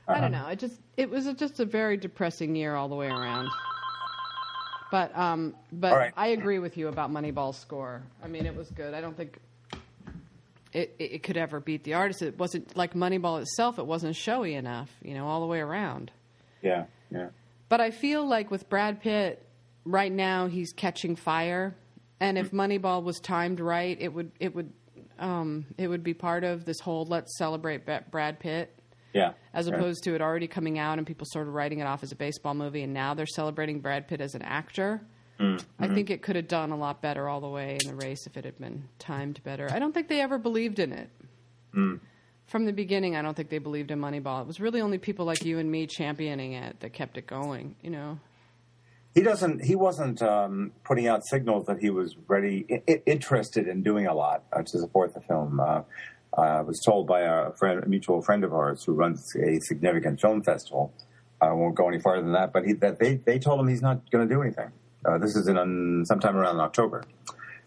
I 0.07 0.19
don't 0.19 0.31
know. 0.31 0.47
It 0.47 0.59
just 0.59 0.79
it 0.97 1.09
was 1.09 1.27
a, 1.27 1.33
just 1.33 1.59
a 1.59 1.65
very 1.65 1.97
depressing 1.97 2.55
year 2.55 2.75
all 2.75 2.87
the 2.87 2.95
way 2.95 3.07
around. 3.07 3.49
But 4.91 5.17
um, 5.17 5.55
but 5.71 5.93
right. 5.93 6.13
I 6.15 6.27
agree 6.27 6.59
with 6.59 6.77
you 6.77 6.87
about 6.87 7.11
Moneyball's 7.11 7.57
score. 7.57 8.03
I 8.23 8.27
mean, 8.27 8.45
it 8.45 8.55
was 8.55 8.69
good. 8.69 8.93
I 8.93 9.01
don't 9.01 9.17
think 9.17 9.37
it, 10.71 10.95
it, 10.99 11.11
it 11.13 11.23
could 11.23 11.37
ever 11.37 11.59
beat 11.59 11.83
the 11.83 11.93
artist. 11.95 12.21
It 12.21 12.37
wasn't 12.37 12.75
like 12.75 12.93
Moneyball 12.93 13.41
itself. 13.41 13.79
It 13.79 13.85
wasn't 13.85 14.15
showy 14.15 14.55
enough, 14.55 14.91
you 15.01 15.13
know, 15.13 15.27
all 15.27 15.41
the 15.41 15.47
way 15.47 15.59
around. 15.59 16.11
Yeah, 16.61 16.85
yeah. 17.11 17.29
But 17.69 17.81
I 17.81 17.91
feel 17.91 18.27
like 18.27 18.51
with 18.51 18.69
Brad 18.69 19.01
Pitt, 19.01 19.43
right 19.85 20.11
now 20.11 20.47
he's 20.47 20.73
catching 20.73 21.15
fire, 21.15 21.75
and 22.23 22.37
if 22.37 22.49
hmm. 22.49 22.59
Moneyball 22.61 23.03
was 23.03 23.19
timed 23.19 23.59
right, 23.59 23.97
it 23.99 24.13
would 24.13 24.31
it 24.39 24.55
would 24.55 24.71
um, 25.19 25.65
it 25.77 25.87
would 25.87 26.03
be 26.03 26.13
part 26.13 26.43
of 26.43 26.65
this 26.65 26.79
whole 26.79 27.05
let's 27.05 27.37
celebrate 27.37 27.85
Brad 27.85 28.39
Pitt, 28.39 28.73
Yeah. 29.13 29.33
as 29.53 29.67
yeah. 29.67 29.75
opposed 29.75 30.03
to 30.05 30.15
it 30.15 30.21
already 30.21 30.47
coming 30.47 30.79
out 30.79 30.97
and 30.97 31.05
people 31.05 31.27
sort 31.29 31.47
of 31.47 31.53
writing 31.53 31.79
it 31.79 31.83
off 31.83 32.01
as 32.01 32.11
a 32.11 32.15
baseball 32.15 32.53
movie, 32.53 32.83
and 32.83 32.93
now 32.93 33.13
they're 33.13 33.25
celebrating 33.25 33.79
Brad 33.81 34.07
Pitt 34.07 34.21
as 34.21 34.35
an 34.35 34.41
actor. 34.41 35.01
Mm, 35.39 35.63
I 35.79 35.85
mm-hmm. 35.85 35.95
think 35.95 36.09
it 36.09 36.21
could 36.21 36.35
have 36.35 36.47
done 36.47 36.71
a 36.71 36.77
lot 36.77 37.01
better 37.01 37.27
all 37.27 37.41
the 37.41 37.49
way 37.49 37.77
in 37.81 37.89
the 37.89 37.95
race 37.95 38.25
if 38.27 38.37
it 38.37 38.45
had 38.45 38.57
been 38.57 38.87
timed 38.99 39.43
better. 39.43 39.67
I 39.71 39.79
don't 39.79 39.91
think 39.91 40.07
they 40.07 40.21
ever 40.21 40.37
believed 40.37 40.79
in 40.79 40.93
it. 40.93 41.09
Mm. 41.75 41.99
From 42.45 42.65
the 42.65 42.73
beginning, 42.73 43.15
I 43.15 43.21
don't 43.21 43.35
think 43.35 43.49
they 43.49 43.57
believed 43.57 43.89
in 43.91 43.99
Moneyball. 43.99 44.41
It 44.41 44.47
was 44.47 44.59
really 44.59 44.81
only 44.81 44.99
people 44.99 45.25
like 45.25 45.43
you 45.43 45.59
and 45.59 45.71
me 45.71 45.87
championing 45.87 46.53
it 46.53 46.79
that 46.81 46.93
kept 46.93 47.17
it 47.17 47.25
going, 47.25 47.75
you 47.81 47.89
know? 47.89 48.19
He 49.13 49.21
doesn't. 49.21 49.63
He 49.63 49.75
wasn't 49.75 50.21
um, 50.21 50.71
putting 50.83 51.07
out 51.07 51.25
signals 51.25 51.67
that 51.67 51.77
he 51.79 51.89
was 51.91 52.15
ready, 52.27 52.65
I- 52.87 53.01
interested 53.05 53.67
in 53.67 53.83
doing 53.83 54.07
a 54.07 54.13
lot 54.13 54.43
uh, 54.51 54.63
to 54.63 54.79
support 54.79 55.13
the 55.13 55.21
film. 55.21 55.59
Uh, 55.59 55.81
I 56.35 56.61
was 56.61 56.81
told 56.83 57.05
by 57.05 57.21
a, 57.21 57.51
friend, 57.51 57.83
a 57.83 57.87
mutual 57.87 58.23
friend 58.23 58.43
of 58.43 58.53
ours 58.53 58.83
who 58.83 58.93
runs 58.93 59.23
a 59.35 59.59
significant 59.61 60.19
film 60.19 60.41
festival. 60.43 60.91
I 61.39 61.51
won't 61.51 61.75
go 61.75 61.87
any 61.89 61.99
farther 61.99 62.23
than 62.23 62.33
that, 62.33 62.53
but 62.53 62.65
he, 62.65 62.73
that 62.73 62.99
they 62.99 63.15
they 63.15 63.37
told 63.37 63.59
him 63.59 63.67
he's 63.67 63.81
not 63.81 64.09
going 64.09 64.27
to 64.27 64.33
do 64.33 64.41
anything. 64.41 64.71
Uh, 65.05 65.17
this 65.17 65.35
is 65.35 65.47
in 65.47 65.57
um, 65.57 66.05
sometime 66.05 66.35
around 66.35 66.59
October, 66.59 67.03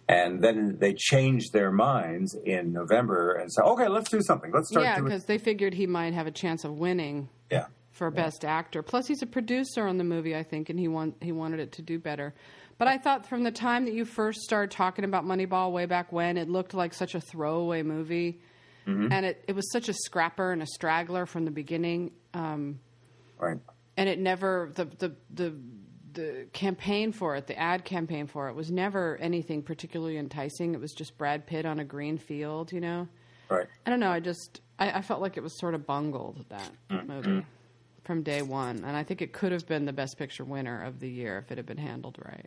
and 0.09 0.43
then 0.43 0.79
they 0.81 0.95
changed 0.95 1.53
their 1.53 1.71
minds 1.71 2.35
in 2.45 2.73
November 2.73 3.35
and 3.35 3.53
said, 3.53 3.63
"Okay, 3.65 3.87
let's 3.87 4.11
do 4.11 4.21
something. 4.23 4.51
Let's 4.53 4.71
start 4.71 4.85
Yeah, 4.85 5.01
because 5.01 5.27
they 5.27 5.39
figured 5.39 5.75
he 5.75 5.87
might 5.87 6.15
have 6.15 6.27
a 6.27 6.31
chance 6.31 6.65
of 6.65 6.79
winning 6.79 7.29
Yeah, 7.51 7.67
for 7.97 8.11
best 8.11 8.45
actor. 8.45 8.83
Plus, 8.83 9.07
he's 9.07 9.23
a 9.23 9.27
producer 9.27 9.87
on 9.87 9.97
the 9.99 10.05
movie, 10.05 10.37
I 10.37 10.43
think, 10.43 10.69
and 10.71 10.79
he 10.79 10.89
want 10.89 11.17
he 11.23 11.33
wanted 11.33 11.61
it 11.61 11.73
to 11.73 11.83
do 11.83 11.99
better. 11.99 12.35
But 12.79 12.89
I 12.89 12.99
thought 12.99 13.27
from 13.27 13.43
the 13.43 13.51
time 13.51 13.87
that 13.87 13.95
you 13.95 14.05
first 14.05 14.41
started 14.43 14.71
talking 14.71 15.05
about 15.05 15.25
Moneyball 15.25 15.73
way 15.73 15.87
back 15.87 16.13
when, 16.13 16.37
it 16.37 16.49
looked 16.51 16.75
like 16.75 16.93
such 16.93 17.15
a 17.15 17.21
throwaway 17.21 17.83
movie, 17.83 18.41
and 18.87 19.13
it, 19.27 19.43
it 19.49 19.55
was 19.57 19.71
such 19.73 19.89
a 19.89 19.93
scrapper 19.95 20.53
and 20.53 20.63
a 20.63 20.67
straggler 20.67 21.27
from 21.27 21.45
the 21.45 21.51
beginning. 21.51 22.13
Um, 22.35 22.79
Right. 23.39 23.59
and 23.97 24.09
it 24.09 24.19
never 24.19 24.71
the 24.75 24.85
the 24.85 25.15
the 25.33 25.55
the 26.13 26.47
campaign 26.53 27.13
for 27.13 27.37
it, 27.37 27.47
the 27.47 27.59
ad 27.59 27.85
campaign 27.85 28.27
for 28.27 28.49
it, 28.49 28.55
was 28.55 28.71
never 28.71 29.17
anything 29.19 29.63
particularly 29.63 30.17
enticing. 30.17 30.73
It 30.75 30.81
was 30.81 30.93
just 30.93 31.19
Brad 31.19 31.47
Pitt 31.47 31.67
on 31.67 31.79
a 31.81 31.85
green 31.85 32.17
field, 32.17 32.73
you 32.73 32.81
know. 32.81 33.09
Right. 33.51 33.67
I 33.85 33.91
don't 33.91 34.01
know. 34.01 34.11
I 34.11 34.21
just 34.21 34.61
I, 34.79 34.91
I 34.93 35.03
felt 35.03 35.21
like 35.21 35.37
it 35.37 35.43
was 35.43 35.59
sort 35.59 35.75
of 35.75 35.87
bungled 35.87 36.45
that 36.51 36.71
Mm-hmm. 36.91 37.07
movie 37.13 37.47
from 38.07 38.23
day 38.23 38.41
one, 38.41 38.85
and 38.87 38.97
I 38.97 39.03
think 39.03 39.21
it 39.21 39.33
could 39.33 39.51
have 39.51 39.67
been 39.67 39.85
the 39.85 39.93
Best 39.93 40.17
Picture 40.17 40.45
winner 40.45 40.83
of 40.83 41.01
the 41.01 41.11
year 41.11 41.39
if 41.39 41.51
it 41.51 41.59
had 41.59 41.67
been 41.67 41.77
handled 41.77 42.19
right. 42.25 42.47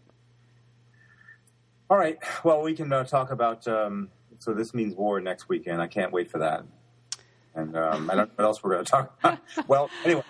All 1.89 1.97
right. 1.97 2.17
Well, 2.43 2.61
we 2.61 2.73
can 2.73 2.91
uh, 2.93 3.03
talk 3.03 3.31
about. 3.31 3.67
Um, 3.67 4.09
so 4.39 4.53
this 4.53 4.73
means 4.73 4.95
war 4.95 5.19
next 5.19 5.49
weekend. 5.49 5.81
I 5.81 5.87
can't 5.87 6.13
wait 6.13 6.31
for 6.31 6.37
that. 6.39 6.63
And 7.55 7.75
um, 7.75 8.09
I 8.09 8.15
don't 8.15 8.29
know 8.29 8.33
what 8.35 8.45
else 8.45 8.63
we're 8.63 8.71
going 8.71 8.85
to 8.85 8.91
talk 8.91 9.17
about. 9.19 9.39
well, 9.67 9.89
anyway. 10.05 10.23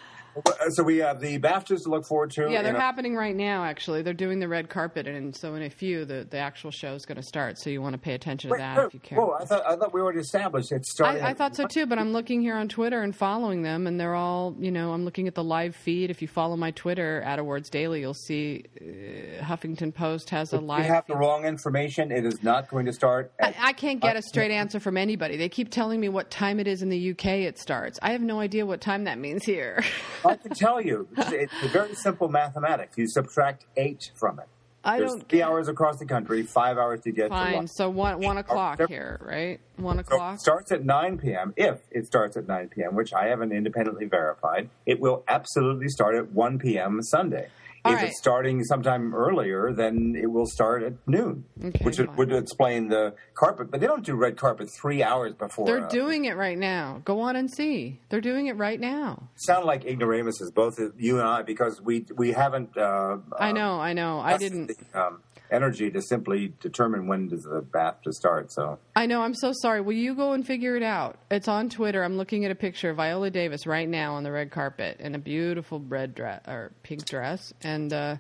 So 0.72 0.84
we 0.84 0.98
have 0.98 1.20
the 1.20 1.40
BAFTAs 1.40 1.84
to 1.84 1.90
look 1.90 2.06
forward 2.06 2.32
to. 2.32 2.50
Yeah, 2.50 2.62
they're 2.62 2.76
a- 2.76 2.80
happening 2.80 3.16
right 3.16 3.36
now. 3.36 3.64
Actually, 3.64 4.02
they're 4.02 4.14
doing 4.14 4.40
the 4.40 4.48
red 4.48 4.70
carpet, 4.70 5.08
and 5.08 5.36
so 5.36 5.56
in 5.56 5.64
a 5.64 5.70
few, 5.70 6.06
the 6.06 6.28
the 6.30 6.38
actual 6.38 6.72
show 6.72 6.94
is 6.94 7.06
going 7.06 7.18
to 7.18 7.24
start. 7.24 7.58
So 7.58 7.70
you 7.70 7.82
want 7.82 7.94
to 7.94 8.00
pay 8.00 8.14
attention 8.14 8.50
to 8.50 8.54
Wait, 8.54 8.60
that 8.60 8.78
whoa, 8.78 8.86
if 8.86 8.94
you 8.94 9.00
care. 9.00 9.20
Whoa, 9.20 9.38
I 9.40 9.46
thought, 9.46 9.64
I 9.66 9.76
thought 9.76 9.94
we 9.94 10.02
already 10.02 10.20
established 10.20 10.72
it 10.72 10.86
started. 10.86 11.24
I, 11.24 11.30
I 11.30 11.34
thought 11.34 11.56
so 11.56 11.68
too, 11.68 11.86
but 11.86 12.00
I'm 12.00 12.14
looking 12.14 12.42
here 12.42 12.56
on 12.56 12.68
Twitter 12.68 13.02
and 13.02 13.16
following 13.16 13.64
them, 13.64 13.88
and 13.88 14.00
they're 14.00 14.16
all, 14.16 14.56
you 14.60 14.72
know, 14.72 14.94
I'm 14.94 15.06
looking 15.06 15.28
at 15.28 15.36
the 15.36 15.44
live 15.44 15.76
feed. 15.76 16.10
If 16.10 16.22
you 16.22 16.28
follow 16.28 16.56
my 16.56 16.72
Twitter 16.72 17.22
at 17.22 17.40
Awards 17.40 17.70
Daily, 17.70 18.02
you'll 18.02 18.14
see 18.14 18.66
uh, 18.80 19.44
Huffington 19.44 19.94
Post 19.94 20.30
has 20.30 20.54
a 20.54 20.60
live. 20.60 20.86
You 20.86 20.94
have 20.94 21.08
the 21.08 21.16
wrong 21.16 21.46
information. 21.46 22.12
It 22.12 22.26
is 22.26 22.44
not 22.44 22.70
going 22.70 22.86
to 22.86 22.94
start. 22.94 23.32
I, 23.42 23.48
At, 23.48 23.56
I 23.60 23.74
can't 23.74 24.02
get 24.02 24.16
a 24.16 24.22
straight 24.30 24.52
answer 24.52 24.80
from 24.80 24.98
anybody. 24.98 25.38
They 25.38 25.50
keep 25.50 25.70
telling 25.72 26.00
me 26.00 26.10
what 26.10 26.30
time 26.30 26.60
it 26.60 26.68
is 26.68 26.82
in 26.82 26.90
the 26.90 27.12
UK 27.12 27.26
it 27.26 27.58
starts. 27.58 28.00
I 28.02 28.12
have 28.12 28.22
no 28.22 28.40
idea 28.40 28.66
what 28.66 28.82
time 28.82 29.06
that 29.06 29.18
means 29.18 29.44
here. 29.44 29.84
I 30.30 30.36
can 30.36 30.52
tell 30.52 30.82
you. 30.82 31.08
It's, 31.18 31.32
it's 31.32 31.72
very 31.72 31.96
simple 31.96 32.30
mathematics. 32.30 32.98
You 32.98 33.08
subtract 33.08 33.66
eight 33.78 34.12
from 34.16 34.40
it. 34.40 34.46
I 34.82 34.98
There's 35.00 35.12
don't 35.12 35.28
three 35.28 35.42
hours 35.42 35.68
across 35.68 36.00
the 36.00 36.06
country, 36.06 36.42
five 36.44 36.78
hours 36.78 37.02
to 37.02 37.12
get 37.12 37.24
to 37.24 37.30
Fine. 37.30 37.68
So 37.68 37.90
one 37.90 38.22
one 38.22 38.38
o'clock 38.38 38.80
here, 38.88 39.20
right? 39.22 39.60
One 39.76 39.98
So 39.98 40.02
o'clock. 40.02 40.36
it 40.36 40.40
starts 40.40 40.72
at 40.72 40.86
9 40.86 41.18
p.m. 41.18 41.54
If 41.58 41.80
it 41.92 42.06
starts 42.06 42.38
at 42.38 42.48
9 42.48 42.70
p.m., 42.70 42.96
which 42.96 43.12
I 43.14 43.28
haven't 43.28 43.52
independently 43.52 44.06
verified, 44.06 44.70
it 44.86 45.02
will 45.02 45.26
absolutely 45.28 45.90
start 45.90 46.16
at 46.16 46.32
1 46.32 46.60
p.m. 46.60 47.02
Sunday. 47.04 47.50
All 47.86 47.94
if 47.94 48.00
right. 48.00 48.08
it's 48.10 48.20
starting 48.20 48.64
sometime 48.64 49.16
earlier, 49.16 49.72
then 49.74 50.16
it 50.22 50.28
will 50.28 50.46
start 50.46 50.84
at 50.84 50.94
noon, 51.08 51.46
Okay, 51.64 51.84
which 51.84 51.98
fine. 51.98 52.16
would 52.18 52.34
explain 52.34 52.90
the 52.90 53.14
carpet. 53.36 53.72
But 53.72 53.80
they 53.80 53.88
don't 53.88 54.06
do 54.06 54.16
red 54.16 54.38
carpet 54.38 54.70
three 54.82 55.02
hours 55.02 55.34
before. 55.34 55.66
They're 55.66 55.86
uh, 55.86 55.90
doing 55.90 56.26
it 56.26 56.36
right 56.36 56.58
now. 56.58 57.02
Go 57.06 57.22
on 57.22 57.36
and 57.36 57.50
see. 57.50 58.02
They're 58.10 58.22
doing 58.22 58.48
it 58.48 58.58
right 58.58 58.80
now. 58.80 59.30
sound 59.36 59.66
like 59.66 59.86
ignoramuses, 59.86 60.52
both 60.52 60.78
you 60.98 61.20
and 61.20 61.28
I, 61.28 61.42
because 61.44 61.82
we 61.82 62.06
we 62.16 62.32
haven't. 62.34 62.78
Uh, 62.78 63.18
I 63.38 63.52
know. 63.52 63.80
I 63.80 63.94
know. 63.94 64.20
I 64.20 64.38
didn't. 64.38 64.68
the, 64.68 65.00
um, 65.02 65.22
energy 65.52 65.90
to 65.92 66.02
simply 66.02 66.54
determine 66.60 67.08
when 67.08 67.28
does 67.28 67.44
the 67.44 67.62
BAFTA 67.62 68.12
start. 68.14 68.52
So 68.52 68.80
I 68.96 69.06
know. 69.06 69.22
I'm 69.22 69.34
so 69.34 69.52
sorry. 69.54 69.82
Will 69.82 69.94
you 69.94 70.16
go 70.16 70.34
and 70.34 70.46
figure 70.46 70.76
it 70.76 70.84
out? 70.84 71.18
It's 71.32 71.48
on 71.48 71.70
Twitter. 71.70 72.04
I'm 72.04 72.18
looking 72.18 72.46
at 72.46 72.52
a 72.52 72.56
picture 72.56 72.90
of 72.90 72.98
Viola 72.98 73.30
Davis 73.30 73.66
right 73.66 73.88
now 73.88 74.16
on 74.16 74.24
the 74.24 74.32
red 74.32 74.52
carpet 74.52 75.00
in 75.00 75.16
a 75.16 75.20
beautiful 75.20 75.80
red 75.80 76.16
dress 76.16 76.42
or 76.48 76.72
pink 76.84 77.06
dress, 77.06 77.54
and 77.62 77.94
uh, 77.94 78.18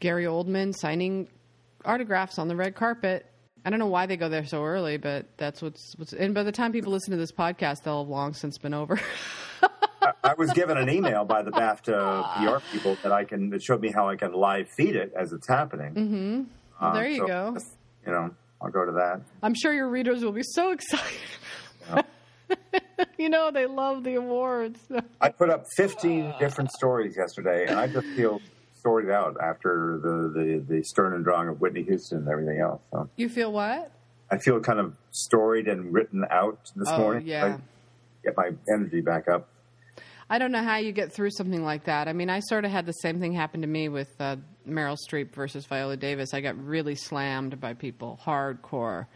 Gary 0.00 0.24
Oldman 0.24 0.74
signing 0.74 1.28
autographs 1.84 2.38
on 2.38 2.48
the 2.48 2.56
red 2.56 2.74
carpet. 2.74 3.26
I 3.64 3.70
don't 3.70 3.78
know 3.78 3.86
why 3.86 4.06
they 4.06 4.16
go 4.16 4.28
there 4.28 4.46
so 4.46 4.64
early, 4.64 4.96
but 4.96 5.26
that's 5.36 5.60
what's 5.60 5.94
what's. 5.96 6.12
And 6.12 6.34
by 6.34 6.44
the 6.44 6.52
time 6.52 6.72
people 6.72 6.92
listen 6.92 7.10
to 7.10 7.16
this 7.16 7.32
podcast, 7.32 7.82
they'll 7.82 8.04
have 8.04 8.08
long 8.08 8.34
since 8.34 8.58
been 8.58 8.74
over. 8.74 9.00
I 10.24 10.34
was 10.34 10.52
given 10.52 10.76
an 10.76 10.88
email 10.90 11.24
by 11.24 11.42
the 11.42 11.50
BAFTA 11.50 12.34
PR 12.36 12.58
people 12.72 12.96
that 13.02 13.12
I 13.12 13.24
can 13.24 13.50
that 13.50 13.62
showed 13.62 13.80
me 13.80 13.90
how 13.92 14.08
I 14.08 14.16
can 14.16 14.32
live 14.32 14.68
feed 14.76 14.96
it 14.96 15.12
as 15.16 15.32
it's 15.32 15.48
happening. 15.48 15.94
Mm-hmm. 15.94 16.42
Well, 16.80 16.92
there 16.94 17.08
you 17.08 17.26
go. 17.26 17.56
You 18.06 18.12
know, 18.12 18.34
I'll 18.60 18.70
go 18.70 18.84
to 18.84 18.92
that. 18.92 19.20
I'm 19.42 19.54
sure 19.54 19.72
your 19.72 19.88
readers 19.88 20.22
will 20.24 20.32
be 20.32 20.42
so 20.42 20.70
excited. 20.72 21.18
you 23.18 23.28
know, 23.28 23.50
they 23.50 23.66
love 23.66 24.04
the 24.04 24.14
awards. 24.14 24.80
I 25.20 25.28
put 25.30 25.50
up 25.50 25.66
15 25.76 26.34
different 26.38 26.70
stories 26.72 27.16
yesterday, 27.16 27.66
and 27.66 27.78
I 27.78 27.86
just 27.86 28.06
feel 28.08 28.40
sorted 28.82 29.10
out 29.10 29.36
after 29.42 29.98
the, 30.02 30.30
the, 30.32 30.64
the 30.76 30.82
stern 30.84 31.14
and 31.14 31.24
drawing 31.24 31.48
of 31.48 31.60
Whitney 31.60 31.82
Houston 31.82 32.18
and 32.18 32.28
everything 32.28 32.60
else. 32.60 32.82
So 32.92 33.08
You 33.16 33.28
feel 33.28 33.52
what? 33.52 33.90
I 34.30 34.38
feel 34.38 34.60
kind 34.60 34.78
of 34.80 34.96
storied 35.10 35.66
and 35.68 35.92
written 35.92 36.24
out 36.30 36.70
this 36.76 36.88
Oh, 36.90 36.98
morning. 36.98 37.26
yeah. 37.26 37.44
I 37.44 37.58
get 38.24 38.36
my 38.36 38.50
energy 38.72 39.00
back 39.00 39.28
up. 39.28 39.48
I 40.28 40.38
don't 40.38 40.50
know 40.50 40.62
how 40.62 40.76
you 40.76 40.92
get 40.92 41.12
through 41.12 41.30
something 41.30 41.64
like 41.64 41.84
that. 41.84 42.08
I 42.08 42.12
mean, 42.12 42.30
I 42.30 42.40
sort 42.40 42.64
of 42.64 42.70
had 42.72 42.84
the 42.84 42.92
same 42.92 43.20
thing 43.20 43.32
happen 43.32 43.60
to 43.60 43.66
me 43.66 43.88
with 43.88 44.10
uh, 44.18 44.36
Meryl 44.68 44.96
Streep 45.08 45.32
versus 45.32 45.66
Viola 45.66 45.96
Davis. 45.96 46.34
I 46.34 46.40
got 46.40 46.62
really 46.62 46.96
slammed 46.96 47.60
by 47.60 47.74
people, 47.74 48.18
hardcore. 48.24 49.06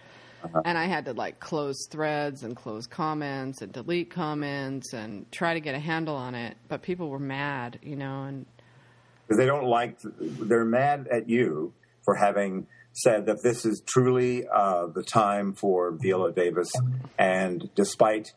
And 0.64 0.78
I 0.78 0.86
had 0.86 1.04
to 1.04 1.12
like 1.12 1.38
close 1.38 1.86
threads 1.90 2.44
and 2.44 2.56
close 2.56 2.86
comments 2.86 3.60
and 3.60 3.72
delete 3.72 4.10
comments 4.10 4.94
and 4.94 5.30
try 5.30 5.54
to 5.54 5.60
get 5.60 5.74
a 5.74 5.78
handle 5.78 6.16
on 6.16 6.34
it. 6.34 6.56
But 6.68 6.82
people 6.82 7.10
were 7.10 7.18
mad, 7.18 7.78
you 7.82 7.96
know, 7.96 8.22
and 8.22 8.46
because 9.26 9.38
they 9.38 9.46
don't 9.46 9.66
like 9.66 9.98
they're 10.02 10.64
mad 10.64 11.08
at 11.12 11.28
you 11.28 11.72
for 12.04 12.14
having 12.14 12.66
said 12.92 13.26
that 13.26 13.42
this 13.42 13.64
is 13.64 13.82
truly 13.86 14.46
uh, 14.48 14.86
the 14.86 15.02
time 15.02 15.52
for 15.52 15.92
Viola 15.92 16.32
Davis, 16.32 16.72
and 17.18 17.68
despite 17.74 18.32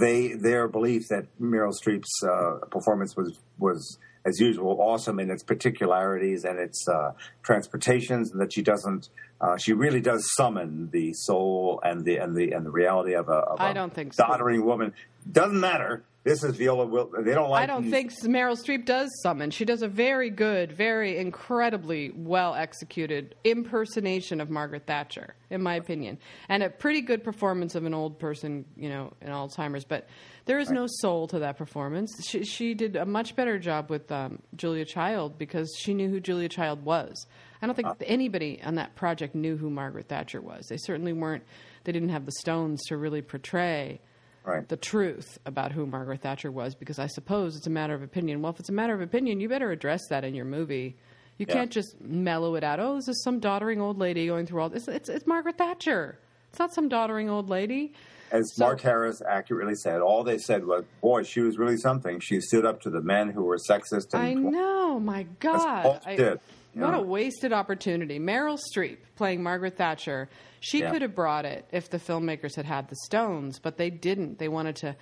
they 0.00 0.34
their 0.34 0.68
belief 0.68 1.08
that 1.08 1.26
Meryl 1.40 1.72
Streep's 1.72 2.22
uh, 2.22 2.66
performance 2.66 3.16
was 3.16 3.38
was 3.58 3.98
as 4.26 4.40
usual 4.40 4.78
awesome 4.80 5.20
in 5.20 5.30
its 5.30 5.42
particularities 5.42 6.44
and 6.44 6.58
its 6.58 6.86
uh, 6.88 7.12
transportations, 7.42 8.32
and 8.32 8.40
that 8.40 8.52
she 8.52 8.62
doesn't. 8.62 9.08
Uh, 9.40 9.56
she 9.56 9.72
really 9.72 10.00
does 10.00 10.26
summon 10.34 10.88
the 10.92 11.12
soul 11.12 11.80
and 11.82 12.04
the 12.04 12.16
and 12.16 12.34
the 12.36 12.52
and 12.52 12.64
the 12.64 12.70
reality 12.70 13.14
of 13.14 13.28
a, 13.28 13.32
of 13.32 13.60
I 13.60 13.70
a 13.70 13.74
don't 13.74 13.92
think 13.92 14.14
so. 14.14 14.24
doddering 14.26 14.64
woman. 14.64 14.94
Doesn't 15.30 15.60
matter. 15.60 16.02
This 16.24 16.42
is 16.42 16.56
Viola. 16.56 16.86
Will 16.86 17.10
they 17.20 17.34
don't 17.34 17.50
like? 17.50 17.62
I 17.62 17.66
don't 17.66 17.82
these- 17.82 17.92
think 17.92 18.12
Meryl 18.22 18.56
Streep 18.56 18.86
does 18.86 19.10
summon. 19.22 19.50
She 19.50 19.66
does 19.66 19.82
a 19.82 19.88
very 19.88 20.30
good, 20.30 20.72
very 20.72 21.18
incredibly 21.18 22.12
well 22.16 22.54
executed 22.54 23.34
impersonation 23.44 24.40
of 24.40 24.48
Margaret 24.48 24.86
Thatcher, 24.86 25.34
in 25.50 25.62
my 25.62 25.74
opinion, 25.74 26.18
and 26.48 26.62
a 26.62 26.70
pretty 26.70 27.02
good 27.02 27.22
performance 27.22 27.74
of 27.74 27.84
an 27.84 27.92
old 27.92 28.18
person, 28.18 28.64
you 28.74 28.88
know, 28.88 29.12
in 29.20 29.28
Alzheimer's. 29.28 29.84
But 29.84 30.08
there 30.46 30.58
is 30.58 30.70
no 30.70 30.86
soul 30.88 31.26
to 31.28 31.40
that 31.40 31.58
performance. 31.58 32.10
She, 32.26 32.42
she 32.44 32.72
did 32.72 32.96
a 32.96 33.04
much 33.04 33.36
better 33.36 33.58
job 33.58 33.90
with 33.90 34.10
um, 34.10 34.38
Julia 34.56 34.86
Child 34.86 35.36
because 35.36 35.70
she 35.78 35.92
knew 35.92 36.08
who 36.08 36.20
Julia 36.20 36.48
Child 36.48 36.86
was. 36.86 37.26
I 37.60 37.66
don't 37.66 37.74
think 37.74 37.88
anybody 38.00 38.62
on 38.62 38.76
that 38.76 38.94
project 38.94 39.34
knew 39.34 39.58
who 39.58 39.68
Margaret 39.68 40.08
Thatcher 40.08 40.40
was. 40.40 40.66
They 40.68 40.78
certainly 40.78 41.12
weren't. 41.12 41.44
They 41.84 41.92
didn't 41.92 42.10
have 42.10 42.24
the 42.24 42.32
stones 42.32 42.82
to 42.86 42.96
really 42.96 43.20
portray 43.20 44.00
Right. 44.44 44.68
the 44.68 44.76
truth 44.76 45.38
about 45.46 45.72
who 45.72 45.86
Margaret 45.86 46.20
Thatcher 46.20 46.50
was 46.52 46.74
because 46.74 46.98
I 46.98 47.06
suppose 47.06 47.56
it's 47.56 47.66
a 47.66 47.70
matter 47.70 47.94
of 47.94 48.02
opinion. 48.02 48.42
Well, 48.42 48.52
if 48.52 48.60
it's 48.60 48.68
a 48.68 48.72
matter 48.72 48.92
of 48.94 49.00
opinion, 49.00 49.40
you 49.40 49.48
better 49.48 49.70
address 49.70 50.02
that 50.10 50.22
in 50.24 50.34
your 50.34 50.44
movie. 50.44 50.96
You 51.38 51.46
Yeah. 51.48 51.54
can't 51.54 51.70
just 51.70 52.00
mellow 52.00 52.54
it 52.54 52.62
out. 52.62 52.78
Oh, 52.78 52.96
this 52.96 53.08
is 53.08 53.22
some 53.24 53.40
doddering 53.40 53.80
old 53.80 53.98
lady 53.98 54.26
going 54.26 54.46
through 54.46 54.60
all 54.60 54.68
this. 54.68 54.86
It's, 54.86 55.08
it's 55.08 55.26
Margaret 55.26 55.56
Thatcher. 55.56 56.18
It's 56.50 56.58
not 56.58 56.74
some 56.74 56.88
doddering 56.88 57.30
old 57.30 57.48
lady. 57.48 57.94
As 58.30 58.44
So- 58.54 58.64
Mark 58.66 58.80
Harris 58.82 59.22
accurately 59.26 59.74
said, 59.76 60.00
all 60.00 60.22
they 60.24 60.38
said 60.38 60.66
was, 60.66 60.84
"Boy, 61.00 61.22
she 61.22 61.40
was 61.40 61.56
really 61.58 61.76
something. 61.76 62.20
She 62.20 62.40
stood 62.40 62.64
up 62.66 62.80
to 62.82 62.90
the 62.90 63.00
men 63.00 63.30
who 63.30 63.42
were 63.44 63.58
sexist." 63.70 64.12
And 64.12 64.22
I 64.22 64.34
know, 64.34 65.00
my 65.00 65.24
God. 65.40 66.00
I- 66.04 66.16
did, 66.16 66.40
What 66.74 66.90
know. 66.90 67.00
a 67.00 67.02
wasted 67.02 67.52
opportunity. 67.52 68.18
Meryl 68.18 68.58
Streep 68.74 68.98
playing 69.16 69.42
Margaret 69.42 69.76
Thatcher. 69.76 70.28
She 70.64 70.80
Yeah. 70.80 70.90
could 70.90 71.02
have 71.02 71.14
brought 71.14 71.44
it 71.44 71.66
if 71.72 71.90
the 71.90 71.98
filmmakers 71.98 72.56
had 72.56 72.64
had 72.64 72.88
the 72.88 72.96
stones, 73.04 73.58
but 73.58 73.76
they 73.76 73.90
didn't. 73.90 74.38
They 74.38 74.48
wanted 74.48 74.76
to 74.76 74.96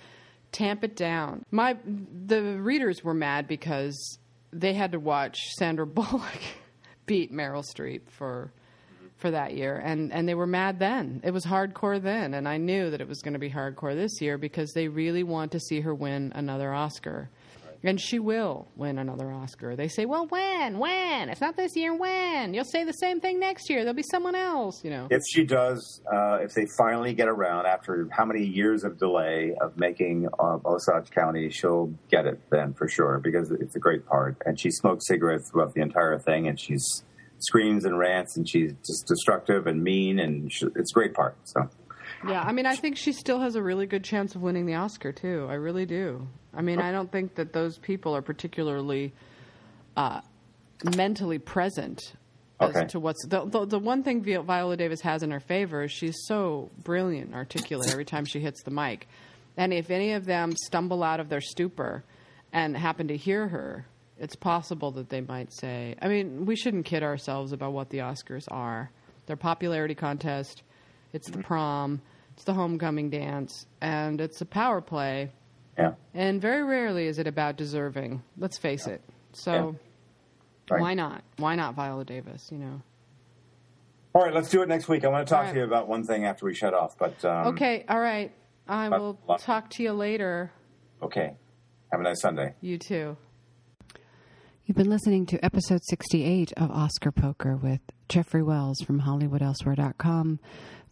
tamp 0.51 0.83
it 0.83 0.95
down. 0.95 1.43
My 1.51 1.77
the 1.85 2.59
readers 2.59 3.03
were 3.03 3.13
mad 3.13 3.47
because 3.47 4.19
they 4.51 4.73
had 4.73 4.91
to 4.91 4.99
watch 4.99 5.37
Sandra 5.57 5.87
Bullock 5.97 6.41
beat 7.05 7.31
Meryl 7.31 7.63
Streep 7.63 8.09
for 8.09 8.51
for 9.17 9.31
that 9.31 9.53
year 9.55 9.77
and 9.77 10.11
and 10.11 10.27
they 10.27 10.35
were 10.35 10.45
mad 10.47 10.79
then. 10.79 11.21
It 11.23 11.31
was 11.31 11.45
hardcore 11.45 12.01
then 12.01 12.33
and 12.33 12.47
I 12.47 12.57
knew 12.57 12.89
that 12.91 12.99
it 13.01 13.07
was 13.07 13.21
going 13.21 13.33
to 13.33 13.39
be 13.39 13.49
hardcore 13.49 13.95
this 13.95 14.21
year 14.21 14.37
because 14.37 14.73
they 14.73 14.87
really 14.89 15.23
want 15.23 15.53
to 15.53 15.59
see 15.61 15.79
her 15.81 15.95
win 15.95 16.31
another 16.35 16.73
Oscar. 16.73 17.29
And 17.85 17.99
she 17.99 18.17
will 18.17 18.69
win 18.77 18.97
another 18.97 19.31
Oscar. 19.31 19.75
They 19.75 19.89
say, 19.89 20.05
well, 20.05 20.25
when? 20.27 20.79
When? 20.79 21.29
It's 21.29 21.41
not 21.41 21.57
this 21.57 21.75
year. 21.75 21.93
When? 21.93 22.53
You'll 22.53 22.63
say 22.63 22.85
the 22.85 22.93
same 22.93 23.19
thing 23.19 23.39
next 23.39 23.69
year. 23.69 23.79
There'll 23.79 23.93
be 23.93 24.03
someone 24.03 24.35
else, 24.35 24.83
you 24.85 24.89
know. 24.89 25.07
If 25.11 25.21
she 25.29 25.43
does, 25.43 26.01
uh, 26.11 26.35
if 26.41 26.53
they 26.53 26.65
finally 26.77 27.13
get 27.13 27.27
around 27.27 27.65
after 27.65 28.07
how 28.09 28.23
many 28.23 28.45
years 28.45 28.85
of 28.85 28.97
delay 28.97 29.53
of 29.59 29.77
making 29.77 30.29
uh, 30.39 30.59
Osage 30.65 31.11
County, 31.11 31.49
she'll 31.49 31.93
get 32.09 32.25
it 32.25 32.39
then 32.49 32.73
for 32.73 32.87
sure 32.87 33.19
because 33.19 33.51
it's 33.51 33.75
a 33.75 33.79
great 33.79 34.05
part. 34.05 34.37
And 34.45 34.57
she 34.57 34.71
smokes 34.71 35.05
cigarettes 35.07 35.49
throughout 35.51 35.73
the 35.73 35.81
entire 35.81 36.17
thing, 36.19 36.47
and 36.47 36.57
she's 36.57 37.03
screams 37.39 37.83
and 37.83 37.99
rants, 37.99 38.37
and 38.37 38.47
she's 38.47 38.71
just 38.85 39.05
destructive 39.07 39.67
and 39.67 39.83
mean, 39.83 40.19
and 40.19 40.51
she, 40.53 40.67
it's 40.77 40.91
a 40.91 40.93
great 40.93 41.13
part. 41.13 41.35
So. 41.43 41.69
Yeah, 42.27 42.41
I 42.41 42.51
mean, 42.53 42.65
I 42.65 42.75
think 42.75 42.97
she 42.97 43.11
still 43.11 43.39
has 43.39 43.55
a 43.55 43.61
really 43.61 43.85
good 43.85 44.03
chance 44.03 44.35
of 44.35 44.41
winning 44.41 44.65
the 44.65 44.75
Oscar 44.75 45.11
too. 45.11 45.47
I 45.49 45.55
really 45.55 45.85
do. 45.85 46.27
I 46.53 46.61
mean, 46.61 46.79
I 46.79 46.91
don't 46.91 47.11
think 47.11 47.35
that 47.35 47.51
those 47.53 47.77
people 47.77 48.15
are 48.15 48.21
particularly 48.21 49.13
uh, 49.97 50.21
mentally 50.95 51.39
present 51.39 51.99
Okay. 52.61 52.81
as 52.81 52.91
to 52.91 52.99
what's 52.99 53.25
the, 53.27 53.43
the 53.45 53.65
the 53.65 53.79
one 53.79 54.03
thing 54.03 54.21
Vi- 54.23 54.37
Viola 54.37 54.77
Davis 54.77 55.01
has 55.01 55.21
in 55.23 55.31
her 55.31 55.39
favor 55.41 55.83
is 55.83 55.91
she's 55.91 56.15
so 56.27 56.69
brilliant, 56.83 57.27
and 57.27 57.35
articulate 57.35 57.91
every 57.91 58.05
time 58.05 58.23
she 58.25 58.39
hits 58.39 58.63
the 58.63 58.71
mic. 58.71 59.07
And 59.57 59.73
if 59.73 59.89
any 59.91 60.13
of 60.13 60.23
them 60.25 60.53
stumble 60.55 61.03
out 61.03 61.19
of 61.19 61.27
their 61.29 61.41
stupor 61.41 62.03
and 62.53 62.77
happen 62.77 63.09
to 63.09 63.17
hear 63.17 63.47
her, 63.49 63.85
it's 64.19 64.35
possible 64.35 64.91
that 64.91 65.09
they 65.09 65.19
might 65.21 65.51
say, 65.51 65.95
I 66.01 66.07
mean, 66.07 66.45
we 66.45 66.55
shouldn't 66.55 66.85
kid 66.85 67.03
ourselves 67.03 67.51
about 67.51 67.73
what 67.73 67.89
the 67.89 67.97
Oscars 67.99 68.45
are. 68.49 68.89
They're 69.25 69.33
a 69.33 69.37
popularity 69.37 69.95
contest. 69.95 70.61
It's 71.11 71.29
the 71.29 71.39
prom. 71.43 72.01
It's 72.33 72.43
the 72.45 72.53
homecoming 72.53 73.09
dance, 73.09 73.65
and 73.81 74.19
it's 74.19 74.41
a 74.41 74.45
power 74.45 74.81
play. 74.81 75.31
Yeah. 75.77 75.93
And 76.13 76.41
very 76.41 76.63
rarely 76.63 77.07
is 77.07 77.19
it 77.19 77.27
about 77.27 77.55
deserving. 77.57 78.23
Let's 78.37 78.57
face 78.57 78.87
it. 78.87 79.01
So 79.33 79.75
Right. 80.69 80.81
why 80.81 80.93
not? 80.93 81.23
Why 81.37 81.55
not 81.55 81.75
Viola 81.75 82.05
Davis? 82.05 82.49
You 82.51 82.59
know. 82.59 82.81
All 84.13 84.23
right, 84.23 84.33
let's 84.33 84.49
do 84.49 84.61
it 84.61 84.69
next 84.69 84.87
week. 84.87 85.03
I 85.03 85.07
want 85.07 85.27
to 85.27 85.33
talk 85.33 85.45
right. 85.45 85.53
to 85.53 85.59
you 85.59 85.65
about 85.65 85.87
one 85.87 86.03
thing 86.03 86.25
after 86.25 86.45
we 86.45 86.53
shut 86.53 86.73
off, 86.73 86.97
but 86.97 87.23
um, 87.25 87.47
Okay. 87.47 87.83
All 87.89 87.99
right. 87.99 88.31
I 88.67 88.89
will 88.89 89.15
talk 89.39 89.69
to 89.71 89.83
you 89.83 89.91
later. 89.91 90.51
Okay. 91.01 91.35
Have 91.91 91.99
a 91.99 92.03
nice 92.03 92.21
Sunday. 92.21 92.53
You 92.61 92.77
too. 92.77 93.17
You've 94.65 94.77
been 94.77 94.89
listening 94.89 95.25
to 95.27 95.43
episode 95.43 95.81
68 95.83 96.53
of 96.55 96.71
Oscar 96.71 97.11
Poker 97.11 97.57
with 97.57 97.81
Jeffrey 98.07 98.41
Wells 98.41 98.79
from 98.79 99.01
HollywoodElsewhere.com, 99.01 100.39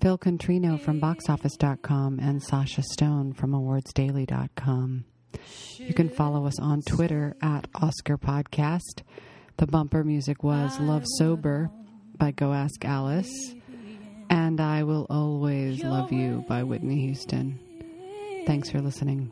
Phil 0.01 0.17
Contrino 0.17 0.79
from 0.79 0.99
BoxOffice.com, 0.99 2.19
and 2.19 2.43
Sasha 2.43 2.83
Stone 2.83 3.31
from 3.33 3.51
AwardsDaily.com. 3.51 5.05
You 5.77 5.93
can 5.93 6.09
follow 6.09 6.45
us 6.45 6.59
on 6.59 6.81
Twitter 6.81 7.37
at 7.41 7.67
Oscar 7.75 8.17
Podcast. 8.17 9.03
The 9.55 9.67
bumper 9.67 10.03
music 10.03 10.43
was 10.43 10.77
Love 10.79 11.03
Sober 11.17 11.69
by 12.17 12.31
Go 12.31 12.51
Ask 12.51 12.83
Alice. 12.83 13.55
And 14.29 14.59
I 14.59 14.83
Will 14.83 15.07
Always 15.09 15.81
Love 15.83 16.11
You 16.11 16.43
by 16.47 16.63
Whitney 16.63 17.01
Houston. 17.05 17.57
Thanks 18.45 18.69
for 18.69 18.81
listening. 18.81 19.31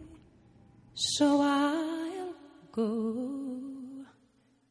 So 0.93 1.41
I'll 1.41 2.33
go, 2.71 3.59